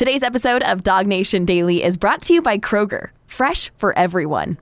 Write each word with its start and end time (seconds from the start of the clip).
Today's 0.00 0.22
episode 0.22 0.62
of 0.62 0.82
Dog 0.82 1.06
Nation 1.06 1.44
Daily 1.44 1.82
is 1.82 1.98
brought 1.98 2.22
to 2.22 2.32
you 2.32 2.40
by 2.40 2.56
Kroger, 2.56 3.10
fresh 3.26 3.70
for 3.76 3.92
everyone. 3.98 4.56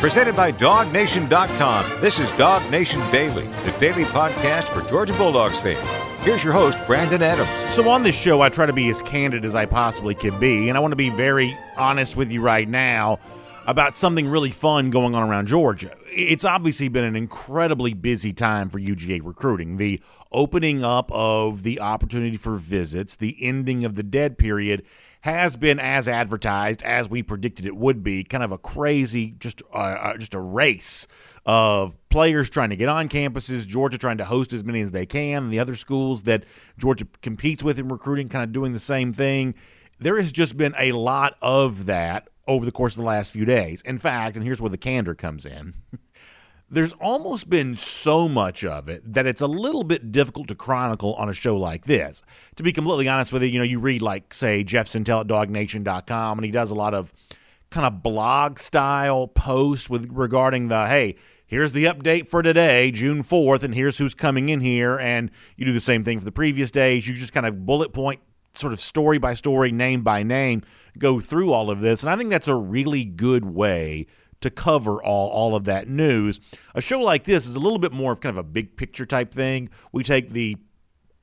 Presented 0.00 0.36
by 0.36 0.52
DogNation.com. 0.52 2.00
This 2.02 2.18
is 2.18 2.30
Dog 2.32 2.70
Nation 2.70 3.00
Daily, 3.10 3.46
the 3.64 3.74
daily 3.80 4.04
podcast 4.04 4.64
for 4.64 4.86
Georgia 4.86 5.14
Bulldogs 5.14 5.58
fans. 5.58 5.80
Here's 6.26 6.44
your 6.44 6.52
host, 6.52 6.76
Brandon 6.86 7.22
Adams. 7.22 7.70
So, 7.70 7.88
on 7.88 8.02
this 8.02 8.20
show, 8.20 8.42
I 8.42 8.50
try 8.50 8.66
to 8.66 8.72
be 8.74 8.90
as 8.90 9.00
candid 9.00 9.46
as 9.46 9.54
I 9.54 9.64
possibly 9.64 10.14
can 10.14 10.38
be, 10.38 10.68
and 10.68 10.76
I 10.76 10.80
want 10.82 10.92
to 10.92 10.96
be 10.96 11.08
very 11.08 11.56
honest 11.78 12.18
with 12.18 12.30
you 12.30 12.42
right 12.42 12.68
now 12.68 13.18
about 13.66 13.96
something 13.96 14.28
really 14.28 14.50
fun 14.50 14.90
going 14.90 15.14
on 15.14 15.28
around 15.28 15.46
Georgia. 15.46 15.96
It's 16.06 16.44
obviously 16.44 16.88
been 16.88 17.04
an 17.04 17.16
incredibly 17.16 17.94
busy 17.94 18.32
time 18.32 18.70
for 18.70 18.78
UGA 18.78 19.20
recruiting. 19.24 19.76
The 19.76 20.00
opening 20.30 20.84
up 20.84 21.10
of 21.12 21.64
the 21.64 21.80
opportunity 21.80 22.36
for 22.36 22.54
visits, 22.54 23.16
the 23.16 23.36
ending 23.40 23.84
of 23.84 23.96
the 23.96 24.04
dead 24.04 24.38
period 24.38 24.84
has 25.22 25.56
been 25.56 25.80
as 25.80 26.06
advertised 26.06 26.84
as 26.84 27.10
we 27.10 27.22
predicted 27.22 27.66
it 27.66 27.76
would 27.76 28.04
be. 28.04 28.22
Kind 28.22 28.44
of 28.44 28.52
a 28.52 28.58
crazy, 28.58 29.34
just 29.40 29.62
uh, 29.74 29.76
uh, 29.76 30.16
just 30.16 30.34
a 30.34 30.40
race 30.40 31.08
of 31.44 31.96
players 32.08 32.48
trying 32.48 32.70
to 32.70 32.76
get 32.76 32.88
on 32.88 33.08
campuses, 33.08 33.66
Georgia 33.66 33.98
trying 33.98 34.18
to 34.18 34.24
host 34.24 34.52
as 34.52 34.62
many 34.62 34.80
as 34.80 34.92
they 34.92 35.06
can, 35.06 35.44
and 35.44 35.52
the 35.52 35.58
other 35.58 35.74
schools 35.74 36.22
that 36.22 36.44
Georgia 36.78 37.06
competes 37.22 37.64
with 37.64 37.80
in 37.80 37.88
recruiting 37.88 38.28
kind 38.28 38.44
of 38.44 38.52
doing 38.52 38.72
the 38.72 38.78
same 38.78 39.12
thing. 39.12 39.54
There 39.98 40.16
has 40.16 40.30
just 40.30 40.56
been 40.56 40.74
a 40.78 40.92
lot 40.92 41.36
of 41.42 41.86
that 41.86 42.28
over 42.46 42.64
the 42.64 42.72
course 42.72 42.96
of 42.96 43.02
the 43.02 43.06
last 43.06 43.32
few 43.32 43.44
days. 43.44 43.82
In 43.82 43.98
fact, 43.98 44.36
and 44.36 44.44
here's 44.44 44.60
where 44.60 44.70
the 44.70 44.78
candor 44.78 45.14
comes 45.14 45.46
in. 45.46 45.74
There's 46.68 46.92
almost 46.94 47.48
been 47.48 47.76
so 47.76 48.28
much 48.28 48.64
of 48.64 48.88
it 48.88 49.12
that 49.12 49.24
it's 49.24 49.40
a 49.40 49.46
little 49.46 49.84
bit 49.84 50.10
difficult 50.10 50.48
to 50.48 50.56
chronicle 50.56 51.14
on 51.14 51.28
a 51.28 51.32
show 51.32 51.56
like 51.56 51.84
this. 51.84 52.22
To 52.56 52.64
be 52.64 52.72
completely 52.72 53.08
honest 53.08 53.32
with 53.32 53.44
you, 53.44 53.50
you 53.50 53.58
know, 53.58 53.64
you 53.64 53.78
read 53.78 54.02
like 54.02 54.34
say 54.34 54.64
Jeff 54.64 54.86
Sentell 54.86 55.20
at 55.20 55.28
dognation.com 55.28 56.38
and 56.38 56.44
he 56.44 56.50
does 56.50 56.72
a 56.72 56.74
lot 56.74 56.92
of 56.92 57.12
kind 57.70 57.86
of 57.86 58.02
blog 58.02 58.58
style 58.58 59.28
posts 59.28 59.88
with 59.88 60.10
regarding 60.10 60.66
the 60.66 60.88
hey, 60.88 61.14
here's 61.46 61.70
the 61.70 61.84
update 61.84 62.26
for 62.26 62.42
today, 62.42 62.90
June 62.90 63.22
4th, 63.22 63.62
and 63.62 63.72
here's 63.72 63.98
who's 63.98 64.14
coming 64.14 64.48
in 64.48 64.60
here. 64.60 64.98
And 64.98 65.30
you 65.56 65.66
do 65.66 65.72
the 65.72 65.80
same 65.80 66.02
thing 66.02 66.18
for 66.18 66.24
the 66.24 66.32
previous 66.32 66.72
days. 66.72 67.06
You 67.06 67.14
just 67.14 67.32
kind 67.32 67.46
of 67.46 67.64
bullet 67.64 67.92
point 67.92 68.20
sort 68.58 68.72
of 68.72 68.80
story 68.80 69.18
by 69.18 69.34
story, 69.34 69.72
name 69.72 70.02
by 70.02 70.22
name, 70.22 70.62
go 70.98 71.20
through 71.20 71.52
all 71.52 71.70
of 71.70 71.80
this. 71.80 72.02
And 72.02 72.10
I 72.10 72.16
think 72.16 72.30
that's 72.30 72.48
a 72.48 72.54
really 72.54 73.04
good 73.04 73.44
way 73.44 74.06
to 74.40 74.50
cover 74.50 75.02
all, 75.02 75.30
all 75.30 75.56
of 75.56 75.64
that 75.64 75.88
news. 75.88 76.40
A 76.74 76.80
show 76.80 77.00
like 77.00 77.24
this 77.24 77.46
is 77.46 77.56
a 77.56 77.60
little 77.60 77.78
bit 77.78 77.92
more 77.92 78.12
of 78.12 78.20
kind 78.20 78.36
of 78.36 78.38
a 78.38 78.48
big 78.48 78.76
picture 78.76 79.06
type 79.06 79.32
thing. 79.32 79.68
We 79.92 80.02
take 80.02 80.30
the 80.30 80.56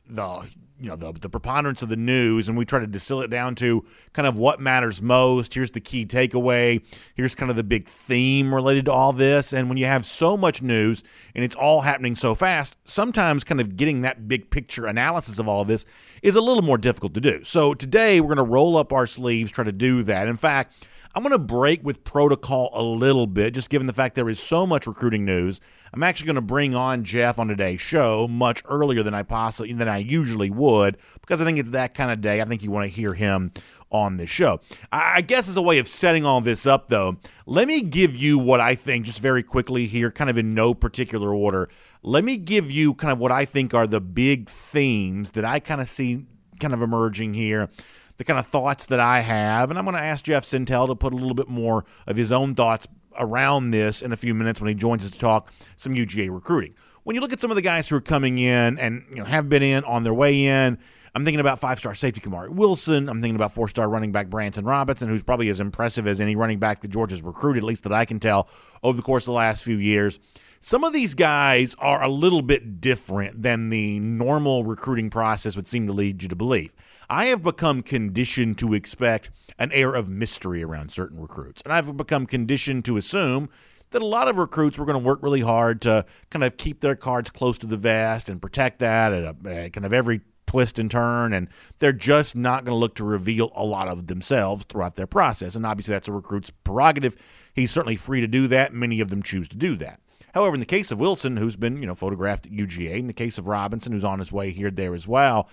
the 0.05 0.47
you 0.83 0.89
know 0.89 0.97
the, 0.97 1.13
the 1.13 1.29
preponderance 1.29 1.81
of 1.81 1.87
the 1.87 1.95
news 1.95 2.49
and 2.49 2.57
we 2.57 2.65
try 2.65 2.77
to 2.77 2.85
distill 2.85 3.21
it 3.21 3.29
down 3.29 3.55
to 3.55 3.85
kind 4.11 4.27
of 4.27 4.35
what 4.35 4.59
matters 4.59 5.01
most. 5.01 5.53
Here's 5.53 5.71
the 5.71 5.79
key 5.79 6.05
takeaway. 6.05 6.83
Here's 7.15 7.35
kind 7.35 7.49
of 7.49 7.55
the 7.55 7.63
big 7.63 7.87
theme 7.87 8.53
related 8.53 8.85
to 8.85 8.91
all 8.91 9.13
this. 9.13 9.53
And 9.53 9.69
when 9.69 9.77
you 9.77 9.85
have 9.85 10.03
so 10.03 10.35
much 10.35 10.61
news 10.61 11.01
and 11.33 11.45
it's 11.45 11.55
all 11.55 11.81
happening 11.81 12.15
so 12.15 12.35
fast 12.35 12.77
sometimes 12.83 13.45
kind 13.45 13.61
of 13.61 13.77
getting 13.77 14.01
that 14.01 14.27
big 14.27 14.49
picture 14.49 14.85
analysis 14.85 15.39
of 15.39 15.47
all 15.47 15.61
of 15.61 15.69
this 15.69 15.85
is 16.21 16.35
a 16.35 16.41
little 16.41 16.63
more 16.63 16.77
difficult 16.77 17.13
to 17.13 17.21
do. 17.21 17.45
So 17.45 17.73
today 17.73 18.19
we're 18.19 18.35
going 18.35 18.45
to 18.45 18.53
roll 18.53 18.75
up 18.75 18.91
our 18.91 19.07
sleeves 19.07 19.53
try 19.53 19.63
to 19.63 19.71
do 19.71 20.03
that. 20.03 20.27
In 20.27 20.35
fact 20.35 20.85
I'm 21.15 21.21
going 21.21 21.31
to 21.31 21.37
break 21.37 21.83
with 21.83 22.03
protocol 22.03 22.71
a 22.73 22.81
little 22.81 23.27
bit, 23.27 23.53
just 23.53 23.69
given 23.69 23.85
the 23.85 23.93
fact 23.93 24.15
there 24.15 24.29
is 24.29 24.39
so 24.39 24.65
much 24.65 24.87
recruiting 24.87 25.25
news. 25.25 25.61
I'm 25.93 26.01
actually 26.01 26.25
going 26.25 26.37
to 26.37 26.41
bring 26.41 26.73
on 26.73 27.03
Jeff 27.03 27.37
on 27.37 27.47
today's 27.47 27.81
show 27.81 28.27
much 28.27 28.63
earlier 28.65 29.03
than 29.03 29.13
I 29.13 29.21
possibly 29.21 29.73
than 29.73 29.87
I 29.87 29.97
usually 29.97 30.49
would, 30.49 30.97
because 31.21 31.39
I 31.39 31.45
think 31.45 31.59
it's 31.59 31.69
that 31.69 31.93
kind 31.93 32.09
of 32.09 32.19
day. 32.19 32.41
I 32.41 32.45
think 32.45 32.63
you 32.63 32.71
want 32.71 32.89
to 32.89 32.95
hear 32.95 33.13
him 33.13 33.51
on 33.91 34.17
this 34.17 34.31
show. 34.31 34.59
I 34.91 35.21
guess 35.21 35.47
as 35.47 35.55
a 35.55 35.61
way 35.61 35.77
of 35.77 35.87
setting 35.87 36.25
all 36.25 36.41
this 36.41 36.65
up, 36.65 36.87
though, 36.87 37.17
let 37.45 37.67
me 37.67 37.83
give 37.83 38.15
you 38.15 38.39
what 38.39 38.59
I 38.59 38.73
think, 38.73 39.05
just 39.05 39.21
very 39.21 39.43
quickly 39.43 39.85
here, 39.85 40.09
kind 40.09 40.31
of 40.31 40.37
in 40.39 40.55
no 40.55 40.73
particular 40.73 41.31
order. 41.31 41.69
Let 42.01 42.23
me 42.23 42.37
give 42.37 42.71
you 42.71 42.95
kind 42.95 43.11
of 43.11 43.19
what 43.19 43.31
I 43.31 43.45
think 43.45 43.75
are 43.75 43.85
the 43.85 44.01
big 44.01 44.49
themes 44.49 45.33
that 45.33 45.45
I 45.45 45.59
kind 45.59 45.79
of 45.79 45.87
see 45.87 46.25
kind 46.59 46.73
of 46.73 46.81
emerging 46.81 47.35
here 47.35 47.69
the 48.25 48.33
kind 48.33 48.39
of 48.39 48.47
thoughts 48.47 48.85
that 48.87 48.99
I 48.99 49.19
have. 49.19 49.69
And 49.69 49.77
I'm 49.77 49.85
going 49.85 49.97
to 49.97 50.01
ask 50.01 50.25
Jeff 50.25 50.43
Sentell 50.43 50.87
to 50.87 50.95
put 50.95 51.13
a 51.13 51.15
little 51.15 51.35
bit 51.35 51.49
more 51.49 51.85
of 52.07 52.15
his 52.15 52.31
own 52.31 52.55
thoughts 52.55 52.87
around 53.19 53.71
this 53.71 54.01
in 54.01 54.11
a 54.11 54.17
few 54.17 54.33
minutes 54.33 54.61
when 54.61 54.69
he 54.69 54.73
joins 54.73 55.03
us 55.05 55.11
to 55.11 55.19
talk 55.19 55.51
some 55.75 55.93
UGA 55.93 56.33
recruiting. 56.33 56.73
When 57.03 57.15
you 57.15 57.21
look 57.21 57.33
at 57.33 57.41
some 57.41 57.51
of 57.51 57.55
the 57.55 57.61
guys 57.61 57.89
who 57.89 57.97
are 57.97 58.01
coming 58.01 58.37
in 58.37 58.79
and 58.79 59.03
you 59.09 59.17
know 59.17 59.25
have 59.25 59.49
been 59.49 59.61
in 59.61 59.83
on 59.83 60.03
their 60.03 60.13
way 60.13 60.45
in, 60.45 60.79
I'm 61.13 61.25
thinking 61.25 61.41
about 61.41 61.59
five 61.59 61.77
star 61.77 61.93
safety 61.93 62.21
Kamari 62.21 62.49
Wilson. 62.49 63.09
I'm 63.09 63.21
thinking 63.21 63.35
about 63.35 63.51
four 63.51 63.67
star 63.67 63.89
running 63.89 64.13
back 64.13 64.29
Branson 64.29 64.63
Robinson, 64.63 65.09
who's 65.09 65.21
probably 65.21 65.49
as 65.49 65.59
impressive 65.59 66.07
as 66.07 66.21
any 66.21 66.37
running 66.37 66.59
back 66.59 66.79
that 66.79 66.87
Georgia's 66.87 67.21
recruited, 67.21 67.61
at 67.61 67.67
least 67.67 67.83
that 67.83 67.91
I 67.91 68.05
can 68.05 68.19
tell, 68.19 68.47
over 68.83 68.95
the 68.95 69.03
course 69.03 69.23
of 69.23 69.33
the 69.33 69.37
last 69.37 69.65
few 69.65 69.77
years. 69.77 70.19
Some 70.65 70.85
of 70.85 70.93
these 70.93 71.13
guys 71.13 71.75
are 71.77 72.01
a 72.01 72.07
little 72.07 72.41
bit 72.41 72.79
different 72.79 73.41
than 73.41 73.67
the 73.67 73.99
normal 73.99 74.63
recruiting 74.63 75.09
process 75.09 75.57
would 75.57 75.67
seem 75.67 75.87
to 75.87 75.91
lead 75.91 76.23
you 76.23 76.29
to 76.29 76.37
believe. 76.37 76.73
I 77.09 77.25
have 77.25 77.41
become 77.41 77.83
conditioned 77.83 78.59
to 78.59 78.73
expect 78.73 79.29
an 79.59 79.73
air 79.73 79.93
of 79.93 80.07
mystery 80.07 80.63
around 80.63 80.89
certain 80.89 81.19
recruits, 81.19 81.61
and 81.63 81.73
I've 81.73 81.97
become 81.97 82.25
conditioned 82.25 82.85
to 82.85 82.95
assume 82.95 83.49
that 83.91 84.01
a 84.01 84.05
lot 84.05 84.29
of 84.29 84.37
recruits 84.37 84.79
were 84.79 84.85
going 84.85 84.97
to 84.97 85.05
work 85.05 85.19
really 85.21 85.41
hard 85.41 85.81
to 85.81 86.05
kind 86.29 86.45
of 86.45 86.55
keep 86.55 86.79
their 86.79 86.95
cards 86.95 87.29
close 87.29 87.57
to 87.57 87.67
the 87.67 87.75
vest 87.75 88.29
and 88.29 88.41
protect 88.41 88.79
that 88.79 89.11
at, 89.11 89.23
a, 89.23 89.49
at 89.49 89.73
kind 89.73 89.85
of 89.85 89.91
every 89.91 90.21
twist 90.47 90.79
and 90.79 90.89
turn, 90.89 91.33
and 91.33 91.49
they're 91.79 91.91
just 91.91 92.37
not 92.37 92.63
going 92.63 92.73
to 92.73 92.79
look 92.79 92.95
to 92.95 93.03
reveal 93.03 93.51
a 93.53 93.65
lot 93.65 93.89
of 93.89 94.07
themselves 94.07 94.63
throughout 94.63 94.95
their 94.95 95.07
process. 95.07 95.55
And 95.55 95.65
obviously, 95.65 95.91
that's 95.91 96.07
a 96.07 96.13
recruit's 96.13 96.51
prerogative. 96.51 97.17
He's 97.53 97.71
certainly 97.71 97.97
free 97.97 98.21
to 98.21 98.27
do 98.27 98.47
that. 98.47 98.73
Many 98.73 99.01
of 99.01 99.09
them 99.09 99.21
choose 99.21 99.49
to 99.49 99.57
do 99.57 99.75
that. 99.75 99.99
However, 100.33 100.55
in 100.55 100.59
the 100.59 100.65
case 100.65 100.91
of 100.91 100.99
Wilson, 100.99 101.37
who's 101.37 101.55
been 101.55 101.77
you 101.77 101.87
know 101.87 101.95
photographed 101.95 102.45
at 102.45 102.51
UGA, 102.51 102.97
in 102.97 103.07
the 103.07 103.13
case 103.13 103.37
of 103.37 103.47
Robinson, 103.47 103.91
who's 103.91 104.03
on 104.03 104.19
his 104.19 104.31
way 104.31 104.51
here 104.51 104.71
there 104.71 104.93
as 104.93 105.07
well, 105.07 105.49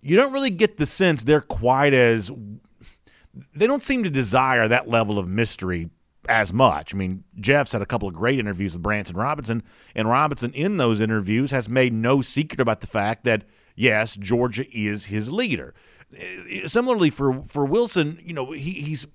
you 0.00 0.16
don't 0.16 0.32
really 0.32 0.50
get 0.50 0.76
the 0.76 0.86
sense 0.86 1.22
they're 1.22 1.40
quite 1.40 1.94
as 1.94 2.30
they 3.54 3.66
don't 3.66 3.82
seem 3.82 4.04
to 4.04 4.10
desire 4.10 4.68
that 4.68 4.88
level 4.88 5.18
of 5.18 5.28
mystery 5.28 5.90
as 6.28 6.52
much. 6.52 6.94
I 6.94 6.96
mean, 6.96 7.24
Jeff's 7.40 7.72
had 7.72 7.82
a 7.82 7.86
couple 7.86 8.08
of 8.08 8.14
great 8.14 8.38
interviews 8.38 8.74
with 8.74 8.82
Branson 8.82 9.16
Robinson, 9.16 9.62
and 9.94 10.08
Robinson 10.08 10.52
in 10.52 10.76
those 10.76 11.00
interviews 11.00 11.50
has 11.52 11.68
made 11.68 11.92
no 11.92 12.20
secret 12.20 12.60
about 12.60 12.80
the 12.80 12.86
fact 12.86 13.24
that 13.24 13.44
yes, 13.76 14.16
Georgia 14.16 14.64
is 14.76 15.06
his 15.06 15.32
leader. 15.32 15.74
Eh, 16.16 16.66
similarly 16.66 17.10
for 17.10 17.42
for 17.44 17.64
Wilson, 17.64 18.18
you 18.22 18.32
know, 18.32 18.50
he, 18.50 18.72
he's 18.72 19.06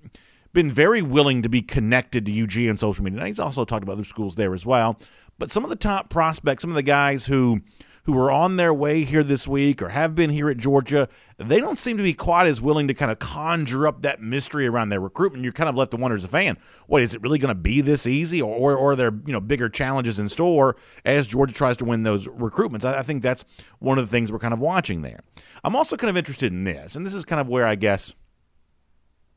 been 0.53 0.69
very 0.69 1.01
willing 1.01 1.41
to 1.41 1.49
be 1.49 1.61
connected 1.61 2.25
to 2.25 2.43
UG 2.43 2.69
on 2.69 2.77
social 2.77 3.03
media. 3.03 3.19
Now, 3.19 3.25
he's 3.25 3.39
also 3.39 3.65
talked 3.65 3.83
about 3.83 3.93
other 3.93 4.03
schools 4.03 4.35
there 4.35 4.53
as 4.53 4.65
well. 4.65 4.97
But 5.39 5.51
some 5.51 5.63
of 5.63 5.69
the 5.69 5.75
top 5.75 6.09
prospects, 6.09 6.61
some 6.61 6.71
of 6.71 6.75
the 6.75 6.83
guys 6.83 7.25
who 7.25 7.61
who 8.05 8.19
are 8.19 8.31
on 8.31 8.57
their 8.57 8.73
way 8.73 9.03
here 9.05 9.23
this 9.23 9.47
week 9.47 9.81
or 9.81 9.87
have 9.87 10.13
been 10.13 10.29
here 10.29 10.49
at 10.49 10.57
Georgia, 10.57 11.07
they 11.37 11.59
don't 11.59 11.79
seem 11.79 11.95
to 11.95 12.03
be 12.03 12.13
quite 12.13 12.45
as 12.47 12.61
willing 12.61 12.85
to 12.89 12.93
kind 12.93 13.09
of 13.09 13.17
conjure 13.19 13.87
up 13.87 14.01
that 14.01 14.21
mystery 14.21 14.67
around 14.67 14.89
their 14.89 14.99
recruitment. 14.99 15.41
You're 15.41 15.53
kind 15.53 15.69
of 15.69 15.75
left 15.75 15.91
to 15.91 15.97
wonder 15.97 16.17
as 16.17 16.25
a 16.25 16.27
fan, 16.27 16.57
wait, 16.89 17.03
is 17.03 17.13
it 17.13 17.21
really 17.21 17.37
going 17.37 17.55
to 17.55 17.59
be 17.59 17.79
this 17.79 18.05
easy, 18.05 18.41
or, 18.41 18.53
or, 18.53 18.77
or 18.77 18.91
are 18.91 18.95
there 18.97 19.13
you 19.25 19.31
know 19.31 19.39
bigger 19.39 19.69
challenges 19.69 20.19
in 20.19 20.27
store 20.27 20.75
as 21.05 21.27
Georgia 21.27 21.53
tries 21.53 21.77
to 21.77 21.85
win 21.85 22.03
those 22.03 22.27
recruitments? 22.27 22.83
I, 22.83 22.99
I 22.99 23.03
think 23.03 23.23
that's 23.23 23.45
one 23.79 23.97
of 23.97 24.03
the 24.03 24.11
things 24.11 24.31
we're 24.31 24.39
kind 24.39 24.53
of 24.53 24.59
watching 24.59 25.01
there. 25.01 25.21
I'm 25.63 25.75
also 25.75 25.95
kind 25.95 26.09
of 26.09 26.17
interested 26.17 26.51
in 26.51 26.65
this, 26.65 26.97
and 26.97 27.05
this 27.05 27.13
is 27.13 27.23
kind 27.23 27.39
of 27.39 27.47
where 27.47 27.65
I 27.65 27.75
guess 27.75 28.15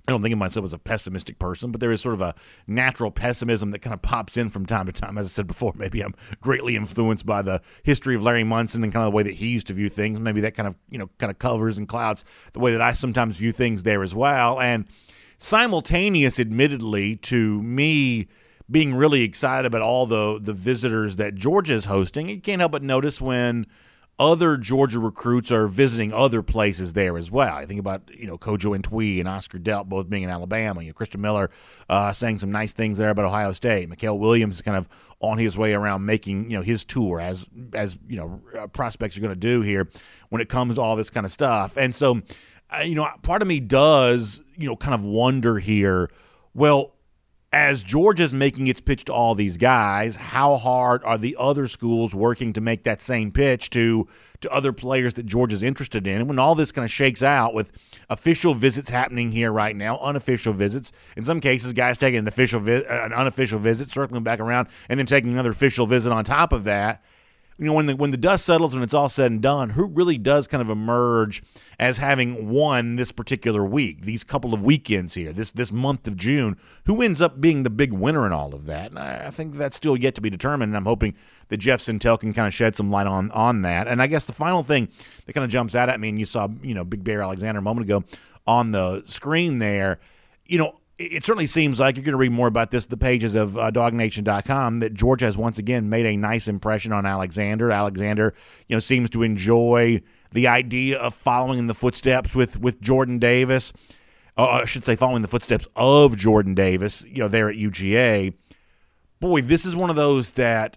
I 0.09 0.13
don't 0.13 0.23
think 0.23 0.33
of 0.33 0.39
myself 0.39 0.65
as 0.65 0.73
a 0.73 0.79
pessimistic 0.79 1.39
person, 1.39 1.73
but 1.73 1.81
there 1.81 1.91
is 1.91 2.01
sort 2.01 2.15
of 2.15 2.21
a 2.21 2.35
natural 2.67 3.11
pessimism 3.11 3.73
that 3.73 3.81
kind 3.81 3.93
of 3.93 4.03
pops 4.03 4.37
in 4.37 4.49
from 4.49 4.65
time 4.65 4.87
to 4.87 4.93
time. 4.93 5.19
As 5.19 5.27
I 5.27 5.29
said 5.29 5.47
before, 5.47 5.73
maybe 5.77 6.01
I'm 6.03 6.15
greatly 6.41 6.77
influenced 6.77 7.27
by 7.27 7.43
the 7.43 7.61
history 7.83 8.15
of 8.15 8.23
Larry 8.23 8.45
Munson 8.45 8.85
and 8.85 8.93
kind 8.93 9.05
of 9.05 9.13
the 9.13 9.17
way 9.17 9.25
that 9.25 9.35
he 9.35 9.49
used 9.49 9.67
to 9.67 9.73
view 9.73 9.89
things. 9.89 10.21
Maybe 10.21 10.41
that 10.43 10.55
kind 10.55 10.69
of, 10.69 10.77
you 10.89 10.99
know, 10.99 11.11
kind 11.19 11.31
of 11.31 11.39
covers 11.39 11.79
and 11.79 11.89
clouds 11.89 12.25
the 12.53 12.61
way 12.61 12.73
that 12.73 12.81
I 12.81 12.93
sometimes 12.93 13.39
view 13.39 13.53
things 13.53 13.83
there 13.83 14.03
as 14.03 14.15
well. 14.15 14.61
And 14.61 14.87
simultaneous, 15.39 16.39
admittedly, 16.39 17.17
to 17.17 17.63
me 17.63 18.29
being 18.71 18.95
really 18.95 19.23
excited 19.23 19.67
about 19.67 19.83
all 19.83 20.07
the 20.07 20.41
the 20.41 20.53
visitors 20.53 21.17
that 21.17 21.35
Georgia 21.35 21.75
is 21.75 21.85
hosting, 21.85 22.29
you 22.29 22.41
can't 22.41 22.61
help 22.61 22.73
but 22.73 22.83
notice 22.83 23.21
when– 23.21 23.67
other 24.19 24.57
Georgia 24.57 24.99
recruits 24.99 25.53
are 25.53 25.69
visiting 25.69 26.13
other 26.13 26.43
places 26.43 26.95
there 26.95 27.19
as 27.19 27.31
well. 27.31 27.55
I 27.55 27.67
think 27.67 27.81
about 27.81 28.03
you 28.15 28.27
know 28.27 28.39
Kojo 28.39 28.79
Antwi 28.79 29.21
and 29.21 29.29
Oscar 29.29 29.59
Delp 29.59 29.87
both 29.87 30.09
being 30.09 30.23
in 30.23 30.31
Alabama. 30.31 30.81
You 30.81 30.89
know 30.89 30.95
Christian 30.95 31.21
Miller 31.21 31.51
uh, 31.89 32.13
saying 32.13 32.39
some 32.39 32.51
nice 32.51 32.73
things 32.73 32.99
there 32.99 33.11
about 33.11 33.27
Ohio 33.27 33.53
State. 33.53 33.91
Mykel 33.91 34.19
Williams 34.19 34.57
is 34.57 34.63
kind 34.63 34.77
of 34.77 34.89
on 35.21 35.39
his 35.39 35.59
way 35.59 35.75
around 35.75 36.07
making 36.07 36.51
you 36.51 36.57
know 36.57 36.63
his 36.63 36.85
tour 36.85 37.21
as 37.21 37.47
as 37.75 37.99
you 38.09 38.17
know 38.17 38.41
uh, 38.59 38.67
prospects 38.69 39.19
are 39.19 39.21
going 39.21 39.35
to 39.35 39.37
do 39.37 39.61
here 39.61 39.89
when 40.31 40.41
it 40.41 40.49
comes 40.49 40.77
to 40.77 40.81
all 40.81 40.97
this 40.97 41.11
kind 41.11 41.27
of 41.27 41.33
stuff. 41.33 41.77
And 41.77 41.95
so 41.95 42.23
uh, 42.71 42.83
you 42.83 42.95
know 42.95 43.07
part 43.23 43.43
of 43.43 43.49
me 43.49 43.61
does 43.61 44.43
you 44.57 44.67
know 44.67 44.77
kind 44.77 44.95
of 44.95 45.05
wonder 45.05 45.59
here. 45.59 46.11
Well, 46.55 46.96
as 47.53 47.83
Georgia's 47.83 48.35
making 48.35 48.67
its 48.67 48.81
pitch 48.81 49.05
to 49.05 49.13
all 49.13 49.35
these 49.35 49.57
guys, 49.57 50.17
how 50.17 50.57
hard 50.57 51.03
are 51.05 51.17
the 51.17 51.37
other 51.39 51.67
schools 51.67 52.15
working 52.15 52.53
to 52.53 52.61
make 52.61 52.83
that 52.85 53.01
same 53.01 53.31
pitch 53.31 53.71
to 53.71 54.07
to 54.43 54.53
other 54.53 54.73
players 54.73 55.15
that 55.15 55.25
Georgia's 55.27 55.63
interested 55.63 56.07
in? 56.07 56.21
And 56.21 56.29
when 56.29 56.39
all 56.39 56.55
this 56.55 56.73
kind 56.73 56.85
of 56.85 56.91
shakes 56.91 57.23
out 57.23 57.55
with 57.55 57.73
official 58.11 58.53
visits 58.53 58.91
happening 58.91 59.31
here 59.31 59.53
right 59.53 59.75
now, 59.75 59.99
unofficial 59.99 60.53
visits, 60.53 60.93
in 61.17 61.25
some 61.25 61.41
cases, 61.41 61.73
guys 61.73 61.99
taking 61.99 62.19
an 62.19 62.29
official 62.29 62.61
vi- 62.61 62.85
an 62.89 63.13
unofficial 63.13 63.59
visit, 63.59 63.91
circling 63.91 64.23
back 64.23 64.41
around, 64.41 64.69
and 64.89 64.99
then 64.99 65.07
taking 65.07 65.33
another 65.33 65.51
official 65.51 65.87
visit 65.87 66.13
on 66.13 66.25
top 66.25 66.53
of 66.53 66.65
that 66.65 67.03
you 67.59 67.65
know 67.65 67.73
when 67.73 67.87
the 67.87 67.97
when 67.97 68.11
the 68.11 68.17
dust 68.17 68.45
settles 68.45 68.75
when 68.75 68.83
it's 68.83 68.95
all 68.95 69.09
said 69.09 69.31
and 69.31 69.41
done 69.41 69.71
who 69.71 69.87
really 69.87 70.19
does 70.19 70.47
kind 70.47 70.61
of 70.61 70.69
emerge 70.69 71.43
as 71.79 71.99
having 71.99 72.49
won 72.49 72.97
this 72.97 73.13
particular 73.13 73.65
week 73.65 74.03
these 74.03 74.25
couple 74.25 74.53
of 74.53 74.63
weekends 74.65 75.15
here 75.15 75.33
this 75.33 75.53
this 75.53 75.73
month 75.73 76.07
of 76.07 76.17
June? 76.17 76.57
Who 76.85 77.03
ends 77.03 77.23
up 77.23 77.41
being 77.41 77.63
the 77.63 77.71
big 77.71 77.93
winner 77.93 78.27
in 78.27 78.33
all 78.33 78.55
of 78.55 78.67
that? 78.67 78.91
And 78.91 78.99
I, 78.99 79.27
I 79.27 79.31
think 79.31 79.55
that's 79.55 79.77
still 79.77 79.97
yet 79.97 80.15
to 80.17 80.21
be 80.21 80.31
determined 80.31 80.71
and 80.71 80.77
I'm 80.77 80.85
hoping 80.85 81.15
that 81.49 81.59
Jeff 81.59 81.81
Sentell 81.81 82.19
can 82.19 82.33
kind 82.33 82.47
of 82.47 82.55
shed 82.55 82.75
some 82.75 82.91
light 82.91 83.07
on 83.07 83.31
on 83.31 83.63
that. 83.63 83.89
And 83.89 84.03
I 84.03 84.07
guess 84.07 84.27
the 84.27 84.33
final 84.33 84.63
thing 84.63 84.89
that 85.25 85.33
kind 85.33 85.45
of 85.45 85.51
jumps 85.51 85.75
out 85.75 85.89
at 85.89 85.99
me 85.99 86.11
and 86.11 86.19
you 86.19 86.27
saw 86.27 86.49
you 86.63 86.75
know 86.75 86.85
Big 86.85 87.05
Bear 87.05 87.23
Alexander 87.23 87.61
a 87.61 87.63
moment 87.63 87.87
ago 87.87 88.05
on 88.47 88.73
the 88.73 89.03
screen 89.07 89.59
there 89.59 89.99
you 90.47 90.59
know 90.59 90.79
it 90.99 91.25
certainly 91.25 91.47
seems 91.47 91.79
like 91.79 91.97
you're 91.97 92.05
going 92.05 92.13
to 92.13 92.19
read 92.19 92.33
more 92.33 92.49
about 92.49 92.71
this 92.71 92.87
the 92.87 92.97
pages 92.97 93.35
of 93.35 93.57
uh, 93.57 93.71
dognation.com 93.71 94.81
that 94.81 94.95
Georgia 94.95 95.27
has 95.27 95.37
once 95.37 95.59
again 95.59 95.91
made 95.91 96.07
a 96.07 96.17
nice 96.17 96.49
impression 96.49 96.93
on 96.93 97.05
Alexander. 97.05 97.71
Alexander, 97.71 98.33
you 98.67 98.75
know, 98.75 98.81
seems 98.81 99.11
to 99.11 99.23
enjoy 99.23 100.01
the 100.33 100.49
idea 100.49 100.99
of 100.99 101.15
following 101.15 101.59
in 101.59 101.67
the 101.67 101.75
footsteps 101.75 102.35
with 102.35 102.59
with 102.61 102.81
Jordan 102.81 103.19
Davis. 103.19 103.73
Uh, 104.39 104.61
I 104.63 104.65
should 104.65 104.85
say 104.85 104.97
following 104.97 105.23
the 105.23 105.29
footsteps 105.29 105.69
of 105.77 106.17
Jordan 106.17 106.55
Davis, 106.55 107.05
you 107.07 107.19
know, 107.19 107.29
there 107.29 107.51
at 107.51 107.57
UGA. 107.57 108.35
Boy, 109.21 109.41
this 109.41 109.65
is 109.65 109.77
one 109.77 109.91
of 109.91 109.97
those 109.97 110.35
that 110.35 110.77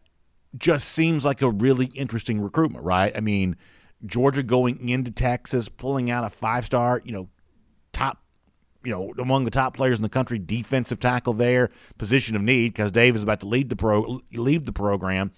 just 0.57 0.89
seems 0.89 1.23
like 1.25 1.41
a 1.41 1.49
really 1.49 1.87
interesting 1.87 2.41
recruitment, 2.41 2.83
right? 2.83 3.15
I 3.15 3.19
mean, 3.19 3.57
Georgia 4.05 4.43
going 4.43 4.87
into 4.87 5.11
Texas, 5.11 5.67
pulling 5.67 6.09
out 6.09 6.23
a 6.23 6.29
five-star, 6.29 7.01
you 7.03 7.11
know, 7.11 7.29
top 7.91 8.23
you 8.83 8.91
know, 8.91 9.13
among 9.19 9.43
the 9.43 9.51
top 9.51 9.75
players 9.75 9.99
in 9.99 10.03
the 10.03 10.09
country, 10.09 10.39
defensive 10.39 10.99
tackle 10.99 11.33
there, 11.33 11.69
position 11.97 12.35
of 12.35 12.41
need 12.41 12.73
because 12.73 12.91
Dave 12.91 13.15
is 13.15 13.23
about 13.23 13.41
to 13.41 13.45
lead 13.45 13.69
the 13.69 13.75
pro 13.75 14.21
leave 14.33 14.65
the 14.65 14.71
program. 14.71 15.31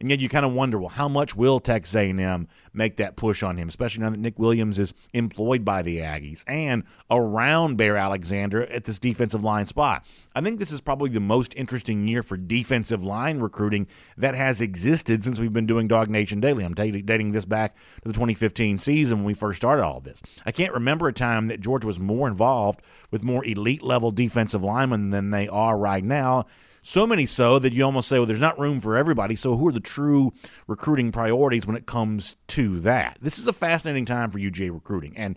And 0.00 0.10
yet 0.10 0.20
you 0.20 0.28
kind 0.28 0.44
of 0.44 0.52
wonder, 0.52 0.78
well, 0.78 0.88
how 0.88 1.08
much 1.08 1.34
will 1.36 1.60
Texas 1.60 1.94
A&M 1.94 2.48
make 2.72 2.96
that 2.96 3.16
push 3.16 3.42
on 3.42 3.56
him, 3.56 3.68
especially 3.68 4.02
now 4.04 4.10
that 4.10 4.20
Nick 4.20 4.38
Williams 4.38 4.78
is 4.78 4.92
employed 5.12 5.64
by 5.64 5.82
the 5.82 5.98
Aggies 5.98 6.44
and 6.46 6.84
around 7.10 7.76
Bear 7.76 7.96
Alexander 7.96 8.64
at 8.64 8.84
this 8.84 8.98
defensive 8.98 9.42
line 9.42 9.66
spot. 9.66 10.06
I 10.34 10.40
think 10.40 10.58
this 10.58 10.72
is 10.72 10.80
probably 10.80 11.10
the 11.10 11.20
most 11.20 11.54
interesting 11.56 12.06
year 12.06 12.22
for 12.22 12.36
defensive 12.36 13.02
line 13.02 13.40
recruiting 13.40 13.86
that 14.16 14.34
has 14.34 14.60
existed 14.60 15.24
since 15.24 15.40
we've 15.40 15.52
been 15.52 15.66
doing 15.66 15.88
Dog 15.88 16.10
Nation 16.10 16.40
Daily. 16.40 16.64
I'm 16.64 16.74
dating 16.74 17.32
this 17.32 17.44
back 17.44 17.74
to 17.74 18.08
the 18.08 18.12
2015 18.12 18.78
season 18.78 19.18
when 19.18 19.24
we 19.26 19.34
first 19.34 19.58
started 19.58 19.82
all 19.82 20.00
this. 20.00 20.22
I 20.44 20.52
can't 20.52 20.74
remember 20.74 21.08
a 21.08 21.12
time 21.12 21.48
that 21.48 21.60
Georgia 21.60 21.86
was 21.86 21.98
more 21.98 22.28
involved 22.28 22.80
with 23.10 23.24
more 23.24 23.44
elite 23.44 23.82
level 23.82 24.10
defensive 24.10 24.62
linemen 24.62 25.10
than 25.10 25.30
they 25.30 25.48
are 25.48 25.78
right 25.78 26.04
now. 26.04 26.44
So 26.88 27.04
many 27.04 27.26
so 27.26 27.58
that 27.58 27.72
you 27.72 27.84
almost 27.84 28.06
say, 28.06 28.20
well, 28.20 28.26
there's 28.26 28.40
not 28.40 28.60
room 28.60 28.80
for 28.80 28.96
everybody. 28.96 29.34
So 29.34 29.56
who 29.56 29.66
are 29.66 29.72
the 29.72 29.80
true 29.80 30.32
recruiting 30.68 31.10
priorities 31.10 31.66
when 31.66 31.74
it 31.74 31.84
comes 31.84 32.36
to 32.46 32.78
that? 32.78 33.18
This 33.20 33.40
is 33.40 33.48
a 33.48 33.52
fascinating 33.52 34.04
time 34.04 34.30
for 34.30 34.38
UJ 34.38 34.72
recruiting. 34.72 35.12
And 35.16 35.36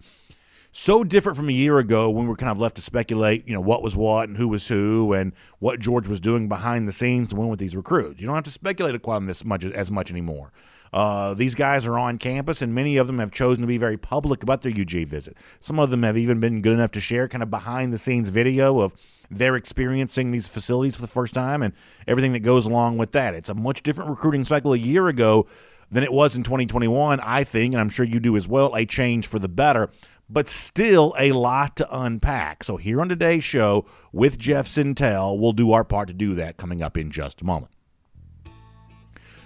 so 0.71 1.03
different 1.03 1.37
from 1.39 1.49
a 1.49 1.51
year 1.51 1.79
ago 1.79 2.07
when 2.11 2.27
we 2.27 2.33
are 2.33 2.35
kind 2.35 2.51
of 2.51 2.59
left 2.59 2.75
to 2.75 2.83
speculate, 2.83 3.47
you 3.47 3.55
know, 3.55 3.61
what 3.61 3.81
was 3.81 3.97
what 3.97 4.29
and 4.29 4.37
who 4.37 4.47
was 4.47 4.67
who 4.67 5.11
and 5.11 5.33
what 5.57 5.79
George 5.79 6.07
was 6.07 6.19
doing 6.19 6.47
behind 6.47 6.87
the 6.87 6.91
scenes 6.91 7.29
to 7.29 7.35
win 7.35 7.47
with 7.49 7.59
these 7.59 7.75
recruits. 7.75 8.21
You 8.21 8.27
don't 8.27 8.35
have 8.35 8.43
to 8.43 8.51
speculate 8.51 9.01
quite 9.01 9.15
on 9.15 9.25
this 9.25 9.43
much 9.43 9.65
as 9.65 9.89
much 9.89 10.11
anymore. 10.11 10.51
Uh, 10.91 11.33
these 11.33 11.55
guys 11.55 11.85
are 11.85 11.97
on 11.97 12.17
campus, 12.17 12.61
and 12.61 12.73
many 12.73 12.97
of 12.97 13.07
them 13.07 13.19
have 13.19 13.31
chosen 13.31 13.61
to 13.61 13.67
be 13.67 13.77
very 13.77 13.97
public 13.97 14.43
about 14.43 14.61
their 14.61 14.71
UG 14.71 15.07
visit. 15.07 15.37
Some 15.59 15.79
of 15.79 15.89
them 15.89 16.03
have 16.03 16.17
even 16.17 16.39
been 16.39 16.61
good 16.61 16.73
enough 16.73 16.91
to 16.91 17.01
share 17.01 17.27
kind 17.27 17.43
of 17.43 17.49
behind 17.49 17.93
the 17.93 17.97
scenes 17.97 18.29
video 18.29 18.79
of 18.79 18.95
their 19.29 19.55
experiencing 19.55 20.31
these 20.31 20.47
facilities 20.47 20.95
for 20.95 21.01
the 21.01 21.07
first 21.07 21.33
time 21.33 21.61
and 21.61 21.73
everything 22.07 22.33
that 22.33 22.39
goes 22.39 22.65
along 22.65 22.97
with 22.97 23.11
that. 23.11 23.35
It's 23.35 23.49
a 23.49 23.55
much 23.55 23.83
different 23.83 24.09
recruiting 24.09 24.43
cycle 24.43 24.73
a 24.73 24.77
year 24.77 25.07
ago 25.07 25.45
than 25.91 26.03
it 26.03 26.11
was 26.11 26.35
in 26.35 26.43
2021, 26.43 27.19
I 27.19 27.43
think, 27.43 27.73
and 27.73 27.81
I'm 27.81 27.89
sure 27.89 28.05
you 28.05 28.19
do 28.19 28.35
as 28.35 28.47
well, 28.47 28.75
a 28.75 28.85
change 28.85 29.27
for 29.27 29.39
the 29.39 29.49
better, 29.49 29.89
but 30.29 30.47
still 30.47 31.15
a 31.17 31.31
lot 31.31 31.75
to 31.77 31.87
unpack. 31.91 32.63
So, 32.63 32.77
here 32.77 33.01
on 33.01 33.09
today's 33.09 33.43
show 33.43 33.85
with 34.11 34.37
Jeff 34.37 34.67
Sentell, 34.67 35.39
we'll 35.39 35.53
do 35.53 35.71
our 35.71 35.83
part 35.83 36.07
to 36.09 36.13
do 36.13 36.35
that 36.35 36.57
coming 36.57 36.81
up 36.81 36.97
in 36.97 37.09
just 37.09 37.41
a 37.41 37.45
moment. 37.45 37.71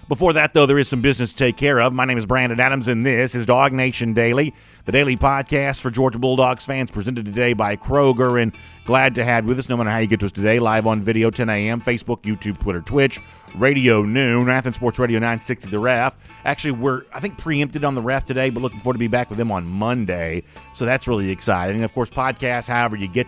Before 0.08 0.34
that, 0.34 0.52
though, 0.52 0.66
there 0.66 0.78
is 0.78 0.86
some 0.86 1.00
business 1.00 1.30
to 1.30 1.36
take 1.36 1.56
care 1.56 1.80
of. 1.80 1.94
My 1.94 2.04
name 2.04 2.18
is 2.18 2.26
Brandon 2.26 2.60
Adams, 2.60 2.88
and 2.88 3.06
this 3.06 3.34
is 3.34 3.46
Dog 3.46 3.72
Nation 3.72 4.12
Daily, 4.12 4.52
the 4.84 4.92
daily 4.92 5.16
podcast 5.16 5.80
for 5.80 5.90
Georgia 5.90 6.18
Bulldogs 6.18 6.66
fans, 6.66 6.90
presented 6.90 7.24
today 7.24 7.54
by 7.54 7.74
Kroger. 7.76 8.40
And 8.40 8.52
glad 8.84 9.14
to 9.14 9.24
have 9.24 9.44
you 9.44 9.48
with 9.48 9.58
us, 9.58 9.70
no 9.70 9.78
matter 9.78 9.88
how 9.88 9.96
you 9.96 10.06
get 10.06 10.20
to 10.20 10.26
us 10.26 10.32
today, 10.32 10.58
live 10.58 10.84
on 10.84 11.00
video, 11.00 11.30
10 11.30 11.48
a.m., 11.48 11.80
Facebook, 11.80 12.20
YouTube, 12.20 12.58
Twitter, 12.58 12.82
Twitch, 12.82 13.18
Radio 13.54 14.02
Noon, 14.02 14.50
Athens 14.50 14.76
Sports 14.76 14.98
Radio 14.98 15.18
960, 15.18 15.70
The 15.70 15.78
Ref. 15.78 16.18
Actually, 16.44 16.72
we're, 16.72 17.04
I 17.14 17.20
think, 17.20 17.38
preempted 17.38 17.82
on 17.82 17.94
The 17.94 18.02
Ref 18.02 18.26
today, 18.26 18.50
but 18.50 18.60
looking 18.60 18.80
forward 18.80 18.94
to 18.94 18.98
be 18.98 19.08
back 19.08 19.30
with 19.30 19.38
them 19.38 19.50
on 19.50 19.64
Monday. 19.66 20.42
So 20.74 20.84
that's 20.84 21.08
really 21.08 21.30
exciting. 21.30 21.76
And 21.76 21.84
of 21.84 21.94
course, 21.94 22.10
podcasts, 22.10 22.68
however 22.68 22.96
you 22.96 23.08
get 23.08 23.26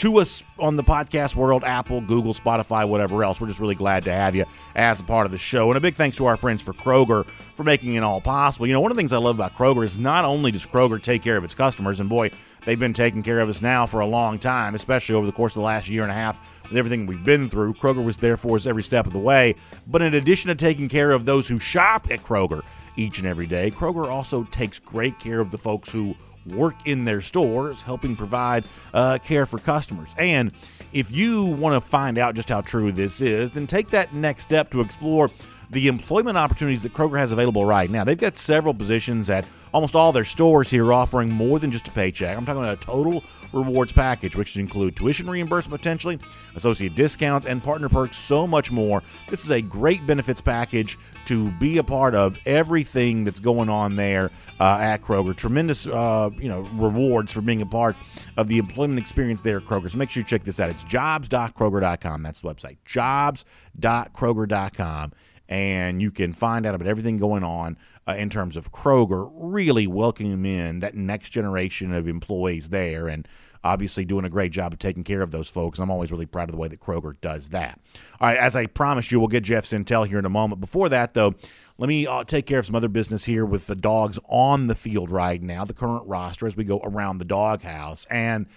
to 0.00 0.16
us 0.16 0.42
on 0.58 0.76
the 0.76 0.82
podcast 0.82 1.36
world 1.36 1.62
Apple, 1.62 2.00
Google, 2.00 2.32
Spotify, 2.32 2.88
whatever 2.88 3.22
else. 3.22 3.38
We're 3.38 3.48
just 3.48 3.60
really 3.60 3.74
glad 3.74 4.02
to 4.04 4.12
have 4.12 4.34
you 4.34 4.46
as 4.74 4.98
a 4.98 5.04
part 5.04 5.26
of 5.26 5.32
the 5.32 5.36
show. 5.36 5.68
And 5.68 5.76
a 5.76 5.80
big 5.80 5.94
thanks 5.94 6.16
to 6.16 6.24
our 6.24 6.38
friends 6.38 6.62
for 6.62 6.72
Kroger 6.72 7.26
for 7.54 7.64
making 7.64 7.96
it 7.96 8.02
all 8.02 8.18
possible. 8.18 8.66
You 8.66 8.72
know, 8.72 8.80
one 8.80 8.90
of 8.90 8.96
the 8.96 9.00
things 9.00 9.12
I 9.12 9.18
love 9.18 9.36
about 9.36 9.52
Kroger 9.52 9.84
is 9.84 9.98
not 9.98 10.24
only 10.24 10.50
does 10.52 10.66
Kroger 10.66 11.02
take 11.02 11.20
care 11.20 11.36
of 11.36 11.44
its 11.44 11.54
customers, 11.54 12.00
and 12.00 12.08
boy, 12.08 12.30
they've 12.64 12.78
been 12.78 12.94
taking 12.94 13.22
care 13.22 13.40
of 13.40 13.50
us 13.50 13.60
now 13.60 13.84
for 13.84 14.00
a 14.00 14.06
long 14.06 14.38
time, 14.38 14.74
especially 14.74 15.16
over 15.16 15.26
the 15.26 15.32
course 15.32 15.52
of 15.52 15.60
the 15.60 15.66
last 15.66 15.90
year 15.90 16.02
and 16.02 16.10
a 16.10 16.14
half 16.14 16.40
with 16.70 16.78
everything 16.78 17.04
we've 17.04 17.24
been 17.24 17.50
through. 17.50 17.74
Kroger 17.74 18.02
was 18.02 18.16
there 18.16 18.38
for 18.38 18.56
us 18.56 18.64
every 18.64 18.82
step 18.82 19.06
of 19.06 19.12
the 19.12 19.18
way. 19.18 19.54
But 19.86 20.00
in 20.00 20.14
addition 20.14 20.48
to 20.48 20.54
taking 20.54 20.88
care 20.88 21.10
of 21.10 21.26
those 21.26 21.46
who 21.46 21.58
shop 21.58 22.06
at 22.10 22.22
Kroger 22.22 22.62
each 22.96 23.18
and 23.18 23.28
every 23.28 23.46
day, 23.46 23.70
Kroger 23.70 24.08
also 24.08 24.44
takes 24.44 24.80
great 24.80 25.18
care 25.18 25.40
of 25.40 25.50
the 25.50 25.58
folks 25.58 25.92
who 25.92 26.16
work 26.46 26.74
in 26.86 27.04
their 27.04 27.20
stores, 27.20 27.82
helping 27.82 28.16
provide 28.16 28.64
uh, 28.94 29.18
care 29.22 29.46
for 29.46 29.58
customers. 29.58 30.14
And 30.18 30.52
if 30.92 31.12
you 31.12 31.44
want 31.44 31.80
to 31.80 31.88
find 31.88 32.18
out 32.18 32.34
just 32.34 32.48
how 32.48 32.60
true 32.60 32.92
this 32.92 33.20
is, 33.20 33.50
then 33.50 33.66
take 33.66 33.90
that 33.90 34.12
next 34.14 34.42
step 34.44 34.70
to 34.70 34.80
explore 34.80 35.30
the 35.70 35.86
employment 35.86 36.36
opportunities 36.36 36.82
that 36.82 36.92
Kroger 36.92 37.18
has 37.18 37.32
available 37.32 37.64
right 37.64 37.88
now. 37.88 38.04
They've 38.04 38.18
got 38.18 38.36
several 38.36 38.74
positions 38.74 39.30
at 39.30 39.46
almost 39.72 39.94
all 39.94 40.12
their 40.12 40.24
stores 40.24 40.68
here 40.68 40.92
offering 40.92 41.30
more 41.30 41.60
than 41.60 41.70
just 41.70 41.88
a 41.88 41.92
paycheck. 41.92 42.36
I'm 42.36 42.44
talking 42.44 42.62
about 42.62 42.76
a 42.76 42.80
total 42.80 43.24
rewards 43.52 43.92
package, 43.92 44.34
which 44.36 44.56
include 44.56 44.96
tuition 44.96 45.30
reimbursement 45.30 45.80
potentially, 45.80 46.18
associate 46.56 46.94
discounts, 46.94 47.46
and 47.46 47.62
partner 47.62 47.88
perks, 47.88 48.16
so 48.16 48.46
much 48.46 48.72
more. 48.72 49.02
This 49.28 49.44
is 49.44 49.50
a 49.50 49.60
great 49.62 50.06
benefits 50.06 50.40
package 50.40 50.98
to 51.26 51.50
be 51.52 51.78
a 51.78 51.84
part 51.84 52.14
of 52.14 52.38
everything 52.46 53.24
that's 53.24 53.40
going 53.40 53.68
on 53.68 53.96
there 53.96 54.30
uh, 54.58 54.78
at 54.80 55.02
Kroger. 55.02 55.36
Tremendous, 55.36 55.86
uh, 55.86 56.30
you 56.38 56.48
know, 56.48 56.62
rewards 56.74 57.32
for 57.32 57.42
being 57.42 57.62
a 57.62 57.66
part 57.66 57.96
of 58.36 58.48
the 58.48 58.58
employment 58.58 58.98
experience 58.98 59.40
there 59.40 59.58
at 59.58 59.64
Kroger. 59.64 59.88
So 59.90 59.98
make 59.98 60.10
sure 60.10 60.22
you 60.22 60.26
check 60.26 60.42
this 60.44 60.60
out. 60.60 60.70
It's 60.70 60.84
jobs.kroger.com. 60.84 62.22
That's 62.22 62.40
the 62.40 62.48
website. 62.48 62.78
Jobs.kroger.com 62.84 65.12
and 65.50 66.00
you 66.00 66.12
can 66.12 66.32
find 66.32 66.64
out 66.64 66.76
about 66.76 66.86
everything 66.86 67.16
going 67.16 67.42
on 67.42 67.76
uh, 68.06 68.14
in 68.14 68.30
terms 68.30 68.56
of 68.56 68.70
Kroger, 68.70 69.28
really 69.34 69.88
welcoming 69.88 70.46
in 70.46 70.78
that 70.78 70.94
next 70.94 71.30
generation 71.30 71.92
of 71.92 72.06
employees 72.06 72.68
there, 72.68 73.08
and 73.08 73.26
obviously 73.64 74.04
doing 74.04 74.24
a 74.24 74.30
great 74.30 74.52
job 74.52 74.72
of 74.72 74.78
taking 74.78 75.02
care 75.02 75.22
of 75.22 75.32
those 75.32 75.50
folks. 75.50 75.80
I'm 75.80 75.90
always 75.90 76.12
really 76.12 76.24
proud 76.24 76.48
of 76.48 76.52
the 76.52 76.58
way 76.60 76.68
that 76.68 76.80
Kroger 76.80 77.20
does 77.20 77.50
that. 77.50 77.80
All 78.20 78.28
right, 78.28 78.38
as 78.38 78.54
I 78.54 78.66
promised 78.66 79.10
you, 79.10 79.18
we'll 79.18 79.28
get 79.28 79.42
Jeff 79.42 79.64
Sentell 79.64 80.06
here 80.06 80.20
in 80.20 80.24
a 80.24 80.30
moment. 80.30 80.60
Before 80.60 80.88
that, 80.88 81.14
though, 81.14 81.34
let 81.78 81.88
me 81.88 82.06
uh, 82.06 82.22
take 82.22 82.46
care 82.46 82.60
of 82.60 82.66
some 82.66 82.76
other 82.76 82.88
business 82.88 83.24
here 83.24 83.44
with 83.44 83.66
the 83.66 83.74
dogs 83.74 84.20
on 84.28 84.68
the 84.68 84.76
field 84.76 85.10
right 85.10 85.42
now, 85.42 85.64
the 85.64 85.74
current 85.74 86.06
roster 86.06 86.46
as 86.46 86.56
we 86.56 86.62
go 86.62 86.80
around 86.84 87.18
the 87.18 87.24
doghouse, 87.24 88.06
and– 88.06 88.46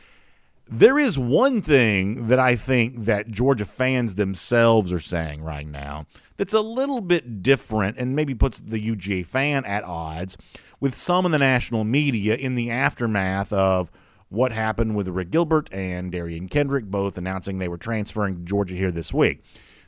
there 0.67 0.97
is 0.97 1.19
one 1.19 1.61
thing 1.61 2.27
that 2.27 2.39
I 2.39 2.55
think 2.55 3.01
that 3.01 3.27
Georgia 3.27 3.65
fans 3.65 4.15
themselves 4.15 4.93
are 4.93 4.99
saying 4.99 5.43
right 5.43 5.67
now 5.67 6.05
that's 6.37 6.53
a 6.53 6.61
little 6.61 7.01
bit 7.01 7.43
different 7.43 7.97
and 7.97 8.15
maybe 8.15 8.33
puts 8.33 8.61
the 8.61 8.79
UGA 8.79 9.25
fan 9.25 9.65
at 9.65 9.83
odds 9.83 10.37
with 10.79 10.95
some 10.95 11.25
in 11.25 11.31
the 11.31 11.37
national 11.37 11.83
media 11.83 12.35
in 12.35 12.55
the 12.55 12.71
aftermath 12.71 13.51
of 13.51 13.91
what 14.29 14.51
happened 14.51 14.95
with 14.95 15.07
Arik 15.07 15.29
Gilbert 15.29 15.71
and 15.71 16.11
Derion 16.11 16.49
Kendrick, 16.49 16.85
both 16.85 17.17
announcing 17.17 17.59
they 17.59 17.67
were 17.67 17.77
transferring 17.77 18.35
to 18.37 18.41
Georgia 18.41 18.75
here 18.75 18.91
this 18.91 19.13
week. 19.13 19.43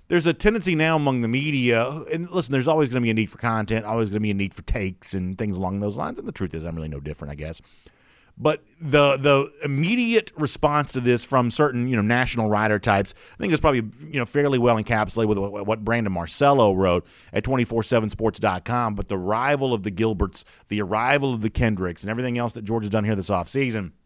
There's 0.07 0.27
a 0.27 0.33
tendency 0.33 0.75
now 0.75 0.95
among 0.95 1.21
the 1.21 1.27
media, 1.27 1.89
and 2.13 2.29
listen, 2.29 2.51
there's 2.51 2.67
always 2.67 2.89
going 2.89 3.01
to 3.01 3.05
be 3.05 3.09
a 3.09 3.15
need 3.15 3.31
for 3.31 3.39
content, 3.39 3.87
always 3.87 4.09
going 4.09 4.17
to 4.17 4.19
be 4.19 4.29
a 4.29 4.35
need 4.35 4.53
for 4.53 4.61
takes 4.61 5.15
and 5.15 5.35
things 5.35 5.57
along 5.57 5.79
those 5.79 5.97
lines. 5.97 6.19
And 6.19 6.27
the 6.27 6.31
truth 6.31 6.53
is, 6.53 6.63
I'm 6.63 6.75
really 6.75 6.89
no 6.89 6.99
different, 6.99 7.31
I 7.31 7.35
guess. 7.35 7.59
But 8.37 8.63
the 8.81 9.15
the 9.15 9.49
immediate 9.63 10.31
response 10.35 10.91
to 10.93 10.99
this 10.99 11.23
from 11.23 11.51
certain 11.51 11.87
you 11.87 11.95
know 11.95 12.01
national 12.01 12.49
writer 12.49 12.79
types, 12.79 13.13
I 13.33 13.37
think 13.37 13.53
is 13.53 13.61
probably 13.61 13.83
you 14.01 14.19
know 14.19 14.25
fairly 14.25 14.59
well 14.59 14.75
encapsulated 14.75 15.27
with 15.27 15.37
what 15.37 15.85
Brandon 15.85 16.11
Marcello 16.11 16.73
wrote 16.73 17.05
at 17.31 17.43
247sports.com. 17.43 18.95
But 18.95 19.07
the 19.07 19.17
arrival 19.17 19.73
of 19.73 19.83
the 19.83 19.91
Gilberts, 19.91 20.43
the 20.67 20.81
arrival 20.81 21.33
of 21.33 21.41
the 21.41 21.49
Kendricks, 21.49 22.03
and 22.03 22.11
everything 22.11 22.37
else 22.37 22.53
that 22.53 22.63
Georgia's 22.63 22.89
done 22.89 23.05
here 23.05 23.15
this 23.15 23.29
offseason– 23.29 23.91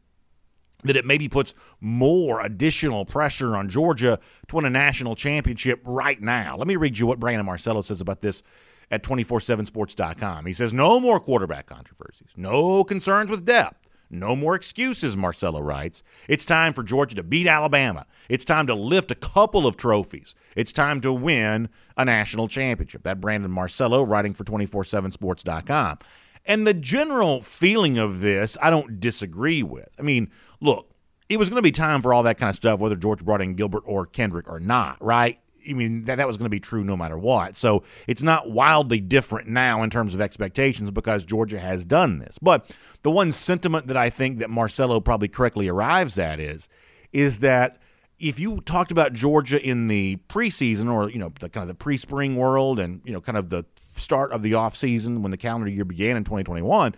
that 0.84 0.96
it 0.96 1.06
maybe 1.06 1.28
puts 1.28 1.54
more 1.82 2.42
additional 2.42 3.06
pressure 3.06 3.56
on 3.56 3.70
Georgia 3.70 4.20
to 4.48 4.56
win 4.56 4.66
a 4.66 4.70
national 4.70 5.16
championship 5.16 5.82
right 5.84 6.22
now. 6.22 6.56
Let 6.56 6.68
me 6.68 6.76
read 6.76 6.98
you 6.98 7.06
what 7.06 7.20
Brandon 7.20 7.46
Marcello 7.46 7.82
says 7.82 8.02
about 8.02 8.22
this 8.22 8.44
at 8.92 9.04
247sports.com. 9.04 10.46
He 10.46 10.54
says, 10.54 10.74
No 10.74 11.00
more 11.00 11.20
quarterback 11.20 11.66
controversies, 11.66 12.34
no 12.38 12.84
concerns 12.84 13.30
with 13.30 13.46
depth, 13.46 13.79
no 14.10 14.36
more 14.36 14.56
excuses, 14.56 15.16
Marcello 15.16 15.62
writes. 15.62 16.04
It's 16.28 16.46
time 16.46 16.74
for 16.74 16.84
Georgia 16.84 17.16
to 17.16 17.24
beat 17.24 17.48
Alabama. 17.48 18.06
It's 18.28 18.46
time 18.46 18.68
to 18.68 18.74
lift 18.74 19.12
a 19.12 19.16
couple 19.16 19.68
of 19.68 19.78
trophies. 19.78 20.36
It's 20.56 20.74
time 20.74 21.02
to 21.02 21.14
win 21.14 21.70
a 21.98 22.06
national 22.06 22.48
championship. 22.48 23.04
That 23.04 23.22
Brandon 23.22 23.52
Marcello 23.52 24.04
writing 24.04 24.34
for 24.34 24.44
247sports.com. 24.44 26.00
And 26.46 26.66
the 26.66 26.74
general 26.74 27.42
feeling 27.42 27.98
of 27.98 28.22
this, 28.22 28.58
I 28.62 28.70
don't 28.70 29.00
disagree 29.00 29.62
with. 29.62 29.90
I 30.00 30.02
mean, 30.02 30.32
look, 30.60 30.90
it 31.28 31.38
was 31.38 31.50
going 31.50 31.60
to 31.60 31.64
be 31.64 31.72
time 31.72 32.02
for 32.02 32.14
all 32.14 32.24
that 32.24 32.38
kind 32.38 32.50
of 32.50 32.56
stuff, 32.56 32.80
whether 32.80 32.96
George 32.96 33.24
brought 33.24 33.42
in 33.42 33.54
Gilbert 33.54 33.84
or 33.86 34.08
Kendrick 34.08 34.50
or 34.50 34.60
not, 34.60 34.98
right? 35.04 35.40
I 35.68 35.74
mean, 35.74 36.04
that, 36.06 36.16
that 36.16 36.28
was 36.28 36.38
going 36.38 36.46
to 36.46 36.50
be 36.50 36.60
true 36.60 36.84
no 36.84 36.96
matter 36.96 37.18
what. 37.18 37.56
So 37.56 37.84
it's 38.08 38.22
not 38.22 38.52
wildly 38.52 39.00
different 39.00 39.48
now 39.48 39.84
in 39.84 39.90
terms 39.90 40.14
of 40.14 40.22
expectations 40.22 40.92
because 40.92 41.26
Georgia 41.26 41.60
has 41.60 41.86
done 41.86 42.20
this. 42.20 42.38
But 42.40 42.76
the 43.02 43.12
one 43.12 43.32
sentiment 43.32 43.88
that 43.88 43.98
I 43.98 44.10
think 44.10 44.40
that 44.40 44.50
Marcello 44.50 45.00
probably 45.00 45.28
correctly 45.28 45.68
arrives 45.68 46.18
at 46.18 46.40
is, 46.40 46.70
is 47.12 47.40
that 47.40 47.78
if 48.20 48.40
you 48.40 48.60
talked 48.62 48.92
about 48.92 49.14
Georgia 49.14 49.62
in 49.66 49.88
the 49.88 50.18
preseason 50.28 50.92
or, 50.92 51.10
you 51.10 51.20
know, 51.20 51.32
the 51.40 51.50
kind 51.50 51.62
of 51.62 51.70
the 51.70 51.76
pre-spring 51.76 52.36
world 52.36 52.80
and, 52.80 53.02
you 53.06 53.14
know, 53.14 53.22
kind 53.22 53.38
of 53.38 53.50
the 53.50 53.66
start 53.96 54.32
of 54.32 54.42
the 54.42 54.54
offseason 54.54 55.20
when 55.22 55.32
the 55.32 55.38
calendar 55.38 55.70
year 55.70 55.86
began 55.86 56.18
in 56.18 56.24
2021, 56.24 56.96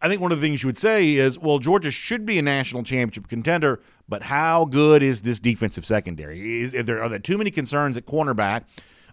I 0.00 0.08
think 0.08 0.20
one 0.20 0.30
of 0.30 0.40
the 0.40 0.46
things 0.46 0.62
you 0.62 0.68
would 0.68 0.78
say 0.78 1.14
is, 1.14 1.38
well, 1.38 1.58
Georgia 1.58 1.90
should 1.90 2.24
be 2.24 2.38
a 2.38 2.42
national 2.42 2.84
championship 2.84 3.28
contender, 3.28 3.80
but 4.08 4.22
how 4.22 4.64
good 4.64 5.02
is 5.02 5.22
this 5.22 5.40
defensive 5.40 5.84
secondary? 5.84 6.60
Is, 6.60 6.72
there 6.72 7.02
are 7.02 7.08
there 7.08 7.18
too 7.18 7.36
many 7.36 7.50
concerns 7.50 7.96
at 7.96 8.06
cornerback 8.06 8.62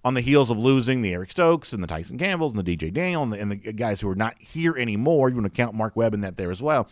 on 0.03 0.13
the 0.13 0.21
heels 0.21 0.51
of 0.51 0.59
losing 0.59 1.01
the 1.01 1.13
Eric 1.13 1.31
Stokes 1.31 1.73
and 1.73 1.81
the 1.81 1.87
Tyson 1.87 2.19
Campbells 2.19 2.53
and 2.53 2.63
the 2.63 2.77
DJ 2.77 2.93
Daniel 2.93 3.23
and 3.23 3.33
the, 3.33 3.41
and 3.41 3.51
the 3.51 3.55
guys 3.73 3.99
who 3.99 4.09
are 4.09 4.15
not 4.15 4.39
here 4.39 4.77
anymore? 4.77 5.29
You 5.29 5.35
want 5.35 5.51
to 5.51 5.55
count 5.55 5.73
Mark 5.73 5.95
Webb 5.95 6.13
in 6.13 6.21
that 6.21 6.37
there 6.37 6.51
as 6.51 6.61
well. 6.61 6.87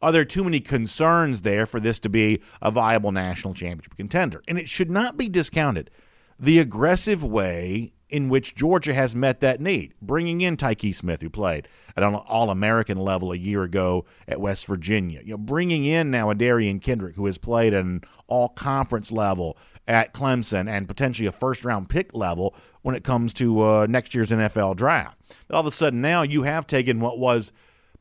Are 0.00 0.12
there 0.12 0.24
too 0.24 0.44
many 0.44 0.60
concerns 0.60 1.42
there 1.42 1.66
for 1.66 1.80
this 1.80 1.98
to 2.00 2.08
be 2.08 2.40
a 2.62 2.70
viable 2.70 3.12
national 3.12 3.54
championship 3.54 3.96
contender? 3.96 4.42
And 4.48 4.58
it 4.58 4.68
should 4.68 4.90
not 4.90 5.16
be 5.16 5.28
discounted. 5.28 5.90
The 6.38 6.58
aggressive 6.58 7.24
way 7.24 7.93
in 8.14 8.28
which 8.28 8.54
Georgia 8.54 8.94
has 8.94 9.16
met 9.16 9.40
that 9.40 9.60
need, 9.60 9.92
bringing 10.00 10.40
in 10.40 10.56
Tykee 10.56 10.94
Smith, 10.94 11.20
who 11.20 11.28
played 11.28 11.66
at 11.96 12.04
an 12.04 12.14
All-American 12.14 12.96
level 12.96 13.32
a 13.32 13.36
year 13.36 13.64
ago 13.64 14.04
at 14.28 14.40
West 14.40 14.68
Virginia. 14.68 15.20
You 15.24 15.32
know, 15.32 15.38
bringing 15.38 15.84
in 15.84 16.12
now 16.12 16.30
a 16.30 16.34
Derion 16.36 16.80
Kendrick, 16.80 17.16
who 17.16 17.26
has 17.26 17.38
played 17.38 17.74
at 17.74 17.84
an 17.84 18.02
All-Conference 18.28 19.10
level 19.10 19.58
at 19.88 20.14
Clemson 20.14 20.68
and 20.68 20.86
potentially 20.86 21.26
a 21.26 21.32
first-round 21.32 21.88
pick 21.88 22.14
level 22.14 22.54
when 22.82 22.94
it 22.94 23.02
comes 23.02 23.34
to 23.34 23.60
uh, 23.60 23.86
next 23.90 24.14
year's 24.14 24.30
NFL 24.30 24.76
draft. 24.76 25.18
All 25.50 25.58
of 25.58 25.66
a 25.66 25.72
sudden, 25.72 26.00
now 26.00 26.22
you 26.22 26.44
have 26.44 26.68
taken 26.68 27.00
what 27.00 27.18
was 27.18 27.50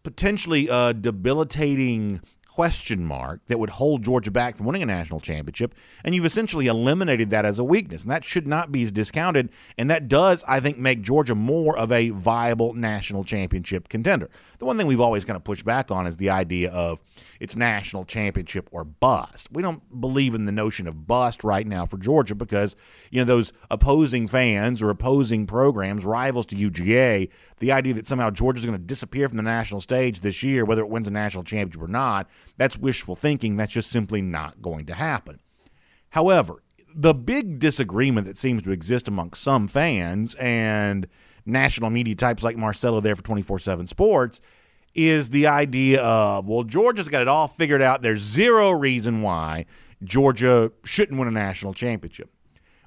potentially 0.03 0.67
a 0.69 0.93
debilitating 0.93 2.21
question 2.53 3.03
mark 3.03 3.43
that 3.47 3.57
would 3.57 3.71
hold 3.71 4.03
Georgia 4.03 4.29
back 4.29 4.55
from 4.55 4.67
winning 4.67 4.83
a 4.83 4.85
national 4.85 5.19
championship, 5.19 5.73
and 6.05 6.13
you've 6.13 6.23
essentially 6.23 6.67
eliminated 6.67 7.31
that 7.31 7.45
as 7.45 7.57
a 7.57 7.63
weakness. 7.63 8.03
And 8.03 8.11
that 8.11 8.23
should 8.23 8.45
not 8.45 8.71
be 8.71 8.85
discounted, 8.85 9.49
and 9.75 9.89
that 9.89 10.07
does, 10.07 10.43
I 10.47 10.59
think, 10.59 10.77
make 10.77 11.01
Georgia 11.01 11.33
more 11.33 11.75
of 11.75 11.91
a 11.91 12.09
viable 12.09 12.73
national 12.73 13.23
championship 13.23 13.89
contender. 13.89 14.29
The 14.59 14.65
one 14.65 14.77
thing 14.77 14.85
we've 14.85 15.01
always 15.01 15.25
kind 15.25 15.35
of 15.35 15.43
pushed 15.43 15.65
back 15.65 15.89
on 15.89 16.05
is 16.05 16.17
the 16.17 16.29
idea 16.29 16.71
of 16.71 17.01
it's 17.39 17.55
national 17.55 18.05
championship 18.05 18.69
or 18.71 18.83
bust. 18.83 19.49
We 19.51 19.63
don't 19.63 19.99
believe 19.99 20.35
in 20.35 20.45
the 20.45 20.51
notion 20.51 20.87
of 20.87 21.07
bust 21.07 21.43
right 21.43 21.65
now 21.65 21.87
for 21.87 21.97
Georgia 21.97 22.35
because, 22.35 22.75
you 23.09 23.19
know, 23.19 23.25
those 23.25 23.51
opposing 23.71 24.27
fans 24.27 24.83
or 24.83 24.91
opposing 24.91 25.47
programs, 25.47 26.05
rivals 26.05 26.45
to 26.47 26.55
UGA, 26.55 27.29
the 27.57 27.71
idea 27.71 27.93
that 27.95 28.05
somehow 28.05 28.29
Georgia's 28.29 28.65
going 28.65 28.77
to 28.77 28.83
disappear 28.83 29.27
from 29.27 29.37
the 29.37 29.43
national 29.43 29.81
stage 29.81 30.19
this 30.19 30.43
year, 30.43 30.65
whether 30.65 30.81
it 30.81 30.89
wins 30.89 31.07
a 31.07 31.11
national 31.11 31.43
championship 31.43 31.81
or 31.81 31.87
not, 31.87 32.29
that's 32.57 32.77
wishful 32.77 33.15
thinking. 33.15 33.57
That's 33.57 33.73
just 33.73 33.89
simply 33.89 34.21
not 34.21 34.61
going 34.61 34.85
to 34.87 34.93
happen. 34.93 35.39
However, 36.09 36.63
the 36.95 37.13
big 37.13 37.59
disagreement 37.59 38.27
that 38.27 38.37
seems 38.37 38.61
to 38.63 38.71
exist 38.71 39.07
among 39.07 39.33
some 39.33 39.67
fans 39.67 40.35
and 40.35 41.07
national 41.45 41.89
media 41.89 42.15
types 42.15 42.43
like 42.43 42.57
Marcello 42.57 42.99
there 42.99 43.15
for 43.15 43.23
24 43.23 43.59
7 43.59 43.87
Sports 43.87 44.41
is 44.93 45.31
the 45.31 45.47
idea 45.47 46.01
of, 46.03 46.47
well, 46.47 46.63
Georgia's 46.63 47.07
got 47.07 47.23
it 47.23 47.27
all 47.27 47.47
figured 47.47 47.81
out. 47.81 48.03
There's 48.03 48.21
zero 48.21 48.69
reason 48.71 49.23
why 49.23 49.65
Georgia 50.03 50.71
shouldn't 50.83 51.17
win 51.17 51.27
a 51.27 51.31
national 51.31 51.73
championship. 51.73 52.29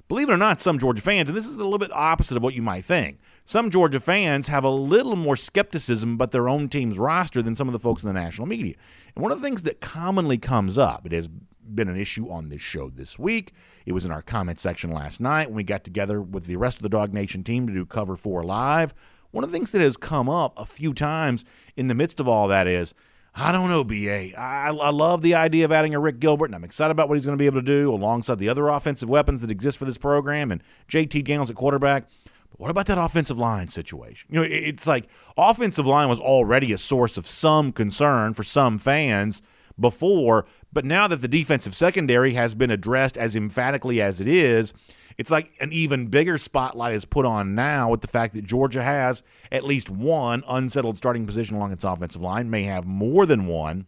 Believe 0.07 0.29
it 0.29 0.33
or 0.33 0.37
not, 0.37 0.61
some 0.61 0.79
Georgia 0.79 1.01
fans, 1.01 1.27
and 1.27 1.37
this 1.37 1.45
is 1.45 1.55
a 1.55 1.63
little 1.63 1.77
bit 1.77 1.91
opposite 1.91 2.37
of 2.37 2.43
what 2.43 2.53
you 2.53 2.61
might 2.61 2.85
think, 2.85 3.19
some 3.47 3.69
Georgia 3.69 4.01
fans 4.01 4.49
have 4.49 4.65
a 4.65 4.69
little 4.69 5.15
more 5.15 5.37
skepticism 5.37 6.15
about 6.15 6.31
their 6.31 6.49
own 6.49 6.67
team's 6.67 6.99
roster 6.99 7.41
than 7.41 7.55
some 7.55 7.69
of 7.69 7.71
the 7.71 7.79
folks 7.79 8.03
in 8.03 8.07
the 8.07 8.13
national 8.13 8.45
media. 8.45 8.75
And 9.15 9.23
one 9.23 9.31
of 9.31 9.39
the 9.39 9.47
things 9.47 9.61
that 9.61 9.79
commonly 9.79 10.37
comes 10.37 10.77
up, 10.77 11.05
it 11.05 11.13
has 11.13 11.29
been 11.29 11.87
an 11.87 11.95
issue 11.95 12.29
on 12.29 12.49
this 12.49 12.59
show 12.59 12.89
this 12.89 13.17
week. 13.17 13.53
It 13.85 13.93
was 13.93 14.05
in 14.05 14.11
our 14.11 14.21
comment 14.21 14.59
section 14.59 14.91
last 14.91 15.21
night 15.21 15.47
when 15.47 15.55
we 15.55 15.63
got 15.63 15.85
together 15.85 16.21
with 16.21 16.45
the 16.45 16.57
rest 16.57 16.75
of 16.75 16.83
the 16.83 16.89
Dog 16.89 17.13
Nation 17.13 17.41
team 17.41 17.67
to 17.67 17.73
do 17.73 17.85
Cover 17.85 18.17
4 18.17 18.43
Live. 18.43 18.93
One 19.31 19.45
of 19.45 19.49
the 19.49 19.57
things 19.57 19.71
that 19.71 19.79
has 19.79 19.95
come 19.95 20.27
up 20.27 20.59
a 20.59 20.65
few 20.65 20.93
times 20.93 21.45
in 21.77 21.87
the 21.87 21.95
midst 21.95 22.19
of 22.19 22.27
all 22.27 22.49
that 22.49 22.67
is 22.67 22.93
I 23.33 23.53
don't 23.53 23.69
know, 23.69 23.85
BA. 23.85 24.37
I, 24.37 24.69
I 24.69 24.89
love 24.89 25.21
the 25.21 25.35
idea 25.35 25.63
of 25.63 25.71
adding 25.71 25.95
a 25.95 25.99
Rick 26.01 26.19
Gilbert, 26.19 26.47
and 26.47 26.55
I'm 26.55 26.65
excited 26.65 26.91
about 26.91 27.07
what 27.07 27.15
he's 27.15 27.25
going 27.25 27.37
to 27.37 27.41
be 27.41 27.45
able 27.45 27.61
to 27.61 27.65
do 27.65 27.93
alongside 27.93 28.39
the 28.39 28.49
other 28.49 28.67
offensive 28.67 29.09
weapons 29.09 29.39
that 29.39 29.51
exist 29.51 29.77
for 29.77 29.85
this 29.85 29.97
program 29.97 30.51
and 30.51 30.61
JT 30.89 31.23
Daniels 31.23 31.49
at 31.49 31.55
quarterback. 31.55 32.05
But 32.51 32.59
what 32.59 32.71
about 32.71 32.85
that 32.87 32.97
offensive 32.97 33.37
line 33.37 33.67
situation? 33.67 34.29
You 34.31 34.41
know, 34.41 34.47
it's 34.49 34.87
like 34.87 35.07
offensive 35.37 35.85
line 35.85 36.09
was 36.09 36.19
already 36.19 36.71
a 36.73 36.77
source 36.77 37.17
of 37.17 37.27
some 37.27 37.71
concern 37.71 38.33
for 38.33 38.43
some 38.43 38.77
fans 38.77 39.41
before, 39.79 40.45
but 40.73 40.85
now 40.85 41.07
that 41.07 41.21
the 41.21 41.27
defensive 41.27 41.75
secondary 41.75 42.33
has 42.33 42.55
been 42.55 42.71
addressed 42.71 43.17
as 43.17 43.35
emphatically 43.35 44.01
as 44.01 44.19
it 44.19 44.27
is, 44.27 44.73
it's 45.17 45.31
like 45.31 45.51
an 45.59 45.71
even 45.71 46.07
bigger 46.07 46.37
spotlight 46.37 46.93
is 46.93 47.05
put 47.05 47.25
on 47.25 47.55
now 47.55 47.89
with 47.89 48.01
the 48.01 48.07
fact 48.07 48.33
that 48.33 48.43
Georgia 48.43 48.83
has 48.83 49.23
at 49.51 49.63
least 49.63 49.89
one 49.89 50.43
unsettled 50.47 50.97
starting 50.97 51.25
position 51.25 51.55
along 51.55 51.71
its 51.71 51.83
offensive 51.83 52.21
line, 52.21 52.49
may 52.49 52.63
have 52.63 52.85
more 52.85 53.25
than 53.25 53.47
one 53.47 53.87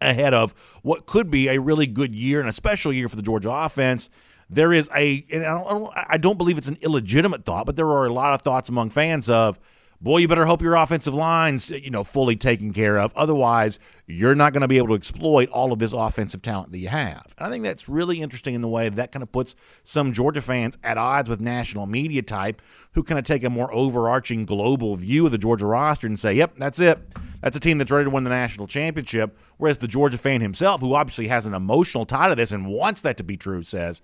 ahead 0.00 0.34
of 0.34 0.52
what 0.82 1.06
could 1.06 1.30
be 1.30 1.48
a 1.48 1.60
really 1.60 1.86
good 1.86 2.14
year 2.14 2.40
and 2.40 2.48
a 2.48 2.52
special 2.52 2.92
year 2.92 3.08
for 3.08 3.16
the 3.16 3.22
Georgia 3.22 3.50
offense. 3.50 4.10
There 4.52 4.72
is 4.72 4.90
a, 4.94 5.24
and 5.30 5.44
I 5.44 5.54
don't, 5.54 5.92
I 5.96 6.18
don't 6.18 6.36
believe 6.36 6.58
it's 6.58 6.68
an 6.68 6.78
illegitimate 6.82 7.44
thought, 7.44 7.66
but 7.66 7.76
there 7.76 7.88
are 7.88 8.06
a 8.06 8.12
lot 8.12 8.34
of 8.34 8.42
thoughts 8.42 8.68
among 8.68 8.90
fans 8.90 9.30
of, 9.30 9.58
boy, 10.02 10.18
you 10.18 10.28
better 10.28 10.44
hope 10.44 10.60
your 10.60 10.74
offensive 10.74 11.14
line's 11.14 11.70
you 11.70 11.90
know 11.90 12.04
fully 12.04 12.36
taken 12.36 12.72
care 12.72 12.98
of. 12.98 13.12
Otherwise, 13.16 13.78
you're 14.06 14.34
not 14.34 14.52
going 14.52 14.60
to 14.60 14.68
be 14.68 14.76
able 14.76 14.88
to 14.88 14.94
exploit 14.94 15.48
all 15.50 15.72
of 15.72 15.78
this 15.78 15.92
offensive 15.92 16.42
talent 16.42 16.72
that 16.72 16.78
you 16.78 16.88
have. 16.88 17.34
And 17.38 17.46
I 17.46 17.50
think 17.50 17.64
that's 17.64 17.88
really 17.88 18.20
interesting 18.20 18.54
in 18.54 18.60
the 18.60 18.68
way 18.68 18.88
that 18.88 19.12
kind 19.12 19.22
of 19.22 19.32
puts 19.32 19.54
some 19.84 20.12
Georgia 20.12 20.42
fans 20.42 20.76
at 20.82 20.98
odds 20.98 21.30
with 21.30 21.40
national 21.40 21.86
media 21.86 22.20
type 22.20 22.60
who 22.92 23.02
kind 23.02 23.18
of 23.18 23.24
take 23.24 23.44
a 23.44 23.50
more 23.50 23.72
overarching 23.72 24.44
global 24.44 24.96
view 24.96 25.24
of 25.24 25.32
the 25.32 25.38
Georgia 25.38 25.66
roster 25.66 26.06
and 26.06 26.18
say, 26.18 26.34
"Yep, 26.34 26.56
that's 26.58 26.80
it." 26.80 26.98
That's 27.40 27.56
a 27.56 27.60
team 27.60 27.78
that's 27.78 27.90
ready 27.90 28.04
to 28.04 28.10
win 28.10 28.24
the 28.24 28.30
national 28.30 28.66
championship. 28.66 29.36
Whereas 29.56 29.78
the 29.78 29.88
Georgia 29.88 30.18
fan 30.18 30.40
himself, 30.40 30.80
who 30.80 30.94
obviously 30.94 31.28
has 31.28 31.46
an 31.46 31.54
emotional 31.54 32.06
tie 32.06 32.28
to 32.28 32.34
this 32.34 32.52
and 32.52 32.66
wants 32.66 33.00
that 33.02 33.16
to 33.16 33.24
be 33.24 33.36
true, 33.36 33.62
says, 33.62 34.02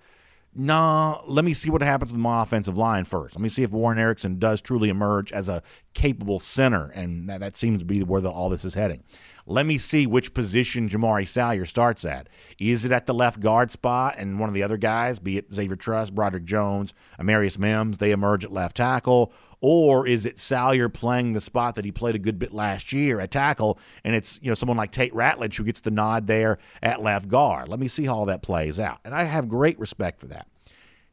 nah, 0.54 1.20
let 1.26 1.44
me 1.44 1.52
see 1.52 1.70
what 1.70 1.82
happens 1.82 2.12
with 2.12 2.20
my 2.20 2.42
offensive 2.42 2.76
line 2.76 3.04
first. 3.04 3.36
Let 3.36 3.42
me 3.42 3.48
see 3.48 3.62
if 3.62 3.70
Warren 3.70 3.98
Ericson 3.98 4.38
does 4.38 4.60
truly 4.60 4.88
emerge 4.88 5.32
as 5.32 5.48
a 5.48 5.62
capable 5.94 6.40
center, 6.40 6.90
and 6.94 7.28
that, 7.28 7.40
that 7.40 7.56
seems 7.56 7.78
to 7.80 7.84
be 7.84 8.02
where 8.02 8.20
the, 8.20 8.30
all 8.30 8.48
this 8.48 8.64
is 8.64 8.74
heading. 8.74 9.02
Let 9.50 9.64
me 9.64 9.78
see 9.78 10.06
which 10.06 10.34
position 10.34 10.90
Jamari 10.90 11.26
Salyer 11.26 11.64
starts 11.64 12.04
at. 12.04 12.28
Is 12.58 12.84
it 12.84 12.92
at 12.92 13.06
the 13.06 13.14
left 13.14 13.40
guard 13.40 13.70
spot 13.70 14.16
and 14.18 14.38
one 14.38 14.50
of 14.50 14.54
the 14.54 14.62
other 14.62 14.76
guys, 14.76 15.18
be 15.18 15.38
it 15.38 15.52
Xavier 15.54 15.74
Truss, 15.74 16.10
Broderick 16.10 16.44
Jones, 16.44 16.92
Amarius 17.18 17.58
Mims, 17.58 17.96
they 17.96 18.12
emerge 18.12 18.44
at 18.44 18.52
left 18.52 18.76
tackle? 18.76 19.32
Or 19.62 20.06
is 20.06 20.26
it 20.26 20.38
Salyer 20.38 20.90
playing 20.90 21.32
the 21.32 21.40
spot 21.40 21.76
that 21.76 21.86
he 21.86 21.90
played 21.90 22.14
a 22.14 22.18
good 22.18 22.38
bit 22.38 22.52
last 22.52 22.92
year 22.92 23.20
at 23.20 23.30
tackle, 23.30 23.78
and 24.04 24.14
it's 24.14 24.38
you 24.42 24.50
know 24.50 24.54
someone 24.54 24.76
like 24.76 24.92
Tate 24.92 25.14
Ratledge 25.14 25.56
who 25.56 25.64
gets 25.64 25.80
the 25.80 25.90
nod 25.90 26.26
there 26.26 26.58
at 26.82 27.00
left 27.00 27.28
guard? 27.28 27.68
Let 27.68 27.80
me 27.80 27.88
see 27.88 28.04
how 28.04 28.16
all 28.16 28.24
that 28.26 28.42
plays 28.42 28.78
out. 28.78 28.98
And 29.04 29.14
I 29.14 29.24
have 29.24 29.48
great 29.48 29.78
respect 29.78 30.20
for 30.20 30.26
that. 30.26 30.46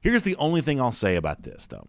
Here's 0.02 0.24
the 0.24 0.36
only 0.36 0.60
thing 0.62 0.80
I'll 0.80 0.92
say 0.92 1.16
about 1.16 1.44
this, 1.44 1.68
though, 1.68 1.88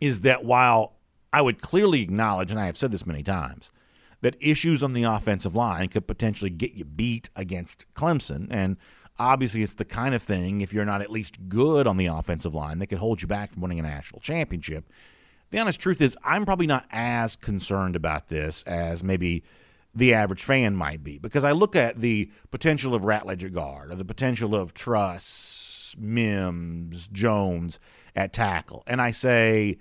is 0.00 0.22
that 0.22 0.44
while 0.44 0.96
I 1.32 1.40
would 1.40 1.62
clearly 1.62 2.02
acknowledge, 2.02 2.50
and 2.50 2.60
I 2.60 2.66
have 2.66 2.76
said 2.76 2.90
this 2.90 3.06
many 3.06 3.22
times, 3.22 3.70
that 4.22 4.36
issues 4.40 4.82
on 4.82 4.92
the 4.92 5.04
offensive 5.04 5.54
line 5.54 5.88
could 5.88 6.06
potentially 6.06 6.50
get 6.50 6.74
you 6.74 6.84
beat 6.84 7.30
against 7.36 7.92
Clemson. 7.94 8.48
And 8.50 8.76
obviously, 9.18 9.62
it's 9.62 9.74
the 9.74 9.84
kind 9.84 10.14
of 10.14 10.22
thing, 10.22 10.60
if 10.60 10.72
you're 10.72 10.84
not 10.84 11.02
at 11.02 11.10
least 11.10 11.48
good 11.48 11.86
on 11.86 11.96
the 11.96 12.06
offensive 12.06 12.54
line, 12.54 12.78
that 12.78 12.86
could 12.86 12.98
hold 12.98 13.22
you 13.22 13.28
back 13.28 13.52
from 13.52 13.62
winning 13.62 13.80
a 13.80 13.82
national 13.82 14.20
championship. 14.20 14.90
The 15.50 15.60
honest 15.60 15.80
truth 15.80 16.00
is, 16.00 16.16
I'm 16.24 16.44
probably 16.44 16.66
not 16.66 16.86
as 16.90 17.36
concerned 17.36 17.94
about 17.94 18.28
this 18.28 18.62
as 18.64 19.04
maybe 19.04 19.44
the 19.94 20.12
average 20.12 20.42
fan 20.42 20.76
might 20.76 21.02
be 21.02 21.18
because 21.18 21.44
I 21.44 21.52
look 21.52 21.74
at 21.74 21.96
the 21.96 22.30
potential 22.50 22.94
of 22.94 23.02
Ratledge 23.02 23.44
at 23.44 23.52
guard 23.52 23.90
or 23.90 23.94
the 23.94 24.04
potential 24.04 24.54
of 24.54 24.74
Truss, 24.74 25.96
Mims, 25.98 27.08
Jones 27.08 27.80
at 28.14 28.32
tackle, 28.32 28.82
and 28.86 29.00
I 29.00 29.12
say, 29.12 29.78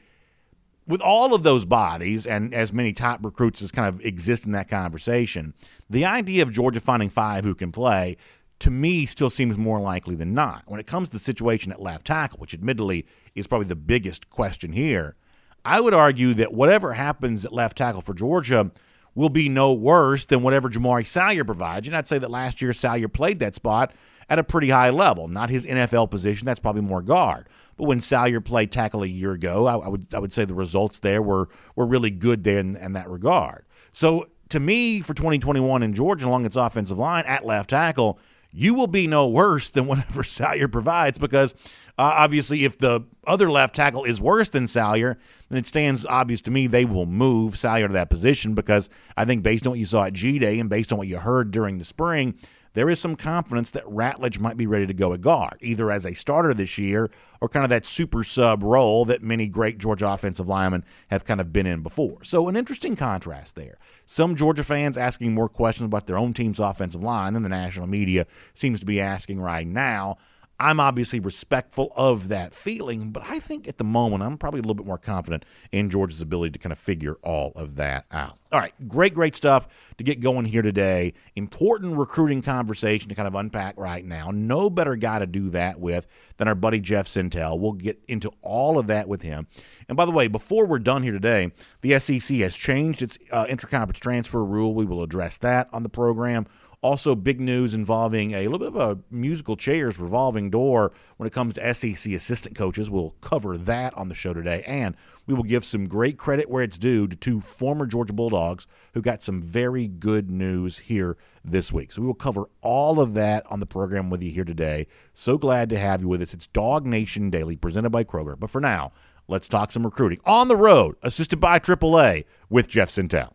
with 0.87 1.01
all 1.01 1.33
of 1.33 1.43
those 1.43 1.65
bodies 1.65 2.27
and 2.27 2.53
as 2.53 2.71
many 2.71 2.93
top 2.93 3.23
recruits 3.25 3.61
as 3.61 3.71
kind 3.71 3.87
of 3.87 4.03
exist 4.05 4.45
in 4.45 4.51
that 4.51 4.69
conversation, 4.69 5.53
the 5.89 6.05
idea 6.05 6.43
of 6.43 6.51
Georgia 6.51 6.79
finding 6.79 7.09
five 7.09 7.43
who 7.43 7.55
can 7.55 7.71
play 7.71 8.17
to 8.59 8.71
me 8.71 9.05
still 9.05 9.29
seems 9.29 9.57
more 9.57 9.79
likely 9.79 10.15
than 10.15 10.33
not. 10.33 10.63
When 10.67 10.79
it 10.79 10.87
comes 10.87 11.09
to 11.09 11.13
the 11.13 11.19
situation 11.19 11.71
at 11.71 11.81
left 11.81 12.05
tackle, 12.05 12.39
which 12.39 12.53
admittedly 12.53 13.05
is 13.33 13.47
probably 13.47 13.67
the 13.67 13.75
biggest 13.75 14.29
question 14.29 14.71
here, 14.71 15.15
I 15.63 15.81
would 15.81 15.93
argue 15.93 16.33
that 16.35 16.53
whatever 16.53 16.93
happens 16.93 17.45
at 17.45 17.51
left 17.51 17.77
tackle 17.77 18.01
for 18.01 18.13
Georgia 18.13 18.71
will 19.15 19.29
be 19.29 19.49
no 19.49 19.73
worse 19.73 20.25
than 20.25 20.43
whatever 20.43 20.69
Jamari 20.69 21.05
Salyer 21.05 21.43
provides. 21.43 21.87
And 21.87 21.95
I'd 21.95 22.07
say 22.07 22.19
that 22.19 22.29
last 22.29 22.61
year 22.61 22.73
Salyer 22.73 23.07
played 23.07 23.39
that 23.39 23.55
spot 23.55 23.93
at 24.29 24.39
a 24.39 24.43
pretty 24.43 24.69
high 24.69 24.89
level. 24.89 25.27
Not 25.27 25.49
his 25.49 25.65
NFL 25.65 26.11
position, 26.11 26.45
that's 26.45 26.59
probably 26.59 26.81
more 26.81 27.01
guard. 27.01 27.47
But 27.77 27.85
when 27.85 27.99
Salyer 27.99 28.41
played 28.41 28.71
tackle 28.71 29.03
a 29.03 29.07
year 29.07 29.33
ago, 29.33 29.65
I, 29.65 29.77
I 29.77 29.87
would 29.89 30.13
I 30.13 30.19
would 30.19 30.33
say 30.33 30.45
the 30.45 30.53
results 30.53 30.99
there 30.99 31.21
were 31.21 31.49
were 31.75 31.85
really 31.85 32.11
good 32.11 32.43
there 32.43 32.59
in, 32.59 32.75
in 32.77 32.93
that 32.93 33.09
regard. 33.09 33.65
So 33.91 34.27
to 34.49 34.59
me, 34.59 35.01
for 35.01 35.13
2021 35.13 35.83
in 35.83 35.93
Georgia 35.93 36.27
along 36.27 36.45
its 36.45 36.55
offensive 36.55 36.97
line 36.97 37.25
at 37.25 37.45
left 37.45 37.71
tackle, 37.71 38.19
you 38.51 38.73
will 38.73 38.87
be 38.87 39.05
no 39.05 39.27
worse 39.27 39.69
than 39.69 39.85
whatever 39.87 40.23
Salyer 40.23 40.67
provides 40.67 41.17
because 41.17 41.53
uh, 41.97 42.13
obviously 42.17 42.63
if 42.63 42.77
the 42.77 43.01
other 43.27 43.51
left 43.51 43.75
tackle 43.75 44.03
is 44.03 44.21
worse 44.21 44.49
than 44.49 44.67
Salyer, 44.67 45.17
then 45.49 45.59
it 45.59 45.65
stands 45.65 46.05
obvious 46.05 46.41
to 46.43 46.51
me 46.51 46.67
they 46.67 46.85
will 46.85 47.05
move 47.05 47.57
Salyer 47.57 47.87
to 47.87 47.93
that 47.93 48.09
position 48.09 48.53
because 48.53 48.89
I 49.17 49.25
think 49.25 49.43
based 49.43 49.67
on 49.67 49.71
what 49.71 49.79
you 49.79 49.85
saw 49.85 50.05
at 50.05 50.13
G 50.13 50.39
Day 50.39 50.59
and 50.59 50.69
based 50.69 50.91
on 50.91 50.97
what 50.97 51.07
you 51.07 51.17
heard 51.17 51.51
during 51.51 51.77
the 51.77 51.85
spring, 51.85 52.35
there 52.75 52.89
is 52.89 52.99
some 52.99 53.15
confidence 53.15 53.71
that 53.71 53.85
Ratledge 53.85 54.39
might 54.39 54.57
be 54.57 54.67
ready 54.67 54.85
to 54.85 54.93
go 54.93 55.13
at 55.13 55.21
guard, 55.21 55.57
either 55.61 55.89
as 55.89 56.05
a 56.05 56.13
starter 56.13 56.53
this 56.53 56.77
year 56.77 57.09
or 57.41 57.49
kind 57.49 57.63
of 57.63 57.69
that 57.69 57.85
super 57.85 58.23
sub 58.23 58.61
role 58.63 59.05
that 59.05 59.23
many 59.23 59.47
great 59.47 59.77
Georgia 59.77 60.09
offensive 60.09 60.47
linemen 60.47 60.83
have 61.09 61.25
kind 61.25 61.41
of 61.41 61.51
been 61.51 61.65
in 61.65 61.81
before. 61.81 62.23
So, 62.23 62.47
an 62.47 62.55
interesting 62.55 62.95
contrast 62.95 63.55
there. 63.55 63.77
Some 64.05 64.35
Georgia 64.35 64.63
fans 64.63 64.97
asking 64.97 65.33
more 65.33 65.49
questions 65.49 65.85
about 65.85 66.05
their 66.05 66.17
own 66.17 66.33
team's 66.33 66.59
offensive 66.59 67.01
line 67.01 67.33
than 67.33 67.43
the 67.43 67.49
national 67.49 67.87
media 67.87 68.27
seems 68.53 68.79
to 68.81 68.85
be 68.85 69.01
asking 69.01 69.41
right 69.41 69.65
now. 69.65 70.17
I'm 70.59 70.79
obviously 70.79 71.19
respectful 71.19 71.91
of 71.97 72.29
that 72.29 72.55
feeling, 72.55 73.11
but 73.11 73.23
I 73.27 73.39
think 73.39 73.67
at 73.67 73.77
the 73.77 73.83
moment 73.83 74.23
I'm 74.23 74.37
probably 74.37 74.59
a 74.59 74.63
little 74.63 74.75
bit 74.75 74.85
more 74.85 74.97
confident 74.97 75.43
in 75.71 75.89
George's 75.89 76.21
ability 76.21 76.51
to 76.51 76.59
kind 76.59 76.71
of 76.71 76.79
figure 76.79 77.17
all 77.23 77.51
of 77.55 77.75
that 77.75 78.05
out. 78.11 78.37
All 78.53 78.61
right, 78.61 78.73
great, 78.87 79.13
great 79.13 79.35
stuff 79.35 79.67
to 79.97 80.03
get 80.05 80.21
going 80.21 80.45
here 80.45 80.61
today. 80.61 81.13
Important 81.35 81.97
recruiting 81.97 82.41
conversation 82.41 83.09
to 83.09 83.15
kind 83.15 83.27
of 83.27 83.35
unpack 83.35 83.77
right 83.77 84.05
now. 84.05 84.31
No 84.31 84.69
better 84.69 84.95
guy 84.95 85.19
to 85.19 85.27
do 85.27 85.49
that 85.49 85.77
with 85.77 86.07
than 86.37 86.47
our 86.47 86.55
buddy 86.55 86.79
Jeff 86.79 87.07
Sentell. 87.07 87.59
We'll 87.59 87.73
get 87.73 87.99
into 88.07 88.31
all 88.41 88.79
of 88.79 88.87
that 88.87 89.09
with 89.09 89.23
him. 89.23 89.47
And 89.89 89.97
by 89.97 90.05
the 90.05 90.13
way, 90.13 90.29
before 90.29 90.65
we're 90.65 90.79
done 90.79 91.03
here 91.03 91.11
today, 91.11 91.51
the 91.81 91.99
SEC 91.99 92.37
has 92.37 92.55
changed 92.55 93.01
its 93.01 93.19
uh, 93.29 93.45
interconference 93.49 93.99
transfer 93.99 94.45
rule. 94.45 94.73
We 94.73 94.85
will 94.85 95.03
address 95.03 95.37
that 95.39 95.67
on 95.73 95.83
the 95.83 95.89
program. 95.89 96.47
Also, 96.81 97.15
big 97.15 97.39
news 97.39 97.73
involving 97.73 98.33
a 98.33 98.47
little 98.47 98.59
bit 98.59 98.67
of 98.67 98.75
a 98.75 98.99
musical 99.09 99.55
chairs 99.55 99.99
revolving 99.99 100.49
door 100.49 100.91
when 101.17 101.27
it 101.27 101.33
comes 101.33 101.55
to 101.55 101.73
SEC 101.73 102.13
assistant 102.13 102.55
coaches. 102.55 102.89
We'll 102.89 103.15
cover 103.21 103.57
that 103.57 103.93
on 103.95 104.09
the 104.09 104.15
show 104.15 104.33
today. 104.33 104.63
And 104.67 104.95
we 105.27 105.33
will 105.33 105.43
give 105.43 105.65
some 105.65 105.87
great 105.87 106.17
credit 106.17 106.49
where 106.49 106.63
it's 106.63 106.77
due 106.77 107.07
to 107.07 107.15
two 107.15 107.41
former 107.41 107.85
Georgia 107.85 108.13
Bulldogs 108.13 108.67
who 108.93 109.01
got 109.01 109.23
some 109.23 109.41
very 109.41 109.87
good 109.87 110.29
news 110.29 110.77
here 110.79 111.17
this 111.43 111.71
week. 111.73 111.91
So 111.91 112.01
we 112.01 112.07
will 112.07 112.13
cover 112.13 112.49
all 112.61 112.99
of 112.99 113.13
that 113.13 113.45
on 113.47 113.59
the 113.59 113.65
program 113.65 114.09
with 114.09 114.21
you 114.21 114.31
here 114.31 114.45
today. 114.45 114.87
So 115.13 115.37
glad 115.37 115.69
to 115.69 115.77
have 115.77 116.01
you 116.01 116.07
with 116.07 116.21
us. 116.21 116.33
It's 116.33 116.47
Dog 116.47 116.85
Nation 116.85 117.29
Daily 117.29 117.55
presented 117.55 117.89
by 117.89 118.03
Kroger. 118.03 118.39
But 118.39 118.49
for 118.49 118.61
now, 118.61 118.91
let's 119.27 119.47
talk 119.47 119.71
some 119.71 119.85
recruiting. 119.85 120.19
On 120.25 120.47
the 120.47 120.57
road, 120.57 120.95
assisted 121.03 121.39
by 121.39 121.59
AAA 121.59 122.25
with 122.49 122.67
Jeff 122.67 122.89
Sentell. 122.89 123.34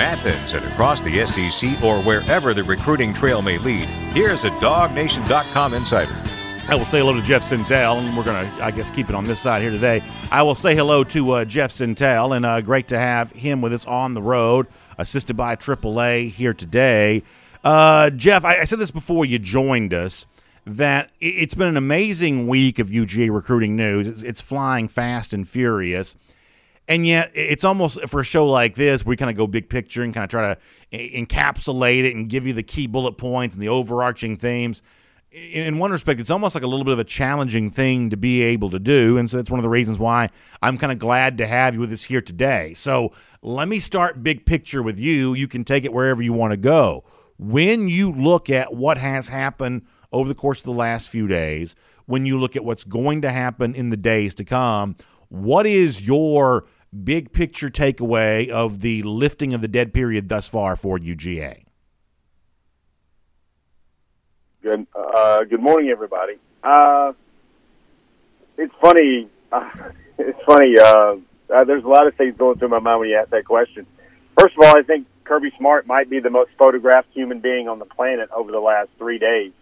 Athens 0.00 0.54
and 0.54 0.64
across 0.64 1.00
the 1.00 1.24
SEC 1.26 1.82
or 1.82 2.02
wherever 2.02 2.52
the 2.54 2.64
recruiting 2.64 3.14
trail 3.14 3.42
may 3.42 3.58
lead, 3.58 3.84
here's 4.14 4.44
a 4.44 4.50
DogNation.com 4.50 5.74
insider. 5.74 6.16
I 6.68 6.74
will 6.74 6.84
say 6.84 7.00
hello 7.00 7.14
to 7.14 7.22
Jeff 7.22 7.42
Sentell, 7.42 7.98
and 7.98 8.16
we're 8.16 8.24
going 8.24 8.46
to, 8.46 8.64
I 8.64 8.70
guess, 8.70 8.90
keep 8.90 9.08
it 9.08 9.14
on 9.14 9.26
this 9.26 9.40
side 9.40 9.60
here 9.60 9.72
today. 9.72 10.04
I 10.30 10.42
will 10.42 10.54
say 10.54 10.74
hello 10.76 11.02
to 11.04 11.30
uh, 11.32 11.44
Jeff 11.44 11.70
Sentell, 11.70 12.36
and 12.36 12.46
uh, 12.46 12.60
great 12.60 12.88
to 12.88 12.98
have 12.98 13.32
him 13.32 13.60
with 13.60 13.72
us 13.72 13.84
on 13.86 14.14
the 14.14 14.22
road, 14.22 14.68
assisted 14.96 15.36
by 15.36 15.56
AAA 15.56 16.30
here 16.30 16.54
today. 16.54 17.24
Uh, 17.64 18.10
Jeff, 18.10 18.44
I, 18.44 18.60
I, 18.60 18.64
said 18.64 18.78
this 18.78 18.90
before 18.90 19.24
you 19.24 19.38
joined 19.38 19.92
us 19.92 20.26
that 20.64 21.10
it's 21.18 21.54
been 21.54 21.66
an 21.66 21.76
amazing 21.76 22.46
week 22.46 22.78
of 22.78 22.88
UGA 22.88 23.32
recruiting 23.34 23.76
news. 23.76 24.06
It's, 24.06 24.22
it's 24.22 24.40
flying 24.40 24.88
fast 24.88 25.32
and 25.32 25.48
furious. 25.48 26.16
And 26.90 27.06
yet, 27.06 27.30
it's 27.34 27.62
almost 27.62 28.00
for 28.08 28.18
a 28.18 28.24
show 28.24 28.48
like 28.48 28.74
this, 28.74 29.06
we 29.06 29.14
kind 29.14 29.30
of 29.30 29.36
go 29.36 29.46
big 29.46 29.68
picture 29.68 30.02
and 30.02 30.12
kind 30.12 30.24
of 30.24 30.28
try 30.30 30.54
to 30.54 30.60
encapsulate 30.92 32.02
it 32.02 32.16
and 32.16 32.28
give 32.28 32.48
you 32.48 32.52
the 32.52 32.64
key 32.64 32.88
bullet 32.88 33.12
points 33.12 33.54
and 33.54 33.62
the 33.62 33.68
overarching 33.68 34.36
themes. 34.36 34.82
In 35.30 35.78
one 35.78 35.92
respect, 35.92 36.18
it's 36.18 36.30
almost 36.30 36.56
like 36.56 36.64
a 36.64 36.66
little 36.66 36.84
bit 36.84 36.92
of 36.92 36.98
a 36.98 37.04
challenging 37.04 37.70
thing 37.70 38.10
to 38.10 38.16
be 38.16 38.42
able 38.42 38.70
to 38.70 38.80
do. 38.80 39.18
And 39.18 39.30
so 39.30 39.36
that's 39.36 39.52
one 39.52 39.60
of 39.60 39.62
the 39.62 39.68
reasons 39.68 40.00
why 40.00 40.30
I'm 40.60 40.76
kind 40.78 40.90
of 40.90 40.98
glad 40.98 41.38
to 41.38 41.46
have 41.46 41.74
you 41.74 41.80
with 41.80 41.92
us 41.92 42.02
here 42.02 42.20
today. 42.20 42.74
So 42.74 43.12
let 43.40 43.68
me 43.68 43.78
start 43.78 44.24
big 44.24 44.44
picture 44.44 44.82
with 44.82 44.98
you. 44.98 45.34
You 45.34 45.46
can 45.46 45.62
take 45.62 45.84
it 45.84 45.92
wherever 45.92 46.20
you 46.20 46.32
want 46.32 46.54
to 46.54 46.56
go. 46.56 47.04
When 47.38 47.88
you 47.88 48.10
look 48.10 48.50
at 48.50 48.74
what 48.74 48.98
has 48.98 49.28
happened 49.28 49.82
over 50.10 50.28
the 50.28 50.34
course 50.34 50.58
of 50.58 50.64
the 50.64 50.72
last 50.72 51.08
few 51.08 51.28
days, 51.28 51.76
when 52.06 52.26
you 52.26 52.40
look 52.40 52.56
at 52.56 52.64
what's 52.64 52.82
going 52.82 53.22
to 53.22 53.30
happen 53.30 53.76
in 53.76 53.90
the 53.90 53.96
days 53.96 54.34
to 54.34 54.44
come, 54.44 54.96
what 55.28 55.64
is 55.64 56.02
your 56.02 56.66
big 56.92 57.32
picture 57.32 57.68
takeaway 57.68 58.48
of 58.48 58.80
the 58.80 59.02
lifting 59.02 59.54
of 59.54 59.60
the 59.60 59.68
dead 59.68 59.92
period 59.92 60.28
thus 60.28 60.48
far 60.48 60.76
for 60.76 60.98
UGA? 60.98 61.64
Good. 64.62 64.86
Uh, 64.94 65.44
good 65.44 65.62
morning, 65.62 65.88
everybody. 65.90 66.34
Uh, 66.62 67.12
it's 68.58 68.74
funny. 68.80 69.28
Uh, 69.50 69.70
it's 70.18 70.38
funny. 70.46 70.74
Uh, 70.78 71.16
uh, 71.52 71.64
there's 71.64 71.84
a 71.84 71.88
lot 71.88 72.06
of 72.06 72.14
things 72.14 72.36
going 72.36 72.58
through 72.58 72.68
my 72.68 72.78
mind 72.78 73.00
when 73.00 73.08
you 73.08 73.16
ask 73.16 73.30
that 73.30 73.44
question. 73.44 73.86
First 74.38 74.56
of 74.56 74.64
all, 74.64 74.78
I 74.78 74.82
think 74.82 75.06
Kirby 75.24 75.52
Smart 75.58 75.86
might 75.86 76.10
be 76.10 76.20
the 76.20 76.30
most 76.30 76.50
photographed 76.58 77.08
human 77.12 77.40
being 77.40 77.68
on 77.68 77.78
the 77.78 77.84
planet 77.84 78.30
over 78.34 78.52
the 78.52 78.60
last 78.60 78.90
three 78.98 79.18
days. 79.18 79.52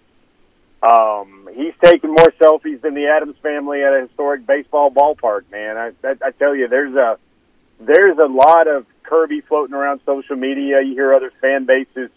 Um, 0.83 1.49
he's 1.55 1.75
taken 1.83 2.11
more 2.11 2.33
selfies 2.41 2.81
than 2.81 2.95
the 2.95 3.07
Adams 3.07 3.37
family 3.43 3.83
at 3.83 3.93
a 3.93 4.07
historic 4.07 4.47
baseball 4.47 4.91
ballpark. 4.91 5.51
Man, 5.51 5.77
I, 5.77 5.93
I, 6.05 6.14
I 6.27 6.31
tell 6.31 6.55
you, 6.55 6.69
there's 6.69 6.95
a 6.95 7.19
there's 7.81 8.19
a 8.19 8.27
lot 8.27 8.69
of 8.69 8.87
Kirby 9.03 9.41
floating 9.41 9.75
around 9.75 10.01
social 10.07 10.37
media. 10.37 10.81
You 10.83 10.93
hear 10.95 11.14
other 11.14 11.33
fan 11.41 11.64
bases 11.64 12.11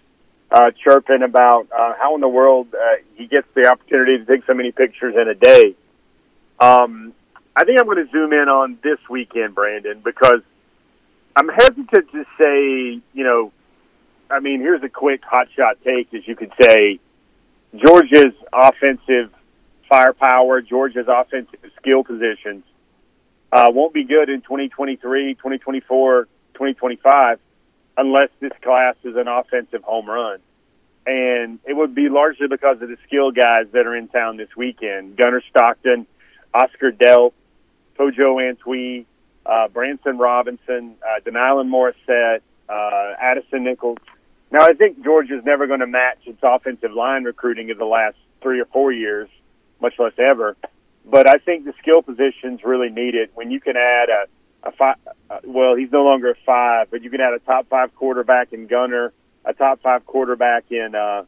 uh, 0.52 0.71
chirping 0.84 1.24
about 1.24 1.69
uh, 1.71 1.93
how 1.97 2.13
in 2.15 2.21
the 2.21 2.28
world 2.28 2.67
uh, 2.76 2.97
he 3.15 3.26
gets 3.26 3.47
the 3.56 3.67
opportunity 3.67 4.19
to 4.19 4.26
take 4.26 4.45
so 4.45 4.54
many 4.54 4.71
pictures 4.71 5.15
in 5.15 5.28
a 5.28 5.36
day. 5.36 5.76
Um, 6.60 7.13
I 7.56 7.65
think 7.65 7.80
I'm 7.80 7.86
going 7.86 8.06
to 8.06 8.12
zoom 8.12 8.32
in 8.34 8.47
on 8.47 8.78
this 8.84 9.00
weekend, 9.10 9.56
Brandon, 9.56 10.02
because 10.04 10.41
I'm 11.36 11.50
hesitant 11.50 12.12
to 12.12 12.26
say, 12.39 13.02
you 13.13 13.24
know, 13.24 13.52
I 14.30 14.39
mean, 14.39 14.62
here's 14.62 14.84
a 14.84 14.89
quick 14.89 15.26
hot 15.26 15.47
shot 15.56 15.78
take, 15.84 16.13
as 16.13 16.28
you 16.28 16.36
could 16.36 16.52
say 16.62 17.00
Georgia's 17.75 18.34
offensive 18.51 19.31
firepower, 19.89 20.62
Georgia's 20.62 21.07
offensive 21.07 21.60
skill 21.79 22.03
positions 22.03 22.63
uh, 23.51 23.69
won't 23.71 23.93
be 23.93 24.03
good 24.03 24.29
in 24.29 24.41
2023, 24.41 25.36
2024, 25.36 26.25
2025 26.53 27.39
unless 27.97 28.29
this 28.39 28.51
class 28.62 28.95
is 29.03 29.15
an 29.15 29.27
offensive 29.27 29.84
home 29.84 30.07
run. 30.07 30.39
And 31.05 31.60
it 31.65 31.73
would 31.75 31.95
be 31.95 32.10
largely 32.10 32.47
because 32.47 32.81
of 32.81 32.89
the 32.89 32.97
skill 33.07 33.31
guys 33.31 33.65
that 33.73 33.86
are 33.88 33.95
in 33.95 34.07
town 34.07 34.38
this 34.38 34.49
weekend. 34.55 35.17
Gunner 35.17 35.41
Stockton, 35.49 36.05
Oscar 36.53 36.91
Delp, 36.91 37.34
Kojo 37.97 38.38
Antwi, 38.39 39.05
uh, 39.45 39.67
Branson 39.67 40.17
Robinson, 40.17 40.95
uh, 41.03 41.19
De'Nylon 41.21 41.69
Morrissette, 41.69 42.41
uh, 42.69 43.13
Addison 43.19 43.63
Nichols. 43.63 43.97
Now, 44.51 44.65
I 44.65 44.73
think 44.73 45.03
Georgia's 45.03 45.43
never 45.45 45.65
going 45.65 45.79
to 45.79 45.87
match 45.87 46.19
its 46.25 46.39
offensive 46.43 46.91
line 46.91 47.23
recruiting 47.23 47.71
of 47.71 47.77
the 47.77 47.85
last 47.85 48.17
three 48.41 48.59
or 48.59 48.65
four 48.65 48.91
years, 48.91 49.29
much 49.81 49.93
less 49.97 50.13
ever. 50.17 50.55
but 51.05 51.27
I 51.27 51.37
think 51.37 51.65
the 51.65 51.73
skill 51.79 52.01
positions 52.01 52.61
really 52.63 52.89
need 52.89 53.15
it. 53.15 53.31
When 53.33 53.49
you 53.51 53.59
can 53.59 53.75
add 53.77 54.09
a 54.09 54.25
a 54.63 54.71
five, 54.71 54.95
uh, 55.29 55.39
well, 55.43 55.75
he's 55.75 55.91
no 55.91 56.03
longer 56.03 56.29
a 56.31 56.35
five, 56.45 56.91
but 56.91 57.01
you 57.01 57.09
can 57.09 57.19
add 57.21 57.33
a 57.33 57.39
top 57.39 57.67
five 57.67 57.95
quarterback 57.95 58.53
in 58.53 58.67
Gunner, 58.67 59.11
a 59.43 59.53
top 59.53 59.81
five 59.81 60.05
quarterback 60.05 60.65
in 60.69 60.93
uh, 60.93 61.23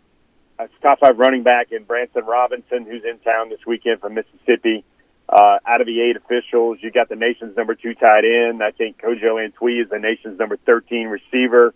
a 0.59 0.67
top 0.83 0.99
five 0.99 1.17
running 1.17 1.41
back 1.43 1.71
in 1.71 1.83
Branson 1.83 2.25
Robinson, 2.25 2.85
who's 2.85 3.03
in 3.03 3.17
town 3.19 3.49
this 3.49 3.65
weekend 3.65 4.01
from 4.01 4.13
Mississippi. 4.13 4.83
Uh, 5.27 5.57
out 5.65 5.81
of 5.81 5.87
the 5.87 6.01
eight 6.01 6.15
officials, 6.15 6.77
you 6.81 6.91
got 6.91 7.09
the 7.09 7.15
nation's 7.15 7.57
number 7.57 7.73
two 7.73 7.95
tight 7.95 8.23
end. 8.25 8.61
I 8.61 8.69
think 8.71 9.01
Kojo 9.01 9.41
Antwi 9.43 9.81
is 9.81 9.89
the 9.89 9.97
nation's 9.97 10.37
number 10.37 10.57
13 10.57 11.07
receiver. 11.07 11.73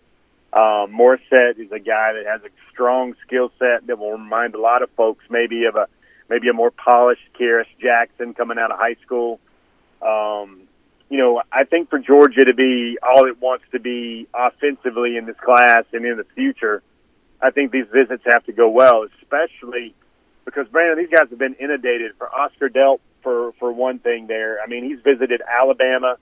Um, 0.58 0.90
Morrissette 0.92 1.60
is 1.60 1.70
a 1.70 1.78
guy 1.78 2.14
that 2.14 2.24
has 2.26 2.42
a 2.42 2.48
strong 2.72 3.14
skill 3.24 3.52
set 3.60 3.86
that 3.86 3.96
will 3.96 4.10
remind 4.10 4.56
a 4.56 4.60
lot 4.60 4.82
of 4.82 4.90
folks 4.96 5.24
maybe 5.30 5.66
of 5.66 5.76
a 5.76 5.86
maybe 6.28 6.48
a 6.48 6.52
more 6.52 6.72
polished 6.72 7.22
Kearis 7.38 7.66
Jackson 7.80 8.34
coming 8.34 8.58
out 8.58 8.72
of 8.72 8.78
high 8.78 8.96
school. 9.04 9.38
Um, 10.02 10.62
you 11.10 11.18
know, 11.18 11.42
I 11.52 11.62
think 11.62 11.90
for 11.90 12.00
Georgia 12.00 12.44
to 12.44 12.54
be 12.54 12.98
all 13.00 13.28
it 13.28 13.40
wants 13.40 13.66
to 13.70 13.78
be 13.78 14.26
offensively 14.34 15.16
in 15.16 15.26
this 15.26 15.36
class 15.38 15.84
and 15.92 16.04
in 16.04 16.16
the 16.16 16.26
future, 16.34 16.82
I 17.40 17.50
think 17.52 17.70
these 17.70 17.86
visits 17.92 18.24
have 18.26 18.44
to 18.46 18.52
go 18.52 18.68
well, 18.68 19.06
especially 19.22 19.94
because 20.44 20.66
Brandon, 20.68 20.98
these 20.98 21.16
guys 21.16 21.30
have 21.30 21.38
been 21.38 21.54
inundated 21.54 22.12
for 22.18 22.28
Oscar 22.34 22.68
Delp 22.68 22.98
for 23.22 23.52
for 23.60 23.70
one 23.70 24.00
thing. 24.00 24.26
There, 24.26 24.58
I 24.60 24.66
mean, 24.66 24.82
he's 24.82 24.98
visited 25.04 25.40
Alabama, 25.40 26.16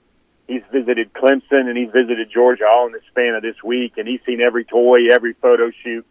he's 0.47 0.63
visited 0.71 1.13
Clemson, 1.13 1.67
and 1.67 1.77
he's 1.77 1.91
visited 1.91 2.29
Georgia 2.31 2.65
all 2.65 2.87
in 2.87 2.93
the 2.93 3.01
span 3.09 3.35
of 3.35 3.41
this 3.41 3.61
week, 3.63 3.93
and 3.97 4.07
he's 4.07 4.21
seen 4.25 4.41
every 4.41 4.65
toy, 4.65 5.09
every 5.11 5.33
photo 5.33 5.71
shoot 5.83 6.05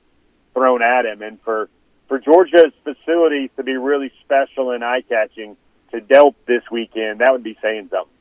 thrown 0.54 0.82
at 0.82 1.06
him. 1.06 1.22
And 1.22 1.40
for 1.42 1.68
for 2.08 2.18
Georgia's 2.20 2.72
facilities 2.84 3.50
to 3.56 3.64
be 3.64 3.76
really 3.76 4.12
special 4.22 4.70
and 4.70 4.84
eye 4.84 5.02
catching 5.02 5.56
to 5.90 6.00
Delp 6.00 6.34
this 6.46 6.62
weekend, 6.70 7.20
that 7.20 7.32
would 7.32 7.42
be 7.42 7.58
saying 7.60 7.88
something. 7.90 8.12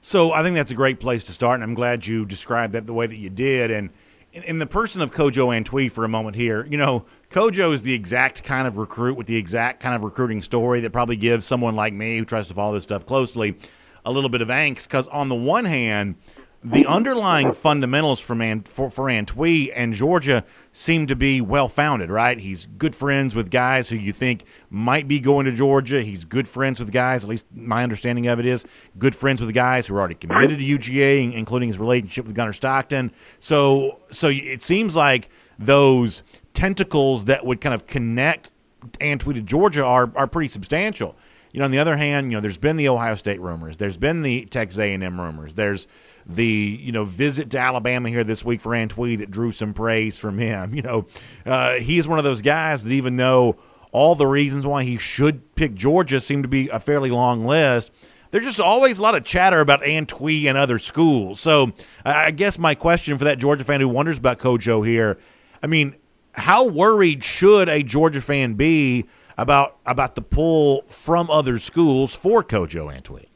So 0.00 0.32
I 0.32 0.42
think 0.42 0.56
that's 0.56 0.70
a 0.70 0.74
great 0.74 0.98
place 0.98 1.22
to 1.24 1.32
start, 1.32 1.56
and 1.56 1.64
I'm 1.64 1.74
glad 1.74 2.06
you 2.06 2.24
described 2.24 2.72
that 2.72 2.86
the 2.86 2.94
way 2.94 3.06
that 3.06 3.16
you 3.16 3.30
did. 3.30 3.70
And 3.70 3.90
in, 4.32 4.58
the 4.58 4.66
person 4.66 5.02
of 5.02 5.10
Kojo 5.10 5.54
Antwi 5.56 5.92
for 5.92 6.04
a 6.04 6.08
moment 6.08 6.36
here, 6.36 6.66
you 6.66 6.78
know, 6.78 7.04
Kojo 7.28 7.72
is 7.72 7.82
the 7.82 7.92
exact 7.92 8.42
kind 8.42 8.66
of 8.66 8.78
recruit 8.78 9.16
with 9.16 9.26
the 9.26 9.36
exact 9.36 9.80
kind 9.80 9.94
of 9.94 10.02
recruiting 10.02 10.40
story 10.40 10.80
that 10.80 10.90
probably 10.90 11.16
gives 11.16 11.44
someone 11.44 11.76
like 11.76 11.92
me 11.92 12.16
who 12.16 12.24
tries 12.24 12.48
to 12.48 12.54
follow 12.54 12.72
this 12.72 12.84
stuff 12.84 13.04
closely 13.04 13.56
a 14.04 14.12
little 14.12 14.30
bit 14.30 14.42
of 14.42 14.48
angst. 14.48 14.88
Because 14.88 15.08
on 15.08 15.28
the 15.28 15.34
one 15.34 15.64
hand, 15.64 16.16
the 16.62 16.84
underlying 16.86 17.52
fundamentals 17.52 18.20
for, 18.20 18.34
Man, 18.34 18.60
for, 18.62 18.90
for 18.90 19.04
Antwi 19.06 19.72
and 19.74 19.94
Georgia 19.94 20.44
seem 20.72 21.06
to 21.06 21.16
be 21.16 21.40
well 21.40 21.68
founded, 21.68 22.10
right? 22.10 22.38
He's 22.38 22.66
good 22.66 22.94
friends 22.94 23.34
with 23.34 23.50
guys 23.50 23.88
who 23.88 23.96
you 23.96 24.12
think 24.12 24.44
might 24.68 25.08
be 25.08 25.20
going 25.20 25.46
to 25.46 25.52
Georgia. 25.52 26.02
He's 26.02 26.26
good 26.26 26.46
friends 26.46 26.78
with 26.78 26.92
guys, 26.92 27.24
at 27.24 27.30
least 27.30 27.46
my 27.54 27.82
understanding 27.82 28.26
of 28.26 28.38
it 28.38 28.44
is, 28.44 28.66
good 28.98 29.14
friends 29.14 29.40
with 29.40 29.54
guys 29.54 29.86
who 29.86 29.94
are 29.94 30.00
already 30.00 30.16
committed 30.16 30.58
to 30.58 30.64
UGA, 30.64 31.32
including 31.32 31.68
his 31.68 31.78
relationship 31.78 32.26
with 32.26 32.34
Gunner 32.34 32.52
Stockton. 32.52 33.10
So, 33.38 34.00
so 34.10 34.28
it 34.28 34.62
seems 34.62 34.94
like 34.94 35.30
those 35.58 36.22
tentacles 36.52 37.24
that 37.24 37.46
would 37.46 37.62
kind 37.62 37.74
of 37.74 37.86
connect 37.86 38.50
Antwi 38.98 39.34
to 39.34 39.40
Georgia 39.40 39.84
are, 39.84 40.10
are 40.14 40.26
pretty 40.26 40.48
substantial. 40.48 41.16
You 41.52 41.58
know, 41.58 41.64
on 41.64 41.70
the 41.70 41.78
other 41.78 41.96
hand, 41.96 42.30
you 42.30 42.36
know, 42.36 42.40
there's 42.40 42.58
been 42.58 42.76
the 42.76 42.88
Ohio 42.88 43.14
State 43.14 43.40
rumors, 43.40 43.76
there's 43.76 43.96
been 43.96 44.22
the 44.22 44.46
Texas 44.46 44.78
A&M 44.78 45.20
rumors, 45.20 45.54
there's 45.54 45.88
the 46.26 46.44
you 46.44 46.92
know 46.92 47.04
visit 47.04 47.50
to 47.50 47.58
Alabama 47.58 48.08
here 48.08 48.22
this 48.22 48.44
week 48.44 48.60
for 48.60 48.70
Antwi 48.72 49.18
that 49.18 49.30
drew 49.30 49.50
some 49.50 49.74
praise 49.74 50.18
from 50.18 50.38
him. 50.38 50.74
You 50.80 50.82
know, 50.82 51.06
uh, 51.44 51.74
he's 51.74 52.08
one 52.08 52.18
of 52.18 52.24
those 52.24 52.40
guys 52.40 52.84
that 52.84 52.92
even 52.92 53.16
though 53.16 53.56
all 53.92 54.14
the 54.14 54.26
reasons 54.26 54.66
why 54.66 54.84
he 54.84 54.96
should 54.96 55.54
pick 55.54 55.74
Georgia 55.74 56.20
seem 56.20 56.42
to 56.42 56.48
be 56.48 56.68
a 56.68 56.80
fairly 56.80 57.10
long 57.10 57.44
list. 57.44 57.92
There's 58.30 58.44
just 58.44 58.60
always 58.60 59.00
a 59.00 59.02
lot 59.02 59.16
of 59.16 59.24
chatter 59.24 59.58
about 59.58 59.82
Antwi 59.82 60.44
and 60.44 60.56
other 60.56 60.78
schools. 60.78 61.40
So 61.40 61.72
I 62.04 62.30
guess 62.30 62.58
my 62.58 62.76
question 62.76 63.18
for 63.18 63.24
that 63.24 63.38
Georgia 63.38 63.64
fan 63.64 63.80
who 63.80 63.88
wonders 63.88 64.18
about 64.18 64.38
Kojo 64.38 64.86
here, 64.86 65.18
I 65.62 65.66
mean, 65.66 65.96
how 66.32 66.68
worried 66.68 67.24
should 67.24 67.68
a 67.68 67.82
Georgia 67.82 68.20
fan 68.20 68.54
be 68.54 69.06
about 69.40 69.78
about 69.86 70.14
the 70.16 70.22
pull 70.22 70.82
from 70.82 71.30
other 71.30 71.58
schools 71.58 72.14
for 72.14 72.44
Kojo 72.44 72.94
Antwi? 72.94 73.26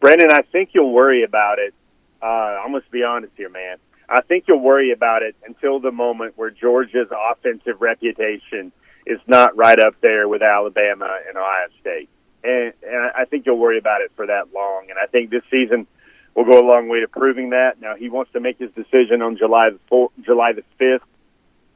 Brandon, 0.00 0.30
I 0.30 0.42
think 0.52 0.70
you'll 0.72 0.92
worry 0.92 1.24
about 1.24 1.58
it. 1.58 1.74
Uh, 2.22 2.26
I'm 2.26 2.70
going 2.70 2.82
to 2.82 2.90
be 2.90 3.02
honest 3.02 3.32
here, 3.36 3.48
man. 3.48 3.78
I 4.08 4.20
think 4.22 4.44
you'll 4.46 4.60
worry 4.60 4.92
about 4.92 5.22
it 5.22 5.34
until 5.44 5.80
the 5.80 5.90
moment 5.90 6.34
where 6.36 6.50
Georgia's 6.50 7.08
offensive 7.10 7.80
reputation 7.80 8.70
is 9.04 9.18
not 9.26 9.56
right 9.56 9.78
up 9.78 10.00
there 10.00 10.28
with 10.28 10.42
Alabama 10.42 11.18
and 11.28 11.36
Ohio 11.36 11.68
State. 11.80 12.08
And, 12.44 12.72
and 12.84 13.10
I 13.16 13.24
think 13.24 13.46
you'll 13.46 13.58
worry 13.58 13.78
about 13.78 14.02
it 14.02 14.12
for 14.14 14.26
that 14.26 14.52
long. 14.54 14.86
And 14.88 14.98
I 15.02 15.06
think 15.06 15.30
this 15.30 15.42
season 15.50 15.88
will 16.36 16.44
go 16.44 16.60
a 16.60 16.66
long 16.66 16.88
way 16.88 17.00
to 17.00 17.08
proving 17.08 17.50
that. 17.50 17.80
Now 17.80 17.96
he 17.96 18.08
wants 18.08 18.32
to 18.34 18.40
make 18.40 18.58
his 18.58 18.70
decision 18.70 19.22
on 19.22 19.36
July 19.36 19.70
the 19.70 19.80
4th, 19.90 20.10
July 20.24 20.52
the 20.52 20.62
fifth, 20.78 21.08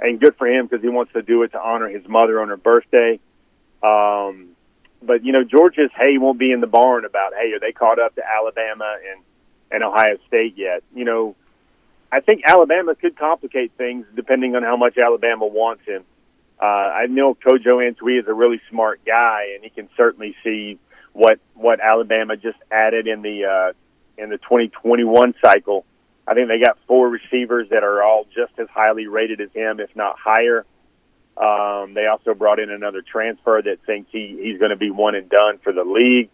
and 0.01 0.21
good 0.21 0.37
for 0.37 0.47
him 0.47 0.67
because 0.67 0.83
he 0.83 0.89
wants 0.89 1.13
to 1.13 1.23
do 1.23 1.43
it 1.43 1.53
to 1.53 1.61
honor 1.61 1.89
his 1.89 2.07
mother 2.09 2.41
on 2.41 2.49
her 2.49 2.57
birthday. 2.57 3.21
Um, 3.83 4.57
but 5.03 5.25
you 5.25 5.33
know, 5.33 5.45
Georgia's 5.45 5.91
hay 5.97 6.19
won't 6.19 6.39
be 6.39 6.53
in 6.53 6.61
the 6.61 6.67
barn 6.67 7.05
about 7.05 7.33
hey, 7.35 7.53
are 7.53 7.61
they 7.61 7.73
caught 7.73 7.99
up 7.99 8.15
to 8.17 8.23
Alabama 8.27 8.97
and 9.11 9.23
and 9.71 9.85
Ohio 9.85 10.17
State 10.27 10.55
yet? 10.57 10.83
You 10.95 11.05
know, 11.05 11.37
I 12.13 12.21
think 12.21 12.43
Alabama 12.47 12.95
could 12.95 13.17
complicate 13.17 13.73
things 13.77 14.07
depending 14.15 14.57
on 14.57 14.63
how 14.63 14.77
much 14.77 14.99
Alabama 14.99 15.47
wants 15.47 15.85
him. 15.87 16.05
Uh, 16.61 16.65
I 16.65 17.07
know 17.07 17.35
Kojo 17.35 17.79
Antwi 17.79 18.21
is 18.21 18.27
a 18.29 18.35
really 18.35 18.61
smart 18.69 19.01
guy, 19.07 19.53
and 19.55 19.65
he 19.65 19.71
can 19.71 19.89
certainly 19.97 20.37
see 20.45 20.79
what 21.13 21.39
what 21.55 21.81
Alabama 21.81 22.37
just 22.37 22.59
added 22.71 23.07
in 23.07 23.23
the 23.23 23.45
uh, 23.45 23.73
in 24.23 24.29
the 24.29 24.39
2021 24.39 25.35
cycle. 25.43 25.85
I 26.31 26.35
think 26.35 26.47
they 26.47 26.61
got 26.65 26.79
four 26.87 27.09
receivers 27.09 27.71
that 27.71 27.83
are 27.83 28.05
all 28.05 28.25
just 28.33 28.57
as 28.61 28.69
highly 28.73 29.09
rated 29.09 29.41
as 29.41 29.51
him, 29.53 29.81
if 29.81 29.91
not 29.97 30.17
higher. 30.17 30.65
Um, 31.37 31.95
they 31.95 32.07
also 32.07 32.35
brought 32.35 32.61
in 32.61 32.71
another 32.71 33.03
transfer 33.03 33.61
that 33.61 33.79
thinks 33.85 34.11
he, 34.13 34.39
he's 34.41 34.59
going 34.61 34.71
to 34.71 34.77
be 34.77 34.93
one 34.93 35.17
and 35.17 35.29
done 35.29 35.59
for 35.59 35.73
the 35.73 35.83
league. 35.83 36.31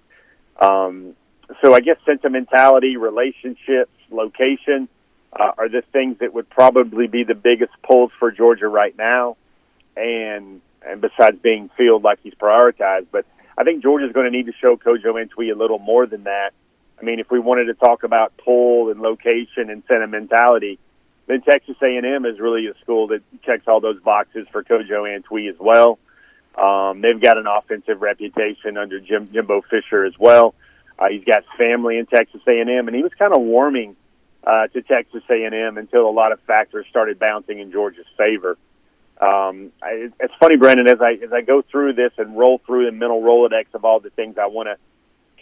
Um, 0.61 1.15
so 1.63 1.73
I 1.73 1.81
guess 1.81 1.97
sentimentality, 2.05 2.99
relationships, 2.99 3.91
location 4.11 4.89
uh, 5.33 5.53
are 5.57 5.71
the 5.71 5.83
things 5.93 6.19
that 6.19 6.35
would 6.35 6.51
probably 6.51 7.07
be 7.07 7.25
the 7.25 7.35
biggest 7.35 7.73
pulls 7.83 8.11
for 8.19 8.31
Georgia 8.31 8.69
right 8.69 8.97
now. 8.99 9.39
And 9.97 10.61
and 10.87 11.01
besides 11.01 11.39
being 11.43 11.71
field 11.79 12.05
like 12.05 12.19
he's 12.23 12.35
prioritized, 12.35 13.07
but 13.11 13.25
I 13.57 13.65
think 13.65 13.83
Georgia's 13.83 14.13
going 14.13 14.31
to 14.31 14.37
need 14.37 14.47
to 14.47 14.53
show 14.61 14.77
Kojo 14.77 15.15
Antwi 15.15 15.51
a 15.51 15.57
little 15.57 15.79
more 15.79 16.07
than 16.07 16.25
that. 16.25 16.53
I 17.01 17.05
mean, 17.05 17.21
if 17.21 17.31
we 17.31 17.39
wanted 17.39 17.67
to 17.67 17.75
talk 17.75 18.03
about 18.03 18.37
pull 18.39 18.91
and 18.91 19.01
location 19.01 19.71
and 19.71 19.83
sentimentality, 19.87 20.79
then 21.27 21.43
Texas 21.43 21.77
A&M 21.83 22.25
is 22.25 22.39
really 22.39 22.67
a 22.67 22.75
school 22.83 23.09
that 23.09 23.23
checks 23.43 23.65
all 23.67 23.81
those 23.81 24.01
boxes 24.01 24.47
for 24.53 24.63
Kojo 24.63 25.05
Antwi 25.05 25.51
as 25.51 25.57
well. 25.59 25.99
Um, 26.57 27.03
they've 27.03 27.21
got 27.21 27.37
an 27.37 27.47
offensive 27.47 28.01
reputation 28.01 28.79
under 28.79 28.99
Jim, 29.01 29.31
Jimbo 29.31 29.63
Fisher 29.63 30.05
as 30.05 30.15
well. 30.19 30.55
Uh, 30.99 31.09
he's 31.11 31.25
got 31.25 31.45
family 31.59 31.99
in 31.99 32.07
Texas 32.07 32.41
A&M, 32.47 32.89
and 32.89 32.97
he 32.97 33.03
was 33.03 33.13
kind 33.19 33.35
of 33.35 33.43
warming 33.43 33.97
uh, 34.47 34.69
to 34.69 34.81
Texas 34.83 35.23
A&M 35.29 35.77
until 35.77 36.09
a 36.09 36.11
lot 36.11 36.33
of 36.33 36.41
factors 36.43 36.87
started 36.89 37.19
bouncing 37.19 37.59
in 37.59 37.73
Georgia's 37.73 38.07
favor. 38.17 38.57
Um, 39.21 39.73
I, 39.83 40.11
it's 40.21 40.35
funny, 40.39 40.57
Brendan, 40.57 40.89
as 40.89 41.01
I 41.01 41.13
as 41.25 41.33
I 41.33 41.41
go 41.41 41.63
through 41.63 41.95
this 41.95 42.13
and 42.19 42.37
roll 42.37 42.61
through 42.67 42.87
the 42.87 42.93
mental 42.93 43.23
rolodex 43.23 43.67
of 43.73 43.85
all 43.85 43.99
the 43.99 44.11
things 44.11 44.37
I 44.39 44.47
want 44.47 44.69
to 44.69 44.77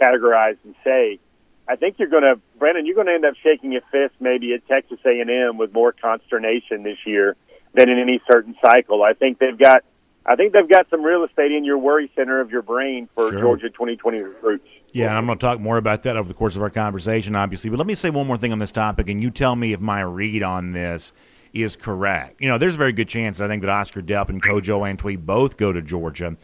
categorize 0.00 0.56
and 0.64 0.74
say. 0.84 1.18
I 1.66 1.76
think 1.76 1.98
you're 1.98 2.08
going 2.08 2.22
to, 2.22 2.40
Brandon, 2.58 2.84
you're 2.84 2.94
going 2.94 3.06
to 3.06 3.14
end 3.14 3.24
up 3.24 3.34
shaking 3.42 3.72
your 3.72 3.82
fist 3.90 4.14
maybe 4.20 4.52
at 4.54 4.66
Texas 4.68 4.98
A&M 5.04 5.56
with 5.56 5.72
more 5.72 5.92
consternation 5.92 6.82
this 6.82 6.98
year 7.06 7.36
than 7.72 7.88
in 7.88 7.98
any 7.98 8.20
certain 8.30 8.54
cycle. 8.60 9.02
I 9.02 9.14
think 9.14 9.38
they've 9.38 9.58
got, 9.58 9.82
I 10.26 10.36
think 10.36 10.52
they've 10.52 10.68
got 10.68 10.88
some 10.90 11.02
real 11.02 11.24
estate 11.24 11.52
in 11.52 11.64
your 11.64 11.78
worry 11.78 12.10
center 12.14 12.40
of 12.40 12.50
your 12.50 12.62
brain 12.62 13.08
for 13.14 13.30
sure. 13.30 13.40
Georgia 13.40 13.70
2020 13.70 14.22
recruits. 14.22 14.68
Yeah, 14.92 15.08
and 15.08 15.18
I'm 15.18 15.26
going 15.26 15.38
to 15.38 15.44
talk 15.44 15.58
more 15.58 15.76
about 15.76 16.02
that 16.04 16.16
over 16.16 16.28
the 16.28 16.34
course 16.34 16.54
of 16.54 16.62
our 16.62 16.70
conversation, 16.70 17.34
obviously. 17.34 17.70
But 17.70 17.78
let 17.78 17.86
me 17.86 17.94
say 17.94 18.10
one 18.10 18.26
more 18.26 18.36
thing 18.36 18.52
on 18.52 18.58
this 18.58 18.72
topic, 18.72 19.08
and 19.08 19.22
you 19.22 19.30
tell 19.30 19.56
me 19.56 19.72
if 19.72 19.80
my 19.80 20.02
read 20.02 20.42
on 20.42 20.72
this 20.72 21.12
is 21.52 21.76
correct. 21.76 22.40
You 22.40 22.48
know, 22.48 22.58
there's 22.58 22.74
a 22.74 22.78
very 22.78 22.92
good 22.92 23.08
chance 23.08 23.40
I 23.40 23.48
think 23.48 23.62
that 23.62 23.70
Oscar 23.70 24.02
Delp 24.02 24.28
and 24.28 24.42
Kojo 24.42 24.80
Antwi 24.80 25.18
both 25.18 25.56
go 25.56 25.72
to 25.72 25.80
Georgia, 25.82 26.36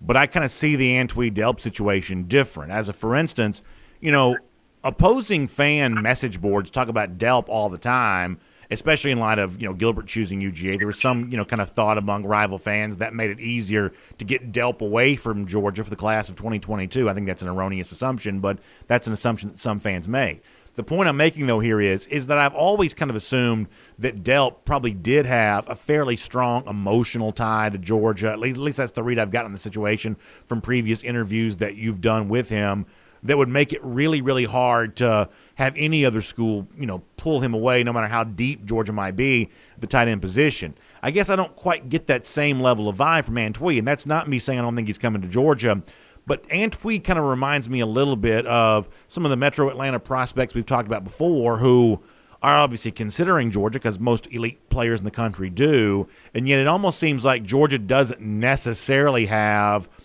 but 0.00 0.16
I 0.16 0.26
kind 0.26 0.44
of 0.44 0.50
see 0.50 0.76
the 0.76 0.92
Antwi 0.92 1.32
Delp 1.32 1.60
situation 1.60 2.24
different. 2.24 2.72
As 2.72 2.88
a 2.88 2.92
for 2.92 3.16
instance, 3.16 3.62
you 4.00 4.12
know, 4.12 4.36
opposing 4.86 5.46
fan 5.46 6.00
message 6.00 6.40
boards 6.40 6.70
talk 6.70 6.88
about 6.88 7.18
Delp 7.18 7.48
all 7.48 7.68
the 7.68 7.78
time 7.78 8.38
especially 8.70 9.10
in 9.10 9.18
light 9.18 9.38
of 9.38 9.60
you 9.60 9.68
know 9.68 9.74
Gilbert 9.74 10.06
choosing 10.06 10.40
UGA. 10.40 10.78
There 10.78 10.86
was 10.86 11.00
some 11.00 11.30
you 11.30 11.36
know 11.36 11.44
kind 11.44 11.60
of 11.60 11.70
thought 11.70 11.98
among 11.98 12.24
rival 12.24 12.58
fans 12.58 12.98
that 12.98 13.14
made 13.14 13.30
it 13.30 13.40
easier 13.40 13.92
to 14.18 14.24
get 14.24 14.52
Delp 14.52 14.80
away 14.80 15.16
from 15.16 15.46
Georgia 15.46 15.84
for 15.84 15.90
the 15.90 15.96
class 15.96 16.28
of 16.28 16.36
2022. 16.36 17.08
I 17.08 17.14
think 17.14 17.26
that's 17.26 17.42
an 17.42 17.48
erroneous 17.48 17.92
assumption, 17.92 18.40
but 18.40 18.58
that's 18.86 19.06
an 19.06 19.12
assumption 19.12 19.50
that 19.50 19.58
some 19.58 19.78
fans 19.78 20.08
make. 20.08 20.42
The 20.74 20.84
point 20.84 21.08
I'm 21.08 21.16
making 21.16 21.46
though 21.46 21.60
here 21.60 21.80
is 21.80 22.06
is 22.08 22.26
that 22.26 22.38
I've 22.38 22.54
always 22.54 22.92
kind 22.92 23.10
of 23.10 23.16
assumed 23.16 23.68
that 23.98 24.22
Delp 24.22 24.64
probably 24.64 24.92
did 24.92 25.26
have 25.26 25.68
a 25.70 25.74
fairly 25.74 26.16
strong 26.16 26.66
emotional 26.66 27.32
tie 27.32 27.70
to 27.70 27.78
Georgia. 27.78 28.30
At 28.30 28.38
least, 28.38 28.56
at 28.56 28.62
least 28.62 28.78
that's 28.78 28.92
the 28.92 29.02
read 29.02 29.18
I've 29.18 29.30
gotten 29.30 29.46
in 29.46 29.52
the 29.52 29.58
situation 29.58 30.16
from 30.44 30.60
previous 30.60 31.02
interviews 31.02 31.58
that 31.58 31.76
you've 31.76 32.00
done 32.00 32.28
with 32.28 32.48
him 32.48 32.86
that 33.22 33.36
would 33.36 33.48
make 33.48 33.72
it 33.72 33.80
really, 33.82 34.22
really 34.22 34.44
hard 34.44 34.96
to 34.96 35.28
have 35.56 35.74
any 35.76 36.04
other 36.04 36.20
school, 36.20 36.68
you 36.76 36.86
know, 36.86 37.02
pull 37.16 37.40
him 37.40 37.54
away, 37.54 37.82
no 37.82 37.92
matter 37.92 38.06
how 38.06 38.24
deep 38.24 38.64
Georgia 38.64 38.92
might 38.92 39.16
be, 39.16 39.48
the 39.78 39.86
tight 39.86 40.08
end 40.08 40.20
position. 40.20 40.74
I 41.02 41.10
guess 41.10 41.30
I 41.30 41.36
don't 41.36 41.54
quite 41.56 41.88
get 41.88 42.06
that 42.06 42.26
same 42.26 42.60
level 42.60 42.88
of 42.88 42.96
vibe 42.96 43.24
from 43.24 43.36
Antwi, 43.36 43.78
and 43.78 43.86
that's 43.86 44.06
not 44.06 44.28
me 44.28 44.38
saying 44.38 44.58
I 44.58 44.62
don't 44.62 44.76
think 44.76 44.88
he's 44.88 44.98
coming 44.98 45.22
to 45.22 45.28
Georgia. 45.28 45.82
But 46.26 46.42
Antwi 46.48 47.02
kind 47.02 47.18
of 47.18 47.24
reminds 47.24 47.70
me 47.70 47.80
a 47.80 47.86
little 47.86 48.16
bit 48.16 48.46
of 48.46 48.88
some 49.08 49.24
of 49.24 49.30
the 49.30 49.36
Metro 49.36 49.68
Atlanta 49.68 50.00
prospects 50.00 50.54
we've 50.54 50.66
talked 50.66 50.86
about 50.86 51.04
before 51.04 51.56
who 51.56 52.00
are 52.42 52.58
obviously 52.58 52.90
considering 52.90 53.50
Georgia 53.50 53.78
because 53.78 53.98
most 53.98 54.32
elite 54.32 54.68
players 54.68 54.98
in 54.98 55.04
the 55.04 55.10
country 55.10 55.50
do. 55.50 56.06
And 56.34 56.48
yet 56.48 56.58
it 56.58 56.66
almost 56.66 56.98
seems 56.98 57.24
like 57.24 57.42
Georgia 57.44 57.78
doesn't 57.78 58.20
necessarily 58.20 59.26
have– 59.26 59.88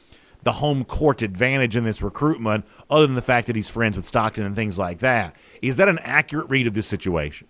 the 0.43 0.54
home 0.54 0.84
court 0.84 1.21
advantage 1.21 1.75
in 1.75 1.84
this 1.84 2.01
recruitment, 2.01 2.65
other 2.89 3.06
than 3.06 3.15
the 3.15 3.21
fact 3.21 3.47
that 3.47 3.56
he's 3.56 3.69
friends 3.69 3.95
with 3.95 4.06
Stockton 4.06 4.43
and 4.43 4.56
things 4.56 4.80
like 4.80 4.99
that. 4.99 5.36
Is 5.62 5.77
that 5.77 5.88
an 5.88 5.99
accurate 6.04 6.49
read 6.49 6.67
of 6.67 6.73
this 6.73 6.88
situation? 6.88 7.47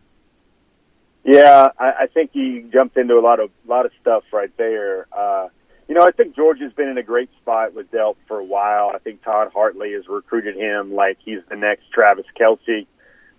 Yeah, 1.24 1.70
I, 1.80 1.92
I 2.02 2.08
think 2.08 2.32
he 2.34 2.66
jumped 2.72 2.98
into 2.98 3.16
a 3.16 3.22
lot 3.22 3.40
of 3.40 3.52
lot 3.68 3.86
of 3.86 3.92
stuff 4.02 4.24
right 4.34 4.52
there. 4.58 5.08
Uh, 5.12 5.50
you 5.88 5.96
know, 5.96 6.02
I 6.02 6.12
think 6.12 6.36
Georgia's 6.36 6.74
been 6.74 6.88
in 6.88 6.98
a 6.98 7.04
great 7.04 7.30
spot 7.42 7.74
with 7.74 7.92
Delp 7.92 8.16
for 8.28 8.40
a 8.40 8.44
while. 8.44 8.92
I 8.94 8.98
think 8.98 9.24
Todd 9.24 9.52
Hartley 9.54 9.94
has 9.94 10.08
recruited 10.08 10.56
him 10.56 10.94
like 10.94 11.18
he's 11.24 11.40
the 11.50 11.56
next 11.56 11.92
Travis 11.92 12.26
Kelce. 12.40 12.88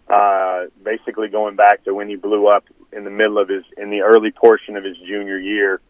Uh, 0.08 0.68
basically, 0.84 1.28
going 1.28 1.56
back 1.56 1.84
to 1.84 1.94
when 1.94 2.08
he 2.08 2.16
blew 2.16 2.46
up 2.46 2.64
in 2.92 3.04
the 3.04 3.10
middle 3.10 3.38
of 3.38 3.48
his 3.48 3.64
in 3.76 3.90
the 3.90 4.02
early 4.02 4.30
portion 4.30 4.76
of 4.76 4.84
his 4.84 4.96
junior 4.98 5.38
year. 5.38 5.80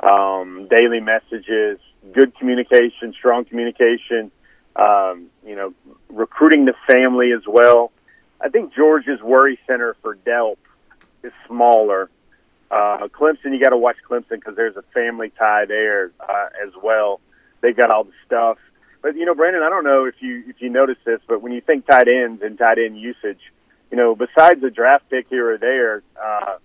Um, 0.00 0.66
daily 0.68 0.98
messages, 0.98 1.78
good 2.12 2.36
communication, 2.36 3.12
strong 3.12 3.44
communication. 3.44 4.30
Um, 4.74 5.26
you 5.46 5.54
know, 5.54 5.74
recruiting 6.08 6.64
the 6.64 6.74
family 6.90 7.32
as 7.34 7.42
well. 7.46 7.92
I 8.40 8.48
think 8.48 8.74
Georgia's 8.74 9.20
worry 9.20 9.58
center 9.66 9.94
for 10.02 10.16
Delp 10.16 10.56
is 11.22 11.32
smaller. 11.46 12.10
Uh, 12.70 13.08
Clemson, 13.08 13.52
you 13.52 13.60
got 13.62 13.70
to 13.70 13.76
watch 13.76 13.96
Clemson 14.08 14.30
because 14.30 14.56
there's 14.56 14.76
a 14.76 14.82
family 14.94 15.30
tie 15.38 15.66
there 15.66 16.10
uh, 16.18 16.46
as 16.66 16.72
well. 16.82 17.20
They've 17.60 17.76
got 17.76 17.90
all 17.90 18.04
the 18.04 18.12
stuff. 18.26 18.58
But 19.02 19.16
you 19.16 19.26
know, 19.26 19.34
Brandon, 19.34 19.62
I 19.62 19.68
don't 19.68 19.84
know 19.84 20.06
if 20.06 20.14
you 20.20 20.44
if 20.46 20.62
you 20.62 20.70
notice 20.70 20.96
this, 21.04 21.20
but 21.26 21.42
when 21.42 21.52
you 21.52 21.60
think 21.60 21.86
tight 21.86 22.08
ends 22.08 22.40
and 22.42 22.56
tight 22.56 22.78
end 22.78 22.98
usage, 22.98 23.40
you 23.90 23.96
know, 23.96 24.14
besides 24.14 24.62
a 24.62 24.70
draft 24.70 25.10
pick 25.10 25.28
here 25.28 25.52
or 25.52 25.58
there, 25.58 26.02
uh, 26.22 26.56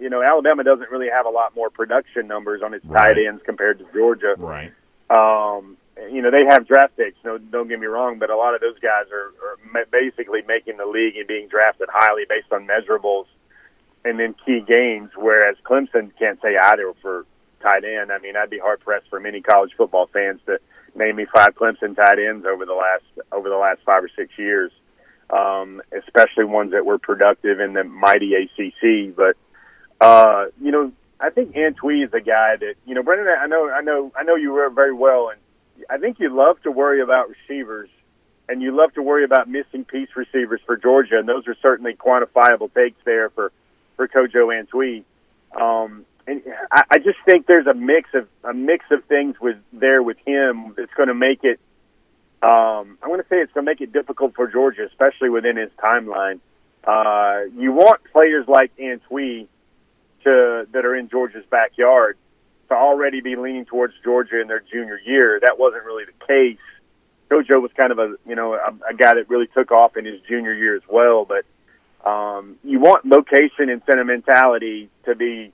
you 0.00 0.10
know, 0.10 0.22
Alabama 0.22 0.64
doesn't 0.64 0.90
really 0.90 1.10
have 1.10 1.26
a 1.26 1.30
lot 1.30 1.54
more 1.54 1.70
production 1.70 2.26
numbers 2.26 2.62
on 2.62 2.74
its 2.74 2.84
right. 2.86 3.14
tight 3.14 3.26
ends 3.26 3.42
compared 3.44 3.78
to 3.78 3.86
Georgia. 3.94 4.34
Right. 4.38 4.72
Um, 5.12 5.76
you 6.10 6.22
know, 6.22 6.30
they 6.30 6.44
have 6.48 6.66
draft 6.66 6.96
picks. 6.96 7.18
No, 7.24 7.38
don't 7.38 7.68
get 7.68 7.78
me 7.78 7.86
wrong, 7.86 8.18
but 8.18 8.30
a 8.30 8.36
lot 8.36 8.54
of 8.54 8.60
those 8.60 8.78
guys 8.78 9.10
are, 9.12 9.32
are 9.44 9.86
basically 9.90 10.40
making 10.46 10.78
the 10.78 10.86
league 10.86 11.16
and 11.16 11.28
being 11.28 11.48
drafted 11.48 11.88
highly 11.92 12.24
based 12.28 12.50
on 12.50 12.66
measurables 12.66 13.26
and 14.04 14.18
then 14.18 14.34
key 14.44 14.60
games. 14.66 15.10
Whereas 15.16 15.56
Clemson 15.64 16.10
can't 16.18 16.40
say 16.40 16.56
either 16.56 16.92
for 17.02 17.26
tight 17.60 17.84
end. 17.84 18.10
I 18.10 18.18
mean, 18.18 18.36
I'd 18.36 18.50
be 18.50 18.58
hard 18.58 18.80
pressed 18.80 19.08
for 19.08 19.20
many 19.20 19.40
college 19.40 19.72
football 19.76 20.08
fans 20.12 20.40
to 20.46 20.58
name 20.94 21.16
me 21.16 21.26
five 21.34 21.54
Clemson 21.54 21.94
tight 21.94 22.18
ends 22.18 22.46
over 22.46 22.66
the 22.66 22.74
last 22.74 23.04
over 23.30 23.48
the 23.48 23.56
last 23.56 23.80
five 23.84 24.02
or 24.02 24.10
six 24.16 24.32
years, 24.38 24.72
um, 25.30 25.82
especially 25.96 26.44
ones 26.44 26.72
that 26.72 26.84
were 26.84 26.98
productive 26.98 27.60
in 27.60 27.74
the 27.74 27.84
mighty 27.84 28.34
ACC. 28.34 29.14
But 29.14 29.36
uh, 30.00 30.46
you 30.60 30.70
know, 30.70 30.92
I 31.22 31.30
think 31.30 31.54
Antwi 31.54 32.04
is 32.04 32.12
a 32.12 32.20
guy 32.20 32.56
that 32.56 32.74
you 32.84 32.94
know, 32.94 33.02
Brendan. 33.02 33.28
I 33.28 33.46
know, 33.46 33.70
I 33.70 33.80
know, 33.80 34.12
I 34.16 34.24
know 34.24 34.34
you 34.34 34.52
very 34.74 34.92
well, 34.92 35.30
and 35.30 35.40
I 35.88 35.98
think 35.98 36.18
you 36.18 36.28
love 36.34 36.60
to 36.62 36.72
worry 36.72 37.00
about 37.00 37.28
receivers, 37.30 37.88
and 38.48 38.60
you 38.60 38.76
love 38.76 38.92
to 38.94 39.02
worry 39.02 39.24
about 39.24 39.48
missing 39.48 39.84
piece 39.84 40.08
receivers 40.16 40.60
for 40.66 40.76
Georgia, 40.76 41.18
and 41.18 41.28
those 41.28 41.46
are 41.46 41.54
certainly 41.62 41.94
quantifiable 41.94 42.74
takes 42.74 42.98
there 43.04 43.30
for 43.30 43.52
for 43.96 44.08
Kojo 44.08 44.50
Antwi. 44.50 45.04
Um, 45.54 46.04
and 46.26 46.42
I, 46.72 46.82
I 46.90 46.98
just 46.98 47.18
think 47.24 47.46
there's 47.46 47.68
a 47.68 47.74
mix 47.74 48.10
of 48.14 48.26
a 48.42 48.52
mix 48.52 48.84
of 48.90 49.04
things 49.04 49.36
with 49.40 49.58
there 49.72 50.02
with 50.02 50.18
him 50.26 50.74
that's 50.76 50.92
going 50.94 51.08
to 51.08 51.14
make 51.14 51.44
it. 51.44 51.60
Um, 52.42 52.98
I'm 53.00 53.08
going 53.08 53.20
to 53.20 53.28
say 53.28 53.36
it's 53.36 53.52
going 53.52 53.64
to 53.64 53.70
make 53.70 53.80
it 53.80 53.92
difficult 53.92 54.34
for 54.34 54.48
Georgia, 54.48 54.84
especially 54.86 55.30
within 55.30 55.56
his 55.56 55.70
timeline. 55.78 56.40
Uh, 56.82 57.42
you 57.56 57.70
want 57.70 58.00
players 58.12 58.48
like 58.48 58.76
Antwi 58.76 59.46
to 60.24 60.66
that 60.72 60.84
are 60.84 60.94
in 60.94 61.08
Georgia's 61.08 61.44
backyard 61.50 62.16
to 62.68 62.74
already 62.74 63.20
be 63.20 63.36
leaning 63.36 63.64
towards 63.64 63.94
Georgia 64.02 64.40
in 64.40 64.48
their 64.48 64.62
junior 64.72 64.98
year. 65.04 65.38
That 65.40 65.58
wasn't 65.58 65.84
really 65.84 66.04
the 66.04 66.26
case. 66.26 66.58
Kojo 67.30 67.60
was 67.60 67.70
kind 67.76 67.92
of 67.92 67.98
a 67.98 68.14
you 68.26 68.34
know 68.34 68.54
a, 68.54 68.68
a 68.90 68.94
guy 68.94 69.14
that 69.14 69.28
really 69.28 69.46
took 69.48 69.70
off 69.70 69.96
in 69.96 70.04
his 70.04 70.20
junior 70.28 70.54
year 70.54 70.76
as 70.76 70.82
well. 70.88 71.24
But 71.24 71.44
um, 72.08 72.56
you 72.64 72.80
want 72.80 73.04
location 73.04 73.68
and 73.68 73.82
sentimentality 73.86 74.90
to 75.04 75.14
be 75.14 75.52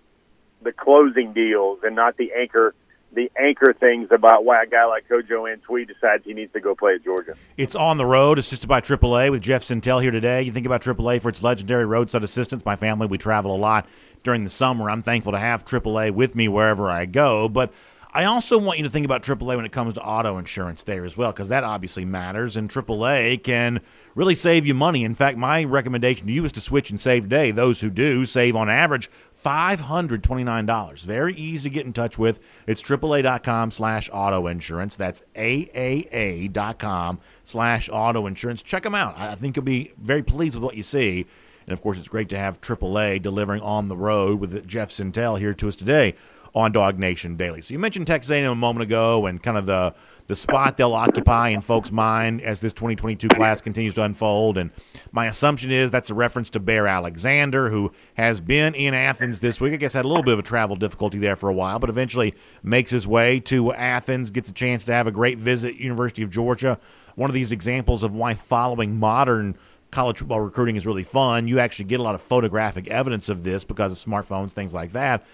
the 0.63 0.73
closing 0.73 1.33
deals 1.33 1.81
and 1.83 1.95
not 1.95 2.17
the 2.17 2.33
anchor 2.33 2.75
the 3.13 3.31
anchor 3.39 3.73
things 3.73 4.09
about 4.11 4.45
why 4.45 4.63
a 4.63 4.67
guy 4.67 4.85
like 4.85 5.09
Kojo 5.09 5.53
Antwi 5.53 5.87
decides 5.87 6.25
he 6.25 6.35
needs 6.35 6.53
to 6.53 6.61
go 6.61 6.75
play 6.75 6.95
at 6.95 7.05
Georgia. 7.05 7.35
It's 7.57 7.75
on 7.75 7.97
the 7.97 8.05
road, 8.05 8.39
assisted 8.39 8.69
by 8.69 8.81
AAA 8.81 9.31
with 9.31 9.41
Jeff 9.41 9.63
Sentell 9.63 10.03
here 10.03 10.11
today. 10.11 10.43
You 10.43 10.53
think 10.53 10.67
about 10.67 10.83
AAA 10.83 11.23
for 11.23 11.29
its 11.29 11.43
legendary 11.43 11.87
roadside 11.87 12.23
assistance. 12.23 12.65
My 12.65 12.77
family, 12.77 13.07
we 13.07 13.19
travel 13.19 13.55
a 13.55 13.57
lot 13.57 13.89
during 14.23 14.45
the 14.45 14.51
summer. 14.51 14.91
I'm 14.91 15.03
thankful 15.03 15.33
to 15.33 15.39
have 15.39 15.65
AAA 15.65 16.11
with 16.13 16.35
me 16.35 16.49
wherever 16.49 16.91
I 16.91 17.07
go. 17.07 17.49
But 17.49 17.73
I 18.11 18.25
also 18.25 18.59
want 18.59 18.79
you 18.79 18.85
to 18.85 18.91
think 18.91 19.05
about 19.05 19.23
AAA 19.23 19.57
when 19.57 19.67
it 19.67 19.73
comes 19.73 19.93
to 19.95 20.03
auto 20.03 20.39
insurance 20.39 20.83
there 20.83 21.05
as 21.05 21.19
well, 21.19 21.31
because 21.31 21.51
that 21.51 21.63
obviously 21.63 22.07
matters, 22.07 22.57
and 22.57 22.71
AAA 22.71 23.43
can 23.45 23.81
really 24.15 24.35
save 24.35 24.67
you 24.67 24.73
money. 24.73 25.05
In 25.05 25.15
fact, 25.15 25.37
my 25.37 25.65
recommendation 25.65 26.27
to 26.27 26.33
you 26.33 26.43
is 26.45 26.53
to 26.53 26.61
switch 26.61 26.89
and 26.91 26.99
save 26.99 27.25
today. 27.25 27.51
Those 27.51 27.83
who 27.83 27.91
do 27.91 28.25
save 28.25 28.57
on 28.57 28.71
average 28.71 29.11
$529. 29.37 31.05
Very 31.05 31.35
easy 31.35 31.69
to 31.69 31.75
get 31.75 31.85
in 31.85 31.93
touch 31.93 32.19
with. 32.19 32.41
It's 32.67 32.83
AAA.com 32.83 33.71
slash 33.71 34.09
auto 34.13 34.47
insurance. 34.47 34.97
That's 34.97 35.27
AAA.com 35.35 37.21
slash 37.45 37.91
auto 37.93 38.27
insurance. 38.27 38.63
Check 38.63 38.85
them 38.85 38.95
out. 38.95 39.19
I 39.19 39.35
think 39.35 39.57
you'll 39.57 39.65
be 39.65 39.93
very 39.99 40.23
pleased 40.23 40.55
with 40.55 40.65
what 40.65 40.77
you 40.77 40.83
see. 40.83 41.27
And 41.67 41.75
of 41.75 41.83
course, 41.83 41.99
it's 41.99 42.09
great 42.09 42.31
to 42.31 42.39
have 42.39 42.63
AAA 42.63 43.21
delivering 43.21 43.61
on 43.61 43.89
the 43.89 43.97
road 43.97 44.41
with 44.41 44.67
Jeff 44.67 44.89
Sentell 44.89 45.39
here 45.39 45.53
to 45.53 45.69
us 45.69 45.77
today 45.77 46.15
on 46.55 46.73
Dog 46.73 46.99
Nation 46.99 47.37
Daily. 47.37 47.61
So 47.61 47.73
you 47.73 47.79
mentioned 47.79 48.07
Texas 48.07 48.31
A&M 48.31 48.51
a 48.51 48.55
moment 48.55 48.83
ago 48.83 49.27
and 49.27 49.43
kind 49.43 49.57
of 49.57 49.67
the 49.67 49.95
the 50.29 50.37
spot 50.37 50.77
they'll 50.77 50.95
occupy 50.95 51.49
in 51.49 51.63
folks' 51.63 51.91
mind 51.91 52.43
as 52.43 52.61
this 52.61 52.75
2022 52.75 53.29
class 53.29 53.63
continues 53.63 53.95
to 53.95 54.03
unfold. 54.03 54.59
And 54.59 54.71
my 55.11 55.27
assumption 55.27 55.73
is 55.73 55.91
that's 55.91 56.11
a 56.11 56.15
reference 56.15 56.51
to 56.51 56.61
Bear 56.61 56.87
Alexander, 56.87 57.71
who 57.71 57.93
has 58.15 58.41
been 58.41 58.75
in 58.75 58.93
Athens 58.93 59.41
this 59.41 59.59
week. 59.59 59.73
I 59.73 59.77
guess 59.77 59.95
had 59.95 60.05
a 60.05 60.09
little 60.09 60.23
bit 60.23 60.35
of 60.35 60.39
a 60.39 60.43
travel 60.43 60.77
difficulty 60.77 61.19
there 61.19 61.35
for 61.35 61.49
a 61.49 61.55
while, 61.55 61.79
but 61.79 61.89
eventually 61.89 62.35
makes 62.63 62.91
his 62.91 63.07
way 63.07 63.41
to 63.41 63.73
Athens, 63.73 64.31
gets 64.31 64.51
a 64.51 64.53
chance 64.53 64.85
to 64.85 64.93
have 64.93 65.07
a 65.07 65.11
great 65.11 65.39
visit 65.39 65.77
University 65.77 66.23
of 66.23 66.31
Georgia. 66.31 66.79
One 67.15 67.31
of 67.31 67.35
these 67.35 67.51
examples 67.51 68.03
of 68.03 68.15
why 68.15 68.35
following 68.35 68.99
modern 68.99 69.57
college 69.91 70.19
football 70.19 70.41
recruiting 70.41 70.77
is 70.77 70.87
really 70.87 71.05
fun. 71.05 71.49
You 71.49 71.59
actually 71.59 71.87
get 71.87 72.01
a 72.01 72.03
lot 72.03 72.15
of 72.15 72.21
photographic 72.21 72.89
evidence 72.89 73.31
of 73.31 73.45
this 73.45 73.65
because 73.65 73.93
of 73.93 74.13
smartphones, 74.13 74.53
things 74.53 74.75
like 74.75 74.93
that 74.93 75.25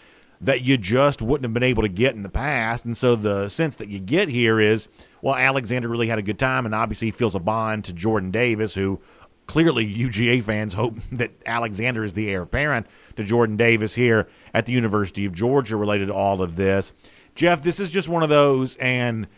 that 0.40 0.64
you 0.64 0.77
just 0.77 1.23
wouldn't 1.23 1.44
have 1.44 1.55
been 1.55 1.62
able 1.62 1.83
to 1.83 1.88
get 1.88 2.14
in 2.14 2.23
the 2.23 2.29
past. 2.29 2.85
And 2.85 2.97
so 2.97 3.16
the 3.16 3.49
sense 3.49 3.77
that 3.77 3.88
you 3.88 3.99
get 3.99 4.29
here 4.29 4.61
is, 4.61 4.88
well, 5.23 5.35
Alexander 5.35 5.88
really 5.88 6.09
had 6.09 6.18
a 6.18 6.23
good 6.23 6.38
time, 6.38 6.66
and 6.66 6.75
obviously 6.75 7.09
he 7.09 7.12
feels 7.12 7.35
a 7.35 7.40
bond 7.40 7.85
to 7.85 7.92
Jordan 7.92 8.31
Davis, 8.31 8.75
who 8.75 9.01
clearly 9.47 9.87
UGA 9.87 10.42
fans 10.42 10.75
hope 10.75 10.97
that 11.12 11.31
Alexander 11.47 12.05
is 12.05 12.12
the 12.12 12.31
heir 12.31 12.42
apparent 12.42 12.87
to 13.16 13.25
Jordan 13.25 13.57
Davis 13.57 13.94
here 13.94 14.29
at 14.53 14.66
the 14.66 14.73
University 14.73 15.25
of 15.25 15.33
Georgia 15.33 15.77
related 15.77 16.09
to 16.09 16.14
all 16.14 16.42
of 16.42 16.57
this. 16.57 16.92
Jeff, 17.35 17.62
this 17.62 17.81
is 17.81 17.90
just 17.90 18.09
one 18.09 18.23
of 18.23 18.29
those, 18.29 18.77
and– 18.77 19.27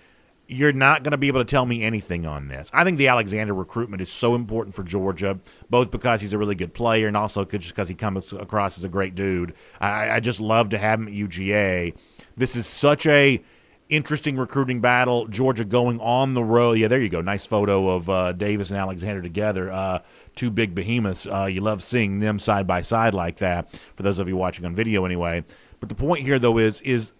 you're 0.48 0.72
not 0.72 1.02
going 1.02 1.12
to 1.12 1.18
be 1.18 1.28
able 1.28 1.40
to 1.40 1.44
tell 1.44 1.66
me 1.66 1.82
anything 1.82 2.26
on 2.26 2.48
this. 2.48 2.70
I 2.72 2.84
think 2.84 2.98
the 2.98 3.08
Alexander 3.08 3.54
recruitment 3.54 4.00
is 4.00 4.10
so 4.10 4.34
important 4.34 4.74
for 4.74 4.82
Georgia, 4.82 5.38
both 5.70 5.90
because 5.90 6.20
he's 6.20 6.32
a 6.32 6.38
really 6.38 6.54
good 6.54 6.72
player 6.72 7.08
and 7.08 7.16
also 7.16 7.44
just 7.44 7.74
because 7.74 7.88
he 7.88 7.94
comes 7.94 8.32
across 8.32 8.78
as 8.78 8.84
a 8.84 8.88
great 8.88 9.14
dude. 9.14 9.54
I, 9.80 10.10
I 10.10 10.20
just 10.20 10.40
love 10.40 10.70
to 10.70 10.78
have 10.78 11.00
him 11.00 11.08
at 11.08 11.14
UGA. 11.14 11.96
This 12.36 12.54
is 12.54 12.66
such 12.66 13.06
a 13.06 13.42
interesting 13.88 14.36
recruiting 14.36 14.80
battle. 14.80 15.26
Georgia 15.28 15.64
going 15.64 16.00
on 16.00 16.34
the 16.34 16.42
road. 16.42 16.72
Yeah, 16.72 16.88
there 16.88 17.00
you 17.00 17.08
go. 17.08 17.20
Nice 17.20 17.46
photo 17.46 17.88
of 17.88 18.08
uh, 18.08 18.32
Davis 18.32 18.70
and 18.70 18.78
Alexander 18.78 19.22
together. 19.22 19.70
Uh, 19.70 20.00
two 20.34 20.50
big 20.50 20.74
behemoths. 20.74 21.26
Uh, 21.26 21.48
you 21.50 21.60
love 21.60 21.82
seeing 21.82 22.18
them 22.20 22.38
side 22.38 22.66
by 22.66 22.82
side 22.82 23.14
like 23.14 23.36
that. 23.36 23.70
For 23.94 24.02
those 24.02 24.18
of 24.18 24.28
you 24.28 24.36
watching 24.36 24.64
on 24.64 24.74
video, 24.74 25.04
anyway. 25.04 25.44
But 25.80 25.88
the 25.88 25.94
point 25.94 26.22
here, 26.22 26.38
though, 26.38 26.58
is 26.58 26.80
is 26.82 27.12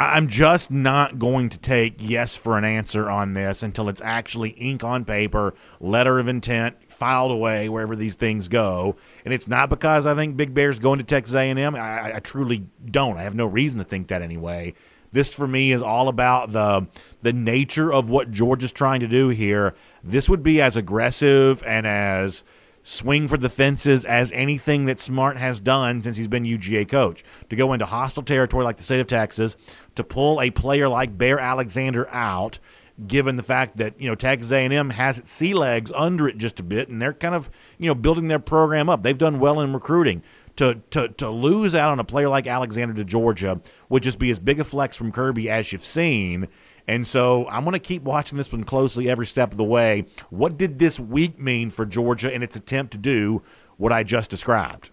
I'm 0.00 0.28
just 0.28 0.70
not 0.70 1.18
going 1.18 1.50
to 1.50 1.58
take 1.58 1.96
yes 1.98 2.34
for 2.34 2.56
an 2.56 2.64
answer 2.64 3.10
on 3.10 3.34
this 3.34 3.62
until 3.62 3.90
it's 3.90 4.00
actually 4.00 4.50
ink 4.50 4.82
on 4.82 5.04
paper, 5.04 5.52
letter 5.78 6.18
of 6.18 6.26
intent, 6.26 6.90
filed 6.90 7.30
away 7.30 7.68
wherever 7.68 7.94
these 7.94 8.14
things 8.14 8.48
go. 8.48 8.96
And 9.26 9.34
it's 9.34 9.46
not 9.46 9.68
because 9.68 10.06
I 10.06 10.14
think 10.14 10.38
Big 10.38 10.54
Bear's 10.54 10.78
going 10.78 11.00
to 11.00 11.04
Texas 11.04 11.34
A&M. 11.34 11.74
I, 11.74 12.16
I 12.16 12.20
truly 12.20 12.64
don't. 12.90 13.18
I 13.18 13.22
have 13.24 13.34
no 13.34 13.44
reason 13.44 13.76
to 13.78 13.84
think 13.84 14.08
that 14.08 14.22
anyway. 14.22 14.72
This 15.12 15.34
for 15.34 15.46
me 15.46 15.70
is 15.70 15.82
all 15.82 16.08
about 16.08 16.52
the 16.52 16.86
the 17.20 17.32
nature 17.34 17.92
of 17.92 18.08
what 18.08 18.30
Georgia's 18.30 18.72
trying 18.72 19.00
to 19.00 19.08
do 19.08 19.28
here. 19.28 19.74
This 20.02 20.30
would 20.30 20.42
be 20.42 20.62
as 20.62 20.76
aggressive 20.76 21.62
and 21.66 21.86
as 21.86 22.42
swing 22.82 23.28
for 23.28 23.36
the 23.36 23.48
fences 23.48 24.04
as 24.04 24.32
anything 24.32 24.86
that 24.86 24.98
Smart 24.98 25.36
has 25.36 25.60
done 25.60 26.00
since 26.02 26.16
he's 26.16 26.28
been 26.28 26.44
UGA 26.44 26.88
coach. 26.88 27.24
To 27.50 27.56
go 27.56 27.72
into 27.72 27.86
hostile 27.86 28.22
territory 28.22 28.64
like 28.64 28.76
the 28.76 28.82
state 28.82 29.00
of 29.00 29.06
Texas, 29.06 29.56
to 29.94 30.04
pull 30.04 30.40
a 30.40 30.50
player 30.50 30.88
like 30.88 31.16
Bear 31.16 31.38
Alexander 31.38 32.08
out, 32.10 32.58
given 33.06 33.36
the 33.36 33.42
fact 33.42 33.76
that 33.78 34.00
you 34.00 34.08
know 34.08 34.14
Texas 34.14 34.52
A&M 34.52 34.90
has 34.90 35.18
its 35.18 35.30
sea 35.30 35.54
legs 35.54 35.90
under 35.92 36.28
it 36.28 36.38
just 36.38 36.60
a 36.60 36.62
bit, 36.62 36.88
and 36.88 37.00
they're 37.00 37.12
kind 37.12 37.34
of 37.34 37.50
you 37.78 37.88
know 37.88 37.94
building 37.94 38.28
their 38.28 38.38
program 38.38 38.88
up. 38.88 39.02
They've 39.02 39.16
done 39.16 39.38
well 39.38 39.60
in 39.60 39.72
recruiting. 39.72 40.22
To, 40.56 40.74
to, 40.90 41.08
to 41.08 41.30
lose 41.30 41.74
out 41.74 41.90
on 41.90 42.00
a 42.00 42.04
player 42.04 42.28
like 42.28 42.46
Alexander 42.46 42.92
to 42.92 43.04
Georgia 43.04 43.62
would 43.88 44.02
just 44.02 44.18
be 44.18 44.28
as 44.28 44.38
big 44.38 44.60
a 44.60 44.64
flex 44.64 44.94
from 44.94 45.10
Kirby 45.10 45.48
as 45.48 45.72
you've 45.72 45.82
seen. 45.82 46.48
And 46.86 47.06
so 47.06 47.46
I'm 47.48 47.62
going 47.64 47.72
to 47.72 47.78
keep 47.78 48.02
watching 48.02 48.36
this 48.36 48.52
one 48.52 48.64
closely 48.64 49.08
every 49.08 49.24
step 49.24 49.52
of 49.52 49.56
the 49.56 49.64
way. 49.64 50.06
What 50.28 50.58
did 50.58 50.78
this 50.78 50.98
week 50.98 51.38
mean 51.38 51.70
for 51.70 51.86
Georgia 51.86 52.34
in 52.34 52.42
its 52.42 52.56
attempt 52.56 52.92
to 52.92 52.98
do 52.98 53.42
what 53.76 53.92
I 53.92 54.02
just 54.02 54.28
described? 54.28 54.90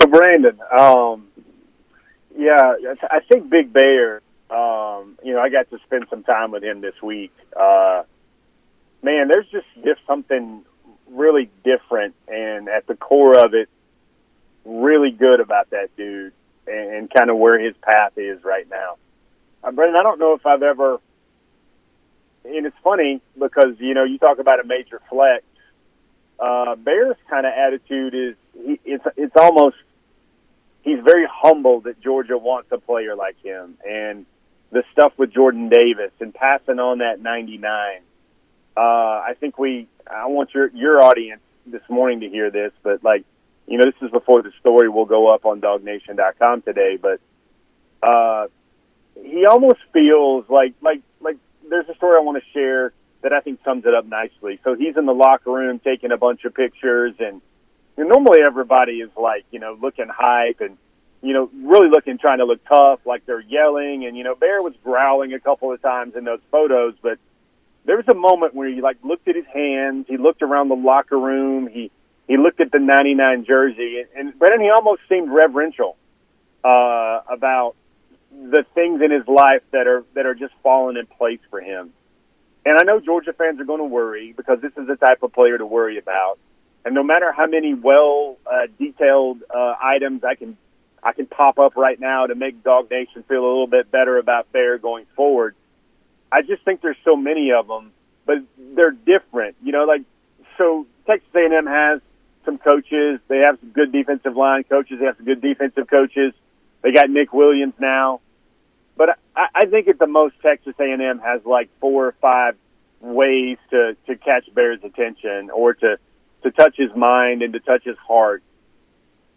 So, 0.00 0.08
Brandon, 0.08 0.58
um, 0.78 1.25
yeah, 2.36 2.74
I 3.10 3.20
think 3.20 3.50
Big 3.50 3.72
Bear, 3.72 4.20
um, 4.50 5.18
you 5.24 5.32
know, 5.32 5.40
I 5.40 5.48
got 5.48 5.70
to 5.70 5.78
spend 5.86 6.06
some 6.10 6.22
time 6.22 6.50
with 6.50 6.62
him 6.62 6.80
this 6.80 7.00
week. 7.02 7.32
Uh, 7.58 8.02
man, 9.02 9.28
there's 9.28 9.48
just, 9.50 9.66
just 9.84 10.00
something 10.06 10.64
really 11.10 11.50
different 11.64 12.14
and 12.28 12.68
at 12.68 12.86
the 12.86 12.94
core 12.96 13.38
of 13.38 13.54
it, 13.54 13.68
really 14.64 15.10
good 15.10 15.40
about 15.40 15.70
that 15.70 15.96
dude 15.96 16.32
and, 16.66 16.90
and 16.90 17.14
kind 17.14 17.30
of 17.30 17.38
where 17.38 17.58
his 17.58 17.74
path 17.82 18.12
is 18.16 18.42
right 18.44 18.68
now. 18.68 18.96
Uh, 19.62 19.70
Brandon, 19.70 19.96
I 19.96 20.02
don't 20.02 20.18
know 20.18 20.34
if 20.34 20.44
I've 20.44 20.62
ever, 20.62 21.00
and 22.44 22.66
it's 22.66 22.76
funny 22.82 23.20
because 23.38 23.78
you 23.78 23.94
know 23.94 24.04
you 24.04 24.18
talk 24.18 24.38
about 24.38 24.60
a 24.60 24.64
major 24.64 25.00
flex. 25.08 25.44
Uh, 26.38 26.74
Bear's 26.76 27.16
kind 27.28 27.46
of 27.46 27.52
attitude 27.52 28.14
is 28.14 28.34
he, 28.54 28.80
it's 28.84 29.04
it's 29.16 29.36
almost 29.36 29.76
he's 30.86 31.00
very 31.04 31.26
humble 31.30 31.80
that 31.82 32.00
Georgia 32.00 32.38
wants 32.38 32.72
a 32.72 32.78
player 32.78 33.14
like 33.14 33.36
him, 33.42 33.76
and 33.86 34.24
the 34.70 34.82
stuff 34.92 35.12
with 35.18 35.32
Jordan 35.34 35.68
Davis 35.68 36.12
and 36.20 36.32
passing 36.32 36.78
on 36.78 36.98
that 36.98 37.20
99. 37.20 38.00
Uh, 38.76 38.80
I 38.80 39.34
think 39.38 39.58
we 39.58 39.88
I 40.10 40.26
want 40.26 40.54
your 40.54 40.68
your 40.68 41.02
audience 41.02 41.42
this 41.66 41.82
morning 41.90 42.20
to 42.20 42.28
hear 42.28 42.50
this, 42.50 42.72
but 42.82 43.04
like 43.04 43.24
you 43.66 43.76
know 43.76 43.84
this 43.84 44.00
is 44.00 44.10
before 44.10 44.40
the 44.42 44.52
story 44.60 44.88
will 44.88 45.04
go 45.04 45.34
up 45.34 45.44
on 45.44 45.60
DawgNation.com 45.60 46.62
today, 46.62 46.96
but. 46.96 47.20
Uh, 48.02 48.46
he 49.22 49.46
almost 49.46 49.78
feels 49.92 50.44
like 50.48 50.74
like 50.82 51.00
like 51.20 51.36
there's 51.68 51.88
a 51.88 51.94
story 51.94 52.16
I 52.18 52.22
want 52.22 52.42
to 52.42 52.50
share 52.52 52.92
that 53.22 53.32
I 53.32 53.40
think 53.40 53.60
sums 53.64 53.84
it 53.86 53.94
up 53.94 54.06
nicely. 54.06 54.60
So 54.62 54.74
he's 54.74 54.96
in 54.96 55.06
the 55.06 55.14
locker 55.14 55.50
room 55.50 55.80
taking 55.82 56.12
a 56.12 56.16
bunch 56.16 56.44
of 56.44 56.54
pictures, 56.54 57.14
and 57.18 57.40
you 57.96 58.04
know, 58.04 58.10
normally 58.10 58.40
everybody 58.46 59.00
is 59.00 59.10
like 59.16 59.44
you 59.50 59.58
know 59.58 59.76
looking 59.80 60.08
hype 60.08 60.60
and 60.60 60.76
you 61.22 61.32
know 61.32 61.50
really 61.54 61.88
looking 61.88 62.18
trying 62.18 62.38
to 62.38 62.44
look 62.44 62.64
tough, 62.66 63.00
like 63.04 63.26
they're 63.26 63.40
yelling, 63.40 64.06
and 64.06 64.16
you 64.16 64.24
know 64.24 64.34
Bear 64.34 64.62
was 64.62 64.74
growling 64.84 65.32
a 65.32 65.40
couple 65.40 65.72
of 65.72 65.80
times 65.82 66.14
in 66.16 66.24
those 66.24 66.40
photos, 66.50 66.94
but 67.02 67.18
there 67.84 67.96
was 67.96 68.08
a 68.08 68.14
moment 68.14 68.54
where 68.54 68.68
he 68.68 68.80
like 68.80 68.98
looked 69.02 69.28
at 69.28 69.36
his 69.36 69.46
hands, 69.52 70.06
he 70.08 70.16
looked 70.16 70.42
around 70.42 70.68
the 70.68 70.76
locker 70.76 71.18
room, 71.18 71.68
he 71.68 71.90
he 72.28 72.36
looked 72.36 72.60
at 72.60 72.72
the 72.72 72.80
99 72.80 73.44
jersey, 73.44 74.00
and, 74.00 74.28
and 74.28 74.38
Brandon 74.38 74.60
he 74.60 74.70
almost 74.70 75.02
seemed 75.08 75.30
reverential 75.30 75.96
uh, 76.64 77.20
about 77.30 77.76
the 78.30 78.64
things 78.74 79.00
in 79.02 79.10
his 79.10 79.26
life 79.28 79.62
that 79.70 79.86
are 79.86 80.04
that 80.14 80.26
are 80.26 80.34
just 80.34 80.52
falling 80.62 80.96
in 80.96 81.06
place 81.06 81.40
for 81.48 81.60
him. 81.60 81.92
And 82.64 82.76
I 82.80 82.84
know 82.84 82.98
Georgia 82.98 83.32
fans 83.32 83.60
are 83.60 83.64
going 83.64 83.78
to 83.78 83.84
worry 83.84 84.32
because 84.36 84.60
this 84.60 84.72
is 84.76 84.88
the 84.88 84.96
type 84.96 85.22
of 85.22 85.32
player 85.32 85.56
to 85.56 85.64
worry 85.64 85.98
about. 85.98 86.38
And 86.86 86.94
no 86.94 87.02
matter 87.02 87.32
how 87.32 87.48
many 87.48 87.74
well 87.74 88.38
uh, 88.46 88.68
detailed 88.78 89.42
uh, 89.52 89.74
items 89.82 90.22
I 90.22 90.36
can 90.36 90.56
I 91.02 91.12
can 91.12 91.26
pop 91.26 91.58
up 91.58 91.76
right 91.76 91.98
now 91.98 92.28
to 92.28 92.36
make 92.36 92.62
DawgNation 92.62 93.26
feel 93.26 93.40
a 93.40 93.50
little 93.50 93.66
bit 93.66 93.90
better 93.90 94.18
about 94.18 94.52
Bear 94.52 94.78
going 94.78 95.04
forward, 95.16 95.56
I 96.30 96.42
just 96.42 96.62
think 96.64 96.82
there's 96.82 96.96
so 97.04 97.16
many 97.16 97.50
of 97.50 97.66
them, 97.66 97.90
but 98.24 98.36
they're 98.56 98.92
different. 98.92 99.56
You 99.64 99.72
know, 99.72 99.84
like 99.84 100.02
so 100.58 100.86
Texas 101.08 101.28
A&M 101.34 101.66
has 101.66 102.00
some 102.44 102.56
coaches. 102.56 103.18
They 103.26 103.38
have 103.38 103.58
some 103.58 103.70
good 103.70 103.90
defensive 103.90 104.36
line 104.36 104.62
coaches. 104.62 105.00
They 105.00 105.06
have 105.06 105.16
some 105.16 105.26
good 105.26 105.40
defensive 105.40 105.88
coaches. 105.90 106.34
They 106.82 106.92
got 106.92 107.10
Nick 107.10 107.32
Williams 107.32 107.74
now. 107.80 108.20
But 108.96 109.18
I, 109.34 109.46
I 109.56 109.66
think 109.66 109.88
at 109.88 109.98
the 109.98 110.06
most, 110.06 110.36
Texas 110.40 110.74
A&M 110.78 111.18
has 111.18 111.44
like 111.44 111.68
four 111.80 112.06
or 112.06 112.12
five 112.22 112.54
ways 113.00 113.58
to 113.70 113.96
to 114.06 114.14
catch 114.14 114.54
Bear's 114.54 114.84
attention 114.84 115.50
or 115.50 115.74
to 115.74 115.98
to 116.46 116.52
touch 116.52 116.76
his 116.76 116.94
mind 116.94 117.42
and 117.42 117.52
to 117.52 117.60
touch 117.60 117.84
his 117.84 117.96
heart. 117.98 118.42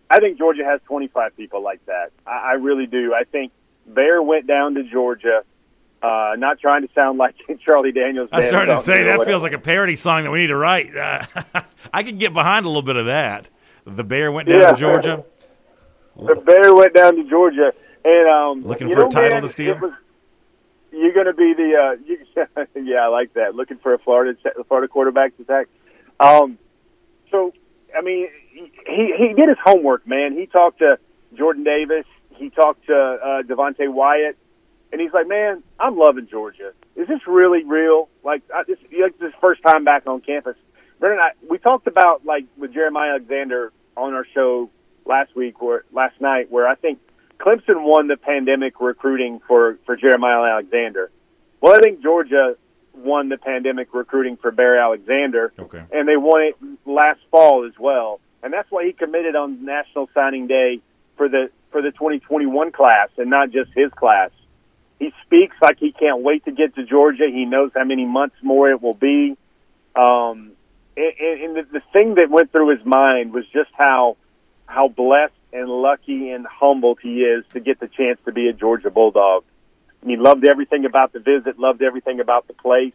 I 0.09 0.19
think 0.19 0.37
Georgia 0.37 0.63
has 0.63 0.79
25 0.85 1.35
people 1.35 1.63
like 1.63 1.83
that. 1.85 2.11
I, 2.25 2.51
I 2.51 2.51
really 2.53 2.85
do. 2.85 3.13
I 3.13 3.23
think 3.23 3.51
Bear 3.85 4.21
went 4.21 4.47
down 4.47 4.75
to 4.75 4.83
Georgia. 4.83 5.43
Uh, 6.01 6.35
not 6.37 6.59
trying 6.59 6.87
to 6.87 6.93
sound 6.93 7.17
like 7.17 7.35
Charlie 7.65 7.91
Daniels. 7.91 8.29
I 8.31 8.43
started 8.43 8.71
to 8.71 8.77
say 8.77 9.03
that 9.03 9.25
feels 9.25 9.43
like 9.43 9.51
a 9.51 9.59
parody 9.59 9.97
song 9.97 10.23
that 10.23 10.31
we 10.31 10.39
need 10.39 10.47
to 10.47 10.55
write. 10.55 10.95
Uh, 10.95 11.25
I 11.93 12.03
could 12.03 12.19
get 12.19 12.33
behind 12.33 12.65
a 12.65 12.69
little 12.69 12.83
bit 12.83 12.95
of 12.95 13.07
that. 13.07 13.49
The 13.85 14.03
Bear 14.03 14.31
went 14.31 14.47
down 14.47 14.61
yeah. 14.61 14.71
to 14.71 14.77
Georgia. 14.77 15.25
The 16.15 16.35
Bear 16.35 16.73
went 16.73 16.93
down 16.93 17.15
to 17.15 17.23
Georgia 17.23 17.73
and 18.05 18.29
um, 18.29 18.65
looking 18.65 18.87
for 18.89 18.99
know, 18.99 19.07
a 19.07 19.09
title 19.09 19.29
man, 19.31 19.41
to 19.41 19.47
steal. 19.49 19.77
Was, 19.77 19.93
you're 20.91 21.13
going 21.13 21.25
to 21.25 21.33
be 21.33 21.53
the 21.53 21.75
uh, 21.75 21.95
you, 22.05 22.25
yeah, 22.83 22.99
I 22.99 23.07
like 23.07 23.33
that. 23.33 23.55
Looking 23.55 23.77
for 23.77 23.93
a 23.93 23.99
Florida 23.99 24.37
Florida 24.67 24.87
quarterback 24.87 25.35
to 25.37 25.43
attack. 25.43 25.67
Um, 26.19 26.57
so 27.31 27.53
I 27.97 28.01
mean, 28.01 28.27
he 28.51 29.13
he 29.17 29.33
did 29.35 29.49
his 29.49 29.57
homework, 29.63 30.07
man. 30.07 30.37
He 30.37 30.45
talked 30.45 30.79
to 30.79 30.97
Jordan 31.35 31.63
Davis. 31.63 32.05
He 32.35 32.49
talked 32.49 32.85
to 32.87 32.93
uh, 32.95 33.41
Devonte 33.43 33.91
Wyatt, 33.91 34.37
and 34.91 35.01
he's 35.01 35.13
like, 35.13 35.27
"Man, 35.27 35.63
I'm 35.79 35.97
loving 35.97 36.27
Georgia. 36.27 36.73
Is 36.95 37.07
this 37.07 37.27
really 37.27 37.63
real? 37.63 38.09
Like, 38.23 38.43
I, 38.53 38.63
this 38.63 38.77
like 38.99 39.17
this 39.19 39.33
first 39.41 39.61
time 39.63 39.83
back 39.83 40.07
on 40.07 40.21
campus." 40.21 40.55
Brandon, 40.99 41.19
I, 41.19 41.31
we 41.49 41.57
talked 41.57 41.87
about 41.87 42.25
like 42.25 42.45
with 42.57 42.73
Jeremiah 42.73 43.11
Alexander 43.11 43.71
on 43.95 44.13
our 44.13 44.25
show 44.33 44.69
last 45.05 45.35
week 45.35 45.61
or 45.61 45.85
last 45.91 46.19
night, 46.21 46.51
where 46.51 46.67
I 46.67 46.75
think 46.75 46.99
Clemson 47.39 47.83
won 47.83 48.07
the 48.07 48.17
pandemic 48.17 48.79
recruiting 48.79 49.41
for, 49.47 49.79
for 49.85 49.95
Jeremiah 49.95 50.53
Alexander. 50.53 51.09
Well, 51.61 51.73
I 51.73 51.79
think 51.81 52.01
Georgia 52.01 52.55
won 52.99 53.29
the 53.29 53.37
pandemic 53.37 53.93
recruiting 53.93 54.37
for 54.37 54.51
Bear 54.51 54.79
Alexander, 54.79 55.53
okay. 55.57 55.83
and 55.91 56.07
they 56.07 56.17
won 56.17 56.41
it 56.41 56.55
last 56.85 57.19
fall 57.31 57.65
as 57.65 57.73
well. 57.79 58.19
And 58.41 58.53
that's 58.53 58.69
why 58.71 58.85
he 58.85 58.93
committed 58.93 59.35
on 59.35 59.65
National 59.65 60.09
Signing 60.13 60.47
Day 60.47 60.81
for 61.17 61.27
the 61.27 61.49
for 61.71 61.81
the 61.81 61.91
2021 61.91 62.71
class 62.71 63.09
and 63.17 63.29
not 63.29 63.51
just 63.51 63.71
his 63.75 63.91
class. 63.91 64.31
He 64.97 65.13
speaks 65.25 65.55
like 65.61 65.77
he 65.77 65.91
can't 65.91 66.21
wait 66.21 66.45
to 66.45 66.51
get 66.51 66.75
to 66.75 66.83
Georgia. 66.83 67.27
He 67.31 67.45
knows 67.45 67.71
how 67.75 67.83
many 67.83 68.05
months 68.05 68.35
more 68.41 68.69
it 68.69 68.81
will 68.81 68.93
be. 68.93 69.37
Um, 69.95 70.51
and, 70.97 71.41
and 71.41 71.55
the, 71.55 71.63
the 71.71 71.81
thing 71.93 72.15
that 72.15 72.29
went 72.29 72.51
through 72.51 72.75
his 72.75 72.85
mind 72.85 73.33
was 73.33 73.45
just 73.53 73.69
how 73.73 74.17
how 74.65 74.87
blessed 74.87 75.33
and 75.51 75.67
lucky 75.67 76.29
and 76.29 76.45
humbled 76.45 76.99
he 77.01 77.23
is 77.23 77.43
to 77.53 77.59
get 77.59 77.79
the 77.79 77.87
chance 77.87 78.19
to 78.25 78.31
be 78.31 78.47
a 78.47 78.53
Georgia 78.53 78.89
Bulldog. 78.89 79.43
He 80.05 80.17
loved 80.17 80.47
everything 80.47 80.85
about 80.85 81.13
the 81.13 81.19
visit, 81.19 81.59
loved 81.59 81.81
everything 81.81 82.19
about 82.19 82.47
the 82.47 82.53
place, 82.53 82.93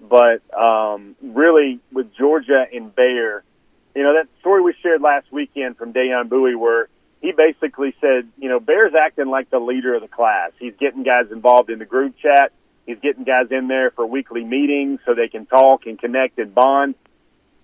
but 0.00 0.42
um, 0.54 1.14
really 1.22 1.80
with 1.92 2.14
Georgia 2.14 2.66
and 2.72 2.94
Bear, 2.94 3.44
you 3.94 4.02
know 4.02 4.14
that 4.14 4.28
story 4.40 4.60
we 4.62 4.74
shared 4.82 5.00
last 5.00 5.26
weekend 5.30 5.76
from 5.76 5.92
Dayon 5.92 6.28
Bowie, 6.28 6.56
where 6.56 6.88
he 7.20 7.32
basically 7.32 7.94
said, 8.00 8.28
you 8.36 8.48
know, 8.48 8.60
Bear's 8.60 8.92
acting 8.94 9.26
like 9.26 9.48
the 9.48 9.58
leader 9.58 9.94
of 9.94 10.02
the 10.02 10.08
class. 10.08 10.50
He's 10.58 10.74
getting 10.78 11.04
guys 11.04 11.30
involved 11.30 11.70
in 11.70 11.78
the 11.78 11.86
group 11.86 12.16
chat. 12.18 12.52
He's 12.86 12.98
getting 12.98 13.24
guys 13.24 13.46
in 13.50 13.68
there 13.68 13.92
for 13.92 14.04
weekly 14.04 14.44
meetings 14.44 15.00
so 15.06 15.14
they 15.14 15.28
can 15.28 15.46
talk 15.46 15.86
and 15.86 15.98
connect 15.98 16.38
and 16.38 16.54
bond. 16.54 16.96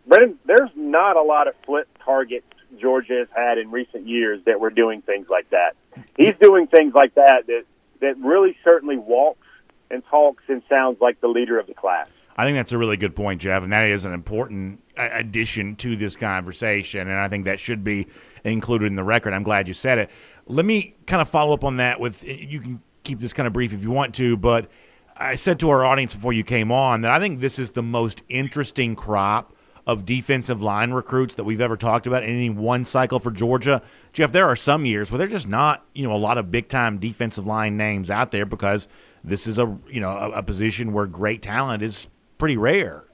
Brandon, 0.07 0.39
there's 0.47 0.71
not 0.75 1.17
a 1.17 1.23
lot 1.23 1.47
of 1.47 1.55
flip 1.67 1.89
targets 2.03 2.47
Georgia 2.81 3.19
has 3.19 3.29
had 3.35 3.59
in 3.59 3.71
recent 3.71 4.07
years 4.07 4.41
that 4.47 4.61
were 4.61 4.71
doing 4.71 5.03
things 5.03 5.29
like 5.29 5.51
that. 5.51 5.77
He's 6.17 6.35
doing 6.35 6.67
things 6.67 6.95
like 6.95 7.15
that 7.17 7.47
that 7.47 7.65
that 8.01 8.17
really 8.19 8.57
certainly 8.65 8.97
walks 8.97 9.47
and 9.91 10.03
talks 10.11 10.45
and 10.49 10.63
sounds 10.69 11.01
like 11.01 11.21
the 11.21 11.29
leader 11.29 11.59
of 11.59 11.67
the 11.67 11.75
class. 11.75 12.09
I 12.37 12.45
think 12.45 12.57
that's 12.57 12.73
a 12.73 12.79
really 12.79 12.97
good 12.97 13.15
point, 13.15 13.43
Jeff, 13.43 13.63
and 13.63 13.73
that 13.73 13.89
is 13.89 14.05
an 14.05 14.15
important 14.15 14.83
addition 14.97 15.77
to 15.77 15.97
this 15.97 16.17
conversation, 16.17 17.01
and 17.01 17.19
I 17.19 17.29
think 17.29 17.45
that 17.45 17.61
should 17.61 17.85
be 17.85 18.07
included 18.45 18.87
in 18.87 18.95
the 18.95 19.05
record. 19.05 19.35
I'm 19.35 19.43
glad 19.43 19.69
you 19.69 19.75
said 19.75 19.99
it. 19.99 20.11
Let 20.47 20.65
me 20.65 20.95
kind 21.07 21.21
of 21.21 21.29
follow 21.29 21.53
up 21.53 21.65
on 21.65 21.77
that 21.79 22.01
with 22.01 22.25
you 22.27 22.61
can 22.61 22.83
keep 23.03 23.19
this 23.19 23.33
kind 23.33 23.47
of 23.47 23.53
brief 23.53 23.75
if 23.75 23.83
you 23.83 23.91
want 23.91 24.15
to, 24.15 24.37
but 24.37 24.71
I 25.17 25.35
said 25.35 25.61
to 25.61 25.71
our 25.71 25.85
audience 25.85 26.15
before 26.15 26.33
you 26.33 26.45
came 26.45 26.73
on 26.73 27.03
that 27.03 27.11
I 27.11 27.19
think 27.19 27.41
this 27.41 27.59
is 27.59 27.73
the 27.73 27.83
most 27.83 28.23
interesting 28.31 28.97
crop 28.97 29.55
of 29.87 30.05
defensive 30.07 30.63
line 30.63 30.93
recruits 30.93 31.35
that 31.35 31.45
we've 31.45 31.61
ever 31.61 31.77
talked 31.77 32.07
about 32.07 32.23
in 32.23 32.31
any 32.31 32.51
one 32.51 32.85
cycle 32.85 33.19
for 33.19 33.31
Georgia. 33.31 33.83
Jeff, 34.13 34.33
there 34.33 34.47
are 34.47 34.57
some 34.57 34.85
years 34.85 35.11
where 35.11 35.19
there's 35.19 35.31
just 35.31 35.49
not, 35.49 35.85
you 35.95 36.07
know, 36.07 36.15
a 36.15 36.19
lot 36.19 36.39
of 36.39 36.51
big 36.51 36.69
time 36.69 36.99
defensive 36.99 37.47
line 37.47 37.77
names 37.77 38.11
out 38.11 38.31
there 38.31 38.47
because 38.47 38.89
this 39.25 39.47
is 39.47 39.59
a, 39.59 39.79
you 39.89 40.01
know, 40.01 40.11
a, 40.11 40.31
a 40.31 40.43
position 40.43 40.93
where 40.93 41.07
great 41.07 41.43
talent 41.43 41.83
is 41.83 42.09
pretty 42.39 42.57
rare. 42.57 43.05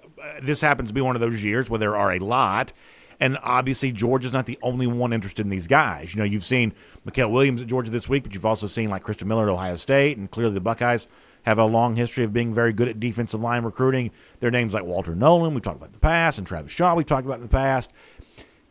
This 0.43 0.61
happens 0.61 0.89
to 0.89 0.95
be 0.95 1.01
one 1.01 1.17
of 1.17 1.21
those 1.21 1.45
years 1.45 1.71
where 1.71 1.79
there 1.79 1.97
are 1.97 2.13
a 2.13 2.19
lot. 2.19 2.73
And 3.19 3.39
obviously, 3.43 3.93
Georgia's 3.93 4.35
not 4.35 4.45
the 4.45 4.59
only 4.63 4.87
one 4.87 5.13
interested 5.13 5.47
in 5.47 5.49
these 5.49 5.67
guys. 5.67 6.15
You 6.15 6.19
know, 6.19 6.25
you've 6.25 6.45
seen 6.45 6.75
Mykel 7.07 7.31
Williams 7.31 7.63
at 7.63 7.67
Georgia 7.67 7.91
this 7.91 8.09
week, 8.09 8.25
but 8.25 8.35
you've 8.35 8.45
also 8.45 8.67
seen 8.67 8.91
like 8.91 9.03
Christian 9.03 9.27
Miller 9.29 9.45
at 9.45 9.53
Ohio 9.53 9.77
State, 9.77 10.19
and 10.19 10.31
clearly 10.31 10.53
the 10.53 10.61
Buckeyes 10.61 11.09
have 11.47 11.59
a 11.59 11.65
long 11.65 11.95
history 11.95 12.25
of 12.25 12.33
being 12.33 12.53
very 12.53 12.73
good 12.73 12.89
at 12.89 12.99
defensive 12.99 13.41
line 13.41 13.65
recruiting. 13.65 14.11
Their 14.41 14.51
names 14.51 14.75
like 14.75 14.85
Walter 14.85 15.15
Nolan, 15.15 15.55
we've 15.55 15.63
talked 15.63 15.77
about 15.77 15.89
in 15.89 15.93
the 15.93 15.99
past, 15.99 16.39
and 16.39 16.47
Travis 16.47 16.73
Shaw, 16.73 16.95
we've 16.95 17.07
talked 17.07 17.25
about 17.25 17.37
in 17.37 17.43
the 17.43 17.49
past. 17.49 17.93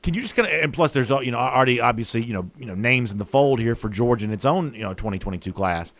Can 0.03 0.13
you 0.13 0.21
just 0.21 0.35
kind 0.35 0.47
of 0.47 0.53
and 0.53 0.71
plus 0.71 0.93
there's 0.93 1.09
you 1.09 1.31
know 1.31 1.39
already 1.39 1.81
obviously 1.81 2.23
you 2.23 2.33
know 2.33 2.51
you 2.59 2.65
know 2.65 2.75
names 2.75 3.11
in 3.11 3.17
the 3.17 3.25
fold 3.25 3.59
here 3.59 3.73
for 3.73 3.89
Georgia 3.89 4.25
in 4.25 4.31
its 4.31 4.45
own 4.45 4.73
you 4.73 4.81
know 4.81 4.93
2022 4.93 5.51
class. 5.51 5.93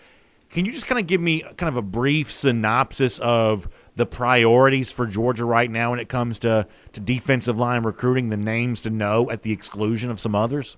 Can 0.50 0.66
you 0.66 0.72
just 0.72 0.86
kind 0.86 1.02
of 1.02 1.08
give 1.08 1.20
me 1.20 1.42
kind 1.58 1.70
of 1.70 1.76
a 1.76 1.82
brief 1.82 2.32
synopsis 2.32 3.18
of 3.20 3.68
the 3.96 4.06
priorities 4.06 4.92
for 4.92 5.08
Georgia 5.08 5.44
right 5.44 5.70
now 5.70 5.90
when 5.90 6.00
it 6.00 6.08
comes 6.08 6.38
to, 6.40 6.68
to 6.94 7.00
defensive 7.02 7.58
line 7.58 7.84
recruiting, 7.84 8.30
the 8.30 8.38
names 8.38 8.82
to 8.82 8.92
know 8.92 9.30
at 9.32 9.42
the 9.42 9.52
exclusion 9.52 10.12
of 10.12 10.20
some 10.20 10.36
others? 10.36 10.78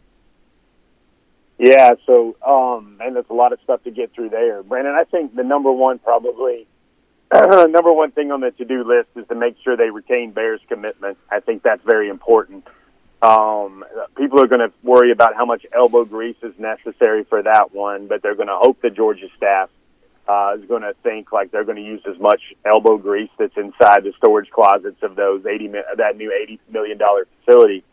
Yeah, 1.57 1.95
so 2.05 2.35
um, 2.45 2.97
and 3.01 3.15
there's 3.15 3.25
a 3.29 3.33
lot 3.33 3.51
of 3.51 3.59
stuff 3.63 3.83
to 3.83 3.91
get 3.91 4.13
through 4.13 4.29
there, 4.29 4.61
Brandon. 4.61 4.93
I 4.93 5.05
think 5.05 5.35
the 5.35 5.43
number 5.43 5.71
one 5.71 5.97
probably 5.99 6.67
number 7.33 7.91
one 7.91 8.11
thing 8.11 8.31
on 8.31 8.41
the 8.41 8.51
to-do 8.51 8.83
list 8.83 9.09
is 9.15 9.27
to 9.27 9.35
make 9.35 9.57
sure 9.63 9.75
they 9.75 9.89
retain 9.89 10.31
Bears' 10.31 10.61
commitment. 10.69 11.17
I 11.31 11.39
think 11.39 11.63
that's 11.63 11.83
very 11.83 12.09
important. 12.09 12.65
Um, 13.21 13.83
people 14.15 14.39
are 14.41 14.47
going 14.47 14.59
to 14.59 14.71
worry 14.83 15.11
about 15.11 15.35
how 15.35 15.45
much 15.45 15.65
elbow 15.73 16.05
grease 16.05 16.37
is 16.43 16.53
necessary 16.59 17.23
for 17.23 17.41
that 17.41 17.73
one, 17.73 18.07
but 18.07 18.21
they're 18.21 18.35
going 18.35 18.47
to 18.47 18.57
hope 18.57 18.79
the 18.81 18.91
Georgia 18.91 19.27
staff 19.35 19.69
uh, 20.27 20.55
is 20.59 20.65
going 20.67 20.83
to 20.83 20.93
think 21.03 21.31
like 21.31 21.51
they're 21.51 21.63
going 21.63 21.77
to 21.77 21.83
use 21.83 22.01
as 22.07 22.19
much 22.19 22.41
elbow 22.65 22.97
grease 22.97 23.29
that's 23.39 23.57
inside 23.57 24.03
the 24.03 24.13
storage 24.17 24.49
closets 24.51 25.01
of 25.01 25.15
those 25.15 25.45
eighty 25.45 25.67
that 25.67 26.17
new 26.17 26.31
eighty 26.31 26.59
million 26.69 26.97
dollar 26.97 27.27
facility. 27.39 27.83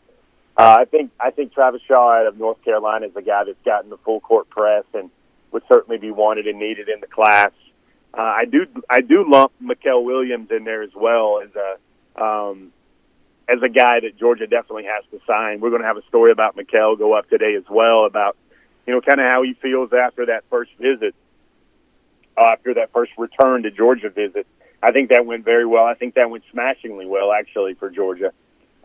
Uh, 0.57 0.77
I 0.79 0.85
think 0.85 1.11
I 1.19 1.31
think 1.31 1.53
Travis 1.53 1.81
Shaw 1.87 2.19
out 2.19 2.27
of 2.27 2.37
North 2.37 2.63
Carolina 2.63 3.07
is 3.07 3.15
a 3.15 3.21
guy 3.21 3.43
that's 3.43 3.57
gotten 3.65 3.89
the 3.89 3.97
full 3.97 4.21
court 4.21 4.49
press 4.49 4.85
and 4.93 5.09
would 5.51 5.63
certainly 5.67 5.97
be 5.97 6.11
wanted 6.11 6.47
and 6.47 6.59
needed 6.59 6.87
in 6.87 7.01
the 7.01 7.07
class. 7.07 7.51
Uh, 8.13 8.21
I 8.21 8.45
do 8.45 8.65
I 8.89 9.01
do 9.01 9.25
lump 9.27 9.51
Mykel 9.61 10.05
Williams 10.05 10.49
in 10.51 10.63
there 10.63 10.81
as 10.81 10.91
well 10.95 11.41
as 11.43 11.49
a 11.55 12.23
um, 12.23 12.71
as 13.49 13.61
a 13.61 13.69
guy 13.69 13.99
that 13.99 14.17
Georgia 14.17 14.47
definitely 14.47 14.85
has 14.85 15.03
to 15.11 15.19
sign. 15.27 15.59
We're 15.59 15.71
going 15.71 15.81
to 15.81 15.87
have 15.87 15.97
a 15.97 16.05
story 16.07 16.31
about 16.31 16.55
Mykel 16.55 16.97
go 16.97 17.13
up 17.13 17.29
today 17.29 17.55
as 17.55 17.65
well 17.69 18.05
about 18.05 18.37
you 18.87 18.93
know 18.93 19.01
kind 19.01 19.19
of 19.19 19.25
how 19.25 19.43
he 19.43 19.55
feels 19.61 19.91
after 19.91 20.27
that 20.27 20.45
first 20.49 20.71
visit 20.79 21.13
uh, 22.37 22.53
after 22.53 22.75
that 22.75 22.93
first 22.93 23.11
return 23.17 23.63
to 23.63 23.71
Georgia 23.71 24.09
visit. 24.09 24.47
I 24.81 24.91
think 24.91 25.09
that 25.09 25.25
went 25.25 25.43
very 25.43 25.65
well. 25.65 25.85
I 25.85 25.95
think 25.95 26.15
that 26.15 26.29
went 26.29 26.43
smashingly 26.51 27.05
well, 27.05 27.31
actually, 27.31 27.73
for 27.73 27.89
Georgia. 27.89 28.31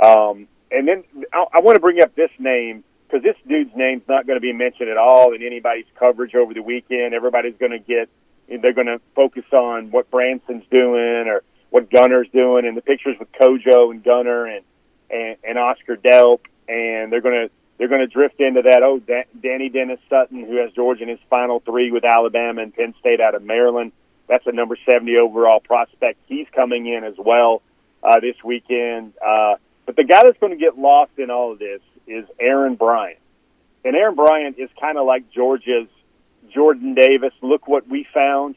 Um, 0.03 0.49
and 0.71 0.87
then 0.87 1.05
I, 1.33 1.45
I 1.55 1.61
want 1.61 1.77
to 1.77 1.81
bring 1.81 2.01
up 2.03 2.15
this 2.15 2.31
name 2.39 2.85
because 3.07 3.23
this 3.23 3.37
dude's 3.49 3.75
name's 3.75 4.07
not 4.09 4.27
going 4.27 4.37
to 4.37 4.41
be 4.41 4.53
mentioned 4.53 4.89
at 4.89 4.97
all 4.97 5.35
in 5.35 5.43
anybody's 5.43 5.87
coverage 5.99 6.35
over 6.35 6.55
the 6.55 6.63
weekend. 6.63 7.13
Everybody's 7.15 7.57
going 7.59 7.73
to 7.73 7.79
get, 7.79 8.09
they're 8.49 8.73
going 8.73 8.87
to 8.87 9.01
focus 9.15 9.45
on 9.53 9.91
what 9.91 10.11
Branson's 10.11 10.65
doing 10.71 11.27
or 11.27 11.43
what 11.71 11.91
Gunner's 11.91 12.29
doing, 12.33 12.67
and 12.67 12.77
the 12.77 12.83
pictures 12.83 13.17
with 13.19 13.31
Kojo 13.33 13.91
and 13.91 14.03
Gunner 14.03 14.47
and 14.47 14.65
and, 15.11 15.37
and 15.43 15.59
Oscar 15.59 15.97
Delp, 15.97 16.41
and 16.69 17.13
they're 17.13 17.21
going 17.21 17.49
to 17.49 17.51
they're 17.79 17.89
going 17.89 18.03
to 18.03 18.07
drift 18.07 18.41
into 18.41 18.63
that. 18.63 18.83
Oh, 18.83 18.99
da- 18.99 19.25
Danny 19.41 19.71
Dennis 19.71 20.01
Sutton, 20.11 20.45
who 20.45 20.57
has 20.57 20.71
Georgia 20.73 21.05
in 21.05 21.09
his 21.09 21.19
final 21.31 21.61
three 21.61 21.91
with 21.91 22.05
Alabama 22.05 22.63
and 22.63 22.75
Penn 22.75 22.95
State 23.01 23.21
out 23.21 23.35
of 23.35 23.43
Maryland. 23.43 23.93
That's 24.29 24.47
a 24.47 24.53
number 24.53 24.77
70 24.89 25.17
overall 25.17 25.61
prospect. 25.61 26.19
He's 26.27 26.47
coming 26.55 26.87
in 26.87 27.05
as 27.05 27.15
well 27.19 27.63
uh, 28.03 28.21
this 28.21 28.37
weekend. 28.45 29.15
Uh, 29.27 29.55
but 29.91 29.97
the 29.97 30.05
guy 30.05 30.23
that's 30.23 30.39
going 30.39 30.53
to 30.53 30.57
get 30.57 30.79
lost 30.79 31.11
in 31.19 31.31
all 31.31 31.51
of 31.51 31.59
this 31.59 31.81
is 32.07 32.25
Aaron 32.39 32.77
Bryant. 32.77 33.19
And 33.85 33.97
Aaron 33.97 34.15
Bryant 34.15 34.57
is 34.57 34.71
kind 34.81 34.97
of 34.97 35.05
like 35.05 35.33
Georgia's 35.33 35.89
Jordan 36.55 36.95
Davis. 36.95 37.33
Look 37.43 37.67
what 37.67 37.89
we 37.89 38.07
found. 38.15 38.55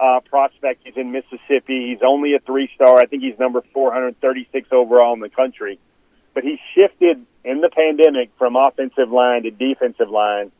Uh, 0.00 0.20
prospect. 0.20 0.80
He's 0.84 0.96
in 0.96 1.12
Mississippi. 1.12 1.90
He's 1.90 1.98
only 2.02 2.34
a 2.34 2.38
three 2.38 2.70
star. 2.74 2.96
I 2.96 3.04
think 3.04 3.22
he's 3.22 3.38
number 3.38 3.62
436 3.74 4.68
overall 4.72 5.12
in 5.12 5.20
the 5.20 5.28
country. 5.28 5.78
But 6.32 6.44
he 6.44 6.58
shifted 6.74 7.26
in 7.44 7.60
the 7.60 7.68
pandemic 7.68 8.30
from 8.38 8.56
offensive 8.56 9.10
line 9.12 9.42
to 9.42 9.50
defensive 9.50 10.08
line 10.08 10.50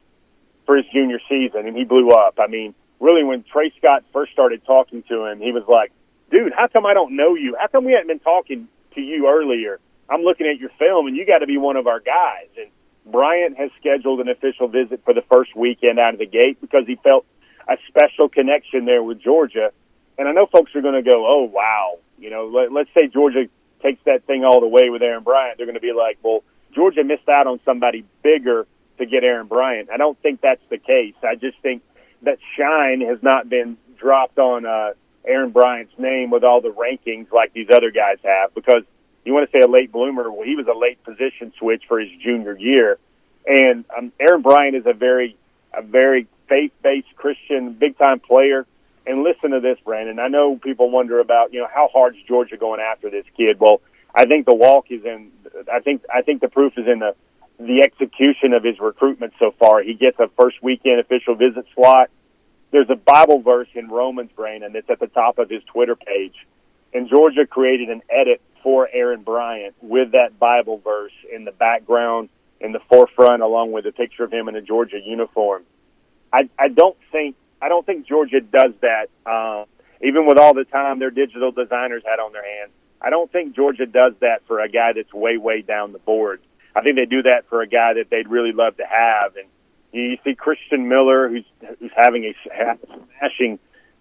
for 0.67 0.77
his 0.77 0.85
junior 0.93 1.21
season, 1.31 1.67
and 1.67 1.75
he 1.75 1.85
blew 1.85 2.11
up. 2.11 2.35
I 2.39 2.49
mean, 2.49 2.75
really, 3.01 3.25
when 3.25 3.43
Tray 3.51 3.73
Scott 3.79 4.05
first 4.13 4.33
started 4.33 4.67
talking 4.67 5.03
to 5.05 5.25
him, 5.25 5.41
he 5.41 5.53
was 5.53 5.65
like, 5.67 5.93
"Dude, 6.31 6.53
how 6.53 6.67
come 6.69 6.85
I 6.85 6.93
don't 6.93 7.17
know 7.17 7.37
you? 7.37 7.57
How 7.59 7.69
come 7.69 7.87
we 7.87 7.93
hadn't 7.93 8.09
been 8.09 8.19
talking 8.19 8.69
to 8.95 9.01
you 9.01 9.27
earlier? 9.27 9.81
I'm 10.11 10.23
looking 10.23 10.47
at 10.47 10.59
your 10.59 10.71
film, 10.79 11.07
and 11.07 11.17
you 11.17 11.27
got 11.27 11.39
to 11.39 11.47
be 11.47 11.59
one 11.59 11.77
of 11.77 11.87
our 11.87 12.01
guys." 12.01 12.49
And 12.59 12.69
Bryant 13.07 13.57
has 13.59 13.71
scheduled 13.79 14.21
an 14.21 14.29
official 14.29 14.69
visit 14.69 15.03
for 15.05 15.15
the 15.15 15.23
first 15.31 15.55
weekend 15.57 15.99
out 15.99 16.15
of 16.15 16.19
the 16.19 16.27
gate 16.27 16.61
because 16.61 16.85
he 16.87 16.97
felt 16.97 17.25
a 17.69 17.77
special 17.89 18.29
connection 18.29 18.85
there 18.85 19.03
with 19.03 19.21
Georgia. 19.21 19.71
And 20.19 20.29
I 20.29 20.33
know 20.33 20.47
folks 20.47 20.75
are 20.75 20.83
going 20.83 21.03
to 21.03 21.09
go, 21.11 21.27
"Oh, 21.27 21.45
wow." 21.45 21.99
You 22.19 22.31
know, 22.31 22.47
let, 22.47 22.73
let's 22.73 22.91
say 22.95 23.07
Georgia 23.07 23.47
takes 23.83 24.03
that 24.05 24.25
thing 24.25 24.45
all 24.45 24.61
the 24.61 24.69
way 24.69 24.91
with 24.91 25.03
Aaron 25.03 25.23
Bryant. 25.23 25.57
They're 25.57 25.67
going 25.67 25.75
to 25.75 25.81
be 25.81 25.93
like, 25.93 26.19
"Well." 26.23 26.43
Georgia 26.75 27.05
missed 27.05 27.29
out 27.29 27.47
on 27.47 27.61
somebody 27.65 28.05
bigger 28.23 28.67
to 28.99 29.07
get 29.07 29.25
Aaron 29.25 29.47
Bryant. 29.47 29.91
I 29.91 29.97
don't 29.97 30.19
think 30.21 30.41
that's 30.41 30.63
the 30.69 30.79
case. 30.79 31.15
I 31.23 31.35
just 31.35 31.59
think 31.63 31.83
that 32.23 32.39
shine 32.57 33.01
has 33.01 33.23
not 33.23 33.49
been 33.49 33.77
dropped 33.99 34.39
on 34.39 34.67
uh, 34.67 34.93
Aaron 35.27 35.51
Bryant's 35.51 35.99
name 35.99 36.31
with 36.31 36.45
all 36.45 36.61
the 36.61 36.71
rankings 36.71 37.33
like 37.33 37.53
these 37.53 37.69
other 37.75 37.91
guys 37.91 38.19
have 38.25 38.55
because 38.55 38.83
you 39.25 39.35
want 39.35 39.51
to 39.51 39.57
say 39.57 39.63
a 39.63 39.69
late 39.69 39.93
bloomer. 39.93 40.31
Well, 40.31 40.47
he 40.47 40.57
was 40.57 40.67
a 40.67 40.79
late 40.79 41.03
position 41.05 41.53
switch 41.59 41.85
for 41.87 42.01
his 42.01 42.11
junior 42.23 42.57
year, 42.57 42.99
and 43.47 43.85
um, 43.97 44.13
Aaron 44.19 44.43
Bryant 44.43 44.77
is 44.77 44.87
a 44.87 44.93
very, 44.93 45.37
a 45.77 45.83
very 45.83 46.27
faith-based 46.49 47.15
Christian, 47.17 47.75
big-time 47.75 48.21
player. 48.21 48.67
And 49.07 49.23
listen 49.23 49.53
to 49.53 49.61
this, 49.61 49.79
Brandon. 49.85 50.19
I 50.19 50.29
know 50.29 50.57
people 50.57 50.91
wonder 50.91 51.21
about 51.21 51.53
you 51.53 51.61
know 51.61 51.69
how 51.73 51.89
hard's 51.93 52.19
Georgia 52.29 52.57
going 52.57 52.81
after 52.81 53.11
this 53.11 53.25
kid. 53.37 53.59
Well, 53.59 53.81
I 54.15 54.27
think 54.27 54.47
the 54.47 54.55
walk 54.55 54.91
is 54.91 55.05
in. 55.05 55.33
I 55.73 55.81
think 55.81 56.05
I 56.13 56.23
think 56.23 56.41
the 56.43 56.49
proof 56.49 56.75
is 56.77 56.87
in 56.87 56.99
the 56.99 57.15
the 57.59 57.83
execution 57.83 58.53
of 58.53 58.65
his 58.65 58.79
recruitment 58.81 59.35
so 59.39 59.53
far. 59.59 59.83
He 59.83 59.95
gets 59.95 60.19
a 60.19 60.29
first 60.37 60.63
weekend 60.63 61.01
official 61.01 61.35
visit 61.35 61.67
slot. 61.75 62.11
There's 62.71 62.89
a 62.89 62.97
Bible 62.97 63.41
verse 63.41 63.69
in 63.75 63.89
Romans, 63.89 64.31
Brandon, 64.35 64.73
that's 64.73 64.89
at 64.89 65.01
the 65.01 65.09
top 65.09 65.39
of 65.39 65.51
his 65.51 65.63
Twitter 65.65 65.97
page. 65.97 66.35
And 66.95 67.09
Georgia 67.09 67.47
created 67.47 67.91
an 67.91 68.03
edit 68.09 68.41
for 68.63 68.89
Aaron 68.93 69.23
Bryant 69.23 69.75
with 69.81 70.13
that 70.13 70.39
Bible 70.39 70.79
verse 70.79 71.13
in 71.33 71.45
the 71.45 71.53
background, 71.53 72.29
in 72.61 72.73
the 72.73 72.81
forefront, 72.89 73.43
along 73.43 73.73
with 73.73 73.87
a 73.87 73.93
picture 73.93 74.25
of 74.25 74.33
him 74.33 74.49
in 74.49 74.57
a 74.57 74.63
Georgia 74.63 75.01
uniform. 75.05 75.63
I, 76.33 76.49
I 76.59 76.69
don't 76.69 76.97
think 77.11 77.37
I 77.63 77.69
don't 77.69 77.85
think 77.85 78.07
Georgia 78.07 78.41
does 78.41 78.73
that. 78.81 79.09
Uh, 79.27 79.65
even 80.03 80.27
with 80.27 80.39
all 80.39 80.55
the 80.55 80.65
time 80.65 80.99
their 80.99 81.11
digital 81.11 81.53
designers 81.53 82.03
had 82.07 82.21
on 82.21 82.33
their 82.33 82.45
hands, 82.45 82.73
I 83.01 83.11
don't 83.11 83.31
think 83.31 83.55
Georgia 83.55 83.87
does 83.87 84.13
that 84.21 84.43
for 84.47 84.61
a 84.61 84.69
guy 84.69 84.93
that's 84.95 85.13
way, 85.13 85.37
way 85.37 85.63
down 85.63 85.93
the 85.93 85.99
board. 85.99 86.41
I 86.75 86.83
think 86.83 86.97
they 86.97 87.07
do 87.07 87.23
that 87.23 87.49
for 87.49 87.63
a 87.63 87.67
guy 87.67 87.95
that 87.95 88.11
they'd 88.11 88.29
really 88.29 88.53
love 88.53 88.77
to 88.77 88.85
have. 88.85 89.37
And 89.37 89.49
you 89.93 90.17
see 90.25 90.35
Christian 90.35 90.89
Miller, 90.89 91.29
who's 91.29 91.45
who's 91.79 91.91
having 91.97 92.25
a 92.25 92.35
smashing 92.45 93.59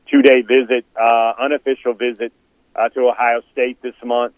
two 0.09 0.21
day 0.21 0.41
visit, 0.41 0.85
uh, 0.99 1.33
unofficial 1.39 1.93
visit 1.93 2.31
uh, 2.75 2.89
to 2.89 3.09
Ohio 3.09 3.41
State 3.51 3.81
this 3.81 3.95
month. 4.03 4.35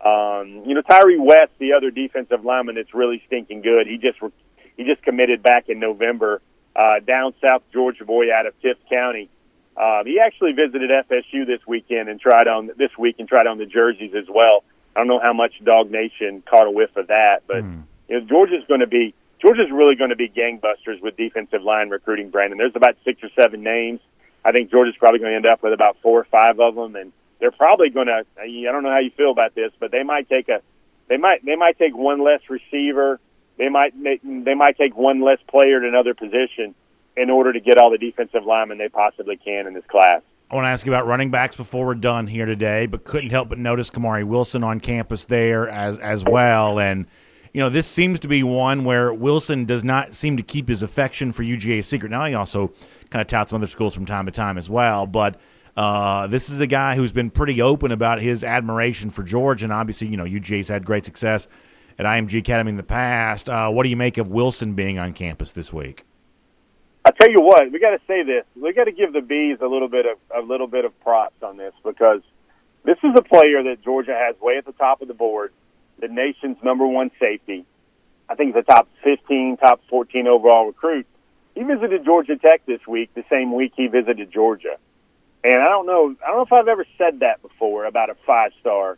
Um, 0.00 0.64
you 0.66 0.74
know, 0.74 0.82
Tyre 0.82 1.20
West, 1.20 1.52
the 1.58 1.72
other 1.72 1.90
defensive 1.90 2.44
lineman 2.44 2.74
that's 2.74 2.94
really 2.94 3.22
stinking 3.26 3.62
good. 3.62 3.86
He 3.86 3.98
just 3.98 4.18
he 4.76 4.84
just 4.84 5.02
committed 5.02 5.42
back 5.42 5.68
in 5.68 5.78
November 5.80 6.42
uh, 6.76 7.00
down 7.06 7.34
South 7.40 7.62
Georgia 7.72 8.04
boy 8.04 8.32
out 8.32 8.46
of 8.46 8.54
Tift 8.60 8.88
County. 8.90 9.30
Uh, 9.76 10.04
he 10.04 10.20
actually 10.20 10.52
visited 10.52 10.90
FSU 10.90 11.46
this 11.46 11.60
weekend 11.66 12.08
and 12.08 12.20
tried 12.20 12.46
on 12.46 12.70
this 12.76 12.90
week 12.98 13.16
and 13.18 13.28
tried 13.28 13.46
on 13.46 13.58
the 13.58 13.66
jerseys 13.66 14.12
as 14.16 14.26
well. 14.28 14.62
I 14.94 15.00
don't 15.00 15.08
know 15.08 15.20
how 15.20 15.32
much 15.32 15.52
DawgNation 15.62 16.44
caught 16.44 16.66
a 16.66 16.70
whiff 16.70 16.96
of 16.96 17.08
that, 17.08 17.42
but 17.46 17.64
mm. 17.64 17.82
you 18.08 18.20
know, 18.20 18.26
Georgia's 18.26 18.64
going 18.68 18.80
to 18.80 18.86
be 18.86 19.14
Georgia's 19.40 19.70
really 19.70 19.96
going 19.96 20.10
to 20.10 20.16
be 20.16 20.28
gangbusters 20.28 21.02
with 21.02 21.16
defensive 21.16 21.62
line 21.62 21.90
recruiting, 21.90 22.30
Brandon. 22.30 22.56
There's 22.56 22.76
about 22.76 22.96
six 23.04 23.22
or 23.22 23.30
seven 23.38 23.62
names. 23.62 24.00
I 24.44 24.52
think 24.52 24.70
Georgia's 24.70 24.96
probably 24.98 25.18
going 25.18 25.32
to 25.32 25.36
end 25.36 25.46
up 25.46 25.62
with 25.62 25.72
about 25.72 25.96
four 26.02 26.20
or 26.20 26.24
five 26.24 26.60
of 26.60 26.74
them, 26.74 26.96
and 26.96 27.12
they're 27.40 27.50
probably 27.50 27.90
going 27.90 28.06
to. 28.06 28.24
I 28.38 28.72
don't 28.72 28.82
know 28.82 28.90
how 28.90 29.00
you 29.00 29.10
feel 29.10 29.30
about 29.30 29.54
this, 29.54 29.72
but 29.78 29.90
they 29.90 30.02
might 30.02 30.28
take 30.28 30.48
a, 30.48 30.60
they 31.08 31.16
might 31.16 31.44
they 31.44 31.56
might 31.56 31.78
take 31.78 31.96
one 31.96 32.22
less 32.22 32.40
receiver. 32.48 33.20
They 33.58 33.68
might 33.68 33.94
they 34.02 34.54
might 34.54 34.76
take 34.76 34.96
one 34.96 35.20
less 35.20 35.38
player 35.48 35.78
at 35.78 35.84
another 35.84 36.14
position 36.14 36.74
in 37.16 37.30
order 37.30 37.52
to 37.52 37.60
get 37.60 37.78
all 37.78 37.90
the 37.90 37.98
defensive 37.98 38.44
linemen 38.44 38.78
they 38.78 38.88
possibly 38.88 39.36
can 39.36 39.66
in 39.66 39.74
this 39.74 39.84
class. 39.86 40.22
I 40.50 40.56
want 40.56 40.66
to 40.66 40.68
ask 40.68 40.86
you 40.86 40.92
about 40.92 41.06
running 41.06 41.30
backs 41.30 41.56
before 41.56 41.86
we're 41.86 41.94
done 41.94 42.26
here 42.26 42.46
today, 42.46 42.86
but 42.86 43.04
couldn't 43.04 43.30
help 43.30 43.48
but 43.48 43.58
notice 43.58 43.90
Kamari 43.90 44.24
Wilson 44.24 44.62
on 44.62 44.80
campus 44.80 45.26
there 45.26 45.68
as 45.68 45.98
as 45.98 46.24
well. 46.24 46.78
And 46.78 47.06
you 47.52 47.60
know, 47.60 47.68
this 47.68 47.86
seems 47.86 48.20
to 48.20 48.28
be 48.28 48.42
one 48.42 48.84
where 48.84 49.14
Wilson 49.14 49.64
does 49.64 49.84
not 49.84 50.14
seem 50.14 50.36
to 50.36 50.42
keep 50.42 50.68
his 50.68 50.82
affection 50.82 51.32
for 51.32 51.44
UGA 51.44 51.84
secret. 51.84 52.10
Now 52.10 52.24
he 52.24 52.34
also 52.34 52.72
kind 53.10 53.20
of 53.20 53.26
touts 53.26 53.50
some 53.50 53.58
other 53.58 53.66
schools 53.66 53.94
from 53.94 54.06
time 54.06 54.26
to 54.26 54.32
time 54.32 54.58
as 54.58 54.70
well, 54.70 55.06
but. 55.06 55.38
Uh, 55.76 56.26
this 56.28 56.50
is 56.50 56.60
a 56.60 56.66
guy 56.66 56.94
who's 56.94 57.12
been 57.12 57.30
pretty 57.30 57.60
open 57.60 57.90
about 57.90 58.20
his 58.20 58.44
admiration 58.44 59.10
for 59.10 59.22
Georgia, 59.22 59.64
and 59.64 59.72
obviously, 59.72 60.08
you 60.08 60.16
know, 60.16 60.24
UGA's 60.24 60.68
had 60.68 60.84
great 60.84 61.04
success 61.04 61.48
at 61.98 62.06
IMG 62.06 62.38
Academy 62.38 62.70
in 62.70 62.76
the 62.76 62.82
past. 62.82 63.48
Uh, 63.48 63.70
what 63.70 63.82
do 63.82 63.88
you 63.88 63.96
make 63.96 64.18
of 64.18 64.28
Wilson 64.28 64.74
being 64.74 64.98
on 64.98 65.12
campus 65.12 65.52
this 65.52 65.72
week? 65.72 66.04
I 67.04 67.10
tell 67.10 67.30
you 67.30 67.40
what, 67.40 67.70
we 67.70 67.78
got 67.78 67.90
to 67.90 68.00
say 68.06 68.22
this. 68.22 68.44
We 68.56 68.72
got 68.72 68.84
to 68.84 68.92
give 68.92 69.12
the 69.12 69.20
bees 69.20 69.58
a 69.60 69.66
little 69.66 69.88
bit 69.88 70.06
of 70.06 70.18
a 70.34 70.46
little 70.46 70.66
bit 70.66 70.84
of 70.86 70.98
props 71.00 71.42
on 71.42 71.58
this 71.58 71.74
because 71.84 72.22
this 72.84 72.96
is 73.02 73.10
a 73.16 73.22
player 73.22 73.62
that 73.64 73.82
Georgia 73.82 74.14
has 74.14 74.40
way 74.40 74.56
at 74.56 74.64
the 74.64 74.72
top 74.72 75.02
of 75.02 75.08
the 75.08 75.14
board, 75.14 75.52
the 76.00 76.08
nation's 76.08 76.56
number 76.62 76.86
one 76.86 77.10
safety. 77.20 77.66
I 78.28 78.36
think 78.36 78.56
a 78.56 78.62
top 78.62 78.88
15, 79.02 79.58
top 79.58 79.82
14 79.90 80.26
overall 80.26 80.66
recruit. 80.66 81.06
He 81.54 81.62
visited 81.62 82.04
Georgia 82.04 82.36
Tech 82.36 82.64
this 82.64 82.80
week, 82.86 83.10
the 83.14 83.24
same 83.30 83.54
week 83.54 83.72
he 83.76 83.86
visited 83.86 84.32
Georgia. 84.32 84.76
And 85.44 85.62
I 85.62 85.68
don't 85.68 85.86
know, 85.86 86.16
I 86.24 86.28
don't 86.28 86.36
know 86.36 86.42
if 86.42 86.52
I've 86.52 86.68
ever 86.68 86.86
said 86.96 87.20
that 87.20 87.42
before 87.42 87.84
about 87.84 88.08
a 88.08 88.16
five 88.26 88.52
star, 88.60 88.96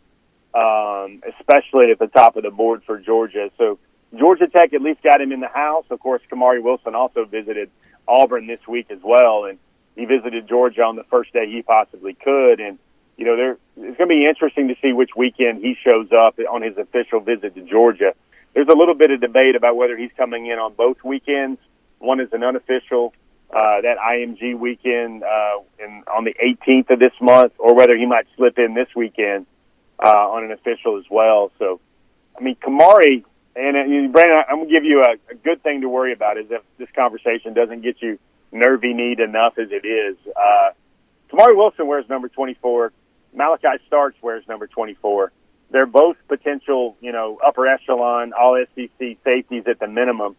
um, 0.53 1.21
especially 1.37 1.91
at 1.91 1.99
the 1.99 2.07
top 2.07 2.37
of 2.37 2.43
the 2.43 2.51
board 2.51 2.83
for 2.85 2.97
Georgia. 2.97 3.51
So 3.57 3.77
Georgia 4.17 4.47
Tech 4.47 4.73
at 4.73 4.81
least 4.81 5.03
got 5.03 5.19
him 5.19 5.33
in 5.33 5.41
the 5.41 5.49
house. 5.49 5.85
Of 5.89 5.99
course, 5.99 6.21
Kamari 6.31 6.63
Wilson 6.63 6.95
also 6.95 7.25
visited 7.25 7.69
Auburn 8.07 8.47
this 8.47 8.65
week 8.65 8.89
as 8.89 8.99
well, 9.03 9.43
and 9.43 9.59
he 9.97 10.05
visited 10.05 10.47
Georgia 10.47 10.83
on 10.83 10.95
the 10.95 11.03
first 11.03 11.33
day 11.33 11.51
he 11.51 11.61
possibly 11.61 12.13
could. 12.13 12.61
And 12.61 12.79
you 13.17 13.25
know, 13.25 13.35
there 13.35 13.57
it's 13.75 13.97
going 13.97 14.09
to 14.09 14.15
be 14.15 14.25
interesting 14.25 14.69
to 14.69 14.75
see 14.81 14.93
which 14.93 15.11
weekend 15.17 15.61
he 15.61 15.75
shows 15.83 16.07
up 16.13 16.39
on 16.49 16.61
his 16.61 16.77
official 16.77 17.19
visit 17.19 17.55
to 17.55 17.61
Georgia. 17.63 18.13
There's 18.53 18.69
a 18.69 18.75
little 18.75 18.95
bit 18.95 19.11
of 19.11 19.19
debate 19.19 19.55
about 19.55 19.75
whether 19.75 19.97
he's 19.97 20.11
coming 20.15 20.47
in 20.47 20.57
on 20.57 20.73
both 20.73 21.03
weekends. 21.03 21.59
One 21.99 22.21
is 22.21 22.31
an 22.31 22.43
unofficial, 22.43 23.13
uh, 23.49 23.81
that 23.81 23.97
IMG 23.97 24.57
weekend 24.57 25.23
uh, 25.23 25.59
in, 25.79 26.03
on 26.13 26.25
the 26.25 26.33
18th 26.33 26.91
of 26.91 26.99
this 26.99 27.13
month, 27.21 27.53
or 27.57 27.75
whether 27.75 27.95
he 27.95 28.05
might 28.05 28.27
slip 28.35 28.57
in 28.59 28.73
this 28.73 28.87
weekend 28.95 29.45
uh, 30.03 30.09
on 30.09 30.43
an 30.43 30.51
official 30.51 30.97
as 30.97 31.05
well. 31.09 31.51
So, 31.57 31.79
I 32.37 32.43
mean, 32.43 32.55
Kamari 32.55 33.23
and 33.55 33.75
uh, 33.75 34.11
Brandon, 34.11 34.43
I'm 34.49 34.59
gonna 34.59 34.69
give 34.69 34.83
you 34.83 35.03
a, 35.03 35.13
a 35.31 35.35
good 35.35 35.63
thing 35.63 35.81
to 35.81 35.89
worry 35.89 36.13
about 36.13 36.37
is 36.37 36.45
if 36.49 36.61
this 36.77 36.89
conversation 36.95 37.53
doesn't 37.53 37.81
get 37.81 38.01
you 38.01 38.19
nervy 38.51 38.93
need 38.93 39.19
enough 39.19 39.57
as 39.57 39.69
it 39.71 39.85
is. 39.85 40.17
Uh, 40.27 40.71
Kamari 41.31 41.55
Wilson 41.55 41.87
wears 41.87 42.07
number 42.09 42.29
24. 42.29 42.91
Malachi 43.33 43.83
Starks 43.87 44.17
wears 44.21 44.47
number 44.47 44.67
24. 44.67 45.31
They're 45.69 45.85
both 45.85 46.15
potential, 46.27 46.95
you 47.01 47.11
know, 47.11 47.39
upper 47.45 47.67
echelon 47.67 48.33
All 48.33 48.63
SEC 48.75 49.17
safeties 49.23 49.63
at 49.67 49.79
the 49.79 49.87
minimum 49.87 50.35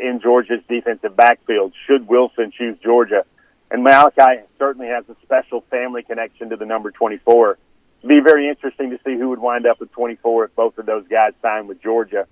in 0.00 0.20
Georgia's 0.20 0.62
defensive 0.68 1.16
backfield. 1.16 1.72
Should 1.86 2.08
Wilson 2.08 2.52
choose 2.56 2.78
Georgia, 2.82 3.24
and 3.70 3.82
Malachi 3.82 4.42
certainly 4.58 4.88
has 4.88 5.04
a 5.08 5.16
special 5.22 5.62
family 5.70 6.02
connection 6.02 6.50
to 6.50 6.56
the 6.56 6.66
number 6.66 6.90
24. 6.90 7.58
It'd 7.98 8.08
be 8.08 8.20
very 8.20 8.48
interesting 8.48 8.90
to 8.90 8.98
see 9.04 9.18
who 9.18 9.28
would 9.28 9.38
wind 9.38 9.66
up 9.66 9.78
with 9.78 9.92
24 9.92 10.46
if 10.46 10.54
both 10.56 10.78
of 10.78 10.86
those 10.86 11.06
guys 11.08 11.32
sign 11.42 11.66
with 11.66 11.82
Georgia. 11.82 12.26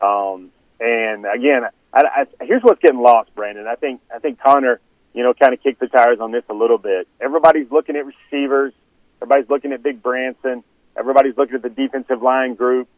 Um, 0.00 0.50
and 0.80 1.26
again, 1.26 1.64
I, 1.92 2.26
I, 2.40 2.44
here's 2.44 2.62
what's 2.62 2.80
getting 2.80 3.00
lost, 3.00 3.34
Brandon. 3.34 3.66
I 3.66 3.74
think 3.74 4.00
I 4.14 4.18
think 4.20 4.40
Connor, 4.40 4.80
you 5.12 5.22
know, 5.22 5.34
kind 5.34 5.52
of 5.52 5.62
kicked 5.62 5.80
the 5.80 5.88
tires 5.88 6.20
on 6.20 6.30
this 6.30 6.44
a 6.48 6.54
little 6.54 6.78
bit. 6.78 7.08
Everybody's 7.20 7.70
looking 7.70 7.96
at 7.96 8.04
receivers. 8.06 8.72
Everybody's 9.20 9.50
looking 9.50 9.72
at 9.72 9.82
Big 9.82 10.02
Branson. 10.02 10.62
Everybody's 10.96 11.36
looking 11.36 11.56
at 11.56 11.62
the 11.62 11.70
defensive 11.70 12.22
line 12.22 12.54
group. 12.54 12.88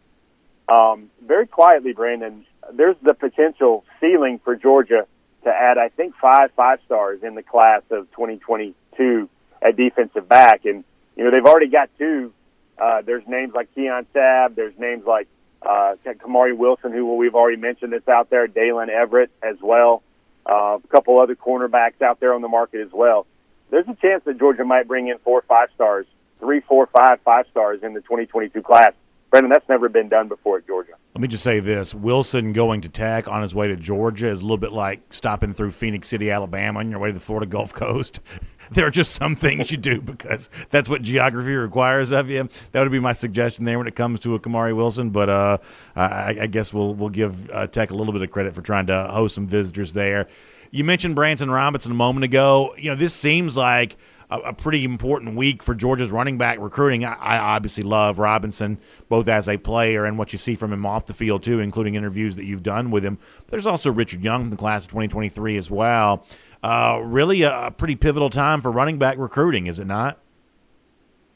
Um, 0.69 1.11
very 1.25 1.47
quietly, 1.47 1.93
Brandon, 1.93 2.45
there's 2.73 2.97
the 3.03 3.15
potential 3.15 3.85
ceiling 4.01 4.41
for 4.43 4.57
Georgia 4.57 5.07
to 5.45 5.51
add, 5.51 5.79
I 5.79 5.89
think, 5.89 6.15
five 6.21 6.51
five 6.53 6.81
stars 6.87 7.23
in 7.23 7.35
the 7.35 7.43
class 7.43 7.83
of 7.91 8.11
2022 8.13 9.29
at 9.63 9.77
defensive 9.77 10.29
back. 10.29 10.65
And, 10.65 10.85
you 11.17 11.25
know, 11.25 11.31
they've 11.31 11.45
already 11.45 11.69
got 11.69 11.91
two. 11.99 12.33
Uh, 12.79 13.03
there's 13.03 13.27
names 13.27 13.53
like 13.55 13.75
Keon 13.75 14.07
Sabb. 14.15 14.55
There's 14.55 14.79
names 14.79 15.05
like 15.07 15.29
uh, 15.63 15.97
Kamari 16.05 16.57
Wilson, 16.57 16.93
who 16.93 17.17
we've 17.17 17.35
already 17.35 17.59
mentioned, 17.59 17.93
that's 17.93 18.09
out 18.09 18.31
there. 18.31 18.49
Daylen 18.49 18.89
Everette 18.89 19.29
as 19.43 19.57
well. 19.61 20.03
Uh, 20.49 20.79
a 20.83 20.89
couple 20.89 21.19
other 21.21 21.37
cornerbacks 21.37 22.01
out 22.03 22.19
there 22.21 22.35
on 22.35 22.41
the 22.41 22.49
market 22.49 22.81
as 22.81 22.93
well. 22.93 23.27
There's 23.71 23.87
a 23.87 23.95
chance 23.95 24.25
that 24.25 24.39
Georgia 24.39 24.65
might 24.65 24.89
bring 24.89 25.09
in 25.09 25.19
four 25.19 25.43
five 25.43 25.69
stars, 25.75 26.07
three, 26.41 26.61
four, 26.61 26.87
five 26.87 27.21
five 27.21 27.47
stars 27.51 27.81
in 27.83 27.93
the 27.93 28.01
2022 28.01 28.63
class. 28.63 28.93
Brandon, 29.31 29.51
that's 29.51 29.69
never 29.69 29.89
been 29.89 30.09
done 30.09 30.27
before 30.27 30.59
at 30.59 30.67
Georgia. 30.67 30.93
Let 31.15 31.23
me 31.23 31.29
just 31.29 31.45
say 31.45 31.61
this 31.61 31.95
Wilson 31.95 32.53
going 32.53 32.81
to 32.81 32.89
Tech 32.89 33.29
on 33.29 33.43
his 33.43 33.55
way 33.55 33.69
to 33.69 33.77
Georgia 33.77 34.29
is 34.29 34.41
a 34.41 34.45
little 34.45 34.59
bit 34.59 34.73
like 34.73 35.13
stopping 35.13 35.53
through 35.53 35.71
Phenix 35.71 36.09
City, 36.09 36.31
Alabama 36.31 36.81
on 36.81 36.91
your 36.91 36.99
way 36.99 37.09
to 37.09 37.15
the 37.15 37.21
Florida 37.21 37.47
Gulf 37.47 37.73
Coast. 37.73 38.21
there 38.73 38.87
are 38.87 38.91
just 38.91 39.13
some 39.15 39.37
things 39.37 39.71
you 39.71 39.77
do 39.77 40.01
because 40.01 40.51
that's 40.71 40.89
what 40.89 41.03
geography 41.03 41.55
requires 41.55 42.11
of 42.11 42.29
you. 42.29 42.49
That 42.73 42.83
would 42.83 42.91
be 42.91 42.99
my 42.99 43.13
suggestion 43.13 43.65
there 43.65 43.79
when 43.79 43.87
it 43.87 43.95
comes 43.95 44.21
to 44.21 44.35
a 44.35 44.41
Kamari 44.41 44.75
Wilson. 44.75 45.11
But 45.11 45.29
uh, 45.29 45.59
I, 45.95 46.37
I, 46.43 46.47
guess 46.47 46.75
we'll, 46.75 46.95
we'll 46.95 47.09
give 47.09 47.51
uh, 47.51 47.67
Tech 47.69 47.91
a 47.91 47.95
little 47.95 48.13
bit 48.13 48.23
of 48.23 48.31
credit 48.31 48.55
for 48.55 48.63
trying 48.63 48.87
to 48.87 49.05
host 49.09 49.35
some 49.35 49.47
visitors 49.47 49.93
there. 49.93 50.27
You 50.73 50.85
mentioned 50.85 51.17
Branson 51.17 51.51
Robinson 51.51 51.93
a 51.93 51.97
moment 51.97 52.25
ago. 52.25 52.75
You 52.79 52.91
know, 52.91 52.97
this 52.97 53.15
seems 53.15 53.57
like 53.57 53.97
a, 54.31 54.39
a, 54.39 54.53
pretty 54.53 54.85
important 54.85 55.37
week 55.37 55.63
for 55.63 55.75
Georgia's 55.75 56.13
running 56.13 56.39
back 56.39 56.59
recruiting. 56.59 57.05
I, 57.05 57.15
I, 57.15 57.39
obviously 57.39 57.85
love 57.85 58.19
Robinson 58.19 58.79
both 59.09 59.29
as 59.29 59.49
a 59.49 59.57
player 59.57 60.05
and 60.05 60.19
what 60.19 60.33
you 60.33 60.39
see 60.39 60.55
from 60.55 60.73
him 60.73 60.87
off 60.87 61.07
the 61.07 61.15
field 61.15 61.43
too, 61.43 61.61
including 61.61 61.95
interviews 61.95 62.37
that 62.37 62.45
you've 62.45 62.63
done 62.63 62.91
with 62.91 63.05
him. 63.05 63.19
There's 63.49 63.67
also 63.67 63.91
Richard 63.93 64.23
Young 64.23 64.43
from 64.43 64.51
the 64.51 64.57
class 64.57 64.85
of 64.85 64.89
2023 64.89 65.57
as 65.57 65.71
well. 65.71 66.25
Uh, 66.63 67.01
really, 67.05 67.43
a, 67.43 67.67
a 67.67 67.71
pretty 67.71 67.97
pivotal 67.97 68.31
time 68.31 68.61
for 68.61 68.71
running 68.71 68.99
back 68.99 69.19
recruiting, 69.19 69.67
is 69.67 69.79
it 69.79 69.87
not? 69.87 70.19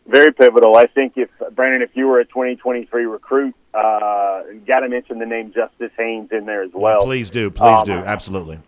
Very 0.06 0.32
pivotal. 0.32 0.76
I 0.76 0.86
think 0.86 1.14
if 1.16 1.30
Brandon, 1.54 1.80
if 1.80 1.96
you 1.96 2.06
were 2.06 2.20
a 2.20 2.26
2023 2.26 3.06
recruit, 3.06 3.54
uh, 3.72 4.42
got 4.66 4.80
to 4.80 4.88
mention 4.88 5.18
the 5.18 5.26
name 5.26 5.52
Justice 5.52 5.92
Haynes 5.96 6.30
in 6.30 6.44
there 6.44 6.62
as 6.62 6.70
well. 6.74 7.00
Please 7.00 7.30
do, 7.30 7.50
please 7.50 7.78
um, 7.78 7.84
do, 7.84 7.92
absolutely. 7.94 8.58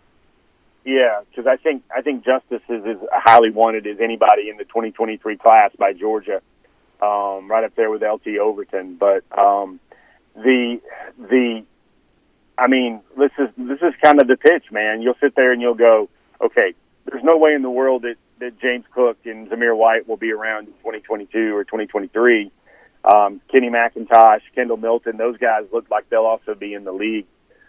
Yeah, 0.87 1.19
because 1.29 1.47
I 1.47 1.57
think 1.57 1.83
I 1.93 2.01
think 2.01 2.23
Justice 2.23 2.61
is 2.69 2.81
as 2.85 2.95
highly 3.11 3.49
wanted 3.49 3.85
as 3.87 3.97
anybody 3.99 4.49
in 4.49 4.55
the 4.55 4.63
2023 4.63 5.35
class 5.35 5.71
by 5.77 5.91
Georgia, 5.91 6.39
um, 7.01 7.51
right 7.51 7.65
up 7.65 7.75
there 7.75 7.91
with 7.91 8.01
LT 8.01 8.37
Overton. 8.41 8.95
But 8.95 9.25
um, 9.37 9.81
the 10.33 10.79
the, 11.19 11.65
I 12.57 12.67
mean, 12.67 13.01
this 13.17 13.31
is 13.37 13.49
this 13.57 13.79
is 13.81 13.95
kind 14.01 14.21
of 14.21 14.29
the 14.29 14.37
pitch, 14.37 14.71
man. 14.71 15.01
You'll 15.01 15.17
sit 15.19 15.35
there 15.35 15.51
and 15.51 15.61
you'll 15.61 15.73
go, 15.73 16.07
okay, 16.39 16.73
there's 17.03 17.23
no 17.23 17.35
way 17.35 17.53
in 17.53 17.63
the 17.63 17.69
world 17.69 18.03
that 18.03 18.15
that 18.39 18.57
James 18.61 18.85
Cook 18.95 19.17
and 19.25 19.49
Zamir 19.49 19.75
White 19.75 20.07
will 20.07 20.15
be 20.15 20.31
around 20.31 20.67
in 20.67 20.73
2022 20.75 21.53
or 21.53 21.65
2023. 21.65 22.49
Um, 23.03 23.41
Kenny 23.51 23.69
McIntosh, 23.69 24.39
Kendall 24.55 24.77
Milton, 24.77 25.17
those 25.17 25.35
guys 25.35 25.65
look 25.73 25.91
like 25.91 26.09
they'll 26.09 26.21
also 26.21 26.55
be 26.55 26.73
in 26.73 26.85
the 26.85 26.93
league 26.93 27.25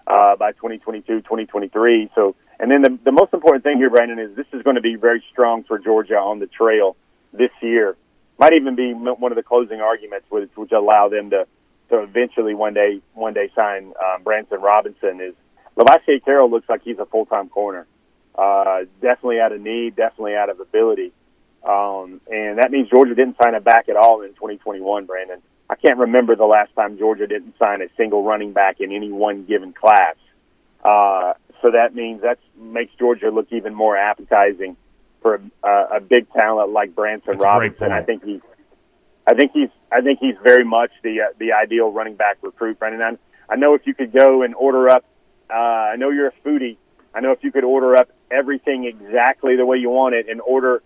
uh, 0.06 0.36
by 0.36 0.52
2022, 0.52 1.22
2023. 1.22 2.10
So 2.14 2.36
and 2.58 2.70
then 2.70 2.82
the, 2.82 2.98
the 3.04 3.12
most 3.12 3.32
important 3.32 3.64
thing 3.64 3.78
here, 3.78 3.90
Brandon, 3.90 4.18
is 4.18 4.34
this 4.34 4.46
is 4.52 4.62
going 4.62 4.76
to 4.76 4.82
be 4.82 4.96
very 4.96 5.22
strong 5.30 5.64
for 5.64 5.78
Georgia 5.78 6.16
on 6.16 6.38
the 6.38 6.46
trail 6.46 6.96
this 7.32 7.50
year. 7.60 7.96
Might 8.38 8.52
even 8.54 8.74
be 8.74 8.92
one 8.92 9.32
of 9.32 9.36
the 9.36 9.42
closing 9.42 9.80
arguments, 9.80 10.26
which, 10.30 10.50
which 10.54 10.72
allow 10.72 11.08
them 11.08 11.30
to, 11.30 11.46
to 11.90 12.02
eventually 12.02 12.54
one 12.54 12.74
day 12.74 13.00
one 13.14 13.34
day 13.34 13.50
sign 13.54 13.92
um, 14.04 14.22
Branson 14.22 14.60
Robinson. 14.60 15.20
Is 15.20 15.34
Lovasea 15.76 16.24
Carroll 16.24 16.50
looks 16.50 16.68
like 16.68 16.82
he's 16.82 16.98
a 16.98 17.06
full 17.06 17.26
time 17.26 17.48
corner. 17.48 17.86
Uh, 18.36 18.84
definitely 19.00 19.40
out 19.40 19.52
of 19.52 19.60
need, 19.60 19.96
definitely 19.96 20.34
out 20.36 20.50
of 20.50 20.60
ability. 20.60 21.12
Um, 21.68 22.20
and 22.30 22.58
that 22.58 22.70
means 22.70 22.88
Georgia 22.88 23.14
didn't 23.14 23.36
sign 23.42 23.54
a 23.54 23.60
back 23.60 23.88
at 23.88 23.96
all 23.96 24.22
in 24.22 24.30
2021, 24.30 25.06
Brandon. 25.06 25.42
I 25.68 25.74
can't 25.74 25.98
remember 25.98 26.36
the 26.36 26.44
last 26.44 26.74
time 26.74 26.98
Georgia 26.98 27.26
didn't 27.26 27.54
sign 27.58 27.82
a 27.82 27.88
single 27.96 28.22
running 28.22 28.52
back 28.52 28.80
in 28.80 28.94
any 28.94 29.10
one 29.10 29.44
given 29.44 29.72
class. 29.72 30.14
Uh, 30.84 31.34
so 31.62 31.70
that 31.72 31.94
means 31.94 32.22
that 32.22 32.38
makes 32.56 32.92
Georgia 32.98 33.30
look 33.30 33.48
even 33.52 33.74
more 33.74 33.96
appetizing 33.96 34.76
for 35.22 35.40
a, 35.64 35.68
a 35.96 36.00
big 36.00 36.30
talent 36.32 36.70
like 36.70 36.94
Branson 36.94 37.32
That's 37.32 37.44
Robinson. 37.44 37.92
I 37.92 38.02
think 38.02 38.24
he's, 38.24 38.40
I 39.26 39.34
think 39.34 39.52
he's, 39.52 39.70
I 39.90 40.00
think 40.00 40.20
he's 40.20 40.36
very 40.42 40.64
much 40.64 40.90
the 41.02 41.22
uh, 41.22 41.24
the 41.38 41.52
ideal 41.52 41.90
running 41.90 42.14
back 42.14 42.38
recruit. 42.42 42.78
Brandon, 42.78 43.18
I, 43.48 43.52
I 43.52 43.56
know 43.56 43.74
if 43.74 43.86
you 43.86 43.94
could 43.94 44.12
go 44.12 44.42
and 44.42 44.54
order 44.54 44.88
up 44.88 45.04
Uh, 45.50 45.54
I 45.54 45.96
know 45.96 46.10
you're 46.10 46.28
a 46.28 46.32
foodie. 46.44 46.76
I 47.14 47.20
know 47.20 47.32
if 47.32 47.42
you 47.42 47.50
could 47.50 47.64
order 47.64 47.96
up 47.96 48.10
everything 48.30 48.84
exactly 48.84 49.56
the 49.56 49.64
way 49.64 49.78
you 49.78 49.90
want 49.90 50.14
it 50.14 50.28
and 50.28 50.40
order 50.40 50.82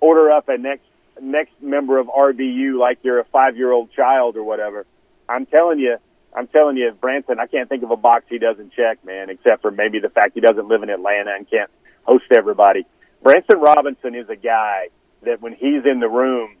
order 0.00 0.30
up 0.30 0.48
a 0.48 0.56
next 0.56 0.84
next 1.20 1.52
member 1.60 1.98
of 1.98 2.06
RBU 2.06 2.78
like 2.78 2.98
you're 3.02 3.18
a 3.20 3.24
five 3.24 3.56
year 3.56 3.72
old 3.72 3.92
child 3.92 4.36
or 4.36 4.44
whatever. 4.44 4.86
I'm 5.28 5.46
telling 5.46 5.78
you, 5.78 5.96
I'm 6.34 6.48
telling 6.48 6.76
you, 6.76 6.92
Branson, 7.00 7.38
I 7.38 7.46
can't 7.46 7.68
think 7.68 7.84
of 7.84 7.90
a 7.90 7.96
box 7.96 8.24
he 8.28 8.38
doesn't 8.38 8.72
check, 8.72 9.04
man, 9.04 9.30
except 9.30 9.62
for 9.62 9.70
maybe 9.70 10.00
the 10.00 10.08
fact 10.08 10.32
he 10.34 10.40
doesn't 10.40 10.66
live 10.66 10.82
in 10.82 10.90
Atlanta 10.90 11.32
and 11.36 11.48
can't 11.48 11.70
host 12.02 12.24
everybody. 12.36 12.86
Branson 13.22 13.60
Robinson 13.60 14.14
is 14.14 14.28
a 14.28 14.36
guy 14.36 14.88
that 15.22 15.40
when 15.40 15.54
he's 15.54 15.84
in 15.84 16.00
the 16.00 16.08
room, 16.08 16.56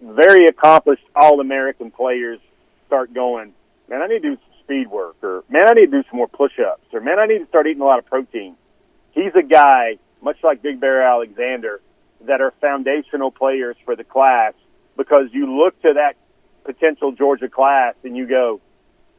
very 0.00 0.46
accomplished 0.46 1.04
All 1.14 1.40
American 1.40 1.90
players 1.90 2.40
start 2.86 3.12
going, 3.12 3.52
man, 3.88 4.02
I 4.02 4.06
need 4.06 4.22
to 4.22 4.30
do 4.30 4.36
some 4.36 4.62
speed 4.64 4.88
work, 4.88 5.16
or 5.22 5.44
man, 5.48 5.64
I 5.68 5.74
need 5.74 5.90
to 5.90 6.02
do 6.02 6.08
some 6.10 6.16
more 6.16 6.28
push 6.28 6.58
ups, 6.58 6.86
or 6.92 7.00
man, 7.00 7.18
I 7.18 7.26
need 7.26 7.38
to 7.38 7.46
start 7.46 7.66
eating 7.66 7.82
a 7.82 7.84
lot 7.84 7.98
of 7.98 8.06
protein. 8.06 8.56
He's 9.12 9.34
a 9.34 9.42
guy, 9.42 9.98
much 10.22 10.38
like 10.42 10.62
Big 10.62 10.80
Bear 10.80 11.02
Alexander, 11.02 11.80
that 12.22 12.40
are 12.40 12.52
foundational 12.60 13.30
players 13.30 13.76
for 13.84 13.94
the 13.94 14.04
class 14.04 14.54
because 14.96 15.26
you 15.32 15.58
look 15.58 15.80
to 15.82 15.92
that 15.94 16.16
potential 16.64 17.12
Georgia 17.12 17.48
class 17.48 17.94
and 18.02 18.16
you 18.16 18.26
go, 18.26 18.60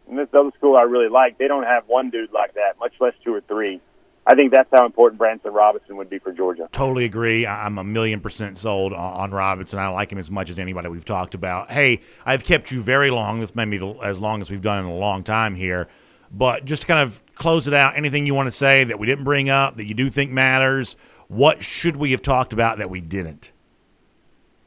and 0.09 0.17
this 0.17 0.27
other 0.33 0.51
school 0.57 0.75
I 0.75 0.83
really 0.83 1.09
like, 1.09 1.37
they 1.37 1.47
don't 1.47 1.63
have 1.63 1.87
one 1.87 2.09
dude 2.09 2.31
like 2.31 2.55
that, 2.55 2.79
much 2.79 2.93
less 2.99 3.13
two 3.23 3.33
or 3.33 3.41
three. 3.41 3.79
I 4.27 4.35
think 4.35 4.51
that's 4.51 4.69
how 4.71 4.85
important 4.85 5.17
Branson 5.17 5.53
Robinson 5.53 5.97
would 5.97 6.09
be 6.09 6.19
for 6.19 6.31
Georgia. 6.31 6.69
Totally 6.71 7.05
agree. 7.05 7.47
I'm 7.47 7.77
a 7.77 7.83
million 7.83 8.19
percent 8.19 8.57
sold 8.57 8.93
on 8.93 9.31
Robinson. 9.31 9.79
I 9.79 9.87
like 9.87 10.11
him 10.11 10.19
as 10.19 10.29
much 10.29 10.49
as 10.49 10.59
anybody 10.59 10.87
we've 10.89 11.05
talked 11.05 11.33
about. 11.33 11.71
Hey, 11.71 12.01
I've 12.25 12.43
kept 12.43 12.71
you 12.71 12.81
very 12.81 13.09
long. 13.09 13.39
This 13.39 13.55
may 13.55 13.65
be 13.65 13.95
as 14.03 14.19
long 14.19 14.41
as 14.41 14.51
we've 14.51 14.61
done 14.61 14.85
in 14.85 14.91
a 14.91 14.95
long 14.95 15.23
time 15.23 15.55
here. 15.55 15.87
But 16.31 16.65
just 16.65 16.83
to 16.83 16.87
kind 16.87 16.99
of 16.99 17.23
close 17.33 17.65
it 17.67 17.73
out, 17.73 17.97
anything 17.97 18.27
you 18.27 18.35
want 18.35 18.47
to 18.47 18.51
say 18.51 18.83
that 18.83 18.99
we 18.99 19.07
didn't 19.07 19.23
bring 19.23 19.49
up 19.49 19.77
that 19.77 19.87
you 19.87 19.95
do 19.95 20.09
think 20.09 20.29
matters? 20.29 20.95
What 21.27 21.63
should 21.63 21.95
we 21.95 22.11
have 22.11 22.21
talked 22.21 22.53
about 22.53 22.77
that 22.77 22.89
we 22.89 23.01
didn't? 23.01 23.51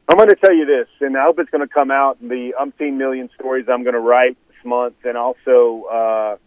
I'm 0.09 0.17
going 0.17 0.27
to 0.27 0.35
tell 0.35 0.53
you 0.53 0.65
this, 0.65 0.87
and 0.99 1.15
I 1.15 1.23
hope 1.23 1.39
it's 1.39 1.49
going 1.49 1.65
to 1.65 1.73
come 1.73 1.89
out 1.89 2.17
in 2.21 2.27
the 2.27 2.53
umpteen 2.59 2.97
million 2.97 3.29
stories 3.39 3.67
I'm 3.71 3.83
going 3.83 3.93
to 3.93 4.01
write 4.01 4.37
month, 4.65 4.95
and 5.03 5.17
also 5.17 5.83
uh, 5.83 6.37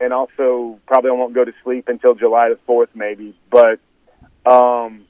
and 0.00 0.12
also 0.12 0.78
probably 0.86 1.10
I 1.10 1.14
won't 1.14 1.34
go 1.34 1.44
to 1.44 1.52
sleep 1.64 1.88
until 1.88 2.14
July 2.14 2.50
the 2.50 2.58
fourth, 2.66 2.90
maybe. 2.94 3.36
But 3.50 3.80
um, 4.44 5.04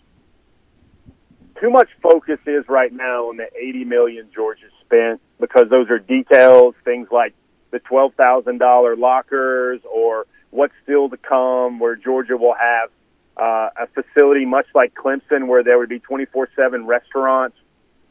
too 1.60 1.70
much 1.70 1.88
focus 2.02 2.38
is 2.46 2.64
right 2.68 2.92
now 2.92 3.28
on 3.28 3.36
the 3.36 3.48
eighty 3.56 3.84
million 3.84 4.28
Georgia 4.34 4.66
spent 4.84 5.20
because 5.40 5.68
those 5.70 5.90
are 5.90 5.98
details, 5.98 6.74
things 6.84 7.08
like 7.10 7.34
the 7.70 7.78
twelve 7.80 8.14
thousand 8.14 8.58
dollar 8.58 8.96
lockers 8.96 9.80
or 9.90 10.26
what's 10.50 10.74
still 10.82 11.08
to 11.08 11.16
come, 11.16 11.78
where 11.78 11.96
Georgia 11.96 12.36
will 12.36 12.54
have 12.54 12.90
uh, 13.36 13.70
a 13.76 13.86
facility 13.88 14.46
much 14.46 14.66
like 14.74 14.94
Clemson, 14.94 15.48
where 15.48 15.62
there 15.62 15.78
would 15.78 15.88
be 15.88 15.98
twenty 15.98 16.26
four 16.26 16.48
seven 16.54 16.86
restaurants, 16.86 17.56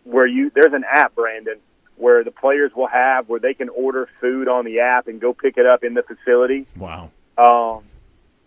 where 0.03 0.27
you 0.27 0.51
there's 0.53 0.73
an 0.73 0.83
app, 0.89 1.15
Brandon 1.15 1.59
where 1.97 2.23
the 2.23 2.31
players 2.31 2.71
will 2.75 2.87
have 2.87 3.29
where 3.29 3.39
they 3.39 3.53
can 3.53 3.69
order 3.69 4.09
food 4.19 4.47
on 4.47 4.65
the 4.65 4.79
app 4.79 5.07
and 5.07 5.21
go 5.21 5.33
pick 5.33 5.57
it 5.57 5.65
up 5.65 5.83
in 5.83 5.93
the 5.93 6.03
facility. 6.03 6.65
Wow. 6.77 7.11
Um, 7.37 7.83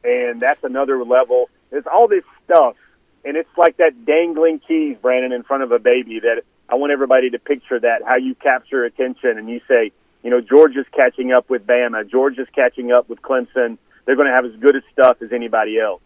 and 0.04 0.40
that's 0.40 0.62
another 0.64 1.02
level. 1.04 1.50
It's 1.70 1.86
all 1.86 2.08
this 2.08 2.24
stuff, 2.44 2.76
and 3.24 3.36
it's 3.36 3.48
like 3.56 3.76
that 3.78 4.06
dangling 4.06 4.60
keys, 4.60 4.96
Brandon, 5.00 5.32
in 5.32 5.42
front 5.42 5.62
of 5.62 5.72
a 5.72 5.78
baby. 5.78 6.20
That 6.20 6.44
I 6.68 6.76
want 6.76 6.92
everybody 6.92 7.30
to 7.30 7.38
picture 7.38 7.78
that 7.80 8.02
how 8.06 8.16
you 8.16 8.34
capture 8.34 8.84
attention, 8.84 9.38
and 9.38 9.48
you 9.48 9.60
say, 9.68 9.92
you 10.22 10.30
know, 10.30 10.40
Georgia's 10.40 10.86
catching 10.94 11.32
up 11.32 11.50
with 11.50 11.66
Bama, 11.66 12.08
Georgia's 12.08 12.48
catching 12.54 12.92
up 12.92 13.08
with 13.08 13.20
Clemson. 13.20 13.78
They're 14.06 14.16
going 14.16 14.28
to 14.28 14.34
have 14.34 14.46
as 14.46 14.56
good 14.58 14.76
a 14.76 14.80
stuff 14.92 15.20
as 15.20 15.32
anybody 15.32 15.78
else. 15.78 16.00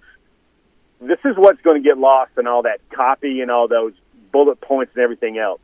This 1.01 1.21
is 1.25 1.37
what's 1.37 1.61
going 1.63 1.81
to 1.81 1.89
get 1.89 1.99
lost 1.99 2.33
in 2.37 2.49
all 2.49 2.63
that 2.63 2.81
copy 2.91 3.41
and 3.41 3.51
all 3.51 3.69
those 3.69 3.93
bullet 4.33 4.61
points 4.61 4.93
and 4.95 5.05
everything 5.05 5.39
else 5.39 5.61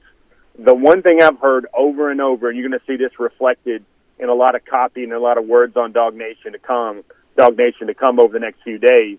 the 0.59 0.75
one 0.75 1.03
thing 1.03 1.23
I've 1.23 1.39
heard 1.39 1.67
over 1.73 2.11
and 2.11 2.21
over, 2.21 2.49
and 2.49 2.59
you're 2.59 2.69
going 2.69 2.79
to 2.79 2.87
see 2.87 2.97
this 2.97 3.19
reflected 3.19 3.85
in 4.19 4.29
a 4.29 4.35
lot 4.35 4.57
of 4.57 4.65
copy 4.65 5.05
and 5.05 5.13
a 5.13 5.21
lot 5.21 5.39
of 5.39 5.47
words 5.47 5.77
on 5.77 5.93
DawgNation 5.93 6.53
to 6.53 6.59
come, 6.59 7.05
DawgNation 7.37 7.87
to 7.87 7.95
come 7.95 8.19
over 8.19 8.33
the 8.33 8.41
next 8.41 8.63
few 8.63 8.79
days, 8.79 9.19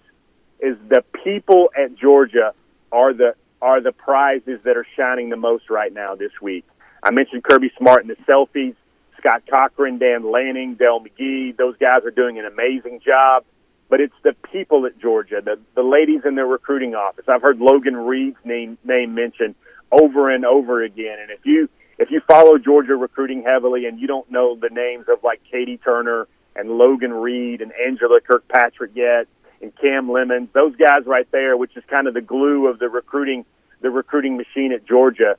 is 0.60 0.76
the 0.90 1.04
people 1.24 1.70
at 1.78 1.96
Georgia 1.96 2.54
are 2.92 3.14
the 3.14 3.36
are 3.62 3.82
the 3.82 3.92
prizes 3.92 4.60
that 4.64 4.78
are 4.78 4.86
shining 4.96 5.30
the 5.30 5.36
most 5.36 5.70
right 5.70 5.94
now 5.94 6.16
this 6.16 6.32
week. 6.42 6.66
I 7.04 7.12
mentioned 7.12 7.44
Kirby 7.44 7.72
Smart 7.78 8.06
and 8.06 8.10
the 8.10 8.16
selfies, 8.28 8.76
Scott 9.18 9.44
Cochran, 9.50 9.98
Dan 9.98 10.30
Lanning, 10.30 10.76
Dell 10.76 11.02
McGee. 11.02 11.56
Those 11.56 11.76
guys 11.78 12.04
are 12.06 12.12
doing 12.12 12.40
an 12.40 12.46
amazing 12.46 13.02
job. 13.06 13.44
But 13.90 14.02
it's 14.02 14.14
the 14.24 14.34
people 14.52 14.86
at 14.86 15.00
Georgia, 15.00 15.42
the 15.44 15.60
the 15.76 15.82
ladies 15.84 16.22
in 16.26 16.36
their 16.36 16.46
recruiting 16.46 16.96
office. 16.96 17.26
I've 17.28 17.42
heard 17.42 17.60
Logan 17.60 17.96
Reed's 17.96 18.38
name 18.44 18.78
name 18.84 19.16
mentioned 19.16 19.56
over 19.92 20.30
and 20.30 20.46
over 20.46 20.84
again. 20.84 21.18
And 21.20 21.32
if 21.32 21.46
you 21.46 21.70
if 21.98 22.12
you 22.12 22.22
follow 22.28 22.58
Georgia 22.58 22.96
recruiting 22.96 23.44
heavily 23.44 23.86
and 23.86 24.00
you 24.00 24.08
don't 24.08 24.30
know 24.32 24.56
the 24.56 24.70
names 24.70 25.06
of 25.12 25.24
like 25.24 25.42
Katie 25.52 25.78
Turner 25.78 26.28
and 26.56 26.70
Logan 26.72 27.14
Reed 27.14 27.62
and 27.62 27.72
Angela 27.86 28.20
Kirkpatrick 28.22 28.92
yet 28.96 29.28
and 29.62 29.76
Cam 29.76 30.10
Lemons, 30.10 30.50
those 30.54 30.76
guys 30.76 31.06
right 31.06 31.30
there, 31.32 31.58
which 31.58 31.76
is 31.76 31.84
kind 31.90 32.08
of 32.08 32.14
the 32.14 32.22
glue 32.22 32.68
of 32.68 32.80
the 32.80 32.90
recruiting 32.90 33.46
the 33.82 33.90
recruiting 33.90 34.38
machine 34.38 34.72
at 34.74 34.86
Georgia. 34.86 35.38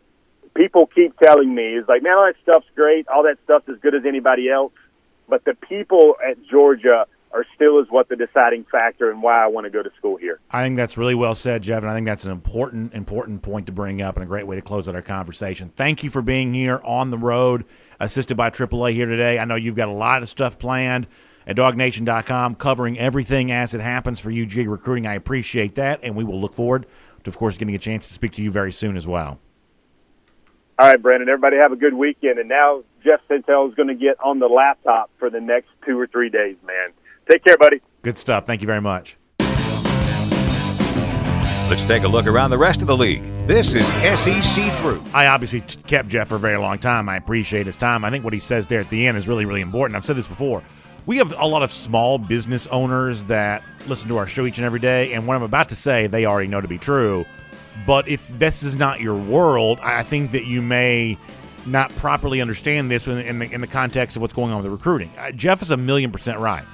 People 0.54 0.86
keep 0.86 1.16
telling 1.18 1.54
me 1.54 1.76
is 1.76 1.86
like, 1.88 2.02
man, 2.02 2.14
all 2.16 2.26
that 2.26 2.36
stuff's 2.42 2.66
great, 2.74 3.06
all 3.08 3.22
that 3.22 3.38
stuff's 3.44 3.68
as 3.68 3.78
good 3.80 3.94
as 3.94 4.04
anybody 4.04 4.50
else, 4.50 4.72
but 5.28 5.44
the 5.44 5.54
people 5.54 6.16
at 6.26 6.42
Georgia 6.50 7.06
are 7.32 7.44
still 7.54 7.78
is 7.78 7.86
what 7.90 8.08
the 8.08 8.16
deciding 8.16 8.64
factor 8.64 9.10
and 9.10 9.22
why 9.22 9.42
I 9.42 9.46
want 9.46 9.64
to 9.64 9.70
go 9.70 9.82
to 9.82 9.90
school 9.96 10.16
here. 10.16 10.40
I 10.50 10.64
think 10.64 10.76
that's 10.76 10.98
really 10.98 11.14
well 11.14 11.34
said, 11.34 11.62
Jeff, 11.62 11.82
and 11.82 11.90
I 11.90 11.94
think 11.94 12.06
that's 12.06 12.24
an 12.24 12.32
important, 12.32 12.92
important 12.92 13.42
point 13.42 13.66
to 13.66 13.72
bring 13.72 14.02
up 14.02 14.16
and 14.16 14.24
a 14.24 14.26
great 14.26 14.46
way 14.46 14.56
to 14.56 14.62
close 14.62 14.88
out 14.88 14.94
our 14.94 15.02
conversation. 15.02 15.70
Thank 15.76 16.02
you 16.02 16.10
for 16.10 16.22
being 16.22 16.52
here 16.52 16.80
on 16.84 17.10
the 17.10 17.18
road, 17.18 17.64
assisted 18.00 18.36
by 18.36 18.50
AAA 18.50 18.94
here 18.94 19.06
today. 19.06 19.38
I 19.38 19.44
know 19.44 19.54
you've 19.54 19.76
got 19.76 19.88
a 19.88 19.92
lot 19.92 20.22
of 20.22 20.28
stuff 20.28 20.58
planned 20.58 21.06
at 21.46 21.56
dawgnation.com 21.56 22.56
covering 22.56 22.98
everything 22.98 23.52
as 23.52 23.74
it 23.74 23.80
happens 23.80 24.20
for 24.20 24.30
UG 24.30 24.66
recruiting. 24.66 25.06
I 25.06 25.14
appreciate 25.14 25.76
that, 25.76 26.00
and 26.02 26.16
we 26.16 26.24
will 26.24 26.40
look 26.40 26.54
forward 26.54 26.86
to, 27.24 27.30
of 27.30 27.36
course, 27.36 27.56
getting 27.56 27.74
a 27.74 27.78
chance 27.78 28.08
to 28.08 28.14
speak 28.14 28.32
to 28.32 28.42
you 28.42 28.50
very 28.50 28.72
soon 28.72 28.96
as 28.96 29.06
well. 29.06 29.38
All 30.80 30.88
right, 30.88 31.00
Brandon. 31.00 31.28
Everybody 31.28 31.58
have 31.58 31.72
a 31.72 31.76
good 31.76 31.92
weekend. 31.92 32.38
And 32.38 32.48
now 32.48 32.84
Jeff 33.04 33.20
Sentell 33.28 33.68
is 33.68 33.74
going 33.74 33.88
to 33.88 33.94
get 33.94 34.18
on 34.18 34.38
the 34.38 34.46
laptop 34.46 35.10
for 35.18 35.28
the 35.28 35.40
next 35.40 35.68
two 35.86 35.98
or 35.98 36.06
three 36.06 36.30
days, 36.30 36.56
man. 36.66 36.88
Take 37.30 37.44
care, 37.44 37.56
buddy. 37.56 37.80
Good 38.02 38.18
stuff. 38.18 38.44
Thank 38.44 38.60
you 38.60 38.66
very 38.66 38.80
much. 38.80 39.16
Let's 41.70 41.84
take 41.84 42.02
a 42.02 42.08
look 42.08 42.26
around 42.26 42.50
the 42.50 42.58
rest 42.58 42.82
of 42.82 42.88
the 42.88 42.96
league. 42.96 43.22
This 43.46 43.74
is 43.74 43.86
SEC 44.18 44.72
Through. 44.80 45.00
I 45.14 45.26
obviously 45.26 45.60
kept 45.86 46.08
Jeff 46.08 46.28
for 46.28 46.34
a 46.34 46.40
very 46.40 46.56
long 46.56 46.78
time. 46.78 47.08
I 47.08 47.14
appreciate 47.14 47.66
his 47.66 47.76
time. 47.76 48.04
I 48.04 48.10
think 48.10 48.24
what 48.24 48.32
he 48.32 48.40
says 48.40 48.66
there 48.66 48.80
at 48.80 48.90
the 48.90 49.06
end 49.06 49.16
is 49.16 49.28
really, 49.28 49.44
really 49.44 49.60
important. 49.60 49.96
I've 49.96 50.04
said 50.04 50.16
this 50.16 50.26
before. 50.26 50.64
We 51.06 51.18
have 51.18 51.32
a 51.38 51.46
lot 51.46 51.62
of 51.62 51.70
small 51.70 52.18
business 52.18 52.66
owners 52.66 53.24
that 53.26 53.62
listen 53.86 54.08
to 54.08 54.16
our 54.16 54.26
show 54.26 54.44
each 54.44 54.58
and 54.58 54.64
every 54.64 54.80
day, 54.80 55.12
and 55.12 55.28
what 55.28 55.36
I'm 55.36 55.44
about 55.44 55.68
to 55.68 55.76
say, 55.76 56.08
they 56.08 56.26
already 56.26 56.48
know 56.48 56.60
to 56.60 56.68
be 56.68 56.78
true. 56.78 57.24
But 57.86 58.08
if 58.08 58.26
this 58.40 58.64
is 58.64 58.76
not 58.76 59.00
your 59.00 59.16
world, 59.16 59.78
I 59.82 60.02
think 60.02 60.32
that 60.32 60.46
you 60.46 60.62
may 60.62 61.16
not 61.64 61.94
properly 61.94 62.40
understand 62.40 62.90
this 62.90 63.06
in 63.06 63.38
the, 63.38 63.52
in 63.52 63.60
the 63.60 63.66
context 63.68 64.16
of 64.16 64.22
what's 64.22 64.34
going 64.34 64.50
on 64.50 64.56
with 64.56 64.64
the 64.64 64.70
recruiting. 64.70 65.12
Uh, 65.16 65.30
Jeff 65.30 65.62
is 65.62 65.70
a 65.70 65.76
million 65.76 66.10
percent 66.10 66.40
right 66.40 66.64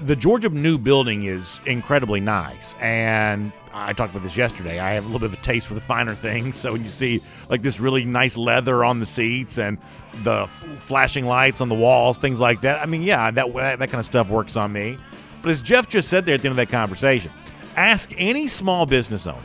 the 0.00 0.16
Georgia 0.16 0.48
new 0.48 0.78
building 0.78 1.24
is 1.24 1.60
incredibly 1.66 2.20
nice, 2.20 2.74
and 2.80 3.52
I 3.72 3.92
talked 3.92 4.12
about 4.12 4.22
this 4.22 4.36
yesterday. 4.36 4.78
I 4.78 4.92
have 4.92 5.04
a 5.04 5.06
little 5.06 5.20
bit 5.20 5.34
of 5.34 5.38
a 5.38 5.42
taste 5.42 5.68
for 5.68 5.74
the 5.74 5.80
finer 5.80 6.14
things, 6.14 6.56
so 6.56 6.72
when 6.72 6.82
you 6.82 6.88
see 6.88 7.22
like 7.48 7.62
this 7.62 7.80
really 7.80 8.04
nice 8.04 8.36
leather 8.36 8.84
on 8.84 9.00
the 9.00 9.06
seats 9.06 9.58
and 9.58 9.78
the 10.22 10.46
flashing 10.76 11.26
lights 11.26 11.60
on 11.60 11.68
the 11.68 11.74
walls, 11.74 12.18
things 12.18 12.40
like 12.40 12.62
that. 12.62 12.80
I 12.82 12.86
mean, 12.86 13.02
yeah, 13.02 13.30
that 13.30 13.54
that 13.54 13.78
kind 13.78 13.94
of 13.94 14.04
stuff 14.04 14.30
works 14.30 14.56
on 14.56 14.72
me. 14.72 14.96
But 15.42 15.50
as 15.50 15.62
Jeff 15.62 15.88
just 15.88 16.08
said 16.08 16.26
there 16.26 16.34
at 16.34 16.42
the 16.42 16.48
end 16.48 16.58
of 16.58 16.68
that 16.68 16.74
conversation, 16.74 17.30
ask 17.76 18.12
any 18.16 18.46
small 18.46 18.86
business 18.86 19.26
owner. 19.26 19.38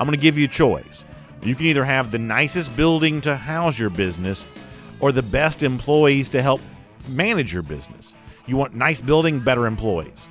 I'm 0.00 0.06
going 0.06 0.16
to 0.16 0.22
give 0.22 0.38
you 0.38 0.44
a 0.44 0.48
choice. 0.48 1.04
You 1.42 1.54
can 1.54 1.66
either 1.66 1.84
have 1.84 2.10
the 2.10 2.18
nicest 2.18 2.76
building 2.76 3.20
to 3.22 3.36
house 3.36 3.78
your 3.78 3.90
business, 3.90 4.46
or 5.00 5.12
the 5.12 5.22
best 5.22 5.62
employees 5.62 6.28
to 6.30 6.42
help 6.42 6.60
manage 7.08 7.52
your 7.52 7.62
business. 7.62 8.14
You 8.48 8.56
want 8.56 8.74
nice 8.74 9.02
building, 9.02 9.40
better 9.40 9.66
employees. 9.66 10.28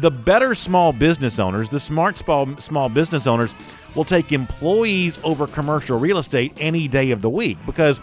The 0.00 0.10
better 0.10 0.54
small 0.54 0.92
business 0.92 1.40
owners, 1.40 1.68
the 1.68 1.80
smart 1.80 2.16
small, 2.16 2.56
small 2.58 2.88
business 2.88 3.26
owners, 3.26 3.56
will 3.96 4.04
take 4.04 4.32
employees 4.32 5.18
over 5.24 5.48
commercial 5.48 5.98
real 5.98 6.18
estate 6.18 6.52
any 6.58 6.86
day 6.86 7.10
of 7.10 7.22
the 7.22 7.30
week 7.30 7.58
because 7.66 8.00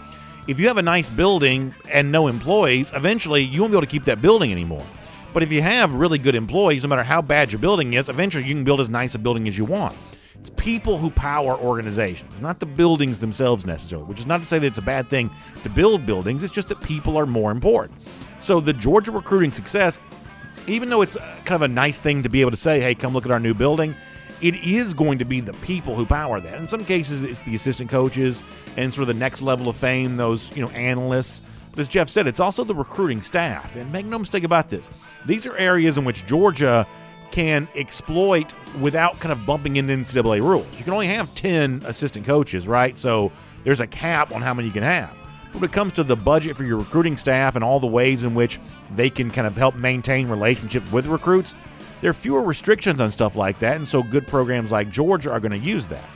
if 0.48 0.60
you 0.60 0.68
have 0.68 0.76
a 0.76 0.82
nice 0.82 1.08
building 1.08 1.74
and 1.90 2.12
no 2.12 2.28
employees, 2.28 2.92
eventually 2.94 3.42
you 3.42 3.62
won't 3.62 3.72
be 3.72 3.76
able 3.76 3.86
to 3.86 3.90
keep 3.90 4.04
that 4.04 4.20
building 4.20 4.52
anymore. 4.52 4.84
But 5.32 5.42
if 5.42 5.50
you 5.50 5.62
have 5.62 5.94
really 5.94 6.18
good 6.18 6.34
employees, 6.34 6.82
no 6.82 6.88
matter 6.88 7.02
how 7.02 7.22
bad 7.22 7.52
your 7.52 7.60
building 7.60 7.94
is, 7.94 8.10
eventually 8.10 8.44
you 8.44 8.54
can 8.54 8.64
build 8.64 8.80
as 8.80 8.90
nice 8.90 9.14
a 9.14 9.18
building 9.18 9.48
as 9.48 9.56
you 9.56 9.64
want. 9.64 9.96
It's 10.34 10.50
people 10.50 10.98
who 10.98 11.10
power 11.10 11.56
organizations, 11.56 12.42
not 12.42 12.58
the 12.58 12.66
buildings 12.66 13.20
themselves 13.20 13.64
necessarily, 13.64 14.08
which 14.08 14.18
is 14.18 14.26
not 14.26 14.40
to 14.40 14.44
say 14.44 14.58
that 14.58 14.66
it's 14.66 14.78
a 14.78 14.82
bad 14.82 15.08
thing 15.08 15.30
to 15.62 15.70
build 15.70 16.04
buildings, 16.04 16.42
it's 16.42 16.52
just 16.52 16.68
that 16.68 16.82
people 16.82 17.16
are 17.16 17.26
more 17.26 17.50
important. 17.50 17.98
So 18.42 18.60
the 18.60 18.72
Georgia 18.72 19.12
recruiting 19.12 19.52
success 19.52 19.98
even 20.66 20.88
though 20.88 21.02
it's 21.02 21.16
kind 21.44 21.52
of 21.52 21.62
a 21.62 21.68
nice 21.68 22.00
thing 22.00 22.22
to 22.22 22.28
be 22.28 22.40
able 22.40 22.50
to 22.50 22.56
say, 22.56 22.80
hey, 22.80 22.94
come 22.94 23.12
look 23.12 23.24
at 23.24 23.32
our 23.32 23.40
new 23.40 23.54
building, 23.54 23.94
it 24.40 24.54
is 24.64 24.94
going 24.94 25.18
to 25.18 25.24
be 25.24 25.40
the 25.40 25.52
people 25.54 25.94
who 25.94 26.04
power 26.04 26.40
that. 26.40 26.54
In 26.54 26.66
some 26.66 26.84
cases, 26.84 27.22
it's 27.22 27.42
the 27.42 27.54
assistant 27.54 27.90
coaches 27.90 28.42
and 28.76 28.92
sort 28.92 29.08
of 29.08 29.14
the 29.14 29.20
next 29.20 29.42
level 29.42 29.68
of 29.68 29.76
fame, 29.76 30.16
those, 30.16 30.54
you 30.56 30.62
know, 30.62 30.70
analysts. 30.70 31.42
But 31.70 31.80
as 31.80 31.88
Jeff 31.88 32.08
said, 32.08 32.26
it's 32.26 32.40
also 32.40 32.64
the 32.64 32.74
recruiting 32.74 33.20
staff. 33.20 33.76
And 33.76 33.90
make 33.92 34.06
no 34.06 34.18
mistake 34.18 34.44
about 34.44 34.68
this, 34.68 34.90
these 35.26 35.46
are 35.46 35.56
areas 35.56 35.96
in 35.96 36.04
which 36.04 36.26
Georgia 36.26 36.86
can 37.30 37.66
exploit 37.74 38.52
without 38.80 39.18
kind 39.20 39.32
of 39.32 39.46
bumping 39.46 39.76
into 39.76 39.94
NCAA 39.94 40.40
rules. 40.42 40.78
You 40.78 40.84
can 40.84 40.92
only 40.92 41.06
have 41.06 41.34
10 41.34 41.82
assistant 41.86 42.26
coaches, 42.26 42.68
right? 42.68 42.98
So 42.98 43.32
there's 43.64 43.80
a 43.80 43.86
cap 43.86 44.32
on 44.34 44.42
how 44.42 44.52
many 44.52 44.68
you 44.68 44.74
can 44.74 44.82
have. 44.82 45.16
When 45.52 45.64
it 45.64 45.72
comes 45.72 45.92
to 45.94 46.04
the 46.04 46.16
budget 46.16 46.56
for 46.56 46.64
your 46.64 46.78
recruiting 46.78 47.16
staff 47.16 47.54
and 47.54 47.64
all 47.64 47.78
the 47.78 47.86
ways 47.86 48.24
in 48.24 48.34
which 48.34 48.58
they 48.94 49.10
can 49.10 49.30
kind 49.30 49.46
of 49.46 49.56
help 49.56 49.74
maintain 49.74 50.28
relationships 50.28 50.90
with 50.90 51.06
recruits, 51.06 51.54
there 52.00 52.10
are 52.10 52.14
fewer 52.14 52.42
restrictions 52.42 53.00
on 53.00 53.10
stuff 53.10 53.36
like 53.36 53.58
that. 53.60 53.76
And 53.76 53.86
so 53.86 54.02
good 54.02 54.26
programs 54.26 54.72
like 54.72 54.90
Georgia 54.90 55.30
are 55.30 55.40
going 55.40 55.52
to 55.52 55.58
use 55.58 55.88
that. 55.88 56.08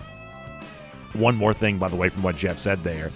One 1.13 1.37
more 1.37 1.55
thing, 1.55 1.79
by 1.79 1.89
the 1.89 1.97
way, 1.97 2.09
from 2.09 2.23
what 2.23 2.37
Jeff 2.37 2.59
said 2.59 2.83
there 2.83 3.11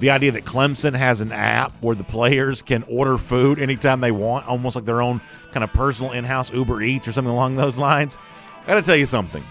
the 0.00 0.10
idea 0.10 0.32
that 0.32 0.44
Clemson 0.44 0.94
has 0.94 1.20
an 1.20 1.32
app 1.32 1.72
where 1.80 1.94
the 1.94 2.04
players 2.04 2.62
can 2.62 2.82
order 2.84 3.16
food 3.16 3.58
anytime 3.58 4.00
they 4.00 4.10
want, 4.10 4.46
almost 4.46 4.76
like 4.76 4.84
their 4.84 5.00
own 5.00 5.20
kind 5.52 5.64
of 5.64 5.72
personal 5.72 6.12
in 6.12 6.24
house 6.24 6.52
Uber 6.52 6.82
Eats 6.82 7.08
or 7.08 7.12
something 7.12 7.32
along 7.32 7.56
those 7.56 7.78
lines. 7.78 8.18
I 8.64 8.66
got 8.68 8.74
to 8.74 8.82
tell 8.82 8.96
you 8.96 9.06
something. 9.06 9.42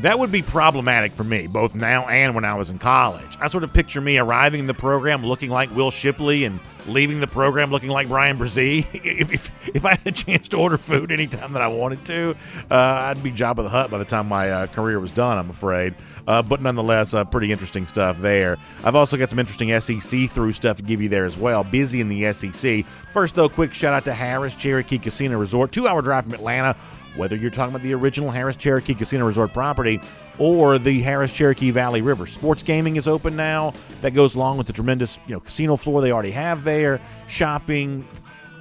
That 0.00 0.18
would 0.18 0.32
be 0.32 0.42
problematic 0.42 1.12
for 1.12 1.22
me, 1.22 1.46
both 1.46 1.74
now 1.74 2.08
and 2.08 2.34
when 2.34 2.44
I 2.44 2.54
was 2.54 2.70
in 2.70 2.78
college. 2.78 3.36
I 3.40 3.48
sort 3.48 3.62
of 3.62 3.74
picture 3.74 4.00
me 4.00 4.16
arriving 4.18 4.60
in 4.60 4.66
the 4.66 4.74
program 4.74 5.24
looking 5.24 5.50
like 5.50 5.74
Will 5.76 5.90
Shipley 5.90 6.44
and 6.44 6.58
leaving 6.86 7.20
the 7.20 7.26
program 7.26 7.70
looking 7.70 7.90
like 7.90 8.08
Bryan 8.08 8.38
Bresee. 8.38 8.86
If, 9.04 9.32
if, 9.32 9.68
if, 9.68 9.84
I 9.84 9.90
had 9.90 10.06
a 10.06 10.12
chance 10.12 10.48
to 10.48 10.56
order 10.56 10.78
food 10.78 11.12
anytime 11.12 11.52
that 11.52 11.62
I 11.62 11.68
wanted 11.68 12.04
to, 12.06 12.30
uh, 12.70 12.74
I'd 12.74 13.22
be 13.22 13.30
Jabba 13.30 13.56
the 13.56 13.68
Hutt 13.68 13.90
by 13.90 13.98
the 13.98 14.04
time 14.04 14.26
my 14.26 14.50
uh, 14.50 14.66
career 14.68 14.98
was 14.98 15.12
done, 15.12 15.38
I'm 15.38 15.50
afraid. 15.50 15.94
Uh, 16.26 16.40
but 16.40 16.62
nonetheless, 16.62 17.14
uh, 17.14 17.24
pretty 17.24 17.52
interesting 17.52 17.84
stuff 17.86 18.18
there. 18.18 18.56
I've 18.84 18.96
also 18.96 19.16
got 19.16 19.30
some 19.30 19.38
interesting 19.38 19.78
SEC 19.80 20.30
through 20.30 20.52
stuff 20.52 20.78
to 20.78 20.82
give 20.82 21.02
you 21.02 21.08
there 21.08 21.24
as 21.24 21.36
well. 21.36 21.62
Busy 21.64 22.00
in 22.00 22.08
the 22.08 22.32
SEC. 22.32 22.86
First, 23.12 23.34
though, 23.34 23.48
quick 23.48 23.74
shout 23.74 23.92
out 23.92 24.04
to 24.06 24.12
Harrah's 24.12 24.56
Cherokee 24.56 24.98
Casino 24.98 25.38
Resort, 25.38 25.72
two 25.72 25.86
hour 25.86 26.00
drive 26.00 26.24
from 26.24 26.34
Atlanta 26.34 26.76
whether 27.16 27.36
you're 27.36 27.50
talking 27.50 27.74
about 27.74 27.82
the 27.82 27.94
original 27.94 28.30
Harrah's 28.30 28.56
Cherokee 28.56 28.94
Casino 28.94 29.26
Resort 29.26 29.52
property 29.52 30.00
or 30.38 30.78
the 30.78 31.02
Harrah's 31.02 31.32
Cherokee 31.32 31.70
Valley 31.70 32.02
River. 32.02 32.26
Sports 32.26 32.62
gaming 32.62 32.96
is 32.96 33.06
open 33.06 33.36
now. 33.36 33.72
That 34.00 34.12
goes 34.12 34.34
along 34.34 34.58
with 34.58 34.66
the 34.66 34.72
tremendous, 34.72 35.20
you 35.26 35.34
know, 35.34 35.40
casino 35.40 35.76
floor 35.76 36.00
they 36.00 36.12
already 36.12 36.30
have 36.30 36.64
there, 36.64 37.00
shopping, 37.26 38.06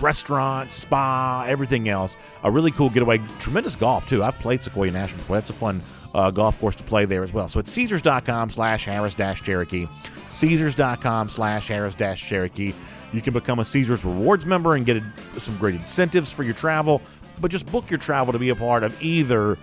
restaurant, 0.02 0.72
spa, 0.72 1.46
everything 1.48 1.88
else. 1.88 2.18
A 2.44 2.52
really 2.52 2.72
cool 2.72 2.90
getaway. 2.90 3.20
Tremendous 3.40 3.76
golf 3.76 4.06
too. 4.06 4.24
I've 4.24 4.38
played 4.40 4.60
Sequoyah 4.60 4.92
National 4.92 5.20
before. 5.20 5.38
That's 5.38 5.50
a 5.50 5.54
fun 5.54 5.82
uh, 6.14 6.32
golf 6.32 6.60
course 6.60 6.76
to 6.76 6.84
play 6.84 7.06
there 7.06 7.24
as 7.24 7.34
well. 7.34 7.48
So 7.48 7.60
it's 7.60 7.72
Caesars.com 7.72 8.50
slash 8.50 8.88
Harrah's 8.88 9.16
dash 9.16 9.42
Cherokee. 9.42 9.88
Caesars.com 10.30 11.30
slash 11.30 11.70
Harrah's 11.70 11.96
dash 11.96 12.28
Cherokee. 12.28 12.74
You 13.14 13.22
can 13.22 13.34
become 13.34 13.60
a 13.60 13.66
Caesars 13.66 14.06
Rewards 14.06 14.46
member 14.46 14.76
and 14.76 14.86
get 14.86 14.98
a, 14.98 15.40
some 15.40 15.58
great 15.58 15.76
incentives 15.76 16.32
for 16.32 16.44
your 16.44 16.54
travel 16.54 17.02
but 17.40 17.52
just 17.52 17.72
book 17.72 17.90
your 17.90 18.00
travel 18.00 18.34
to 18.34 18.40
be 18.40 18.50
a 18.50 18.56
part 18.56 18.84
of 18.84 19.02
either 19.02 19.58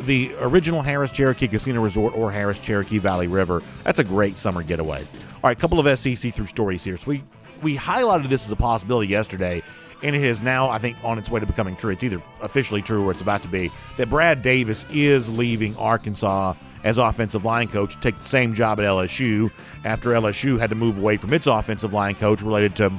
the 0.00 0.32
original 0.40 0.82
Harrah's 0.82 1.12
Cherokee 1.12 1.48
Casino 1.48 1.82
Resort 1.82 2.14
or 2.16 2.30
Harrah's 2.30 2.60
Cherokee 2.60 2.98
Valley 2.98 3.26
River. 3.26 3.62
That's 3.84 3.98
a 3.98 4.04
great 4.04 4.36
summer 4.36 4.62
getaway. 4.62 5.00
All 5.02 5.40
right, 5.44 5.56
a 5.56 5.60
couple 5.60 5.84
of 5.84 5.98
SEC 5.98 6.32
through 6.32 6.46
stories 6.46 6.84
here. 6.84 6.96
So 6.96 7.10
we 7.10 7.24
we 7.62 7.76
highlighted 7.76 8.28
this 8.28 8.46
as 8.46 8.52
a 8.52 8.56
possibility 8.56 9.08
yesterday, 9.08 9.62
and 10.02 10.14
it 10.14 10.22
is 10.22 10.42
now 10.42 10.68
I 10.68 10.78
think 10.78 10.96
on 11.02 11.18
its 11.18 11.30
way 11.30 11.40
to 11.40 11.46
becoming 11.46 11.76
true. 11.76 11.90
It's 11.90 12.04
either 12.04 12.22
officially 12.42 12.82
true 12.82 13.04
or 13.06 13.10
it's 13.10 13.20
about 13.20 13.42
to 13.42 13.48
be 13.48 13.70
that 13.96 14.08
Brad 14.08 14.42
Davis 14.42 14.86
is 14.90 15.28
leaving 15.30 15.76
Arkansas 15.76 16.54
as 16.84 16.98
offensive 16.98 17.44
line 17.44 17.66
coach 17.68 17.94
to 17.94 18.00
take 18.00 18.16
the 18.16 18.22
same 18.22 18.54
job 18.54 18.78
at 18.78 18.86
LSU 18.86 19.50
after 19.84 20.10
LSU 20.10 20.58
had 20.58 20.70
to 20.70 20.76
move 20.76 20.98
away 20.98 21.16
from 21.16 21.32
its 21.32 21.46
offensive 21.46 21.92
line 21.92 22.14
coach 22.14 22.40
related 22.40 22.76
to 22.76 22.92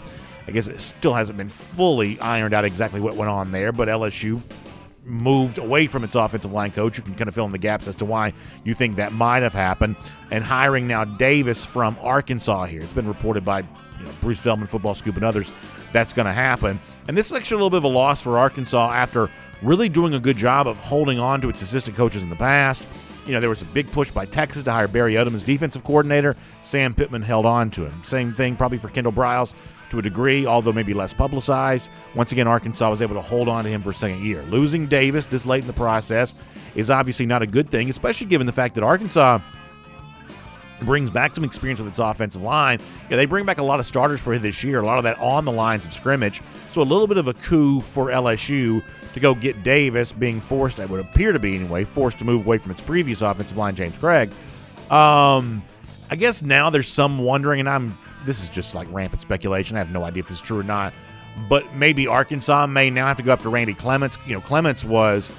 I 0.50 0.52
guess 0.52 0.66
it 0.66 0.82
still 0.82 1.14
hasn't 1.14 1.38
been 1.38 1.48
fully 1.48 2.20
ironed 2.20 2.56
out 2.56 2.66
exactly 2.66 3.00
what 3.00 3.16
went 3.16 3.30
on 3.30 3.52
there, 3.52 3.72
but 3.72 3.88
LSU 3.88 4.42
moved 5.06 5.60
away 5.60 5.86
from 5.86 6.04
its 6.04 6.16
offensive 6.16 6.52
line 6.52 6.72
coach. 6.72 6.98
You 6.98 7.04
can 7.04 7.14
kind 7.14 7.28
of 7.28 7.36
fill 7.36 7.46
in 7.46 7.52
the 7.52 7.60
gaps 7.60 7.88
as 7.88 7.96
to 7.98 8.06
why 8.06 8.34
you 8.64 8.74
think 8.74 8.96
that 8.96 9.14
might 9.14 9.44
have 9.44 9.54
happened. 9.54 9.96
And 10.32 10.44
hiring 10.44 10.88
now 10.88 11.06
Davis 11.06 11.68
from 11.68 11.96
Arkansas 12.02 12.66
here. 12.66 12.82
It's 12.82 12.94
been 12.94 13.08
reported 13.08 13.46
by 13.46 13.60
you 13.60 14.06
know, 14.06 14.12
Bruce 14.22 14.40
Feldman, 14.40 14.66
Football 14.66 14.96
Scoop, 14.96 15.18
and 15.18 15.24
others 15.24 15.52
that's 15.94 16.14
going 16.14 16.26
to 16.26 16.34
happen. 16.34 16.80
And 17.08 17.16
this 17.16 17.30
is 17.30 17.38
actually 17.38 17.62
a 17.62 17.64
little 17.64 17.70
bit 17.70 17.78
of 17.78 17.84
a 17.84 17.96
loss 17.96 18.24
for 18.24 18.40
Arkansas 18.40 18.92
after 18.92 19.30
really 19.62 19.88
doing 19.88 20.16
a 20.16 20.20
good 20.20 20.36
job 20.36 20.66
of 20.66 20.78
holding 20.78 21.20
on 21.20 21.42
to 21.42 21.50
its 21.50 21.62
assistant 21.62 21.96
coaches 21.96 22.24
in 22.24 22.32
the 22.32 22.36
past. 22.36 22.88
You 23.26 23.34
know, 23.34 23.40
there 23.40 23.50
was 23.50 23.62
a 23.62 23.66
big 23.66 23.92
push 23.92 24.12
by 24.12 24.26
Texas 24.26 24.64
to 24.64 24.72
hire 24.72 24.88
Barry 24.88 25.14
Odom 25.14 25.36
as 25.36 25.44
defensive 25.44 25.84
coordinator. 25.84 26.36
Sam 26.62 26.94
Pittman 26.94 27.22
held 27.22 27.46
on 27.46 27.70
to 27.72 27.86
him. 27.86 28.02
Same 28.04 28.34
thing 28.34 28.56
probably 28.56 28.78
for 28.78 28.90
Kendall 28.90 29.14
Briles 29.14 29.54
to 29.90 30.00
a 30.00 30.02
degree, 30.02 30.46
although 30.46 30.74
maybe 30.74 30.94
less 30.94 31.14
publicized. 31.14 31.90
Once 32.16 32.32
again, 32.32 32.48
Arkansas 32.48 32.90
was 32.90 33.02
able 33.02 33.16
to 33.16 33.22
hold 33.22 33.48
on 33.48 33.64
to 33.64 33.70
him 33.70 33.82
for 33.82 33.90
a 33.90 33.94
second 33.94 34.24
year. 34.24 34.42
Losing 34.44 34.88
Davis 34.88 35.26
this 35.26 35.46
late 35.46 35.62
in 35.62 35.68
the 35.68 35.74
process 35.74 36.36
is 36.76 36.90
obviously 36.90 37.26
not 37.26 37.42
a 37.42 37.48
good 37.48 37.70
thing, 37.70 37.90
especially 37.90 38.28
given 38.28 38.48
the 38.48 38.54
fact 38.54 38.76
that 38.76 38.84
Arkansas 38.84 39.40
brings 40.84 41.10
back 41.10 41.36
some 41.36 41.44
experience 41.44 41.80
with 41.80 41.90
its 41.90 42.00
offensive 42.00 42.42
line. 42.42 42.80
Yeah, 43.10 43.18
they 43.18 43.26
bring 43.26 43.46
back 43.46 43.58
a 43.58 43.64
lot 43.64 43.80
of 43.80 43.86
starters 43.86 44.22
for 44.22 44.38
this 44.38 44.64
year, 44.64 44.80
a 44.80 44.86
lot 44.86 44.98
of 44.98 45.04
that 45.04 45.20
on 45.20 45.46
the 45.46 45.52
lines 45.52 45.86
of 45.86 45.94
scrimmage. 45.94 46.42
So 46.70 46.82
a 46.82 46.84
little 46.84 47.08
bit 47.08 47.18
of 47.18 47.28
a 47.28 47.34
coup 47.34 47.82
for 47.82 48.08
LSU 48.08 48.84
to 49.14 49.20
go 49.20 49.34
get 49.34 49.64
Davis, 49.64 50.12
being 50.12 50.40
forced, 50.40 50.80
it 50.80 50.90
would 50.90 51.00
appear 51.00 51.32
to 51.32 51.40
be 51.40 51.56
anyway, 51.56 51.84
forced 51.84 52.20
to 52.20 52.26
move 52.26 52.46
away 52.46 52.58
from 52.58 52.72
its 52.72 52.82
previous 52.82 53.22
offensive 53.22 53.58
line, 53.58 53.76
James 53.76 53.98
Cregg. 53.98 54.32
Um, 54.92 55.64
I 56.12 56.16
guess 56.16 56.42
now 56.42 56.70
there's 56.70 56.88
some 56.88 57.20
wondering, 57.20 57.60
and 57.60 57.70
I'm 57.70 57.98
this 58.26 58.42
is 58.42 58.50
just 58.50 58.76
like 58.76 58.88
rampant 58.92 59.22
speculation. 59.22 59.78
I 59.78 59.80
have 59.80 59.92
no 59.92 60.04
idea 60.04 60.22
if 60.22 60.28
this 60.28 60.38
is 60.38 60.42
true 60.42 60.60
or 60.60 60.64
not. 60.64 60.94
But 61.48 61.74
maybe 61.76 62.08
Arkansas 62.08 62.68
may 62.68 62.90
now 62.90 63.08
have 63.08 63.18
to 63.18 63.24
go 63.24 63.32
after 63.32 63.50
Randy 63.50 63.74
Clements. 63.74 64.18
You 64.26 64.34
know, 64.34 64.42
Clements 64.42 64.84
was, 64.84 65.32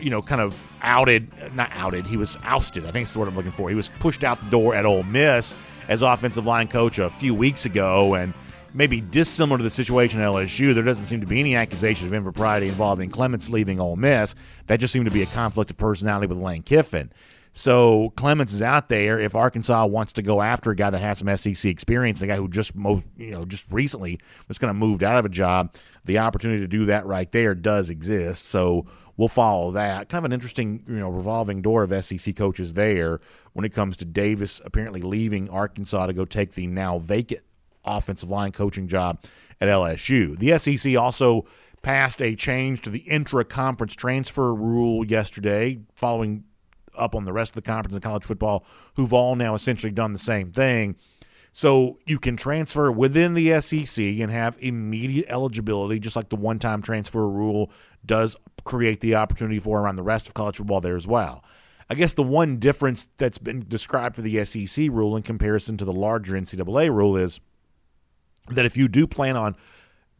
you 0.00 0.10
know, 0.10 0.22
kind 0.22 0.40
of 0.40 0.66
outed, 0.82 1.28
not 1.54 1.70
outed, 1.74 2.06
he 2.06 2.16
was 2.16 2.38
ousted. 2.44 2.84
I 2.84 2.90
think 2.90 3.04
that's 3.04 3.12
the 3.12 3.18
word 3.18 3.28
I'm 3.28 3.36
looking 3.36 3.50
for. 3.50 3.68
He 3.68 3.74
was 3.74 3.90
pushed 3.98 4.24
out 4.24 4.40
the 4.40 4.48
door 4.48 4.74
at 4.74 4.86
Ole 4.86 5.02
Miss 5.02 5.54
as 5.88 6.02
offensive 6.02 6.46
line 6.46 6.68
coach 6.68 6.98
a 6.98 7.10
few 7.10 7.34
weeks 7.34 7.66
ago. 7.66 8.14
And 8.14 8.32
maybe 8.76 9.00
dissimilar 9.00 9.56
to 9.58 9.64
the 9.64 9.70
situation 9.70 10.20
at 10.20 10.26
LSU, 10.26 10.74
there 10.74 10.84
doesn't 10.84 11.06
seem 11.06 11.20
to 11.22 11.26
be 11.26 11.40
any 11.40 11.56
accusations 11.56 12.08
of 12.08 12.14
impropriety 12.14 12.68
involving 12.68 13.10
Clements 13.10 13.48
leaving 13.48 13.80
Ole 13.80 13.96
Miss. 13.96 14.34
That 14.66 14.80
just 14.80 14.92
seemed 14.92 15.06
to 15.06 15.10
be 15.10 15.22
a 15.22 15.26
conflict 15.26 15.70
of 15.70 15.78
personality 15.78 16.26
with 16.26 16.38
Lane 16.38 16.62
Kiffin. 16.62 17.10
So 17.52 18.12
Clements 18.16 18.52
is 18.52 18.60
out 18.60 18.88
there. 18.88 19.18
If 19.18 19.34
Arkansas 19.34 19.86
wants 19.86 20.12
to 20.14 20.22
go 20.22 20.42
after 20.42 20.70
a 20.70 20.76
guy 20.76 20.90
that 20.90 20.98
has 20.98 21.18
some 21.18 21.34
SEC 21.38 21.70
experience, 21.70 22.20
a 22.20 22.26
guy 22.26 22.36
who 22.36 22.48
just 22.48 22.76
most, 22.76 23.06
you 23.16 23.30
know 23.30 23.46
just 23.46 23.66
recently 23.72 24.20
was 24.46 24.58
kind 24.58 24.70
of 24.70 24.76
moved 24.76 25.02
out 25.02 25.18
of 25.18 25.24
a 25.24 25.30
job, 25.30 25.74
the 26.04 26.18
opportunity 26.18 26.60
to 26.60 26.68
do 26.68 26.84
that 26.84 27.06
right 27.06 27.32
there 27.32 27.54
does 27.54 27.88
exist. 27.88 28.44
So 28.44 28.84
we'll 29.16 29.28
follow 29.28 29.70
that. 29.70 30.10
Kind 30.10 30.18
of 30.18 30.26
an 30.26 30.34
interesting 30.34 30.84
you 30.86 30.98
know 30.98 31.08
revolving 31.08 31.62
door 31.62 31.82
of 31.82 32.04
SEC 32.04 32.36
coaches 32.36 32.74
there 32.74 33.20
when 33.54 33.64
it 33.64 33.72
comes 33.72 33.96
to 33.96 34.04
Davis 34.04 34.60
apparently 34.62 35.00
leaving 35.00 35.48
Arkansas 35.48 36.08
to 36.08 36.12
go 36.12 36.26
take 36.26 36.52
the 36.52 36.66
now 36.66 36.98
vacant 36.98 37.40
offensive 37.86 38.28
line 38.28 38.52
coaching 38.52 38.88
job 38.88 39.20
at 39.60 39.68
LSU. 39.68 40.36
The 40.36 40.58
SEC 40.58 40.96
also 40.96 41.46
passed 41.82 42.20
a 42.20 42.34
change 42.34 42.82
to 42.82 42.90
the 42.90 43.00
intra 43.00 43.44
conference 43.44 43.94
transfer 43.94 44.54
rule 44.54 45.04
yesterday 45.04 45.78
following 45.94 46.44
up 46.98 47.14
on 47.14 47.24
the 47.24 47.32
rest 47.32 47.50
of 47.50 47.62
the 47.62 47.70
conference 47.70 47.94
in 47.94 48.00
college 48.00 48.24
football 48.24 48.64
who've 48.94 49.12
all 49.12 49.36
now 49.36 49.54
essentially 49.54 49.92
done 49.92 50.12
the 50.12 50.18
same 50.18 50.50
thing. 50.50 50.96
So 51.52 51.98
you 52.04 52.18
can 52.18 52.36
transfer 52.36 52.92
within 52.92 53.34
the 53.34 53.60
SEC 53.60 54.04
and 54.04 54.30
have 54.30 54.58
immediate 54.60 55.26
eligibility, 55.28 55.98
just 55.98 56.16
like 56.16 56.28
the 56.28 56.36
one 56.36 56.58
time 56.58 56.82
transfer 56.82 57.26
rule 57.26 57.70
does 58.04 58.36
create 58.64 59.00
the 59.00 59.14
opportunity 59.14 59.58
for 59.58 59.80
around 59.80 59.96
the 59.96 60.02
rest 60.02 60.26
of 60.26 60.34
college 60.34 60.56
football 60.56 60.80
there 60.80 60.96
as 60.96 61.06
well. 61.06 61.42
I 61.88 61.94
guess 61.94 62.14
the 62.14 62.22
one 62.22 62.58
difference 62.58 63.08
that's 63.16 63.38
been 63.38 63.64
described 63.68 64.16
for 64.16 64.22
the 64.22 64.44
SEC 64.44 64.88
rule 64.90 65.16
in 65.16 65.22
comparison 65.22 65.76
to 65.76 65.84
the 65.84 65.92
larger 65.92 66.34
NCAA 66.34 66.92
rule 66.92 67.16
is 67.16 67.40
that 68.50 68.64
if 68.64 68.76
you 68.76 68.88
do 68.88 69.06
plan 69.06 69.36
on 69.36 69.56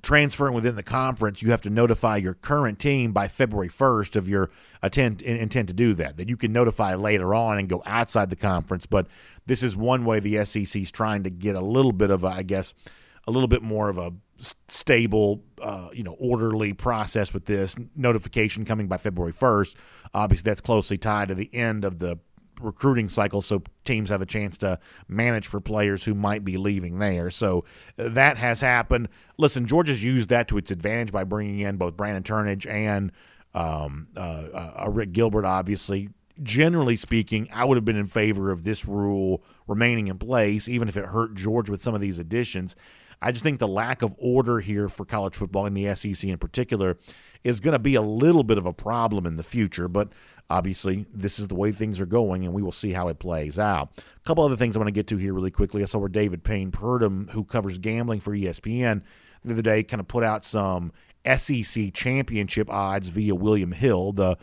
transferring 0.03 0.55
within 0.55 0.77
the 0.77 0.83
conference, 0.83 1.43
you 1.43 1.51
have 1.51 1.63
to 1.63 1.71
notify 1.71 2.17
your 2.17 2.35
current 2.35 2.79
team 2.79 3.13
by 3.13 3.27
February 3.27 3.69
1st 3.69 4.15
of 4.17 4.29
your 4.29 4.51
intent, 4.83 5.23
intent 5.23 5.69
to 5.69 5.75
do 5.75 5.95
that. 5.95 6.17
That 6.17 6.29
you 6.29 6.37
can 6.37 6.53
notify 6.53 6.95
later 6.95 7.35
on 7.35 7.59
and 7.59 7.69
go 7.69 7.83
outside 7.87 8.31
the 8.31 8.37
conference. 8.37 8.87
But 8.87 9.09
this 9.47 9.63
is 9.63 9.77
one 9.77 10.05
way 10.05 10.21
the 10.21 10.45
SEC 10.45 10.81
is 10.81 10.93
trying 10.93 11.25
to 11.25 11.31
get 11.31 11.57
a 11.57 11.61
little 11.61 11.93
bit 11.93 12.11
of, 12.11 12.25
a, 12.25 12.29
I 12.29 12.43
guess, 12.43 12.75
a 13.27 13.33
little 13.33 13.49
bit 13.49 13.63
more 13.63 13.89
of 13.89 13.99
a 13.99 14.13
stable, 14.69 15.43
uh, 15.61 15.89
you 15.93 16.05
know, 16.05 16.17
orderly 16.21 16.73
process 16.73 17.35
with 17.35 17.47
this 17.47 17.77
notification 17.97 18.65
coming 18.65 18.87
by 18.87 18.99
February 18.99 19.33
1st. 19.33 19.75
Obviously, 20.15 20.49
that's 20.49 20.61
closely 20.61 20.99
tied 20.99 21.29
to 21.29 21.35
the 21.35 21.53
end 21.53 21.85
of 21.85 21.99
the 21.99 22.19
recruiting 22.61 23.09
cycle 23.09 23.43
so 23.43 23.63
teams 23.87 24.11
have 24.11 24.21
a 24.21 24.27
chance 24.27 24.59
to 24.59 24.79
manage 25.09 25.47
for 25.47 25.61
players 25.61 26.05
who 26.05 26.15
might 26.15 26.45
be 26.45 26.57
leaving 26.57 26.99
there. 26.99 27.31
So 27.31 27.65
uh, 27.99 28.09
that 28.11 28.37
has 28.39 28.61
happened. 28.61 29.09
Listen, 29.39 29.67
Georgia's 29.67 30.03
used 30.03 30.29
that 30.31 30.49
to 30.49 30.59
its 30.59 30.71
advantage 30.71 31.13
by 31.13 31.25
bringing 31.25 31.61
in 31.61 31.77
both 31.77 31.97
Brandon 31.97 32.23
Turnage 32.23 32.71
and 32.71 33.13
um, 33.55 34.09
uh, 34.17 34.21
uh, 34.21 34.87
Arik 34.87 35.13
Gilbert, 35.13 35.45
obviously. 35.45 36.11
Generally 36.43 36.97
speaking, 36.97 37.49
I 37.53 37.65
would 37.65 37.79
have 37.79 37.87
been 37.87 37.97
in 37.97 38.07
favor 38.07 38.51
of 38.51 38.63
this 38.63 38.85
rule 38.85 39.43
remaining 39.67 40.09
in 40.09 40.19
place, 40.19 40.69
even 40.69 40.89
if 40.89 40.97
it 40.99 41.07
hurt 41.07 41.35
Georgia 41.35 41.73
with 41.73 41.81
some 41.81 41.95
of 41.95 42.03
these 42.03 42.19
additions. 42.19 42.77
I 43.23 43.33
just 43.33 43.43
think 43.43 43.59
the 43.59 43.69
lack 43.69 44.03
of 44.03 44.15
order 44.19 44.61
here 44.61 44.89
for 44.89 45.07
college 45.07 45.35
football 45.35 45.65
in 45.65 45.75
the 45.75 45.95
SEC 45.95 46.29
in 46.29 46.37
particular 46.37 46.99
is 47.45 47.61
going 47.61 47.73
to 47.73 47.79
be 47.79 47.95
a 47.95 48.03
little 48.03 48.43
bit 48.43 48.59
of 48.59 48.67
a 48.67 48.73
problem 48.75 49.25
in 49.25 49.37
the 49.37 49.43
future. 49.43 49.89
But 49.89 50.11
obviously, 50.51 51.07
this 51.13 51.39
is 51.39 51.49
the 51.49 51.55
way 51.55 51.73
things 51.73 52.01
are 52.01 52.07
going, 52.07 52.45
and 52.45 52.55
we 52.55 52.63
will 52.63 52.73
see 52.73 52.93
how 52.93 53.09
it 53.09 53.19
plays 53.19 53.59
out. 53.59 53.91
A 53.99 54.29
couple 54.29 54.45
other 54.45 54.57
things 54.57 54.77
I 54.77 54.81
want 54.81 54.89
to 54.89 54.93
get 54.93 55.07
to 55.09 55.17
here 55.17 55.35
really 55.35 55.51
quickly. 55.51 55.83
I 55.83 55.87
saw 55.87 55.99
where 55.99 56.09
David 56.09 56.45
Payne 56.45 56.71
Purdom, 56.71 57.31
who 57.31 57.45
covers 57.45 57.79
gambling 57.79 58.21
for 58.21 58.33
ESPN, 58.33 59.03
the 59.45 59.53
other 59.53 59.63
day 59.63 59.83
kind 59.83 60.01
of 60.01 60.09
put 60.09 60.25
out 60.25 60.45
some 60.45 60.93
SEC 61.25 61.93
championship 61.95 62.71
odds 62.71 63.09
via 63.09 63.35
William 63.35 63.73
Hill, 63.73 64.13
the 64.13 64.37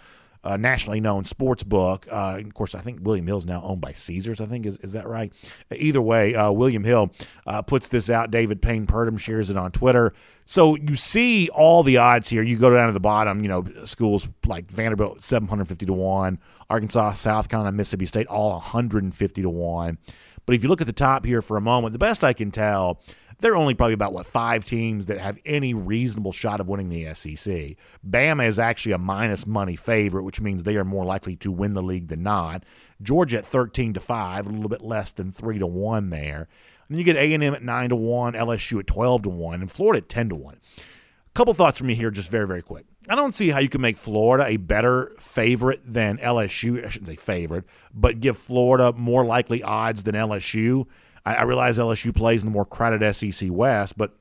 uh, 0.44 0.58
nationally 0.58 1.00
known 1.00 1.26
sports 1.26 1.64
book. 1.64 2.06
Uh, 2.12 2.42
of 2.44 2.54
course, 2.54 2.76
I 2.76 2.82
think 2.82 3.00
William 3.02 3.28
Hill 3.28 3.38
is 3.38 3.46
now 3.46 3.62
owned 3.64 3.82
by 3.82 3.92
Caesars. 3.92 4.42
I 4.42 4.46
think 4.46 4.66
is 4.66 4.78
is 4.80 4.94
that 4.94 5.08
right? 5.08 5.34
Either 5.76 6.02
way, 6.02 6.36
uh, 6.36 6.52
William 6.52 6.84
Hill 6.84 7.12
uh, 7.48 7.62
puts 7.62 7.90
this 7.90 8.10
out. 8.10 8.32
David 8.32 8.62
Payne 8.62 8.86
Purdom 8.86 9.20
shares 9.20 9.50
it 9.50 9.58
on 9.58 9.72
Twitter. 9.72 10.14
So 10.46 10.76
you 10.76 10.96
see 10.96 11.50
all 11.50 11.84
the 11.84 11.98
odds 11.98 12.30
here. 12.30 12.44
You 12.44 12.58
go 12.58 12.74
down 12.74 12.88
to 12.88 12.94
the 12.94 13.00
bottom. 13.00 13.42
You 13.42 13.48
know, 13.48 13.64
schools 13.86 14.28
like 14.46 14.70
Vanderbilt 14.70 15.24
seven 15.24 15.48
hundred 15.48 15.68
fifty 15.68 15.86
to 15.86 15.94
one, 15.94 16.40
Arkansas, 16.70 17.14
South 17.14 17.50
Carolina, 17.50 17.76
Mississippi 17.76 18.06
State 18.06 18.28
all 18.28 18.52
one 18.52 18.62
hundred 18.62 19.04
and 19.04 19.16
fifty 19.16 19.42
to 19.42 19.50
one. 19.50 19.98
But 20.46 20.56
if 20.56 20.64
you 20.64 20.68
look 20.68 20.82
at 20.82 20.88
the 20.88 20.94
top 20.94 21.26
here 21.26 21.42
for 21.42 21.56
a 21.56 21.62
moment, 21.62 21.94
the 21.94 22.00
best 22.00 22.22
I 22.22 22.34
can 22.34 22.52
tell 22.52 23.02
there 23.40 23.54
are 23.54 23.58
only 23.58 23.74
probably 23.74 23.94
about 23.94 24.14
what 24.14 24.26
five 24.26 24.66
teams 24.66 25.08
that 25.08 25.20
have 25.20 25.38
any 25.46 25.74
reasonable 25.74 26.32
shot 26.32 26.60
of 26.60 26.68
winning 26.68 26.90
the 26.90 27.14
SEC. 27.14 27.76
Bama 28.08 28.46
is 28.46 28.60
actually 28.60 28.94
a 28.94 28.98
minus 28.98 29.46
money 29.48 29.76
favorite, 29.76 30.24
which 30.24 30.42
means 30.42 30.64
they 30.64 30.78
are 30.78 30.86
more 30.86 31.06
likely 31.06 31.36
to 31.38 31.52
win 31.52 31.74
the 31.74 31.84
league 31.84 32.08
than 32.08 32.24
not. 32.24 32.64
Georgia 33.02 33.40
at 33.40 33.46
thirteen 33.46 33.94
to 33.94 34.00
five, 34.00 34.46
a 34.46 34.50
little 34.50 34.70
bit 34.70 34.82
less 34.82 35.12
than 35.12 35.32
three 35.32 35.60
to 35.60 35.68
one 35.68 36.10
there. 36.10 36.48
And 36.88 36.90
then 36.90 36.98
you 37.00 37.04
get 37.04 37.16
A 37.16 37.34
and 37.34 37.44
M 37.44 37.54
at 37.54 37.64
nine 37.64 37.90
to 37.90 37.96
one, 37.96 38.34
LSU 38.34 38.80
at 38.80 38.88
twelve 38.88 39.24
to 39.24 39.30
one, 39.30 39.62
and 39.62 39.72
Florida 39.72 39.98
at 39.98 40.10
ten 40.10 40.30
to 40.30 40.36
one. 40.36 40.60
A 40.78 41.34
couple 41.34 41.54
thoughts 41.54 41.80
from 41.80 41.88
me 41.88 41.96
here, 41.96 42.12
just 42.12 42.30
very 42.30 42.48
very 42.48 42.62
quick. 42.62 42.86
I 43.10 43.16
don't 43.16 43.34
see 43.34 43.50
how 43.50 43.60
you 43.60 43.68
can 43.68 43.82
make 43.82 43.98
Florida 43.98 44.46
a 44.46 44.58
better 44.58 45.14
favorite 45.20 45.82
than 45.86 46.18
LSU. 46.20 46.86
I 46.86 46.90
shouldn't 46.90 47.10
say 47.10 47.16
favorite, 47.18 47.66
but 47.94 48.22
give 48.22 48.38
Florida 48.38 48.94
more 48.94 49.26
likely 49.26 49.62
odds 49.62 50.04
than 50.04 50.16
LSU. 50.16 50.86
I, 51.26 51.36
I 51.36 51.42
realize 51.44 51.78
LSU 51.78 52.16
plays 52.16 52.42
in 52.42 52.48
the 52.48 52.52
more 52.52 52.66
crowded 52.66 53.14
SEC 53.16 53.50
West, 53.52 53.98
but 53.98 54.14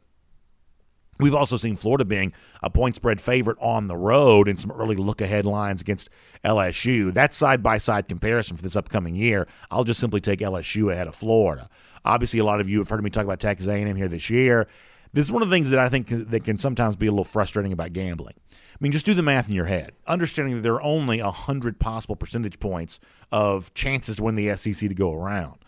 We've 1.22 1.34
also 1.34 1.56
seen 1.56 1.76
Florida 1.76 2.04
being 2.04 2.32
a 2.62 2.70
point 2.70 2.96
spread 2.96 3.20
favorite 3.20 3.58
on 3.60 3.86
the 3.86 3.96
road 3.96 4.48
in 4.48 4.56
some 4.56 4.72
early 4.72 4.96
look 4.96 5.20
ahead 5.20 5.46
lines 5.46 5.80
against 5.80 6.10
LSU. 6.44 7.12
That 7.12 7.32
side 7.32 7.62
by 7.62 7.78
side 7.78 8.08
comparison 8.08 8.56
for 8.56 8.62
this 8.62 8.74
upcoming 8.74 9.14
year, 9.14 9.46
I'll 9.70 9.84
just 9.84 10.00
simply 10.00 10.20
take 10.20 10.40
LSU 10.40 10.90
ahead 10.90 11.06
of 11.06 11.14
Florida. 11.14 11.68
Obviously, 12.04 12.40
a 12.40 12.44
lot 12.44 12.60
of 12.60 12.68
you 12.68 12.78
have 12.78 12.88
heard 12.88 13.04
me 13.04 13.10
talk 13.10 13.24
about 13.24 13.38
Texas 13.38 13.68
A&M 13.68 13.94
here 13.94 14.08
this 14.08 14.30
year. 14.30 14.66
This 15.12 15.26
is 15.26 15.32
one 15.32 15.42
of 15.42 15.48
the 15.48 15.54
things 15.54 15.70
that 15.70 15.78
I 15.78 15.88
think 15.88 16.08
that 16.08 16.44
can 16.44 16.58
sometimes 16.58 16.96
be 16.96 17.06
a 17.06 17.10
little 17.10 17.22
frustrating 17.22 17.72
about 17.72 17.92
gambling. 17.92 18.34
I 18.50 18.76
mean, 18.80 18.90
just 18.90 19.06
do 19.06 19.14
the 19.14 19.22
math 19.22 19.48
in 19.48 19.54
your 19.54 19.66
head, 19.66 19.92
understanding 20.08 20.56
that 20.56 20.62
there 20.62 20.74
are 20.74 20.82
only 20.82 21.22
100 21.22 21.78
possible 21.78 22.16
percentage 22.16 22.58
points 22.58 22.98
of 23.30 23.72
chances 23.74 24.16
to 24.16 24.24
win 24.24 24.34
the 24.34 24.56
SEC 24.56 24.88
to 24.88 24.94
go 24.94 25.12
around 25.12 25.62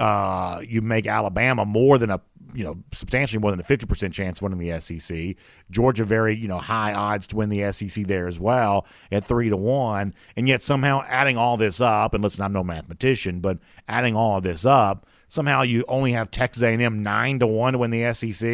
uh, 0.00 0.62
you 0.66 0.80
make 0.80 1.06
Alabama 1.06 1.64
more 1.64 1.98
than 1.98 2.10
a 2.10 2.20
you 2.52 2.64
know 2.64 2.76
substantially 2.90 3.40
more 3.40 3.50
than 3.50 3.60
a 3.60 3.62
50% 3.62 4.12
chance 4.12 4.42
winning 4.42 4.58
the 4.58 4.80
SEC. 4.80 5.36
Georgia 5.70 6.04
very 6.04 6.34
you 6.34 6.48
know 6.48 6.58
high 6.58 6.94
odds 6.94 7.26
to 7.28 7.36
win 7.36 7.48
the 7.50 7.70
SEC 7.70 8.06
there 8.06 8.26
as 8.26 8.40
well 8.40 8.86
at 9.12 9.24
3 9.24 9.50
to 9.50 9.56
1 9.56 10.14
and 10.36 10.48
yet 10.48 10.62
somehow 10.62 11.04
adding 11.06 11.36
all 11.36 11.56
this 11.56 11.80
up 11.80 12.14
and 12.14 12.24
listen 12.24 12.44
I'm 12.44 12.52
no 12.52 12.64
mathematician 12.64 13.40
but 13.40 13.58
adding 13.88 14.16
all 14.16 14.38
of 14.38 14.42
this 14.42 14.64
up 14.64 15.06
somehow 15.28 15.62
you 15.62 15.84
only 15.86 16.12
have 16.12 16.30
Texas 16.30 16.62
A&M 16.62 17.02
9 17.02 17.38
to 17.38 17.46
1 17.46 17.74
to 17.74 17.78
win 17.78 17.90
the 17.90 18.12
SEC. 18.12 18.48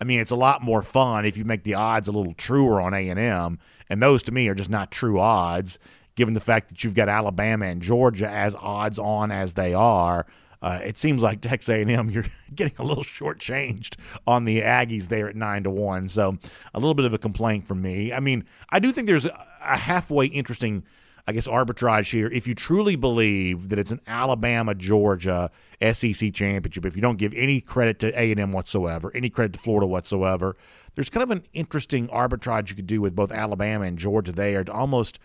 I 0.00 0.04
mean 0.04 0.20
it's 0.20 0.30
a 0.30 0.36
lot 0.36 0.62
more 0.62 0.82
fun 0.82 1.24
if 1.24 1.36
you 1.36 1.44
make 1.44 1.64
the 1.64 1.74
odds 1.74 2.08
a 2.08 2.12
little 2.12 2.34
truer 2.34 2.80
on 2.80 2.94
A&M 2.94 3.58
and 3.88 4.02
those 4.02 4.22
to 4.24 4.32
me 4.32 4.46
are 4.48 4.54
just 4.54 4.70
not 4.70 4.92
true 4.92 5.18
odds 5.18 5.78
given 6.14 6.34
the 6.34 6.40
fact 6.40 6.68
that 6.68 6.84
you've 6.84 6.94
got 6.94 7.08
Alabama 7.08 7.66
and 7.66 7.82
Georgia 7.82 8.28
as 8.28 8.54
odds 8.56 8.98
on 8.98 9.32
as 9.32 9.54
they 9.54 9.74
are 9.74 10.26
uh, 10.64 10.78
it 10.82 10.96
seems 10.96 11.22
like 11.22 11.42
Texas 11.42 11.68
A&M 11.68 12.10
you're 12.10 12.24
getting 12.54 12.72
a 12.78 12.82
little 12.82 13.04
shortchanged 13.04 13.96
on 14.26 14.46
the 14.46 14.62
Aggies 14.62 15.08
there 15.08 15.28
at 15.28 15.36
nine 15.36 15.62
to 15.64 15.70
one. 15.70 16.08
So 16.08 16.38
a 16.72 16.80
little 16.80 16.94
bit 16.94 17.04
of 17.04 17.12
a 17.12 17.18
complaint 17.18 17.66
from 17.66 17.82
me. 17.82 18.14
I 18.14 18.20
mean, 18.20 18.46
I 18.70 18.78
do 18.78 18.90
think 18.90 19.06
there's 19.06 19.26
a 19.26 19.76
halfway 19.76 20.26
interesting. 20.26 20.82
I 21.26 21.32
guess 21.32 21.48
arbitrage 21.48 22.12
here. 22.12 22.26
If 22.26 22.46
you 22.46 22.54
truly 22.54 22.96
believe 22.96 23.70
that 23.70 23.78
it's 23.78 23.90
an 23.90 24.00
Alabama 24.06 24.74
Georgia 24.74 25.50
SEC 25.80 26.34
championship, 26.34 26.84
if 26.84 26.96
you 26.96 27.00
don't 27.00 27.16
give 27.16 27.32
any 27.34 27.62
credit 27.62 27.98
to 28.00 28.20
A 28.20 28.30
and 28.30 28.38
M 28.38 28.52
whatsoever, 28.52 29.10
any 29.14 29.30
credit 29.30 29.54
to 29.54 29.58
Florida 29.58 29.86
whatsoever, 29.86 30.54
there's 30.94 31.08
kind 31.08 31.22
of 31.22 31.30
an 31.30 31.42
interesting 31.54 32.08
arbitrage 32.08 32.68
you 32.68 32.76
could 32.76 32.86
do 32.86 33.00
with 33.00 33.16
both 33.16 33.32
Alabama 33.32 33.86
and 33.86 33.98
Georgia 33.98 34.32
there 34.32 34.64
to 34.64 34.72
almost 34.72 35.18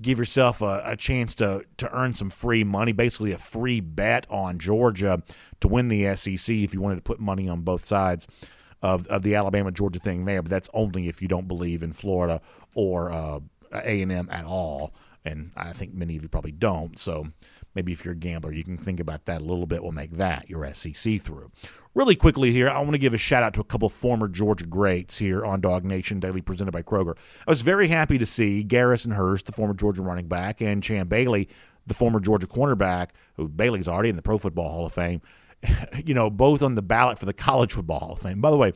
give 0.00 0.18
yourself 0.18 0.62
a, 0.62 0.82
a, 0.84 0.96
chance 0.96 1.34
to 1.36 1.64
to 1.76 1.92
earn 1.92 2.12
some 2.14 2.30
free 2.30 2.64
money, 2.64 2.92
basically 2.92 3.32
a 3.32 3.38
free 3.38 3.80
bet 3.80 4.26
on 4.30 4.58
Georgia 4.58 5.22
to 5.60 5.68
win 5.68 5.88
the 5.88 6.14
SEC 6.14 6.54
if 6.54 6.74
you 6.74 6.80
wanted 6.80 6.96
to 6.96 7.02
put 7.02 7.20
money 7.20 7.48
on 7.48 7.60
both 7.62 7.84
sides 7.84 8.26
of, 8.82 9.06
of 9.08 9.22
the 9.22 9.34
Alabama 9.34 9.70
Georgia 9.70 9.98
thing 9.98 10.24
there. 10.24 10.42
But 10.42 10.50
that's 10.50 10.70
only 10.74 11.08
if 11.08 11.20
you 11.20 11.28
don't 11.28 11.48
believe 11.48 11.82
in 11.82 11.92
Florida 11.92 12.40
or 12.74 13.10
uh, 13.10 13.40
A 13.84 14.02
and 14.02 14.12
M 14.12 14.28
at 14.30 14.44
all, 14.44 14.94
and 15.24 15.50
I 15.56 15.72
think 15.72 15.94
many 15.94 16.16
of 16.16 16.22
you 16.22 16.28
probably 16.28 16.52
don't. 16.52 16.98
So 16.98 17.26
maybe 17.74 17.92
if 17.92 18.04
you're 18.04 18.14
a 18.14 18.16
gambler, 18.16 18.52
you 18.52 18.64
can 18.64 18.76
think 18.76 19.00
about 19.00 19.26
that 19.26 19.40
a 19.40 19.44
little 19.44 19.66
bit. 19.66 19.82
Will 19.82 19.92
make 19.92 20.12
that 20.12 20.48
your 20.48 20.66
SEC 20.72 21.20
through. 21.20 21.50
Really 21.92 22.14
quickly 22.14 22.52
here, 22.52 22.68
I 22.68 22.78
want 22.78 22.92
to 22.92 22.98
give 22.98 23.14
a 23.14 23.18
shout 23.18 23.42
out 23.42 23.52
to 23.54 23.60
a 23.60 23.64
couple 23.64 23.88
former 23.88 24.28
Georgia 24.28 24.64
greats 24.64 25.18
here 25.18 25.44
on 25.44 25.60
DawgNation 25.60 26.20
Daily, 26.20 26.40
presented 26.40 26.70
by 26.70 26.82
Kroger. 26.82 27.16
I 27.48 27.50
was 27.50 27.62
very 27.62 27.88
happy 27.88 28.16
to 28.16 28.26
see 28.26 28.62
Garrison 28.62 29.10
Hearst, 29.10 29.46
the 29.46 29.52
former 29.52 29.74
Georgia 29.74 30.00
running 30.00 30.28
back, 30.28 30.62
and 30.62 30.84
Champ 30.84 31.08
Bailey, 31.08 31.48
the 31.88 31.94
former 31.94 32.20
Georgia 32.20 32.46
cornerback, 32.46 33.08
who 33.34 33.48
Bailey's 33.48 33.88
already 33.88 34.08
in 34.08 34.14
the 34.14 34.22
Pro 34.22 34.38
Football 34.38 34.68
Hall 34.68 34.86
of 34.86 34.92
Fame. 34.92 35.20
You 36.04 36.14
know, 36.14 36.30
both 36.30 36.62
on 36.62 36.74
the 36.74 36.82
ballot 36.82 37.18
for 37.18 37.26
the 37.26 37.34
College 37.34 37.72
Football 37.72 37.98
Hall 37.98 38.12
of 38.12 38.20
Fame. 38.20 38.40
By 38.40 38.50
the 38.50 38.56
way, 38.56 38.72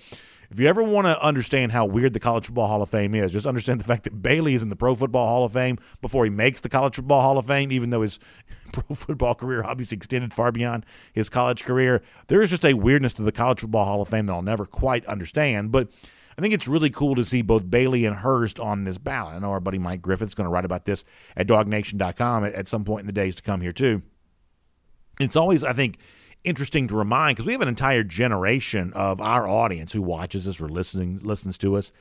if 0.51 0.59
you 0.61 0.67
ever 0.67 0.83
want 0.83 1.07
to 1.07 1.23
understand 1.23 1.73
how 1.73 1.87
weird 1.87 2.13
the 2.13 2.21
College 2.21 2.47
Football 2.47 2.69
Hall 2.69 2.83
of 2.83 2.89
Fame 2.89 3.15
is, 3.15 3.33
just 3.33 3.47
understand 3.47 3.81
the 3.81 3.85
fact 3.85 4.05
that 4.05 4.23
Bailey 4.23 4.55
is 4.55 4.63
in 4.63 4.69
the 4.69 4.77
Pro 4.77 4.95
Football 4.95 5.27
Hall 5.27 5.45
of 5.45 5.53
Fame 5.53 5.79
before 6.03 6.25
he 6.25 6.31
makes 6.31 6.61
the 6.61 6.69
College 6.69 6.97
Football 6.97 7.23
Hall 7.23 7.39
of 7.39 7.47
Fame, 7.47 7.73
even 7.73 7.91
though 7.91 8.03
his 8.03 8.19
pro 8.73 8.95
football 8.95 9.35
career 9.35 9.63
obviously 9.65 9.97
extended 9.97 10.33
far 10.33 10.53
beyond 10.53 10.85
his 11.13 11.29
college 11.29 11.65
career. 11.65 12.03
There 12.29 12.43
is 12.43 12.51
just 12.51 12.65
a 12.65 12.75
weirdness 12.75 13.15
to 13.15 13.23
the 13.23 13.33
College 13.33 13.61
Football 13.61 13.85
Hall 13.85 14.03
of 14.03 14.09
Fame 14.09 14.27
that 14.27 14.33
I'll 14.33 14.43
never 14.43 14.67
quite 14.67 15.07
understand, 15.07 15.73
but 15.73 15.91
I 16.37 16.41
think 16.41 16.53
it's 16.53 16.67
really 16.67 16.91
cool 16.91 17.15
to 17.15 17.25
see 17.25 17.43
both 17.43 17.71
Bailey 17.71 18.07
and 18.07 18.17
Hearst 18.17 18.59
on 18.59 18.85
this 18.85 18.99
ballot. 18.99 19.37
I 19.37 19.39
know 19.39 19.51
our 19.51 19.61
buddy 19.61 19.79
Mike 19.79 20.03
Griffith's 20.03 20.35
going 20.35 20.47
to 20.47 20.51
write 20.51 20.65
about 20.65 20.85
this 20.85 21.05
at 21.37 21.47
dawgnation.com 21.47 22.45
at, 22.45 22.53
at 22.55 22.69
some 22.69 22.85
point 22.85 23.01
in 23.01 23.07
the 23.07 23.13
days 23.13 23.37
to 23.37 23.43
come 23.43 23.61
here, 23.61 23.73
too. 23.73 24.03
It's 25.21 25.37
always, 25.37 25.63
I 25.63 25.73
think, 25.73 25.99
interesting 26.45 26.87
to 26.89 26.97
remind 26.97 27.37
because 27.37 27.47
we 27.47 27.53
have 27.53 27.63
an 27.63 27.69
entire 27.69 28.05
generation 28.05 28.93
of 28.95 29.21
our 29.21 29.49
audience 29.49 29.93
who 29.93 30.03
watches 30.03 30.47
us 30.47 30.61
or 30.61 30.69
listening 30.69 31.19
listens 31.23 31.59
to 31.59 31.77
us 31.77 31.93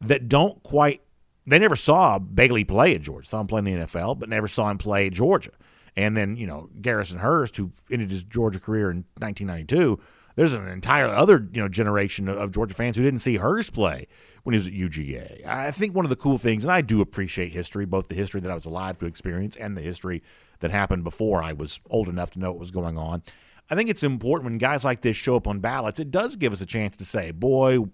that 0.00 0.28
don't 0.28 0.62
quite 0.62 1.02
they 1.46 1.58
never 1.58 1.76
saw 1.76 2.18
Bailey 2.18 2.64
play 2.64 2.94
at 2.94 3.00
Georgia. 3.00 3.26
Saw 3.26 3.40
him 3.40 3.46
play 3.46 3.60
in 3.60 3.64
the 3.64 3.72
NFL, 3.72 4.18
but 4.18 4.28
never 4.28 4.48
saw 4.48 4.70
him 4.70 4.76
play 4.76 5.06
at 5.06 5.14
Georgia. 5.14 5.52
And 5.96 6.16
then, 6.16 6.36
you 6.36 6.46
know, 6.46 6.68
Garrison 6.80 7.18
Hearst, 7.18 7.56
who 7.56 7.72
ended 7.90 8.10
his 8.10 8.22
Georgia 8.22 8.60
career 8.60 8.90
in 8.90 9.04
1992, 9.18 9.98
there's 10.36 10.52
an 10.52 10.68
entire 10.68 11.08
other, 11.08 11.48
you 11.52 11.60
know, 11.60 11.68
generation 11.68 12.28
of 12.28 12.52
Georgia 12.52 12.74
fans 12.74 12.96
who 12.96 13.02
didn't 13.02 13.20
see 13.20 13.36
Hearst 13.36 13.72
play 13.72 14.06
when 14.44 14.52
he 14.52 14.58
was 14.58 14.68
at 14.68 14.74
UGA. 14.74 15.44
I 15.46 15.70
think 15.72 15.96
one 15.96 16.04
of 16.04 16.10
the 16.10 16.16
cool 16.16 16.38
things, 16.38 16.62
and 16.64 16.72
I 16.72 16.82
do 16.82 17.00
appreciate 17.00 17.50
history, 17.50 17.86
both 17.86 18.08
the 18.08 18.14
history 18.14 18.40
that 18.42 18.50
I 18.50 18.54
was 18.54 18.66
alive 18.66 18.98
to 18.98 19.06
experience 19.06 19.56
and 19.56 19.76
the 19.76 19.80
history 19.80 20.22
that 20.60 20.70
happened 20.70 21.02
before 21.02 21.42
I 21.42 21.54
was 21.54 21.80
old 21.90 22.08
enough 22.08 22.30
to 22.32 22.38
know 22.38 22.52
what 22.52 22.60
was 22.60 22.70
going 22.70 22.96
on. 22.96 23.22
I 23.70 23.74
think 23.74 23.90
it's 23.90 24.02
important 24.02 24.44
when 24.44 24.58
guys 24.58 24.84
like 24.84 25.02
this 25.02 25.16
show 25.16 25.36
up 25.36 25.46
on 25.46 25.60
ballots, 25.60 26.00
it 26.00 26.10
does 26.10 26.36
give 26.36 26.52
us 26.52 26.60
a 26.60 26.66
chance 26.66 26.96
to 26.98 27.04
say, 27.04 27.30
boy, 27.30 27.84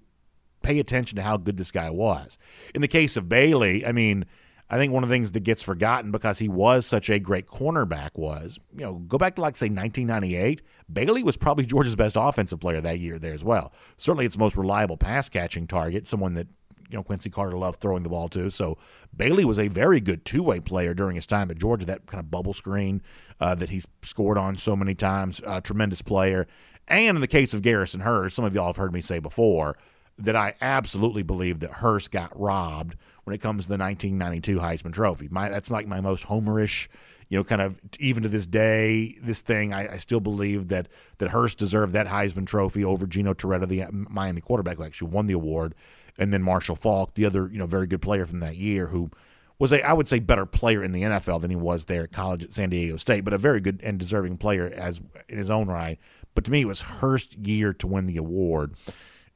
pay 0.62 0.78
attention 0.78 1.16
to 1.16 1.22
how 1.22 1.36
good 1.36 1.56
this 1.56 1.70
guy 1.70 1.90
was. 1.90 2.38
In 2.74 2.80
the 2.80 2.88
case 2.88 3.16
of 3.16 3.28
Bailey, 3.28 3.84
I 3.84 3.92
mean, 3.92 4.24
I 4.70 4.78
think 4.78 4.92
one 4.92 5.02
of 5.02 5.08
the 5.08 5.14
things 5.14 5.32
that 5.32 5.40
gets 5.40 5.62
forgotten 5.62 6.10
because 6.10 6.38
he 6.38 6.48
was 6.48 6.86
such 6.86 7.10
a 7.10 7.18
great 7.18 7.46
cornerback 7.46 8.10
was, 8.14 8.58
you 8.72 8.80
know, 8.80 8.94
go 8.94 9.18
back 9.18 9.36
to 9.36 9.42
like 9.42 9.56
say 9.56 9.66
1998. 9.66 10.62
Bailey 10.92 11.22
was 11.22 11.36
probably 11.36 11.66
Georgia's 11.66 11.96
best 11.96 12.16
offensive 12.18 12.60
player 12.60 12.80
that 12.80 12.98
year 12.98 13.18
there 13.18 13.34
as 13.34 13.44
well. 13.44 13.72
Certainly, 13.96 14.26
its 14.26 14.38
most 14.38 14.56
reliable 14.56 14.96
pass 14.96 15.28
catching 15.28 15.66
target, 15.66 16.08
someone 16.08 16.34
that 16.34 16.48
you 16.90 16.96
know 16.96 17.02
Quincy 17.02 17.30
Carter 17.30 17.56
loved 17.56 17.80
throwing 17.80 18.02
the 18.02 18.08
ball 18.08 18.28
to. 18.30 18.50
So 18.50 18.78
Bailey 19.16 19.44
was 19.44 19.58
a 19.58 19.68
very 19.68 20.00
good 20.00 20.24
two 20.24 20.42
way 20.42 20.60
player 20.60 20.94
during 20.94 21.16
his 21.16 21.26
time 21.26 21.50
at 21.50 21.58
Georgia. 21.58 21.86
That 21.86 22.06
kind 22.06 22.20
of 22.20 22.30
bubble 22.30 22.52
screen 22.52 23.02
uh, 23.40 23.54
that 23.56 23.70
he's 23.70 23.86
scored 24.02 24.38
on 24.38 24.56
so 24.56 24.76
many 24.76 24.94
times, 24.94 25.40
uh, 25.46 25.60
tremendous 25.60 26.02
player. 26.02 26.46
And 26.86 27.16
in 27.16 27.20
the 27.20 27.26
case 27.26 27.54
of 27.54 27.62
Garrison 27.62 28.00
Hearst, 28.00 28.36
some 28.36 28.44
of 28.44 28.54
y'all 28.54 28.66
have 28.66 28.76
heard 28.76 28.92
me 28.92 29.00
say 29.00 29.18
before 29.18 29.76
that 30.18 30.36
I 30.36 30.54
absolutely 30.60 31.22
believe 31.22 31.60
that 31.60 31.70
Hearst 31.70 32.10
got 32.10 32.38
robbed 32.38 32.96
when 33.24 33.34
it 33.34 33.40
comes 33.40 33.64
to 33.64 33.68
the 33.68 33.78
1992 33.78 34.58
Heisman 34.58 34.92
Trophy. 34.92 35.28
My, 35.30 35.48
that's 35.48 35.70
like 35.70 35.88
my 35.88 36.00
most 36.00 36.26
homerish, 36.26 36.88
you 37.28 37.38
know, 37.38 37.44
kind 37.44 37.60
of 37.60 37.80
even 37.98 38.22
to 38.22 38.28
this 38.28 38.46
day, 38.46 39.16
this 39.20 39.42
thing. 39.42 39.72
I, 39.72 39.94
I 39.94 39.96
still 39.96 40.20
believe 40.20 40.68
that 40.68 40.88
that 41.18 41.30
Hearst 41.30 41.58
deserved 41.58 41.94
that 41.94 42.06
Heisman 42.06 42.46
Trophy 42.46 42.84
over 42.84 43.06
Gino 43.06 43.34
Torretta, 43.34 43.66
the 43.66 43.86
Miami 43.90 44.40
quarterback 44.40 44.76
who 44.76 44.84
actually 44.84 45.10
won 45.10 45.26
the 45.26 45.34
award, 45.34 45.74
and 46.18 46.32
then 46.32 46.42
Marshall 46.42 46.76
Faulk, 46.76 47.14
the 47.14 47.24
other 47.24 47.48
you 47.50 47.58
know 47.58 47.66
very 47.66 47.86
good 47.86 48.02
player 48.02 48.26
from 48.26 48.40
that 48.40 48.56
year, 48.56 48.86
who 48.86 49.10
was 49.58 49.72
a 49.72 49.86
I 49.86 49.92
would 49.92 50.08
say 50.08 50.18
better 50.18 50.46
player 50.46 50.82
in 50.82 50.92
the 50.92 51.02
NFL 51.02 51.40
than 51.40 51.50
he 51.50 51.56
was 51.56 51.84
there 51.84 52.04
at 52.04 52.12
college 52.12 52.44
at 52.44 52.52
San 52.52 52.70
Diego 52.70 52.96
State, 52.96 53.24
but 53.24 53.32
a 53.32 53.38
very 53.38 53.60
good 53.60 53.80
and 53.82 53.98
deserving 53.98 54.38
player 54.38 54.72
as 54.74 55.00
in 55.28 55.38
his 55.38 55.50
own 55.50 55.68
right. 55.68 55.98
But 56.34 56.44
to 56.44 56.50
me, 56.50 56.62
it 56.62 56.66
was 56.66 56.80
Hearst's 56.80 57.36
year 57.36 57.72
to 57.74 57.86
win 57.86 58.06
the 58.06 58.16
award 58.16 58.74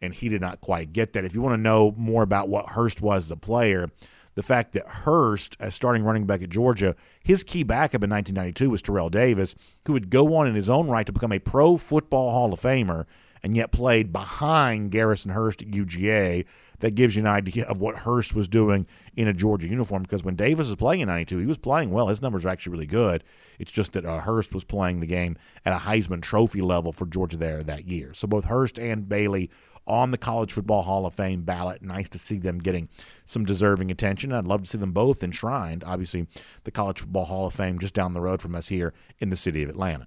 and 0.01 0.15
he 0.15 0.29
did 0.29 0.41
not 0.41 0.61
quite 0.61 0.93
get 0.93 1.13
that. 1.13 1.25
If 1.25 1.35
you 1.35 1.43
want 1.43 1.55
to 1.55 1.63
know 1.63 1.93
more 1.97 2.23
about 2.23 2.49
what 2.49 2.67
Hearst 2.67 3.01
was 3.01 3.27
as 3.27 3.31
a 3.31 3.37
player, 3.37 3.91
the 4.35 4.43
fact 4.43 4.73
that 4.73 4.87
Hearst, 4.87 5.57
as 5.59 5.75
starting 5.75 6.05
running 6.05 6.27
back 6.27 6.43
at 6.43 6.51
Georgia, 6.51 6.95
his 7.23 7.43
key 7.43 7.65
backup 7.65 8.05
in 8.05 8.11
1992 8.11 8.71
was 8.71 8.83
Terrell 8.83 9.11
Davis, 9.11 9.55
who 9.87 9.93
would 9.95 10.11
go 10.11 10.37
on 10.37 10.47
in 10.47 10.55
his 10.55 10.71
own 10.71 10.89
right 10.89 11.07
to 11.07 11.13
become 11.13 11.33
a 11.33 11.41
Pro 11.41 11.77
Football 11.77 12.31
Hall 12.31 12.53
of 12.53 12.61
Famer 12.61 13.07
and 13.43 13.57
yet 13.57 13.73
played 13.73 14.13
behind 14.13 14.91
Garrison 14.91 15.33
Hearst 15.33 15.63
at 15.63 15.71
UGA. 15.71 16.45
That 16.81 16.95
gives 16.95 17.17
you 17.17 17.23
an 17.23 17.29
idea 17.29 17.65
of 17.65 17.81
what 17.81 17.97
Hearst 17.97 18.35
was 18.35 18.49
doing 18.49 18.87
in 19.17 19.27
a 19.27 19.33
Georgia 19.33 19.69
uniform 19.69 20.03
because 20.03 20.23
when 20.23 20.37
Davis 20.37 20.69
was 20.69 20.77
playing 20.77 21.01
in 21.01 21.09
92, 21.09 21.39
he 21.39 21.47
was 21.47 21.59
playing 21.59 21.91
well. 21.91 22.07
His 22.07 22.23
numbers 22.23 22.47
are 22.47 22.51
actually 22.51 22.73
really 22.73 22.87
good. 22.87 23.25
It's 23.59 23.73
just 23.73 23.95
that 23.95 24.05
uh, 24.05 24.21
Hearst 24.21 24.55
was 24.55 24.65
playing 24.65 25.01
the 25.01 25.07
game 25.07 25.37
at 25.65 25.73
a 25.73 25.79
Heisman 25.79 26.23
Trophy 26.23 26.63
level 26.63 26.93
for 26.93 27.07
Georgia 27.07 27.37
there 27.37 27.63
that 27.65 27.87
year. 27.87 28.15
So 28.15 28.29
both 28.29 28.45
Hearst 28.45 28.79
and 28.79 29.09
Bailey 29.09 29.51
on 29.89 30.11
the 30.11 30.19
College 30.19 30.53
Football 30.53 30.83
Hall 30.83 31.07
of 31.07 31.15
Fame 31.15 31.43
ballot. 31.43 31.83
Nice 31.83 32.09
to 32.11 32.19
see 32.19 32.39
them 32.39 32.59
getting 32.59 32.89
some 33.25 33.45
deserving 33.45 33.91
attention. 33.91 34.33
I'd 34.33 34.47
love 34.47 34.63
to 34.63 34.69
see 34.69 34.79
them 34.79 34.93
both 34.93 35.23
enshrined. 35.23 35.83
Obviously, 35.83 36.27
the 36.65 36.71
College 36.71 37.01
Football 37.01 37.25
Hall 37.25 37.47
of 37.47 37.55
Fame 37.55 37.79
just 37.79 37.95
down 37.95 38.13
the 38.13 38.21
road 38.21 38.43
from 38.43 38.55
us 38.55 38.69
here 38.69 38.93
in 39.19 39.31
the 39.31 39.37
city 39.37 39.63
of 39.63 39.71
Atlanta. 39.71 40.07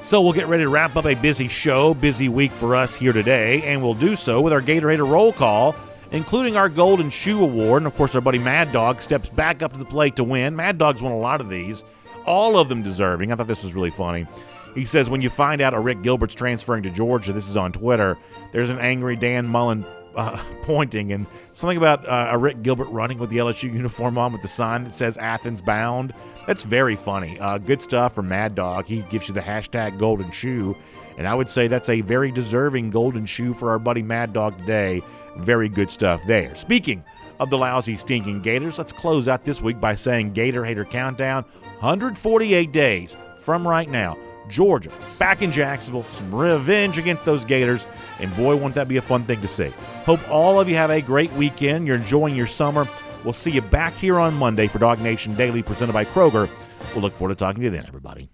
So 0.00 0.22
we'll 0.22 0.32
get 0.32 0.46
ready 0.46 0.62
to 0.62 0.68
wrap 0.68 0.94
up 0.96 1.06
a 1.06 1.14
busy 1.14 1.48
show, 1.48 1.92
busy 1.92 2.28
week 2.28 2.52
for 2.52 2.76
us 2.76 2.96
here 2.96 3.12
today, 3.12 3.62
and 3.64 3.82
we'll 3.82 3.94
do 3.94 4.14
so 4.14 4.40
with 4.40 4.52
our 4.52 4.62
Gatorade 4.62 5.06
roll 5.06 5.32
call, 5.32 5.74
including 6.12 6.56
our 6.56 6.68
Golden 6.68 7.10
Shoe 7.10 7.42
Award. 7.42 7.82
And 7.82 7.86
of 7.88 7.94
course, 7.94 8.14
our 8.14 8.20
buddy 8.20 8.38
Mad 8.38 8.72
Dog 8.72 9.00
steps 9.00 9.28
back 9.28 9.60
up 9.62 9.72
to 9.72 9.78
the 9.78 9.84
plate 9.84 10.16
to 10.16 10.24
win. 10.24 10.54
Mad 10.54 10.78
Dog's 10.78 11.02
won 11.02 11.12
a 11.12 11.18
lot 11.18 11.40
of 11.40 11.50
these, 11.50 11.84
all 12.24 12.58
of 12.58 12.68
them 12.68 12.80
deserving. 12.82 13.32
I 13.32 13.34
thought 13.34 13.48
this 13.48 13.64
was 13.64 13.74
really 13.74 13.90
funny. 13.90 14.26
He 14.74 14.84
says, 14.84 15.10
when 15.10 15.20
you 15.20 15.30
find 15.30 15.60
out 15.60 15.74
Arik 15.74 16.02
Gilbert's 16.02 16.34
transferring 16.34 16.84
to 16.84 16.90
Georgia, 16.90 17.32
this 17.32 17.48
is 17.48 17.56
on 17.56 17.72
Twitter, 17.72 18.16
there's 18.52 18.70
an 18.70 18.78
angry 18.78 19.16
Dan 19.16 19.46
Mullen 19.46 19.84
uh, 20.14 20.42
pointing 20.62 21.12
and 21.12 21.26
something 21.52 21.76
about 21.76 22.06
uh, 22.06 22.32
Arik 22.32 22.62
Gilbert 22.62 22.88
running 22.88 23.18
with 23.18 23.30
the 23.30 23.38
LSU 23.38 23.72
uniform 23.72 24.18
on 24.18 24.32
with 24.32 24.42
the 24.42 24.48
sign 24.48 24.84
that 24.84 24.94
says 24.94 25.16
Athens 25.18 25.60
bound. 25.60 26.12
That's 26.46 26.62
very 26.62 26.96
funny. 26.96 27.38
Uh, 27.38 27.58
good 27.58 27.82
stuff 27.82 28.14
from 28.14 28.28
Mad 28.28 28.54
Dog. 28.54 28.86
He 28.86 29.02
gives 29.02 29.28
you 29.28 29.34
the 29.34 29.40
hashtag 29.40 29.98
golden 29.98 30.30
shoe. 30.30 30.76
And 31.18 31.26
I 31.26 31.34
would 31.34 31.50
say 31.50 31.66
that's 31.66 31.88
a 31.88 32.00
very 32.00 32.30
deserving 32.30 32.90
golden 32.90 33.26
shoe 33.26 33.52
for 33.52 33.70
our 33.70 33.78
buddy 33.78 34.02
Mad 34.02 34.32
Dog 34.32 34.56
today. 34.58 35.02
Very 35.36 35.68
good 35.68 35.90
stuff 35.90 36.24
there. 36.26 36.54
Speaking 36.54 37.04
of 37.40 37.50
the 37.50 37.58
lousy, 37.58 37.96
stinking 37.96 38.40
Gators, 38.40 38.78
let's 38.78 38.92
close 38.92 39.28
out 39.28 39.44
this 39.44 39.60
week 39.60 39.80
by 39.80 39.94
saying 39.94 40.32
Gator 40.32 40.64
Hater 40.64 40.84
Countdown 40.84 41.44
148 41.80 42.72
days 42.72 43.16
from 43.36 43.66
right 43.66 43.88
now. 43.88 44.16
Georgia, 44.48 44.90
back 45.18 45.42
in 45.42 45.52
Jacksonville, 45.52 46.04
some 46.04 46.34
revenge 46.34 46.98
against 46.98 47.24
those 47.24 47.44
Gators, 47.44 47.86
and 48.20 48.34
boy, 48.36 48.56
won't 48.56 48.74
that 48.74 48.88
be 48.88 48.96
a 48.96 49.02
fun 49.02 49.24
thing 49.24 49.40
to 49.40 49.48
see. 49.48 49.70
Hope 50.04 50.20
all 50.30 50.58
of 50.60 50.68
you 50.68 50.74
have 50.76 50.90
a 50.90 51.00
great 51.00 51.32
weekend. 51.32 51.86
You're 51.86 51.96
enjoying 51.96 52.36
your 52.36 52.46
summer. 52.46 52.88
We'll 53.24 53.32
see 53.32 53.50
you 53.50 53.62
back 53.62 53.94
here 53.94 54.18
on 54.18 54.34
Monday 54.34 54.68
for 54.68 54.78
DawgNation 54.78 55.36
Daily, 55.36 55.62
presented 55.62 55.92
by 55.92 56.04
Kroger. 56.04 56.48
We'll 56.94 57.02
look 57.02 57.14
forward 57.14 57.36
to 57.36 57.44
talking 57.44 57.60
to 57.60 57.64
you 57.64 57.70
then, 57.70 57.86
everybody. 57.86 58.30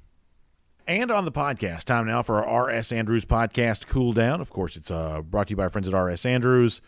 And 0.86 1.10
on 1.10 1.24
the 1.24 1.32
podcast, 1.32 1.84
time 1.84 2.06
now 2.06 2.22
for 2.22 2.44
our 2.44 2.68
R.S. 2.68 2.92
Andrews 2.92 3.24
podcast, 3.24 3.86
Cool 3.86 4.12
Down. 4.12 4.42
Of 4.42 4.50
course, 4.50 4.76
it's 4.76 4.90
uh, 4.90 5.22
brought 5.22 5.46
to 5.46 5.52
you 5.52 5.56
by 5.56 5.64
our 5.64 5.70
friends 5.70 5.88
at 5.88 5.94
R.S. 5.94 6.26
Andrews. 6.26 6.82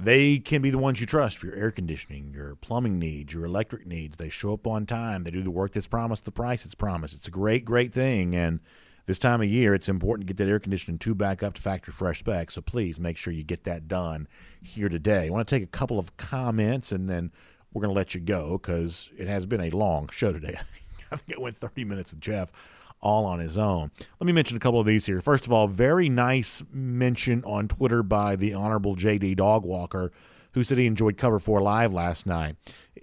They 0.00 0.38
can 0.38 0.62
be 0.62 0.70
the 0.70 0.78
ones 0.78 1.00
you 1.00 1.06
trust 1.06 1.38
for 1.38 1.46
your 1.46 1.56
air 1.56 1.72
conditioning, 1.72 2.32
your 2.32 2.54
plumbing 2.54 3.00
needs, 3.00 3.34
your 3.34 3.44
electric 3.44 3.84
needs. 3.84 4.16
They 4.16 4.28
show 4.28 4.52
up 4.52 4.64
on 4.64 4.86
time. 4.86 5.24
They 5.24 5.32
do 5.32 5.42
the 5.42 5.50
work 5.50 5.72
that's 5.72 5.88
promised, 5.88 6.24
the 6.24 6.30
price 6.30 6.62
that's 6.62 6.76
promised. 6.76 7.14
It's 7.14 7.26
a 7.26 7.32
great, 7.32 7.64
great 7.64 7.92
thing. 7.92 8.36
And 8.36 8.60
this 9.06 9.18
time 9.18 9.40
of 9.40 9.48
year, 9.48 9.74
it's 9.74 9.88
important 9.88 10.28
to 10.28 10.32
get 10.32 10.38
that 10.38 10.48
air 10.48 10.60
conditioning 10.60 10.98
tube 10.98 11.18
back 11.18 11.42
up 11.42 11.54
to 11.54 11.60
factory 11.60 11.92
fresh 11.92 12.20
specs. 12.20 12.54
So 12.54 12.60
please 12.60 13.00
make 13.00 13.16
sure 13.16 13.32
you 13.32 13.42
get 13.42 13.64
that 13.64 13.88
done 13.88 14.28
here 14.62 14.88
today. 14.88 15.26
I 15.26 15.30
want 15.30 15.48
to 15.48 15.52
take 15.52 15.64
a 15.64 15.66
couple 15.66 15.98
of 15.98 16.16
comments 16.16 16.92
and 16.92 17.08
then 17.08 17.32
we're 17.72 17.82
going 17.82 17.92
to 17.92 17.98
let 17.98 18.14
you 18.14 18.20
go 18.20 18.52
because 18.52 19.10
it 19.18 19.26
has 19.26 19.46
been 19.46 19.62
a 19.62 19.70
long 19.70 20.08
show 20.12 20.32
today. 20.32 20.58
I 21.10 21.16
think 21.16 21.38
it 21.38 21.42
went 21.42 21.56
30 21.56 21.84
minutes 21.84 22.12
with 22.12 22.20
Jeff 22.20 22.52
all 23.00 23.24
on 23.24 23.38
his 23.38 23.56
own. 23.56 23.90
Let 24.20 24.26
me 24.26 24.32
mention 24.32 24.56
a 24.56 24.60
couple 24.60 24.80
of 24.80 24.86
these 24.86 25.06
here. 25.06 25.20
First 25.20 25.46
of 25.46 25.52
all, 25.52 25.68
very 25.68 26.08
nice 26.08 26.62
mention 26.72 27.42
on 27.44 27.68
Twitter 27.68 28.02
by 28.02 28.36
the 28.36 28.54
Honorable 28.54 28.96
JD 28.96 29.36
Dogwalker, 29.36 30.10
who 30.52 30.64
said 30.64 30.78
he 30.78 30.86
enjoyed 30.86 31.16
Cover 31.16 31.38
4 31.38 31.60
Live 31.60 31.92
last 31.92 32.26
night. 32.26 32.56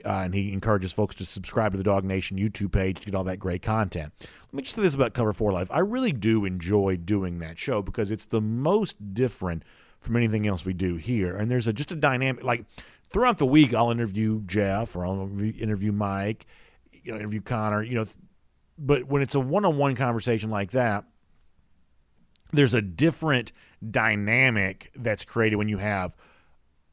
Uh, 0.03 0.23
and 0.23 0.33
he 0.33 0.51
encourages 0.51 0.91
folks 0.91 1.15
to 1.15 1.25
subscribe 1.25 1.71
to 1.71 1.77
the 1.77 1.83
DawgNation 1.83 2.37
YouTube 2.37 2.73
page 2.73 2.99
to 2.99 3.05
get 3.05 3.15
all 3.15 3.23
that 3.23 3.37
great 3.37 3.61
content. 3.61 4.11
Let 4.19 4.53
me 4.53 4.63
just 4.63 4.75
say 4.75 4.81
this 4.81 4.95
about 4.95 5.13
Cover 5.13 5.33
4 5.33 5.53
Live. 5.53 5.71
I 5.71 5.79
really 5.79 6.11
do 6.11 6.45
enjoy 6.45 6.97
doing 6.97 7.39
that 7.39 7.57
show 7.57 7.81
because 7.81 8.11
it's 8.11 8.25
the 8.25 8.41
most 8.41 9.13
different 9.13 9.63
from 10.01 10.15
anything 10.15 10.45
else 10.45 10.65
we 10.65 10.73
do 10.73 10.95
here. 10.95 11.35
And 11.35 11.49
there's 11.49 11.67
a, 11.67 11.73
just 11.73 11.91
a 11.91 11.95
dynamic, 11.95 12.43
like 12.43 12.65
throughout 13.09 13.37
the 13.37 13.45
week, 13.45 13.73
I'll 13.73 13.91
interview 13.91 14.43
Jeff 14.45 14.95
or 14.95 15.05
I'll 15.05 15.29
interview 15.39 15.91
Mike, 15.91 16.45
you 16.91 17.11
know, 17.11 17.17
interview 17.17 17.41
Connor, 17.41 17.83
you 17.83 17.95
know, 17.95 18.05
but 18.77 19.05
when 19.05 19.21
it's 19.21 19.35
a 19.35 19.39
one-on-one 19.39 19.95
conversation 19.95 20.49
like 20.49 20.71
that 20.71 21.05
there's 22.51 22.73
a 22.73 22.81
different 22.81 23.51
dynamic 23.89 24.91
that's 24.95 25.25
created 25.25 25.57
when 25.57 25.69
you 25.69 25.77
have 25.77 26.15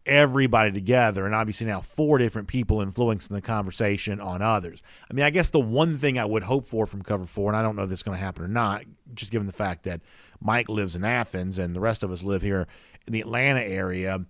everybody 0.05 0.73
together 0.73 1.27
and 1.27 1.35
obviously 1.35 1.67
now 1.67 1.81
four 1.81 2.19
different 2.19 2.49
people 2.49 2.81
influencing 2.81 3.37
the 3.37 3.41
conversation 3.41 4.21
on 4.21 4.43
others. 4.43 4.83
I 5.09 5.15
mean 5.15 5.25
i 5.25 5.31
guess 5.31 5.51
the 5.51 5.61
one 5.61 5.97
thing 5.97 6.19
i 6.19 6.25
would 6.25 6.43
hope 6.43 6.67
for 6.67 6.87
from 6.87 7.03
cover 7.03 7.25
four 7.25 7.51
and 7.51 7.57
i 7.57 7.63
don't 7.63 7.77
know 7.77 7.85
if 7.85 7.89
this 7.89 8.01
is 8.01 8.03
going 8.03 8.19
to 8.19 8.25
happen 8.25 8.45
or 8.45 8.49
not 8.49 8.83
just 9.15 9.31
given 9.31 9.47
the 9.47 9.53
fact 9.53 9.85
that 9.85 10.01
mike 10.41 10.69
lives 10.69 10.97
in 10.97 11.05
athens 11.05 11.59
and 11.59 11.77
the 11.77 11.81
rest 11.81 12.03
of 12.03 12.11
us 12.11 12.25
live 12.25 12.43
here 12.43 12.67
in 13.07 13.13
the 13.13 13.21
atlanta 13.21 13.63
area 13.63 14.25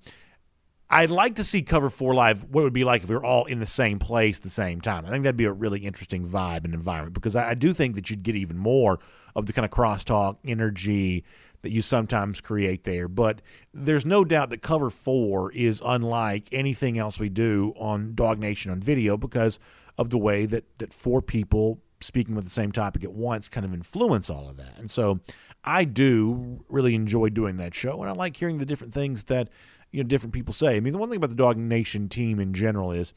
I'd 0.94 1.10
like 1.10 1.36
to 1.36 1.44
see 1.44 1.62
Cover 1.62 1.88
4 1.88 2.12
Live, 2.12 2.44
what 2.44 2.60
it 2.60 2.64
would 2.64 2.74
be 2.74 2.84
like 2.84 3.02
if 3.02 3.08
we 3.08 3.16
were 3.16 3.24
all 3.24 3.46
in 3.46 3.60
the 3.60 3.66
same 3.66 3.98
place 3.98 4.36
at 4.36 4.42
the 4.42 4.50
same 4.50 4.82
time. 4.82 5.06
I 5.06 5.08
think 5.08 5.24
that'd 5.24 5.38
be 5.38 5.46
a 5.46 5.52
really 5.52 5.80
interesting 5.80 6.26
vibe 6.26 6.66
and 6.66 6.74
environment 6.74 7.14
because 7.14 7.34
I, 7.34 7.50
I 7.50 7.54
do 7.54 7.72
think 7.72 7.94
that 7.94 8.10
you'd 8.10 8.22
get 8.22 8.36
even 8.36 8.58
more 8.58 8.98
of 9.34 9.46
the 9.46 9.54
kind 9.54 9.64
of 9.64 9.70
crosstalk 9.70 10.36
energy 10.44 11.24
that 11.62 11.70
you 11.70 11.80
sometimes 11.80 12.42
create 12.42 12.84
there. 12.84 13.08
But 13.08 13.40
there's 13.72 14.04
no 14.04 14.22
doubt 14.22 14.50
that 14.50 14.60
Cover 14.60 14.90
4 14.90 15.52
is 15.52 15.80
unlike 15.82 16.50
anything 16.52 16.98
else 16.98 17.18
we 17.18 17.30
do 17.30 17.72
on 17.78 18.12
DawgNation 18.12 18.70
on 18.70 18.80
video 18.80 19.16
because 19.16 19.58
of 19.96 20.10
the 20.10 20.18
way 20.18 20.44
that, 20.44 20.78
that 20.78 20.92
four 20.92 21.22
people 21.22 21.80
speaking 22.00 22.34
with 22.34 22.44
the 22.44 22.50
same 22.50 22.70
topic 22.70 23.02
at 23.02 23.12
once 23.12 23.48
kind 23.48 23.64
of 23.64 23.72
influence 23.72 24.28
all 24.28 24.50
of 24.50 24.58
that. 24.58 24.78
And 24.78 24.90
so 24.90 25.20
I 25.64 25.84
do 25.84 26.64
really 26.68 26.94
enjoy 26.94 27.28
doing 27.30 27.56
that 27.58 27.74
show, 27.74 28.00
and 28.00 28.10
I 28.10 28.12
like 28.12 28.36
hearing 28.36 28.58
the 28.58 28.66
different 28.66 28.92
things 28.92 29.24
that 29.24 29.48
you 29.92 30.02
know 30.02 30.08
different 30.08 30.34
people 30.34 30.54
say. 30.54 30.76
I 30.76 30.80
mean, 30.80 30.92
the 30.92 30.98
one 30.98 31.08
thing 31.08 31.18
about 31.18 31.30
the 31.30 31.42
DawgNation 31.42 32.08
team 32.10 32.40
in 32.40 32.54
general 32.54 32.90
is 32.90 33.14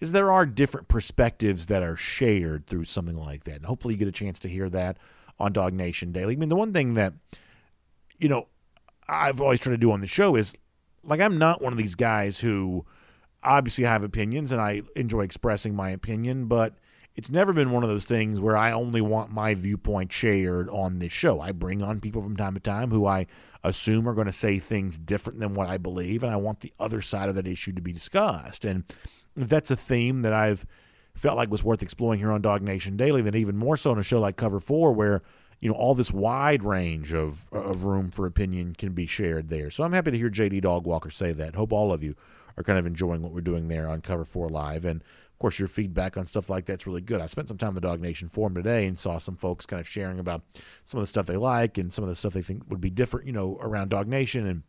is 0.00 0.12
there 0.12 0.30
are 0.30 0.46
different 0.46 0.86
perspectives 0.86 1.66
that 1.66 1.82
are 1.82 1.96
shared 1.96 2.66
through 2.68 2.84
something 2.84 3.16
like 3.16 3.44
that, 3.44 3.56
and 3.56 3.66
hopefully 3.66 3.94
you 3.94 3.98
get 3.98 4.08
a 4.08 4.12
chance 4.12 4.38
to 4.40 4.48
hear 4.48 4.68
that 4.68 4.98
on 5.40 5.52
DawgNation 5.52 6.12
Daily. 6.12 6.34
I 6.34 6.36
mean, 6.36 6.48
the 6.48 6.56
one 6.56 6.72
thing 6.72 6.94
that 6.94 7.14
you 8.18 8.28
know 8.28 8.46
I've 9.08 9.40
always 9.40 9.60
tried 9.60 9.72
to 9.72 9.78
do 9.78 9.90
on 9.90 10.00
the 10.00 10.06
show 10.06 10.36
is 10.36 10.54
like 11.02 11.20
I'm 11.20 11.38
not 11.38 11.62
one 11.62 11.72
of 11.72 11.78
these 11.78 11.94
guys 11.94 12.40
who 12.40 12.84
obviously 13.42 13.84
have 13.84 14.04
opinions 14.04 14.52
and 14.52 14.60
I 14.60 14.82
enjoy 14.96 15.22
expressing 15.22 15.74
my 15.74 15.90
opinion, 15.90 16.46
but 16.46 16.74
it's 17.18 17.32
never 17.32 17.52
been 17.52 17.72
one 17.72 17.82
of 17.82 17.88
those 17.88 18.04
things 18.04 18.38
where 18.38 18.56
I 18.56 18.70
only 18.70 19.00
want 19.00 19.32
my 19.32 19.52
viewpoint 19.52 20.12
shared 20.12 20.68
on 20.68 21.00
this 21.00 21.10
show. 21.10 21.40
I 21.40 21.50
bring 21.50 21.82
on 21.82 21.98
people 21.98 22.22
from 22.22 22.36
time 22.36 22.54
to 22.54 22.60
time 22.60 22.92
who 22.92 23.06
I 23.06 23.26
assume 23.64 24.08
are 24.08 24.14
going 24.14 24.28
to 24.28 24.32
say 24.32 24.60
things 24.60 25.00
different 25.00 25.40
than 25.40 25.54
what 25.54 25.66
I 25.66 25.78
believe, 25.78 26.22
and 26.22 26.30
I 26.30 26.36
want 26.36 26.60
the 26.60 26.72
other 26.78 27.00
side 27.00 27.28
of 27.28 27.34
that 27.34 27.48
issue 27.48 27.72
to 27.72 27.82
be 27.82 27.92
discussed. 27.92 28.64
And 28.64 28.84
if 29.34 29.48
that's 29.48 29.72
a 29.72 29.76
theme 29.76 30.22
that 30.22 30.32
I've 30.32 30.64
felt 31.12 31.36
like 31.36 31.50
was 31.50 31.64
worth 31.64 31.82
exploring 31.82 32.20
here 32.20 32.30
on 32.30 32.40
DawgNation 32.40 32.96
Daily, 32.96 33.20
then 33.20 33.34
even 33.34 33.56
more 33.56 33.76
so 33.76 33.90
in 33.90 33.98
a 33.98 34.04
show 34.04 34.20
like 34.20 34.36
Cover 34.36 34.60
Four, 34.60 34.92
where 34.92 35.22
you 35.60 35.68
know, 35.68 35.74
all 35.74 35.96
this 35.96 36.12
wide 36.12 36.62
range 36.62 37.12
of 37.12 37.50
of 37.50 37.82
room 37.82 38.12
for 38.12 38.26
opinion 38.26 38.76
can 38.78 38.92
be 38.92 39.06
shared 39.06 39.48
there. 39.48 39.70
So 39.70 39.82
I'm 39.82 39.92
happy 39.92 40.12
to 40.12 40.18
hear 40.18 40.30
JD 40.30 40.62
Dogwalker 40.62 41.12
say 41.12 41.32
that. 41.32 41.56
Hope 41.56 41.72
all 41.72 41.92
of 41.92 42.04
you 42.04 42.14
are 42.56 42.62
kind 42.62 42.78
of 42.78 42.86
enjoying 42.86 43.22
what 43.22 43.32
we're 43.32 43.40
doing 43.40 43.66
there 43.66 43.88
on 43.88 44.02
Cover 44.02 44.24
Four 44.24 44.48
Live, 44.48 44.84
and 44.84 45.02
of 45.38 45.40
course, 45.40 45.60
your 45.60 45.68
feedback 45.68 46.16
on 46.16 46.26
stuff 46.26 46.50
like 46.50 46.66
that's 46.66 46.84
really 46.84 47.00
good. 47.00 47.20
I 47.20 47.26
spent 47.26 47.46
some 47.46 47.58
time 47.58 47.68
in 47.68 47.74
the 47.76 47.80
DawgNation 47.80 48.28
forum 48.28 48.56
today 48.56 48.88
and 48.88 48.98
saw 48.98 49.18
some 49.18 49.36
folks 49.36 49.66
kind 49.66 49.78
of 49.78 49.86
sharing 49.86 50.18
about 50.18 50.42
some 50.84 50.98
of 50.98 51.02
the 51.02 51.06
stuff 51.06 51.26
they 51.26 51.36
like 51.36 51.78
and 51.78 51.92
some 51.92 52.02
of 52.02 52.08
the 52.08 52.16
stuff 52.16 52.32
they 52.32 52.42
think 52.42 52.68
would 52.68 52.80
be 52.80 52.90
different, 52.90 53.28
you 53.28 53.32
know, 53.32 53.56
around 53.60 53.92
DawgNation. 53.92 54.50
And 54.50 54.62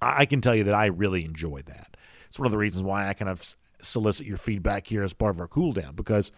I 0.00 0.24
can 0.24 0.40
tell 0.40 0.54
you 0.54 0.62
that 0.62 0.74
I 0.74 0.86
really 0.86 1.24
enjoy 1.24 1.62
that. 1.62 1.96
It's 2.28 2.38
one 2.38 2.46
of 2.46 2.52
the 2.52 2.58
reasons 2.58 2.84
why 2.84 3.08
I 3.08 3.14
kind 3.14 3.28
of 3.28 3.56
solicit 3.80 4.24
your 4.24 4.36
feedback 4.36 4.86
here 4.86 5.02
as 5.02 5.12
part 5.12 5.34
of 5.34 5.40
our 5.40 5.48
cool 5.48 5.72
down 5.72 5.96
because 5.96 6.30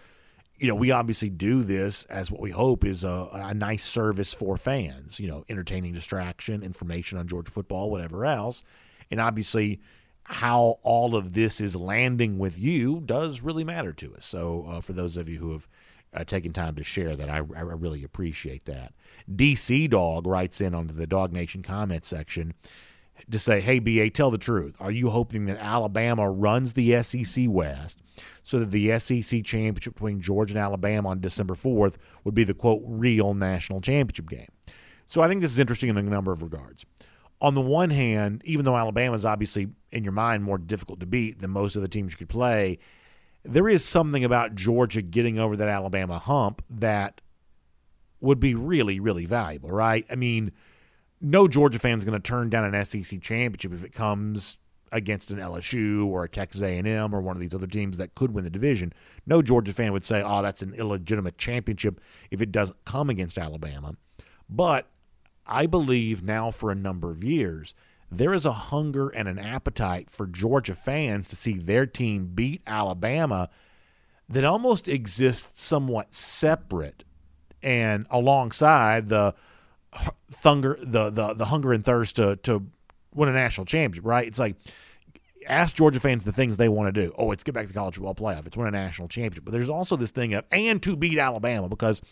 you 0.58 0.68
know, 0.68 0.74
we 0.74 0.90
obviously 0.90 1.28
do 1.28 1.62
this 1.62 2.04
as 2.06 2.30
what 2.30 2.40
we 2.40 2.50
hope 2.50 2.82
is 2.82 3.04
a, 3.04 3.28
a, 3.32 3.52
nice 3.52 3.82
service 3.82 4.32
for 4.32 4.56
fans, 4.56 5.20
you 5.20 5.28
know, 5.28 5.44
entertaining 5.50 5.92
distraction, 5.92 6.62
information 6.62 7.18
on 7.18 7.28
Georgia 7.28 7.50
football, 7.50 7.90
whatever 7.90 8.24
else. 8.24 8.64
And 9.10 9.20
obviously, 9.20 9.80
how 10.24 10.76
all 10.82 11.14
of 11.14 11.34
this 11.34 11.60
is 11.60 11.76
landing 11.76 12.38
with 12.38 12.58
you 12.58 13.00
does 13.04 13.42
really 13.42 13.64
matter 13.64 13.92
to 13.92 14.14
us. 14.14 14.24
So, 14.24 14.66
uh, 14.68 14.80
for 14.80 14.92
those 14.92 15.16
of 15.16 15.28
you 15.28 15.38
who 15.38 15.52
have 15.52 15.68
uh, 16.14 16.24
taken 16.24 16.52
time 16.52 16.74
to 16.76 16.84
share 16.84 17.14
that, 17.16 17.28
I, 17.28 17.36
I 17.36 17.40
really 17.40 18.02
appreciate 18.02 18.64
that. 18.64 18.94
DC 19.30 19.90
Dog 19.90 20.26
writes 20.26 20.60
in 20.60 20.74
onto 20.74 20.94
the 20.94 21.06
DawgNation 21.06 21.62
comment 21.62 22.04
section 22.04 22.54
to 23.30 23.38
say, 23.38 23.60
Hey, 23.60 23.78
BA, 23.78 24.10
tell 24.10 24.30
the 24.30 24.38
truth. 24.38 24.76
Are 24.80 24.90
you 24.90 25.10
hoping 25.10 25.46
that 25.46 25.58
Alabama 25.58 26.30
runs 26.30 26.72
the 26.72 27.02
SEC 27.02 27.46
West 27.48 27.98
so 28.42 28.58
that 28.58 28.70
the 28.70 28.98
SEC 28.98 29.44
championship 29.44 29.94
between 29.94 30.20
Georgia 30.20 30.54
and 30.54 30.62
Alabama 30.62 31.10
on 31.10 31.20
December 31.20 31.54
4th 31.54 31.96
would 32.24 32.34
be 32.34 32.44
the 32.44 32.54
quote, 32.54 32.82
real 32.86 33.34
national 33.34 33.80
championship 33.80 34.28
game? 34.30 34.48
So 35.06 35.20
I 35.20 35.28
think 35.28 35.42
this 35.42 35.52
is 35.52 35.58
interesting 35.58 35.90
in 35.90 35.98
a 35.98 36.02
number 36.02 36.32
of 36.32 36.42
regards 36.42 36.86
on 37.40 37.54
the 37.54 37.60
one 37.60 37.90
hand, 37.90 38.42
even 38.44 38.64
though 38.64 38.76
Alabama 38.76 39.14
is 39.16 39.24
obviously 39.24 39.68
in 39.90 40.04
your 40.04 40.12
mind 40.12 40.44
more 40.44 40.58
difficult 40.58 41.00
to 41.00 41.06
beat 41.06 41.40
than 41.40 41.50
most 41.50 41.76
of 41.76 41.82
the 41.82 41.88
teams 41.88 42.12
you 42.12 42.18
could 42.18 42.28
play, 42.28 42.78
there 43.44 43.68
is 43.68 43.84
something 43.84 44.24
about 44.24 44.54
Georgia 44.54 45.02
getting 45.02 45.38
over 45.38 45.56
that 45.56 45.68
Alabama 45.68 46.18
hump 46.18 46.62
that 46.70 47.20
would 48.20 48.40
be 48.40 48.54
really, 48.54 48.98
really 48.98 49.26
valuable, 49.26 49.70
right? 49.70 50.06
I 50.10 50.14
mean, 50.14 50.52
no 51.20 51.46
Georgia 51.46 51.78
fan 51.78 51.98
is 51.98 52.04
going 52.04 52.20
to 52.20 52.26
turn 52.26 52.48
down 52.48 52.72
an 52.72 52.84
SEC 52.84 53.20
championship 53.20 53.72
if 53.72 53.84
it 53.84 53.92
comes 53.92 54.58
against 54.92 55.30
an 55.30 55.38
LSU 55.38 56.06
or 56.06 56.24
a 56.24 56.28
Texas 56.28 56.62
A&M 56.62 57.14
or 57.14 57.20
one 57.20 57.36
of 57.36 57.40
these 57.40 57.54
other 57.54 57.66
teams 57.66 57.98
that 57.98 58.14
could 58.14 58.32
win 58.32 58.44
the 58.44 58.50
division. 58.50 58.92
No 59.26 59.42
Georgia 59.42 59.72
fan 59.72 59.92
would 59.92 60.04
say, 60.04 60.22
"Oh, 60.22 60.40
that's 60.40 60.62
an 60.62 60.72
illegitimate 60.74 61.36
championship" 61.36 62.00
if 62.30 62.40
it 62.40 62.52
doesn't 62.52 62.84
come 62.84 63.10
against 63.10 63.36
Alabama. 63.36 63.96
But 64.48 64.88
I 65.46 65.66
believe 65.66 66.22
now 66.22 66.50
for 66.50 66.70
a 66.70 66.74
number 66.74 67.10
of 67.10 67.22
years, 67.22 67.74
there 68.10 68.32
is 68.32 68.46
a 68.46 68.52
hunger 68.52 69.08
and 69.08 69.28
an 69.28 69.38
appetite 69.38 70.10
for 70.10 70.26
Georgia 70.26 70.74
fans 70.74 71.28
to 71.28 71.36
see 71.36 71.54
their 71.54 71.86
team 71.86 72.30
beat 72.34 72.62
Alabama 72.66 73.50
that 74.28 74.44
almost 74.44 74.88
exists 74.88 75.62
somewhat 75.62 76.14
separate 76.14 77.04
and 77.62 78.06
alongside 78.10 79.08
the 79.08 79.34
thunder 80.30 80.76
the, 80.80 81.10
the 81.10 81.34
the 81.34 81.46
hunger 81.46 81.72
and 81.72 81.84
thirst 81.84 82.16
to 82.16 82.36
to 82.36 82.66
win 83.14 83.28
a 83.28 83.32
national 83.32 83.64
championship, 83.64 84.04
right? 84.04 84.26
It's 84.26 84.38
like 84.38 84.56
ask 85.46 85.76
Georgia 85.76 86.00
fans 86.00 86.24
the 86.24 86.32
things 86.32 86.56
they 86.56 86.68
want 86.68 86.92
to 86.94 87.00
do. 87.06 87.12
Oh, 87.16 87.30
it's 87.32 87.44
get 87.44 87.54
back 87.54 87.66
to 87.66 87.72
the 87.72 87.78
college 87.78 87.96
football 87.96 88.14
playoff. 88.14 88.46
It's 88.46 88.56
win 88.56 88.68
a 88.68 88.70
national 88.70 89.08
championship. 89.08 89.44
But 89.44 89.52
there's 89.52 89.70
also 89.70 89.96
this 89.96 90.10
thing 90.10 90.34
of 90.34 90.44
and 90.50 90.82
to 90.82 90.96
beat 90.96 91.18
Alabama 91.18 91.68
because 91.68 92.02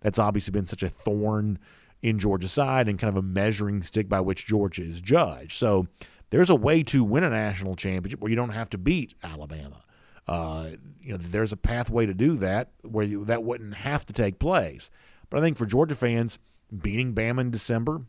that's 0.00 0.18
obviously 0.18 0.52
been 0.52 0.66
such 0.66 0.82
a 0.82 0.88
thorn 0.88 1.58
in 2.02 2.18
Georgia's 2.18 2.52
side 2.52 2.88
and 2.88 2.98
kind 2.98 3.10
of 3.10 3.16
a 3.16 3.26
measuring 3.26 3.82
stick 3.82 4.08
by 4.08 4.20
which 4.20 4.46
Georgia 4.46 4.82
is 4.82 5.00
judged. 5.00 5.52
So 5.52 5.86
there's 6.30 6.50
a 6.50 6.54
way 6.54 6.82
to 6.84 7.04
win 7.04 7.24
a 7.24 7.30
national 7.30 7.76
championship 7.76 8.20
where 8.20 8.30
you 8.30 8.36
don't 8.36 8.50
have 8.50 8.70
to 8.70 8.78
beat 8.78 9.14
Alabama. 9.22 9.82
Uh, 10.26 10.70
you 11.00 11.12
know, 11.12 11.16
there's 11.16 11.52
a 11.52 11.56
pathway 11.56 12.06
to 12.06 12.14
do 12.14 12.36
that 12.36 12.70
where 12.82 13.04
you, 13.04 13.24
that 13.24 13.42
wouldn't 13.42 13.74
have 13.74 14.06
to 14.06 14.12
take 14.12 14.38
place. 14.38 14.90
But 15.28 15.38
I 15.38 15.40
think 15.42 15.56
for 15.56 15.66
Georgia 15.66 15.94
fans, 15.94 16.38
beating 16.76 17.14
Bama 17.14 17.40
in 17.40 17.50
December 17.50 18.02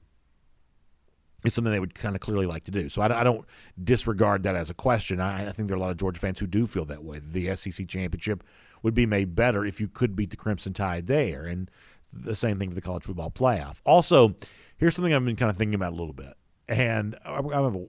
is 1.43 1.53
something 1.53 1.71
they 1.71 1.79
would 1.79 1.95
kind 1.95 2.15
of 2.15 2.21
clearly 2.21 2.45
like 2.45 2.65
to 2.65 2.71
do. 2.71 2.89
So 2.89 3.01
I, 3.01 3.21
I 3.21 3.23
don't 3.23 3.45
disregard 3.83 4.43
that 4.43 4.55
as 4.55 4.69
a 4.69 4.75
question. 4.75 5.19
I, 5.19 5.47
I, 5.47 5.51
think 5.51 5.67
there 5.67 5.75
are 5.75 5.79
a 5.79 5.81
lot 5.81 5.89
of 5.89 5.97
Georgia 5.97 6.19
fans 6.19 6.39
who 6.39 6.45
do 6.45 6.67
feel 6.67 6.85
that 6.85 7.03
way. 7.03 7.19
The 7.19 7.55
SEC 7.55 7.87
championship 7.87 8.43
would 8.83 8.93
be 8.93 9.05
made 9.05 9.35
better 9.35 9.65
if 9.65 9.81
you 9.81 9.87
could 9.87 10.15
beat 10.15 10.29
the 10.29 10.37
Crimson 10.37 10.73
Tide 10.73 11.07
there. 11.07 11.43
And 11.43 11.71
the 12.13 12.35
same 12.35 12.59
thing 12.59 12.69
for 12.69 12.75
the 12.75 12.81
college 12.81 13.03
football 13.03 13.31
playoff. 13.31 13.81
Also, 13.85 14.35
here's 14.77 14.95
something 14.95 15.13
I've 15.13 15.25
been 15.25 15.35
kind 15.35 15.49
of 15.49 15.57
thinking 15.57 15.75
about 15.75 15.93
a 15.93 15.95
little 15.95 16.13
bit, 16.13 16.33
and 16.67 17.17
I 17.25 17.35
have 17.35 17.75
a 17.75 17.85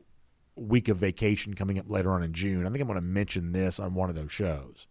week 0.56 0.88
of 0.88 0.96
vacation 0.98 1.54
coming 1.54 1.78
up 1.78 1.88
later 1.88 2.12
on 2.12 2.22
in 2.22 2.32
June. 2.32 2.66
I 2.66 2.70
think 2.70 2.80
I'm 2.80 2.88
going 2.88 3.00
to 3.00 3.06
mention 3.06 3.52
this 3.52 3.80
on 3.80 3.94
one 3.94 4.08
of 4.08 4.14
those 4.14 4.32
shows. 4.32 4.86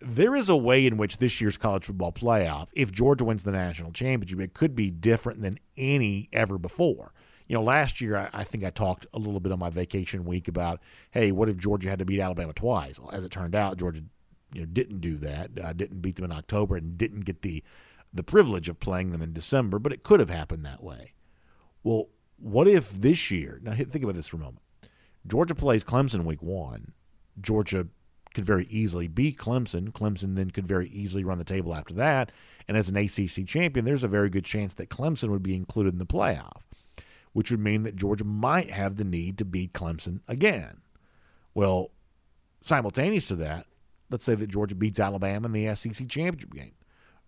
There 0.00 0.34
is 0.34 0.48
a 0.48 0.56
way 0.56 0.86
in 0.86 0.96
which 0.96 1.18
this 1.18 1.40
year's 1.40 1.56
college 1.56 1.86
football 1.86 2.12
playoff, 2.12 2.70
if 2.74 2.92
Georgia 2.92 3.24
wins 3.24 3.44
the 3.44 3.50
national 3.50 3.92
championship, 3.92 4.40
it 4.40 4.54
could 4.54 4.76
be 4.76 4.90
different 4.90 5.42
than 5.42 5.58
any 5.76 6.28
ever 6.32 6.56
before. 6.56 7.12
You 7.48 7.54
know, 7.54 7.62
last 7.62 8.00
year 8.00 8.28
I, 8.32 8.44
think 8.44 8.62
I 8.62 8.70
talked 8.70 9.06
a 9.12 9.18
little 9.18 9.40
bit 9.40 9.52
on 9.52 9.58
my 9.58 9.70
vacation 9.70 10.24
week 10.24 10.48
about, 10.48 10.80
hey, 11.10 11.32
what 11.32 11.48
if 11.48 11.56
Georgia 11.56 11.88
had 11.88 11.98
to 11.98 12.04
beat 12.04 12.20
Alabama 12.20 12.52
twice? 12.52 13.00
As 13.12 13.24
it 13.24 13.30
turned 13.30 13.54
out, 13.54 13.78
Georgia 13.78 14.02
you 14.52 14.60
know 14.60 14.66
didn't 14.66 15.00
do 15.00 15.16
that, 15.16 15.50
uh, 15.62 15.72
didn't 15.72 16.00
beat 16.00 16.16
them 16.16 16.26
in 16.26 16.32
October, 16.32 16.76
and 16.76 16.96
didn't 16.96 17.24
get 17.24 17.42
the 17.42 17.62
the 18.12 18.22
privilege 18.22 18.68
of 18.68 18.80
playing 18.80 19.12
them 19.12 19.22
in 19.22 19.32
December, 19.32 19.78
but 19.78 19.92
it 19.92 20.02
could 20.02 20.20
have 20.20 20.30
happened 20.30 20.64
that 20.64 20.82
way. 20.82 21.12
Well, 21.82 22.08
what 22.38 22.68
if 22.68 22.90
this 22.90 23.30
year? 23.30 23.60
Now, 23.62 23.72
think 23.72 24.02
about 24.02 24.14
this 24.14 24.28
for 24.28 24.36
a 24.36 24.40
moment. 24.40 24.62
Georgia 25.26 25.54
plays 25.54 25.84
Clemson 25.84 26.24
week 26.24 26.42
one. 26.42 26.92
Georgia 27.40 27.88
could 28.34 28.44
very 28.44 28.66
easily 28.70 29.08
beat 29.08 29.36
Clemson. 29.36 29.90
Clemson 29.90 30.36
then 30.36 30.50
could 30.50 30.66
very 30.66 30.88
easily 30.88 31.24
run 31.24 31.38
the 31.38 31.44
table 31.44 31.74
after 31.74 31.94
that. 31.94 32.32
And 32.66 32.76
as 32.76 32.88
an 32.88 32.96
ACC 32.96 33.46
champion, 33.46 33.84
there's 33.84 34.04
a 34.04 34.08
very 34.08 34.30
good 34.30 34.44
chance 34.44 34.74
that 34.74 34.90
Clemson 34.90 35.30
would 35.30 35.42
be 35.42 35.56
included 35.56 35.94
in 35.94 35.98
the 35.98 36.06
playoff, 36.06 36.62
which 37.32 37.50
would 37.50 37.60
mean 37.60 37.82
that 37.82 37.96
Georgia 37.96 38.24
might 38.24 38.70
have 38.70 38.96
the 38.96 39.04
need 39.04 39.38
to 39.38 39.44
beat 39.44 39.72
Clemson 39.72 40.20
again. 40.28 40.82
Well, 41.54 41.90
simultaneous 42.62 43.26
to 43.28 43.36
that, 43.36 43.66
let's 44.10 44.24
say 44.24 44.34
that 44.34 44.48
Georgia 44.48 44.74
beats 44.74 45.00
Alabama 45.00 45.46
in 45.46 45.52
the 45.52 45.74
SEC 45.74 46.08
championship 46.08 46.54
game 46.54 46.72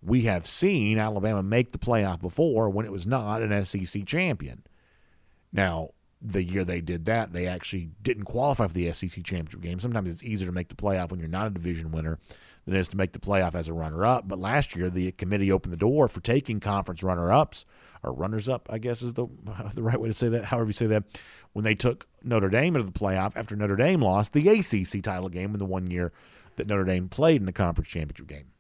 we 0.03 0.23
have 0.23 0.47
seen 0.47 0.99
Alabama 0.99 1.43
make 1.43 1.73
the 1.73 1.79
playoff 1.79 2.21
before 2.21 2.71
when 2.71 2.87
it 2.87 2.93
was 2.93 3.07
not 3.07 3.43
an 3.43 3.65
SEC 3.65 4.05
champion. 4.07 4.63
Now, 5.53 5.91
the 6.23 6.43
year 6.43 6.65
they 6.65 6.81
did 6.81 7.07
that, 7.07 7.33
they 7.33 7.47
actually 7.47 7.91
didn't 8.03 8.25
qualify 8.25 8.67
for 8.67 8.75
the 8.75 8.91
SEC 8.93 9.25
championship 9.25 9.61
game. 9.61 9.81
Sometimes 9.81 10.09
it's 10.09 10.23
easier 10.23 10.47
to 10.47 10.53
make 10.53 10.69
the 10.69 10.75
playoff 10.75 11.11
when 11.11 11.21
you're 11.21 11.29
not 11.29 11.47
a 11.47 11.51
division 11.51 11.93
winner 11.93 12.19
than 12.65 12.77
it 12.77 12.79
is 12.79 12.89
to 12.89 12.97
make 12.97 13.13
the 13.13 13.19
playoff 13.19 13.55
as 13.55 13.69
a 13.69 13.75
runner 13.75 14.05
up. 14.05 14.29
But 14.29 14.39
last 14.39 14.77
year, 14.77 14.91
the 14.91 15.13
committee 15.13 15.51
opened 15.51 15.73
the 15.73 15.79
door 15.79 16.09
for 16.09 16.21
taking 16.21 16.61
conference 16.61 17.03
runner 17.03 17.33
ups, 17.33 17.65
or 18.03 18.13
runners 18.13 18.49
up, 18.49 18.69
I 18.71 18.79
guess 18.79 19.03
is 19.03 19.15
the, 19.15 19.27
the 19.75 19.83
right 19.83 20.01
way 20.01 20.09
to 20.09 20.15
say 20.15 20.29
that, 20.29 20.45
however 20.45 20.69
you 20.69 20.75
say 20.75 20.87
that, 20.89 21.05
when 21.53 21.65
they 21.65 21.75
took 21.75 22.07
Notre 22.23 22.51
Dame 22.51 22.77
into 22.77 22.91
the 22.91 22.99
playoff 22.99 23.35
after 23.37 23.57
Notre 23.57 23.77
Dame 23.77 24.03
lost 24.03 24.35
the 24.35 24.49
ACC 24.49 25.03
title 25.03 25.31
game 25.31 25.55
in 25.55 25.59
the 25.59 25.65
one 25.65 25.91
year 25.91 26.13
that 26.57 26.67
Notre 26.67 26.85
Dame 26.85 27.09
played 27.09 27.41
in 27.41 27.47
the 27.47 27.53
conference 27.53 27.89
championship 27.89 28.27
game. 28.27 28.53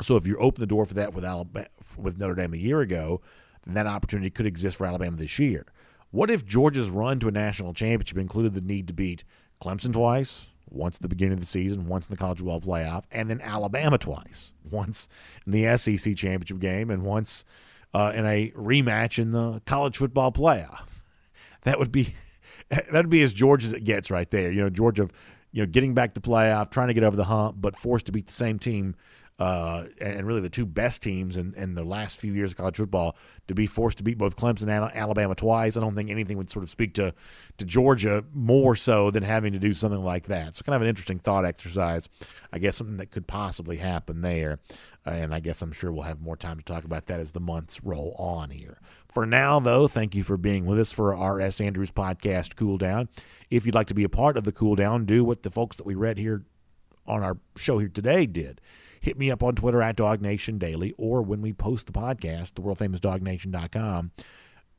So 0.00 0.16
if 0.16 0.26
you 0.26 0.36
open 0.38 0.60
the 0.60 0.66
door 0.66 0.84
for 0.84 0.94
that 0.94 1.14
with 1.14 1.24
Alabama, 1.24 1.66
with 1.96 2.18
Notre 2.18 2.34
Dame 2.34 2.54
a 2.54 2.58
year 2.58 2.80
ago, 2.80 3.20
then 3.62 3.74
that 3.74 3.86
opportunity 3.86 4.30
could 4.30 4.46
exist 4.46 4.76
for 4.76 4.86
Alabama 4.86 5.16
this 5.16 5.38
year. 5.38 5.66
What 6.10 6.30
if 6.30 6.46
Georgia's 6.46 6.90
run 6.90 7.18
to 7.20 7.28
a 7.28 7.32
national 7.32 7.74
championship 7.74 8.18
included 8.18 8.54
the 8.54 8.60
need 8.60 8.86
to 8.88 8.94
beat 8.94 9.24
Clemson 9.60 9.92
twice, 9.92 10.48
once 10.70 10.96
at 10.96 11.02
the 11.02 11.08
beginning 11.08 11.34
of 11.34 11.40
the 11.40 11.46
season, 11.46 11.86
once 11.86 12.08
in 12.08 12.12
the 12.12 12.18
college 12.18 12.38
football 12.38 12.60
playoff, 12.60 13.04
and 13.10 13.28
then 13.30 13.40
Alabama 13.40 13.98
twice, 13.98 14.52
once 14.70 15.08
in 15.46 15.52
the 15.52 15.76
SEC 15.76 16.16
championship 16.16 16.58
game, 16.58 16.90
and 16.90 17.02
once 17.04 17.44
uh, 17.92 18.12
in 18.14 18.26
a 18.26 18.50
rematch 18.50 19.18
in 19.18 19.30
the 19.30 19.60
college 19.66 19.96
football 19.96 20.32
playoff? 20.32 20.88
That 21.62 21.78
would 21.78 21.92
be 21.92 22.14
that 22.68 22.92
would 22.92 23.08
be 23.08 23.22
as 23.22 23.32
Georgia 23.32 23.68
as 23.68 23.72
it 23.72 23.84
gets 23.84 24.10
right 24.10 24.30
there. 24.30 24.52
You 24.52 24.60
know, 24.60 24.68
Georgia, 24.68 25.08
you 25.50 25.62
know, 25.62 25.66
getting 25.66 25.94
back 25.94 26.12
to 26.12 26.20
playoff, 26.20 26.70
trying 26.70 26.88
to 26.88 26.94
get 26.94 27.04
over 27.04 27.16
the 27.16 27.24
hump, 27.24 27.56
but 27.58 27.74
forced 27.74 28.04
to 28.04 28.12
beat 28.12 28.26
the 28.26 28.32
same 28.32 28.58
team 28.58 28.94
uh, 29.38 29.84
and 30.00 30.26
really 30.26 30.40
the 30.40 30.48
two 30.48 30.64
best 30.64 31.02
teams 31.02 31.36
in, 31.36 31.54
in 31.54 31.74
the 31.74 31.82
last 31.82 32.20
few 32.20 32.32
years 32.32 32.52
of 32.52 32.56
college 32.56 32.76
football 32.76 33.16
to 33.48 33.54
be 33.54 33.66
forced 33.66 33.98
to 33.98 34.04
beat 34.04 34.16
both 34.16 34.36
Clemson 34.36 34.68
and 34.68 34.94
Alabama 34.94 35.34
twice. 35.34 35.76
I 35.76 35.80
don't 35.80 35.96
think 35.96 36.08
anything 36.08 36.36
would 36.38 36.50
sort 36.50 36.62
of 36.62 36.70
speak 36.70 36.94
to, 36.94 37.12
to 37.58 37.64
Georgia 37.64 38.24
more 38.32 38.76
so 38.76 39.10
than 39.10 39.24
having 39.24 39.52
to 39.52 39.58
do 39.58 39.72
something 39.72 40.02
like 40.02 40.26
that. 40.26 40.54
So, 40.54 40.62
kind 40.62 40.76
of 40.76 40.82
an 40.82 40.88
interesting 40.88 41.18
thought 41.18 41.44
exercise. 41.44 42.08
I 42.52 42.60
guess 42.60 42.76
something 42.76 42.98
that 42.98 43.10
could 43.10 43.26
possibly 43.26 43.76
happen 43.76 44.20
there. 44.20 44.60
And 45.04 45.34
I 45.34 45.40
guess 45.40 45.60
I'm 45.62 45.72
sure 45.72 45.90
we'll 45.90 46.02
have 46.02 46.20
more 46.20 46.36
time 46.36 46.56
to 46.58 46.64
talk 46.64 46.84
about 46.84 47.06
that 47.06 47.18
as 47.18 47.32
the 47.32 47.40
months 47.40 47.82
roll 47.82 48.14
on 48.16 48.50
here. 48.50 48.78
For 49.08 49.26
now, 49.26 49.58
though, 49.58 49.88
thank 49.88 50.14
you 50.14 50.22
for 50.22 50.36
being 50.36 50.64
with 50.64 50.78
us 50.78 50.92
for 50.92 51.14
R.S. 51.14 51.60
Andrews 51.60 51.90
podcast, 51.90 52.54
Cool 52.54 52.78
Down. 52.78 53.08
If 53.50 53.66
you'd 53.66 53.74
like 53.74 53.88
to 53.88 53.94
be 53.94 54.04
a 54.04 54.08
part 54.08 54.36
of 54.36 54.44
the 54.44 54.52
Cool 54.52 54.76
Down, 54.76 55.04
do 55.04 55.24
what 55.24 55.42
the 55.42 55.50
folks 55.50 55.76
that 55.76 55.86
we 55.86 55.96
read 55.96 56.18
here 56.18 56.44
on 57.06 57.22
our 57.22 57.36
show 57.56 57.78
here 57.78 57.88
today 57.88 58.24
did 58.26 58.60
hit 59.04 59.18
me 59.18 59.30
up 59.30 59.42
on 59.42 59.54
Twitter 59.54 59.82
at 59.82 59.96
DawgNation 59.96 60.58
Daily, 60.58 60.94
or 60.96 61.20
when 61.20 61.42
we 61.42 61.52
post 61.52 61.86
the 61.86 61.92
podcast, 61.92 62.54
the 62.54 62.62
world 62.62 62.78
famous 62.78 63.00
dawgnation.com. 63.00 64.12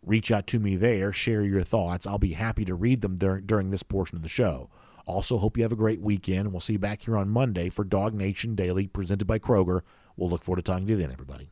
Reach 0.01 0.31
out 0.31 0.47
to 0.47 0.59
me 0.59 0.75
there, 0.75 1.11
share 1.11 1.43
your 1.43 1.61
thoughts. 1.61 2.07
I'll 2.07 2.17
be 2.17 2.33
happy 2.33 2.65
to 2.65 2.73
read 2.73 3.01
them 3.01 3.15
during, 3.15 3.45
during 3.45 3.69
this 3.69 3.83
portion 3.83 4.15
of 4.15 4.23
the 4.23 4.29
show. 4.29 4.69
Also, 5.05 5.37
hope 5.37 5.57
you 5.57 5.63
have 5.63 5.71
a 5.71 5.75
great 5.75 6.01
weekend, 6.01 6.51
we'll 6.51 6.59
see 6.59 6.73
you 6.73 6.79
back 6.79 7.03
here 7.03 7.15
on 7.15 7.29
Monday 7.29 7.69
for 7.69 7.85
DawgNation 7.85 8.55
Daily, 8.55 8.87
presented 8.87 9.25
by 9.25 9.37
Kroger. 9.37 9.81
We'll 10.17 10.29
look 10.29 10.43
forward 10.43 10.65
to 10.65 10.71
talking 10.71 10.87
to 10.87 10.93
you 10.93 10.97
then, 10.97 11.11
everybody. 11.11 11.51